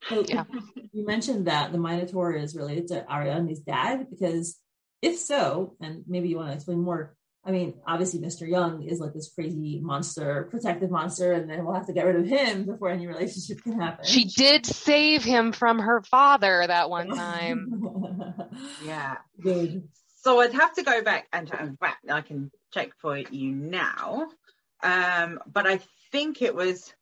So 0.09 0.25
Yeah. 0.27 0.45
you 0.93 1.05
mentioned 1.07 1.47
that 1.47 1.73
the 1.73 1.79
Minotaur 1.79 2.33
is 2.33 2.57
related 2.57 2.89
to 2.89 3.13
Ariadne's 3.13 3.61
dad 3.61 4.09
because 4.11 4.59
if 5.03 5.19
so, 5.19 5.77
and 5.81 6.05
maybe 6.07 6.29
you 6.29 6.37
want 6.37 6.49
to 6.49 6.55
explain 6.55 6.81
more. 6.81 7.15
I 7.45 7.51
mean, 7.51 7.75
obviously, 7.85 8.21
Mr. 8.21 8.49
Young 8.49 8.83
is 8.83 9.01
like 9.01 9.15
this 9.15 9.33
crazy 9.35 9.81
monster, 9.81 10.47
protective 10.51 10.91
monster, 10.91 11.33
and 11.33 11.51
then 11.51 11.65
we'll 11.65 11.75
have 11.75 11.89
to 11.89 11.93
get 11.93 12.07
rid 12.07 12.17
of 12.17 12.27
him 12.27 12.65
before 12.67 12.91
any 12.91 13.09
relationship 13.09 13.63
can 13.65 13.81
happen. 13.81 14.05
She 14.05 14.25
did 14.25 14.65
save 14.65 15.25
him 15.25 15.51
from 15.51 15.81
her 15.81 16.03
father 16.03 16.65
that 16.65 16.89
one 16.89 17.09
time. 17.17 18.49
Yeah. 18.85 19.17
Good. 19.41 19.89
So 20.21 20.41
I'd 20.41 20.53
have 20.53 20.73
to 20.75 20.85
go 20.85 21.03
back 21.03 21.27
and 21.33 21.53
in 21.61 21.77
fact 21.77 22.09
I 22.09 22.21
can 22.21 22.53
check 22.73 22.93
for 22.99 23.19
you 23.19 23.51
now. 23.53 24.29
Um, 24.85 25.41
but 25.53 25.67
I 25.67 25.81
think 26.13 26.43
it 26.43 26.55
was, 26.55 26.95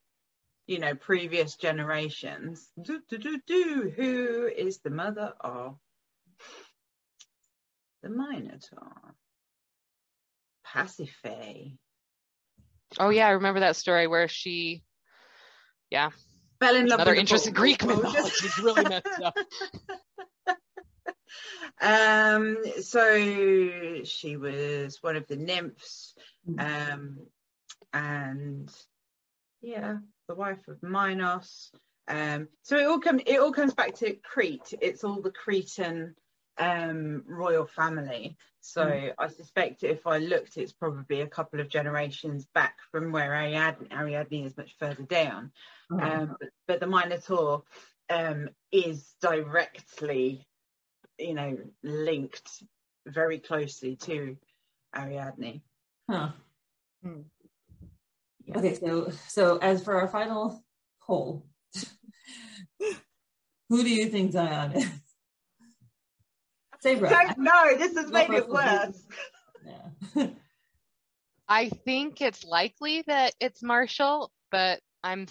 you 0.67 0.79
know, 0.79 0.95
previous 0.95 1.57
generations. 1.57 2.67
Do, 2.81 3.03
do, 3.11 3.19
do, 3.19 3.41
do. 3.47 3.93
Who 3.95 4.47
is 4.47 4.79
the 4.79 4.91
mother 4.91 5.35
of 5.41 5.77
the 8.03 8.09
Minotaur? 8.09 9.15
Pasiphae. 10.73 11.77
Oh 12.99 13.11
yeah, 13.11 13.27
I 13.27 13.31
remember 13.33 13.61
that 13.61 13.77
story 13.77 14.07
where 14.07 14.29
she 14.29 14.83
yeah. 15.91 16.11
Fell 16.61 16.75
in 16.75 16.87
love 16.87 17.01
Another 17.01 17.11
with 17.13 17.17
the 17.17 17.21
interest 17.21 17.47
in. 17.47 17.55
Greek 17.55 17.83
What 17.83 17.97
mythology 17.97 18.29
it? 18.29 18.45
is 18.45 18.59
really 18.59 18.85
messed 18.85 19.23
up. 19.25 19.37
um, 21.81 22.59
so 22.81 24.03
she 24.05 24.37
was 24.37 24.99
one 25.03 25.17
of 25.17 25.27
the 25.27 25.37
nymphs, 25.37 26.15
um, 26.59 27.19
and 27.93 28.71
yeah, 29.63 29.99
the 30.29 30.35
wife 30.35 30.67
of 30.69 30.83
Minos. 30.83 31.71
Um, 32.09 32.49
so 32.63 32.77
it 32.77 32.87
all 32.87 32.99
comes 33.01 33.23
it 33.27 33.39
all 33.41 33.53
comes 33.53 33.75
back 33.75 33.95
to 33.97 34.15
Crete. 34.15 34.75
It's 34.81 35.05
all 35.05 35.21
the 35.21 35.31
Cretan 35.31 36.15
um, 36.59 37.25
royal 37.27 37.67
family. 37.67 38.37
So 38.61 38.85
Mm. 38.85 39.15
I 39.19 39.29
suspect 39.29 39.83
if 39.83 40.07
I 40.07 40.19
looked, 40.19 40.57
it's 40.59 40.73
probably 40.73 41.23
a 41.23 41.27
couple 41.27 41.61
of 41.61 41.69
generations 41.69 42.47
back 42.47 42.79
from 42.91 43.13
where 43.13 43.35
Ariadne, 43.35 43.89
Ariadne 43.91 44.45
is 44.45 44.57
much 44.57 44.77
further 44.79 45.05
down. 45.05 45.53
Uh-huh. 45.91 46.07
Um, 46.07 46.37
but, 46.39 46.51
but 46.67 46.81
the 46.81 46.87
Minotaur 46.87 47.65
um, 48.11 48.51
is 48.71 49.15
directly, 49.21 50.47
you 51.19 51.35
know, 51.35 51.57
linked 51.83 52.63
very 53.07 53.39
closely 53.39 53.97
to 53.97 54.37
Ariadne. 54.95 55.63
Huh. 56.09 56.33
Yeah. 58.45 58.59
Okay, 58.59 58.75
so 58.75 59.11
so 59.29 59.59
as 59.59 59.85
for 59.85 60.01
our 60.01 60.09
final 60.09 60.65
poll, 61.03 61.47
who 63.69 63.83
do 63.83 63.89
you 63.89 64.09
think 64.09 64.33
Dion 64.33 64.73
is? 64.73 64.91
Sabra. 66.81 67.11
Don't 67.11 67.39
know. 67.39 67.77
This 67.77 67.97
has 67.97 68.11
made 68.11 68.31
it 68.31 68.45
it, 68.45 68.49
worse. 68.49 69.03
Yeah. 69.65 70.27
I 71.49 71.69
think 71.69 72.21
it's 72.21 72.45
likely 72.45 73.03
that 73.07 73.35
it's 73.41 73.63
Marshall, 73.63 74.31
but 74.51 74.81
I'm 75.03 75.27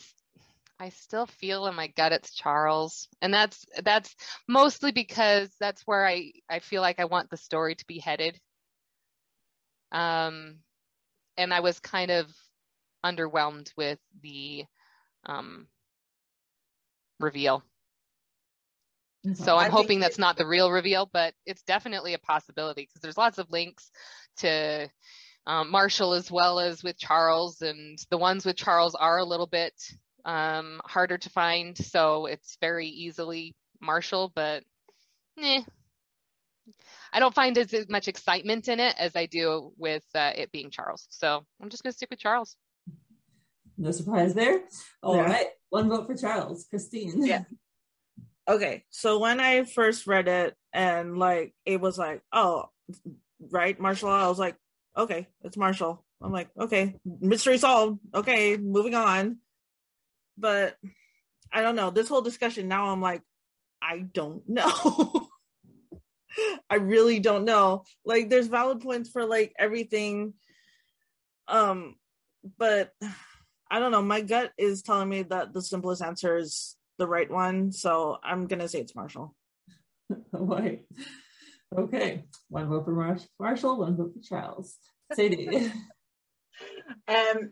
I 0.79 0.89
still 0.89 1.25
feel 1.25 1.67
in 1.67 1.75
my 1.75 1.87
gut 1.87 2.11
it's 2.13 2.33
Charles. 2.33 3.07
And 3.21 3.33
that's 3.33 3.65
that's 3.83 4.15
mostly 4.47 4.91
because 4.91 5.49
that's 5.59 5.81
where 5.83 6.05
I 6.05 6.31
I 6.49 6.59
feel 6.59 6.81
like 6.81 6.99
I 6.99 7.05
want 7.05 7.29
the 7.29 7.37
story 7.37 7.75
to 7.75 7.85
be 7.87 7.99
headed. 7.99 8.39
Um 9.91 10.57
and 11.37 11.53
I 11.53 11.61
was 11.61 11.79
kind 11.79 12.11
of 12.11 12.27
underwhelmed 13.03 13.71
with 13.77 13.99
the 14.21 14.65
um 15.25 15.67
reveal. 17.19 17.63
So 19.33 19.55
I 19.57 19.65
I'm 19.65 19.71
think 19.71 19.73
hoping 19.81 19.99
that's 19.99 20.17
not 20.17 20.37
the 20.37 20.47
real 20.47 20.71
reveal, 20.71 21.09
but 21.11 21.33
it's 21.45 21.61
definitely 21.63 22.13
a 22.13 22.19
possibility 22.19 22.83
because 22.83 23.01
there's 23.01 23.17
lots 23.17 23.37
of 23.37 23.51
links 23.51 23.91
to 24.37 24.89
um, 25.45 25.69
Marshall 25.71 26.13
as 26.13 26.31
well 26.31 26.59
as 26.59 26.83
with 26.83 26.97
Charles, 26.97 27.61
and 27.61 27.97
the 28.09 28.17
ones 28.17 28.45
with 28.45 28.55
Charles 28.55 28.95
are 28.95 29.17
a 29.17 29.25
little 29.25 29.47
bit 29.47 29.73
um, 30.25 30.79
harder 30.85 31.17
to 31.17 31.29
find. 31.29 31.77
So 31.77 32.27
it's 32.27 32.57
very 32.61 32.87
easily 32.87 33.55
Marshall, 33.81 34.31
but 34.33 34.63
eh. 35.41 35.61
I 37.11 37.19
don't 37.19 37.33
find 37.35 37.57
as 37.57 37.73
as 37.73 37.89
much 37.89 38.07
excitement 38.07 38.67
in 38.69 38.79
it 38.79 38.95
as 38.97 39.15
I 39.15 39.25
do 39.25 39.73
with 39.77 40.05
uh, 40.15 40.31
it 40.35 40.51
being 40.51 40.69
Charles. 40.69 41.07
So 41.09 41.43
I'm 41.61 41.69
just 41.69 41.83
going 41.83 41.91
to 41.91 41.97
stick 41.97 42.09
with 42.11 42.19
Charles. 42.19 42.55
no 43.77 43.91
surprise 43.91 44.33
there. 44.33 44.61
All 45.03 45.15
Yeah. 45.15 45.23
right, 45.23 45.47
one 45.69 45.89
vote 45.89 46.05
for 46.07 46.15
Charles. 46.15 46.67
Krystine. 46.73 47.13
Yeah. 47.27 47.43
Okay, 48.47 48.83
so 48.89 49.19
when 49.19 49.39
I 49.39 49.63
first 49.63 50.07
read 50.07 50.27
it 50.27 50.55
and 50.73 51.17
like 51.17 51.53
it 51.65 51.79
was 51.79 51.97
like, 51.97 52.21
oh, 52.31 52.69
right, 53.39 53.79
Marshall, 53.79 54.09
I 54.09 54.27
was 54.27 54.39
like, 54.39 54.55
okay, 54.97 55.27
it's 55.43 55.57
Marshall. 55.57 56.03
I'm 56.21 56.31
like, 56.31 56.49
okay, 56.59 56.95
mystery 57.05 57.57
solved. 57.57 57.99
Okay, 58.13 58.57
moving 58.57 58.95
on. 58.95 59.37
But 60.37 60.77
I 61.51 61.61
don't 61.61 61.75
know. 61.75 61.91
This 61.91 62.09
whole 62.09 62.21
discussion 62.21 62.67
now, 62.67 62.89
I'm 62.89 63.01
like, 63.01 63.21
I 63.81 63.99
don't 63.99 64.43
know. 64.49 65.27
I 66.69 66.75
really 66.75 67.19
don't 67.19 67.45
know. 67.45 67.83
Like, 68.05 68.29
there's 68.29 68.47
valid 68.47 68.81
points 68.81 69.09
for 69.09 69.25
like 69.25 69.53
everything. 69.57 70.33
Um, 71.47 71.95
but 72.57 72.93
I 73.71 73.79
don't 73.79 73.91
know. 73.91 74.01
My 74.01 74.21
gut 74.21 74.51
is 74.57 74.81
telling 74.81 75.09
me 75.09 75.23
that 75.23 75.53
the 75.53 75.61
simplest 75.61 76.01
answer 76.01 76.37
is 76.37 76.75
the 76.99 77.07
right 77.07 77.31
one. 77.31 77.71
So 77.71 78.17
I'm 78.23 78.45
gonna 78.45 78.67
say 78.67 78.79
it's 78.79 78.95
Marshall. 78.95 79.35
Right. 80.31 80.85
Okay, 81.77 82.25
one 82.49 82.67
vote 82.67 82.85
for 82.85 82.91
Mar- 82.91 83.19
Marshall, 83.39 83.77
one 83.77 83.95
vote 83.95 84.13
for 84.13 84.21
Charles. 84.21 84.75
Sadie. 85.13 85.71
Um, 87.07 87.51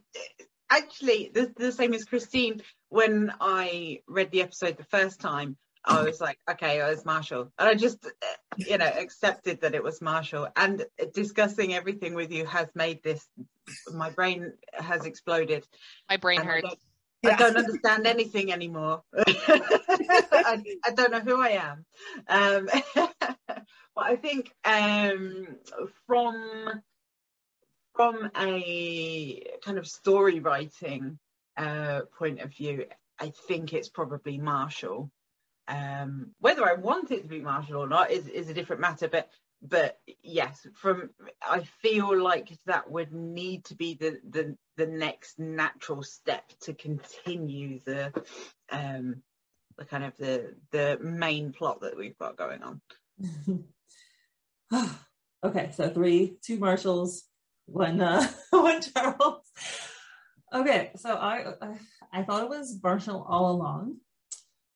actually, 0.69 1.31
the, 1.33 1.53
the 1.55 1.71
same 1.71 1.93
as 1.93 2.05
Krystine. 2.05 2.61
When 2.89 3.31
I 3.39 4.01
read 4.07 4.31
the 4.31 4.41
episode 4.41 4.77
the 4.77 4.83
first 4.83 5.21
time, 5.21 5.55
I 5.85 6.03
was 6.03 6.19
like, 6.19 6.37
okay, 6.49 6.79
it 6.79 6.83
was 6.83 7.05
Marshall, 7.05 7.51
and 7.57 7.69
I 7.69 7.75
just, 7.75 8.05
uh, 8.05 8.09
you 8.57 8.77
know, 8.77 8.85
accepted 8.85 9.61
that 9.61 9.75
it 9.75 9.83
was 9.83 10.01
Marshall. 10.01 10.49
And 10.55 10.83
discussing 11.13 11.73
everything 11.73 12.13
with 12.15 12.31
you 12.31 12.45
has 12.45 12.67
made 12.75 13.03
this. 13.03 13.25
My 13.93 14.09
brain 14.09 14.53
has 14.73 15.05
exploded. 15.05 15.65
My 16.09 16.17
brain 16.17 16.39
And 16.39 16.49
hurts. 16.49 16.75
I 17.25 17.35
don't 17.35 17.57
understand 17.57 18.05
anything 18.05 18.51
anymore. 18.51 19.03
I, 19.17 20.63
I 20.85 20.91
don't 20.91 21.11
know 21.11 21.19
who 21.19 21.41
I 21.41 21.49
am. 21.49 21.85
Um, 22.27 22.69
but 23.95 24.03
I 24.03 24.15
think 24.15 24.51
um, 24.63 25.47
from 26.05 26.81
from 27.95 28.29
a 28.37 29.43
kind 29.65 29.77
of 29.79 29.87
story 29.87 30.39
writing 30.39 31.17
uh, 31.57 32.01
point 32.17 32.39
of 32.41 32.51
view, 32.51 32.85
I 33.19 33.33
think 33.47 33.73
it's 33.73 33.89
probably 33.89 34.37
Marshall. 34.37 35.09
Um, 35.67 36.31
whether 36.39 36.63
I 36.63 36.75
want 36.75 37.11
it 37.11 37.23
to 37.23 37.27
be 37.27 37.41
Marshall 37.41 37.77
or 37.77 37.89
not 37.89 38.11
is, 38.11 38.27
is 38.27 38.49
a 38.49 38.53
different 38.53 38.81
matter, 38.81 39.07
but 39.07 39.29
but 39.61 39.99
yes, 40.21 40.65
from 40.75 41.09
I 41.41 41.63
feel 41.81 42.21
like 42.21 42.49
that 42.65 42.89
would 42.89 43.11
need 43.11 43.65
to 43.65 43.75
be 43.75 43.95
the 43.95 44.19
the 44.29 44.55
the 44.77 44.87
next 44.87 45.39
natural 45.39 46.03
step 46.03 46.43
to 46.61 46.73
continue 46.73 47.79
the 47.85 48.13
um 48.71 49.23
the 49.77 49.85
kind 49.85 50.03
of 50.03 50.15
the 50.17 50.55
the 50.71 50.99
main 51.01 51.51
plot 51.53 51.81
that 51.81 51.97
we've 51.97 52.17
got 52.17 52.37
going 52.37 52.61
on. 52.63 52.81
okay, 55.43 55.71
so 55.73 55.89
three, 55.89 56.37
two 56.41 56.57
marshals 56.57 57.23
one 57.67 58.01
uh, 58.01 58.27
one 58.49 58.81
Charles. 58.81 59.43
Okay, 60.53 60.91
so 60.95 61.13
I 61.15 61.53
I 62.11 62.23
thought 62.23 62.43
it 62.43 62.49
was 62.49 62.79
Marshall 62.81 63.25
all 63.27 63.51
along. 63.51 63.97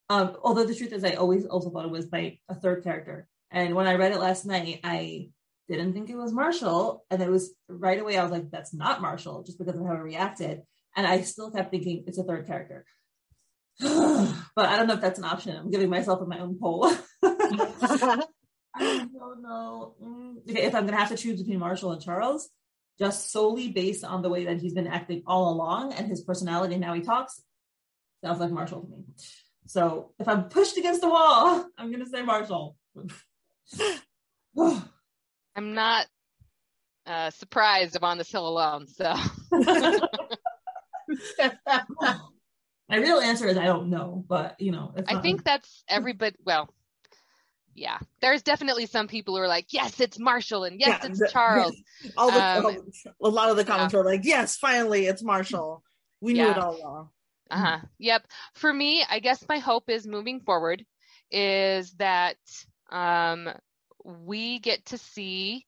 Um, 0.10 0.36
although 0.44 0.66
the 0.66 0.76
truth 0.76 0.92
is, 0.92 1.06
I 1.06 1.14
always 1.14 1.46
also 1.46 1.70
thought 1.70 1.86
it 1.86 1.92
was 1.92 2.12
my 2.12 2.38
a 2.50 2.56
third 2.56 2.84
character. 2.84 3.28
And 3.52 3.76
when 3.76 3.88
I 3.88 3.96
read 3.96 4.14
it 4.14 4.20
last 4.20 4.46
night, 4.46 4.80
I 4.84 5.30
didn't 5.70 5.94
think 5.94 6.10
it 6.10 6.16
was 6.16 6.34
Marshall, 6.34 7.06
and 7.12 7.22
it 7.22 7.30
was 7.30 7.54
right 7.68 8.00
away. 8.00 8.18
I 8.18 8.24
was 8.24 8.32
like, 8.32 8.50
"That's 8.50 8.74
not 8.74 9.02
Marshall," 9.02 9.44
just 9.44 9.58
because 9.60 9.76
of 9.76 9.86
how 9.86 9.94
I 9.94 10.00
reacted. 10.00 10.62
And 10.96 11.06
I 11.06 11.22
still 11.22 11.52
kept 11.52 11.72
thinking 11.72 12.04
it's 12.08 12.18
a 12.18 12.24
third 12.24 12.48
character. 12.48 12.86
but 13.80 14.66
I 14.66 14.78
don't 14.78 14.88
know 14.88 14.96
if 14.96 15.02
that's 15.02 15.20
an 15.20 15.26
option. 15.26 15.56
I'm 15.56 15.72
giving 15.72 15.90
myself 15.90 16.26
my 16.28 16.40
own 16.40 16.58
poll. 16.60 16.92
I 17.24 18.26
don't 18.76 19.42
know. 19.42 19.96
Mm, 20.02 20.50
Okay, 20.50 20.64
if 20.64 20.76
I'm 20.76 20.86
gonna 20.86 20.98
have 20.98 21.10
to 21.10 21.18
choose 21.18 21.40
between 21.40 21.60
Marshall 21.60 21.92
and 21.92 22.02
Charles, 22.02 22.50
just 23.00 23.32
solely 23.32 23.70
based 23.70 24.04
on 24.04 24.22
the 24.22 24.30
way 24.30 24.46
that 24.46 24.62
he's 24.62 24.74
been 24.74 24.88
acting 24.88 25.24
all 25.26 25.52
along 25.54 25.94
and 25.94 26.08
his 26.08 26.24
personality 26.24 26.76
and 26.76 26.84
how 26.84 26.94
he 26.94 27.02
talks, 27.02 27.42
sounds 28.24 28.40
like 28.40 28.52
Marshall 28.52 28.82
to 28.82 28.88
me. 28.90 29.04
So 29.68 30.14
if 30.20 30.28
I'm 30.28 30.46
pushed 30.46 30.78
against 30.78 31.02
the 31.02 31.10
wall, 31.10 31.66
I'm 31.78 31.92
gonna 31.92 32.06
say 32.06 32.22
Marshall. 32.24 32.76
I'm 35.56 35.74
not 35.74 36.08
uh, 37.06 37.30
surprised 37.32 37.96
I'm 37.96 38.04
on 38.04 38.18
this 38.18 38.32
hill 38.32 38.48
alone. 38.48 38.88
So 38.88 39.14
My 42.90 42.98
real 42.98 43.20
answer 43.20 43.48
is 43.48 43.58
I 43.58 43.66
don't 43.66 43.90
know, 43.90 44.24
but 44.28 44.60
you 44.60 44.72
know, 44.72 44.94
it's 44.96 45.10
I 45.12 45.22
think 45.22 45.44
that's 45.44 45.84
everybody. 45.88 46.36
Well, 46.46 46.70
yeah, 47.74 47.98
there's 48.22 48.42
definitely 48.44 48.86
some 48.86 49.08
people 49.08 49.36
who 49.36 49.42
are 49.42 49.48
like, 49.48 49.68
yes, 49.70 50.00
it's 50.02 50.20
Marshall, 50.20 50.66
and 50.66 50.80
yes, 50.80 51.00
Yeah, 51.02 51.10
it's 51.10 51.20
the- 51.20 51.30
Charles. 51.32 51.76
All 52.18 52.32
the 52.32 52.68
Um, 52.68 52.78
a 53.24 53.30
lot 53.30 53.50
of 53.50 53.56
the 53.58 53.64
comments 53.64 53.94
were 53.94 54.04
like, 54.04 54.22
"Yes, 54.24 54.58
finally, 54.58 55.06
it's 55.06 55.24
Marshall. 55.24 55.84
We 56.20 56.34
knew 56.34 56.44
Yeah. 56.44 56.52
it 56.52 56.58
all 56.58 56.76
along." 56.76 57.10
Uh-huh. 57.50 57.80
Yep. 58.00 58.28
For 58.56 58.74
me, 58.74 59.04
I 59.10 59.20
guess 59.20 59.44
my 59.48 59.60
hope 59.60 59.90
is 59.90 60.06
moving 60.08 60.40
forward 60.42 60.86
is 61.32 61.92
that 61.94 62.38
um, 62.92 63.50
we 64.04 64.60
get 64.60 64.86
to 64.88 64.98
see 64.98 65.66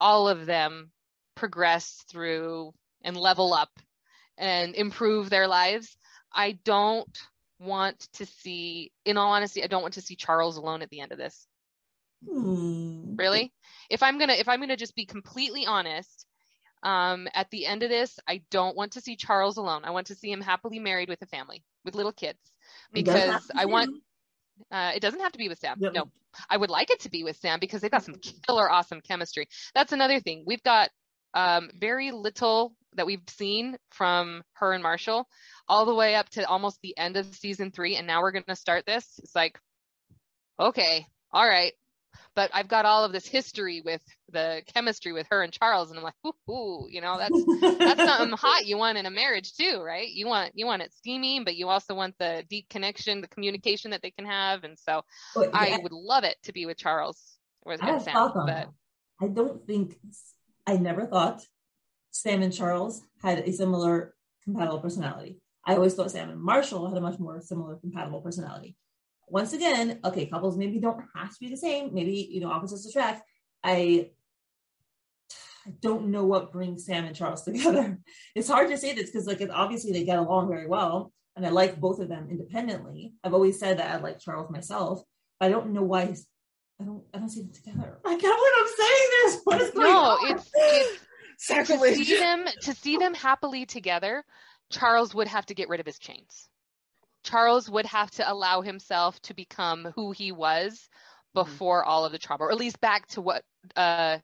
all 0.00 0.28
of 0.28 0.46
them 0.46 0.90
progress 1.34 2.04
through 2.10 2.72
and 3.02 3.16
level 3.16 3.52
up 3.52 3.70
and 4.36 4.74
improve 4.74 5.30
their 5.30 5.46
lives. 5.46 5.96
I 6.32 6.58
don't 6.64 7.18
want 7.58 7.98
to 8.14 8.26
see, 8.26 8.92
in 9.04 9.16
all 9.16 9.32
honesty, 9.32 9.62
I 9.62 9.66
don't 9.66 9.82
want 9.82 9.94
to 9.94 10.00
see 10.00 10.16
Charles 10.16 10.56
alone 10.56 10.82
at 10.82 10.90
the 10.90 11.00
end 11.00 11.12
of 11.12 11.18
this. 11.18 11.46
Hmm. 12.28 13.16
Really? 13.16 13.52
If 13.88 14.02
I'm 14.02 14.18
gonna, 14.18 14.34
if 14.34 14.48
I'm 14.48 14.60
gonna 14.60 14.76
just 14.76 14.94
be 14.94 15.06
completely 15.06 15.66
honest, 15.66 16.26
um, 16.82 17.28
at 17.34 17.50
the 17.50 17.66
end 17.66 17.82
of 17.82 17.90
this, 17.90 18.18
I 18.26 18.42
don't 18.50 18.76
want 18.76 18.92
to 18.92 19.00
see 19.00 19.16
Charles 19.16 19.56
alone. 19.58 19.82
I 19.84 19.90
want 19.90 20.08
to 20.08 20.14
see 20.14 20.30
him 20.30 20.40
happily 20.40 20.78
married 20.78 21.08
with 21.08 21.22
a 21.22 21.26
family, 21.26 21.62
with 21.84 21.94
little 21.94 22.12
kids, 22.12 22.38
It 22.94 23.04
does 23.04 23.14
have 23.14 23.42
because 23.42 23.50
I 23.54 23.66
want. 23.66 24.02
Uh, 24.70 24.92
it 24.94 25.00
doesn't 25.00 25.20
have 25.20 25.32
to 25.32 25.38
be 25.38 25.48
with 25.48 25.58
Sam. 25.58 25.76
Yep. 25.80 25.92
No, 25.92 26.10
I 26.48 26.56
would 26.56 26.70
like 26.70 26.90
it 26.90 27.00
to 27.00 27.10
be 27.10 27.24
with 27.24 27.36
Sam 27.36 27.58
because 27.60 27.80
they've 27.80 27.90
got 27.90 28.04
some 28.04 28.16
killer 28.46 28.70
awesome 28.70 29.00
chemistry. 29.00 29.48
That's 29.74 29.92
another 29.92 30.20
thing. 30.20 30.44
We've 30.46 30.62
got 30.62 30.90
um, 31.34 31.70
very 31.78 32.10
little 32.10 32.74
that 32.94 33.06
we've 33.06 33.22
seen 33.28 33.76
from 33.90 34.42
her 34.54 34.72
and 34.72 34.82
Marshall, 34.82 35.28
all 35.68 35.86
the 35.86 35.94
way 35.94 36.16
up 36.16 36.28
to 36.30 36.46
almost 36.48 36.80
the 36.82 36.96
end 36.98 37.16
of 37.16 37.34
season 37.34 37.70
three, 37.70 37.96
and 37.96 38.06
now 38.06 38.20
we're 38.20 38.32
going 38.32 38.44
to 38.48 38.56
start 38.56 38.84
this. 38.86 39.18
It's 39.22 39.34
like, 39.36 39.58
okay, 40.58 41.06
all 41.32 41.46
right, 41.46 41.72
but 42.34 42.50
I've 42.54 42.68
got 42.68 42.84
all 42.84 43.04
of 43.04 43.12
this 43.12 43.26
history 43.26 43.82
with 43.84 44.02
the 44.32 44.62
chemistry 44.72 45.12
with 45.12 45.26
her 45.30 45.42
and 45.42 45.52
Charles, 45.52 45.90
and 45.90 45.98
I'm 45.98 46.04
like, 46.04 46.14
ooh, 46.26 46.52
ooh 46.52 46.86
you 46.88 47.00
know, 47.00 47.18
that's 47.18 47.78
that's 47.78 48.04
something 48.04 48.36
hot 48.36 48.66
you 48.66 48.76
want 48.76 48.98
in 48.98 49.06
a 49.06 49.10
marriage 49.10 49.54
too, 49.54 49.80
right? 49.82 50.08
You 50.08 50.26
want 50.26 50.52
you 50.54 50.66
want 50.66 50.82
it 50.82 50.92
steamy, 50.92 51.42
but 51.44 51.56
you 51.56 51.68
also 51.68 51.94
want 51.94 52.14
the 52.18 52.44
deep 52.48 52.68
connection, 52.68 53.20
the 53.20 53.28
communication 53.28 53.90
that 53.90 54.02
they 54.02 54.10
can 54.10 54.26
have, 54.26 54.64
and 54.64 54.78
so 54.78 55.02
But, 55.34 55.50
I 55.52 55.78
would 55.82 55.92
love 55.92 56.24
it 56.24 56.36
to 56.44 56.52
be 56.52 56.66
with 56.66 56.76
Charles 56.76 57.38
with 57.64 57.82
I 57.82 57.98
Sam, 57.98 58.32
but. 58.34 58.68
I 59.22 59.28
don't 59.28 59.66
think 59.66 59.98
I 60.66 60.78
never 60.78 61.06
thought 61.06 61.42
Sam 62.10 62.42
and 62.42 62.52
Charles 62.52 63.02
had 63.22 63.40
a 63.40 63.52
similar 63.52 64.14
compatible 64.44 64.80
personality. 64.80 65.38
I 65.64 65.74
always 65.74 65.94
thought 65.94 66.10
Sam 66.10 66.30
and 66.30 66.40
Marshall 66.40 66.88
had 66.88 66.96
a 66.96 67.00
much 67.00 67.18
more 67.18 67.40
similar 67.40 67.76
compatible 67.76 68.20
personality. 68.20 68.76
Once 69.30 69.52
again, 69.52 70.00
okay, 70.04 70.26
couples 70.26 70.56
maybe 70.56 70.78
don't 70.78 71.04
have 71.14 71.30
to 71.30 71.40
be 71.40 71.48
the 71.48 71.56
same. 71.56 71.94
Maybe 71.94 72.28
you 72.30 72.40
know 72.40 72.50
opposites 72.50 72.86
attract. 72.86 73.22
I 73.62 74.10
I 75.66 75.70
don't 75.80 76.10
know 76.10 76.24
what 76.24 76.52
brings 76.52 76.86
Sam 76.86 77.04
and 77.04 77.14
Charles 77.14 77.42
together. 77.44 77.98
It's 78.34 78.48
hard 78.48 78.70
to 78.70 78.78
say 78.78 78.94
this 78.94 79.10
because 79.10 79.26
like 79.26 79.40
it's 79.40 79.52
obviously 79.54 79.92
they 79.92 80.04
get 80.04 80.18
along 80.18 80.48
very 80.48 80.66
well, 80.66 81.12
and 81.36 81.46
I 81.46 81.50
like 81.50 81.80
both 81.80 82.00
of 82.00 82.08
them 82.08 82.28
independently. 82.30 83.14
I've 83.22 83.34
always 83.34 83.58
said 83.58 83.78
that 83.78 83.90
I 83.90 84.00
like 84.00 84.18
Charles 84.18 84.50
myself, 84.50 85.02
but 85.38 85.46
I 85.46 85.48
don't 85.50 85.72
know 85.72 85.82
why. 85.82 86.14
I 86.80 86.84
don't. 86.84 87.04
I 87.14 87.18
don't 87.18 87.28
see 87.28 87.42
them 87.42 87.52
together. 87.52 87.98
I 88.04 88.16
can't 88.16 88.20
believe 88.22 88.52
I'm 88.56 88.66
saying 88.76 89.08
this. 89.22 89.40
What 89.44 89.60
is 89.60 89.70
going 89.70 89.92
no, 89.92 89.98
on? 89.98 90.32
it's 90.32 90.50
it's 90.54 91.68
to 91.68 92.04
see 92.04 92.18
them 92.18 92.44
to 92.62 92.74
see 92.74 92.96
them 92.96 93.14
happily 93.14 93.66
together. 93.66 94.24
Charles 94.70 95.14
would 95.14 95.28
have 95.28 95.46
to 95.46 95.54
get 95.54 95.68
rid 95.68 95.80
of 95.80 95.86
his 95.86 95.98
chains. 95.98 96.48
Charles 97.22 97.68
would 97.68 97.86
have 97.86 98.10
to 98.12 98.30
allow 98.30 98.62
himself 98.62 99.20
to 99.22 99.34
become 99.34 99.92
who 99.94 100.12
he 100.12 100.32
was 100.32 100.88
before 101.34 101.84
all 101.84 102.04
of 102.04 102.12
the 102.12 102.18
trouble, 102.18 102.46
or 102.46 102.52
at 102.52 102.58
least 102.58 102.80
back 102.80 103.06
to 103.08 103.20
what 103.20 103.44
uh, 103.76 104.18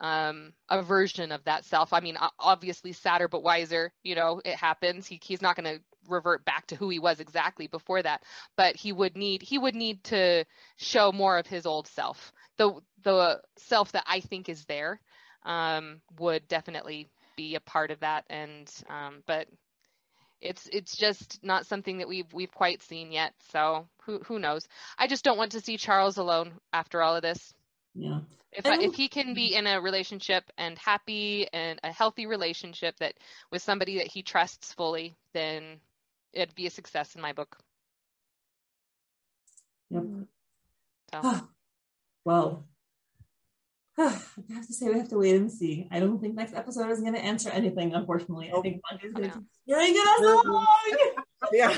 um, 0.00 0.52
a 0.68 0.82
version 0.82 1.32
of 1.32 1.44
that 1.44 1.64
self. 1.64 1.92
I 1.92 2.00
mean, 2.00 2.16
obviously 2.38 2.92
sadder 2.92 3.28
but 3.28 3.42
wiser. 3.42 3.92
You 4.02 4.14
know, 4.14 4.40
it 4.44 4.56
happens. 4.56 5.06
He 5.06 5.20
he's 5.22 5.42
not 5.42 5.56
going 5.56 5.76
to 5.76 5.82
revert 6.08 6.44
back 6.44 6.66
to 6.68 6.76
who 6.76 6.88
he 6.88 6.98
was 6.98 7.20
exactly 7.20 7.66
before 7.66 8.02
that, 8.02 8.22
but 8.56 8.76
he 8.76 8.92
would 8.92 9.16
need 9.16 9.42
he 9.42 9.58
would 9.58 9.74
need 9.74 10.04
to 10.04 10.44
show 10.76 11.12
more 11.12 11.38
of 11.38 11.46
his 11.46 11.66
old 11.66 11.86
self. 11.88 12.32
The 12.56 12.74
the 13.02 13.40
self 13.56 13.92
that 13.92 14.04
I 14.06 14.20
think 14.20 14.48
is 14.48 14.64
there 14.66 15.00
um, 15.44 16.00
would 16.18 16.46
definitely 16.48 17.08
be 17.36 17.54
a 17.54 17.60
part 17.60 17.90
of 17.90 18.00
that. 18.00 18.24
And 18.28 18.70
um, 18.88 19.22
but 19.26 19.48
it's 20.40 20.68
it's 20.72 20.96
just 20.96 21.42
not 21.42 21.66
something 21.66 21.98
that 21.98 22.08
we've 22.08 22.32
we've 22.32 22.52
quite 22.52 22.82
seen 22.82 23.12
yet. 23.12 23.34
So 23.52 23.88
who 24.02 24.20
who 24.20 24.38
knows? 24.38 24.66
I 24.98 25.06
just 25.06 25.24
don't 25.24 25.38
want 25.38 25.52
to 25.52 25.60
see 25.60 25.76
Charles 25.76 26.16
alone 26.16 26.52
after 26.72 27.02
all 27.02 27.16
of 27.16 27.22
this. 27.22 27.54
yeah. 27.94 28.20
If 28.50 28.64
I, 28.64 28.78
if 28.80 28.94
he 28.94 29.08
can 29.08 29.34
be 29.34 29.54
in 29.54 29.66
a 29.66 29.78
relationship 29.78 30.42
and 30.56 30.78
happy 30.78 31.46
and 31.52 31.78
a 31.84 31.92
healthy 31.92 32.24
relationship 32.26 32.96
that 32.98 33.12
with 33.52 33.60
somebody 33.60 33.98
that 33.98 34.06
he 34.06 34.22
trusts 34.22 34.72
fully, 34.72 35.16
then 35.34 35.80
it'd 36.32 36.54
be 36.54 36.66
a 36.66 36.70
success 36.70 37.14
in 37.14 37.20
my 37.20 37.34
book. 37.34 37.58
Yep. 39.90 40.02
So 41.12 41.20
ah. 41.22 41.48
well, 42.24 42.64
I 44.00 44.54
have 44.54 44.66
to 44.66 44.72
say 44.72 44.88
we 44.88 44.98
have 44.98 45.08
to 45.08 45.18
wait 45.18 45.34
and 45.36 45.50
see. 45.50 45.88
I 45.90 45.98
don't 45.98 46.20
think 46.20 46.34
next 46.34 46.54
episode 46.54 46.90
is 46.90 47.00
going 47.00 47.14
to 47.14 47.20
answer 47.20 47.50
anything. 47.50 47.94
Unfortunately, 47.94 48.46
I 48.48 48.52
Nope. 48.52 48.62
think 48.62 48.80
Monday's 48.90 49.12
going 49.12 49.24
Yeah. 49.24 49.30
to 49.32 49.38
keep 49.38 49.48
stringing 49.66 50.02
us 50.06 50.44
along. 50.46 50.66
yeah. 51.52 51.74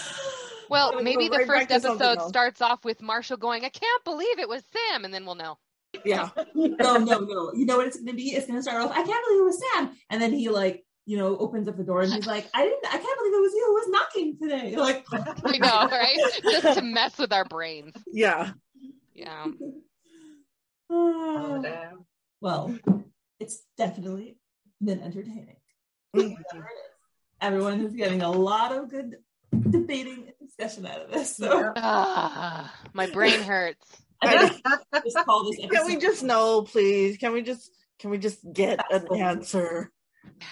well, 0.70 0.92
Gonna 0.92 1.02
maybe 1.02 1.28
the 1.28 1.38
right 1.38 1.46
first 1.46 1.70
episode 1.70 2.22
starts 2.22 2.62
off 2.62 2.84
with 2.84 3.02
Marshall 3.02 3.36
going, 3.36 3.64
"I 3.64 3.68
can't 3.68 4.04
believe 4.04 4.38
it 4.38 4.48
was 4.48 4.62
Sam," 4.72 5.04
and 5.04 5.12
then 5.12 5.26
we'll 5.26 5.34
know. 5.34 5.58
Yeah. 6.04 6.30
no, 6.54 6.96
no, 6.96 7.18
no. 7.18 7.52
You 7.54 7.66
know 7.66 7.76
what 7.76 7.86
it's 7.88 7.96
going 7.96 8.06
to 8.08 8.14
be? 8.14 8.30
It's 8.34 8.46
going 8.46 8.58
to 8.58 8.62
start 8.62 8.82
off. 8.82 8.90
I 8.90 9.02
can't 9.02 9.26
believe 9.26 9.40
it 9.40 9.44
was 9.44 9.62
Sam, 9.74 9.90
and 10.10 10.22
then 10.22 10.32
he 10.32 10.48
like 10.48 10.84
you 11.06 11.18
know 11.18 11.36
opens 11.36 11.68
up 11.68 11.76
the 11.76 11.84
door 11.84 12.00
and 12.00 12.12
he's 12.12 12.26
like, 12.26 12.48
I 12.54 12.64
didn't. 12.64 12.86
I 12.86 12.96
can't 12.98 13.18
believe 13.18 13.34
it 13.34 13.40
was 13.42 13.52
you 13.52 13.64
who 13.66 13.74
was 13.74 13.88
knocking 13.88 14.38
today. 14.40 14.70
You're 14.70 14.80
like, 14.80 15.04
I 15.12 15.58
know, 15.58 15.88
right? 15.94 16.16
Just 16.42 16.78
to 16.78 16.82
mess 16.82 17.18
with 17.18 17.32
our 17.32 17.44
brains. 17.44 17.92
Yeah. 18.10 18.52
Yeah. 19.14 19.46
Damn. 21.62 22.04
well, 22.40 22.76
it's 23.40 23.62
definitely 23.76 24.38
been 24.82 25.00
entertaining. 25.00 25.56
Mhm. 26.14 26.36
Everyone 27.40 27.80
is 27.80 27.94
getting 27.94 28.22
a 28.22 28.30
lot 28.30 28.72
of 28.72 28.88
good 28.88 29.16
debating 29.70 30.26
and 30.28 30.48
discussion 30.48 30.86
out 30.86 31.02
of 31.02 31.10
this. 31.10 31.36
So 31.36 31.72
Ah, 31.76 32.72
my 32.92 33.06
brain 33.10 33.40
hurts. 33.40 33.84
I 34.22 34.48
just 34.48 34.62
call 35.24 35.44
this 35.50 35.58
Can 35.70 35.86
we 35.86 35.96
just 35.96 36.22
know, 36.22 36.62
please? 36.62 37.16
Can 37.18 37.32
we 37.32 37.42
just 37.42 37.70
can 37.98 38.10
we 38.10 38.18
just 38.18 38.40
get 38.52 38.80
an 38.90 39.06
answer? 39.16 39.90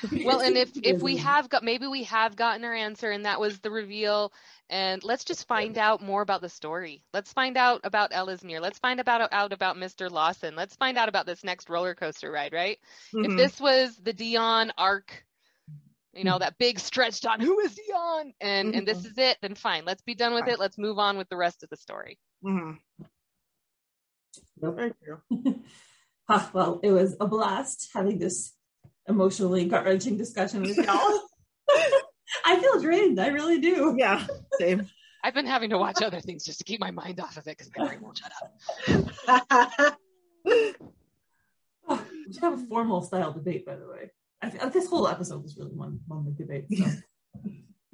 Well, 0.24 0.40
and 0.40 0.56
if 0.56 0.70
if 0.82 1.02
we 1.02 1.16
have 1.18 1.48
got 1.48 1.62
maybe 1.62 1.86
we 1.86 2.04
have 2.04 2.36
gotten 2.36 2.64
our 2.64 2.74
answer 2.74 3.10
and 3.10 3.24
that 3.24 3.40
was 3.40 3.60
the 3.60 3.70
reveal 3.70 4.32
and 4.68 5.02
let's 5.04 5.24
just 5.24 5.46
find 5.46 5.76
out 5.78 6.02
more 6.02 6.22
about 6.22 6.40
the 6.40 6.48
story. 6.48 7.04
Let's 7.12 7.32
find 7.32 7.56
out 7.56 7.82
about 7.84 8.10
Ellesmere. 8.12 8.60
Let's 8.60 8.78
find 8.78 9.00
about 9.00 9.32
out 9.32 9.52
about 9.52 9.76
Mr. 9.76 10.10
Lawson. 10.10 10.56
Let's 10.56 10.76
find 10.76 10.96
out 10.98 11.08
about 11.08 11.26
this 11.26 11.44
next 11.44 11.68
roller 11.68 11.94
coaster 11.94 12.30
ride, 12.30 12.52
right? 12.52 12.78
If 13.12 13.32
Mhm. 13.32 13.36
this 13.36 13.60
was 13.60 13.96
the 13.96 14.12
Dion 14.12 14.72
arc, 14.78 15.24
you 16.14 16.24
know, 16.24 16.38
that 16.38 16.58
big 16.58 16.78
stretched 16.78 17.26
on 17.26 17.40
who 17.40 17.60
is 17.60 17.74
Dion 17.74 18.32
and 18.40 18.74
and 18.74 18.88
this 18.88 19.04
is 19.04 19.18
it, 19.18 19.38
then 19.42 19.54
fine. 19.54 19.84
Let's 19.84 20.02
be 20.02 20.14
done 20.14 20.34
with 20.34 20.48
it. 20.48 20.58
Let's 20.58 20.78
move 20.78 20.98
on 20.98 21.18
with 21.18 21.28
the 21.28 21.36
rest 21.36 21.62
of 21.62 21.68
the 21.70 21.76
story. 21.76 22.18
mm-hmm. 22.44 22.72
Nope. 24.60 24.76
Very 24.76 24.92
true. 25.04 25.22
Well, 26.54 26.80
it 26.82 26.92
was 26.92 27.16
a 27.20 27.26
blast 27.26 27.90
having 27.92 28.18
this 28.18 28.54
emotionally 29.08 29.64
gut 29.66 29.84
wrenching 29.84 30.16
discussion 30.16 30.62
with 30.62 30.76
y'all. 30.76 31.20
I 32.44 32.58
feel 32.60 32.80
drained. 32.80 33.20
I 33.20 33.28
really 33.28 33.60
do. 33.60 33.94
Yeah. 33.98 34.26
Same. 34.58 34.88
I've 35.24 35.34
been 35.34 35.46
having 35.46 35.70
to 35.70 35.78
watch 35.78 36.02
other 36.02 36.20
things 36.20 36.44
just 36.44 36.58
to 36.58 36.64
keep 36.64 36.80
my 36.80 36.90
mind 36.90 37.20
off 37.20 37.36
of 37.36 37.46
it 37.46 37.56
because 37.56 37.70
my 37.76 37.86
brain 37.86 38.00
won't 38.00 38.18
shut 38.18 38.32
up. 39.28 39.98
Oh, 41.88 42.04
we 42.26 42.32
should 42.32 42.42
have 42.42 42.54
a 42.54 42.66
formal 42.66 43.02
style 43.02 43.32
debate, 43.32 43.66
by 43.66 43.76
the 43.76 43.86
way. 43.86 44.10
I, 44.40 44.50
th- 44.50 44.72
this 44.72 44.88
whole 44.88 45.06
episode 45.08 45.42
was 45.42 45.56
really 45.56 45.72
one 45.72 46.00
one 46.06 46.24
big 46.24 46.36
debate. 46.36 46.66
So. 46.70 46.84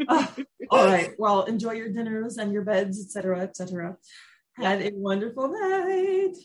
Ah, 0.09 0.33
all 0.71 0.87
right. 0.87 1.11
Well, 1.19 1.43
enjoy 1.47 1.73
your 1.73 1.89
dinners 1.89 2.39
and 2.39 2.53
your 2.53 2.63
beds, 2.63 3.05
etc., 3.05 3.41
etc. 3.41 3.97
Have 4.53 4.81
a 4.81 4.93
wonderful 4.95 5.49
night. 5.49 6.37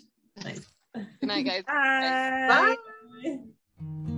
Nice. 0.44 0.66
Good 0.96 1.28
night, 1.28 1.46
guys. 1.46 1.64
Bye. 1.68 2.76
Bye. 3.24 4.13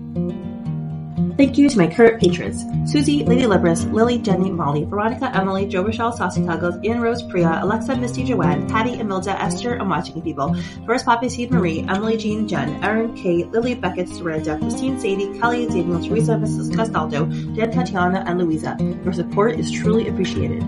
Thank 1.37 1.57
you 1.57 1.67
to 1.67 1.77
my 1.77 1.93
current 1.93 2.21
patrons 2.21 2.63
Susie, 2.89 3.25
Lady 3.25 3.41
Libris, 3.41 3.91
Lily, 3.91 4.19
Jenny, 4.19 4.49
Molly, 4.49 4.85
Veronica, 4.85 5.35
Emily, 5.35 5.65
Joe 5.67 5.83
Rochelle, 5.83 6.13
Saucy 6.13 6.41
Tuggles, 6.45 6.81
Ian 6.81 7.01
Rose, 7.01 7.21
Priya, 7.23 7.59
Alexa, 7.61 7.97
Misty, 7.97 8.23
Joanne, 8.23 8.69
Patty, 8.69 8.95
Emilda, 8.97 9.37
Esther, 9.41 9.73
and 9.73 9.89
Watching 9.89 10.21
People, 10.21 10.55
First 10.85 11.05
Poppy 11.05 11.27
Seed 11.27 11.51
Marie, 11.51 11.85
Emily, 11.89 12.15
Jean, 12.15 12.47
Jen, 12.47 12.81
Erin, 12.81 13.13
Kate, 13.15 13.51
Lily, 13.51 13.75
Beckett, 13.75 14.07
Soraya, 14.07 14.57
Christine, 14.59 14.97
Sadie, 14.97 15.37
Kelly, 15.37 15.65
Daniel, 15.67 16.01
Teresa, 16.01 16.33
Mrs. 16.35 16.73
Castaldo, 16.73 17.25
Dan, 17.25 17.69
Tatiana, 17.69 18.23
and 18.25 18.39
Louisa. 18.39 18.77
Your 19.03 19.11
support 19.11 19.59
is 19.59 19.69
truly 19.69 20.07
appreciated. 20.07 20.63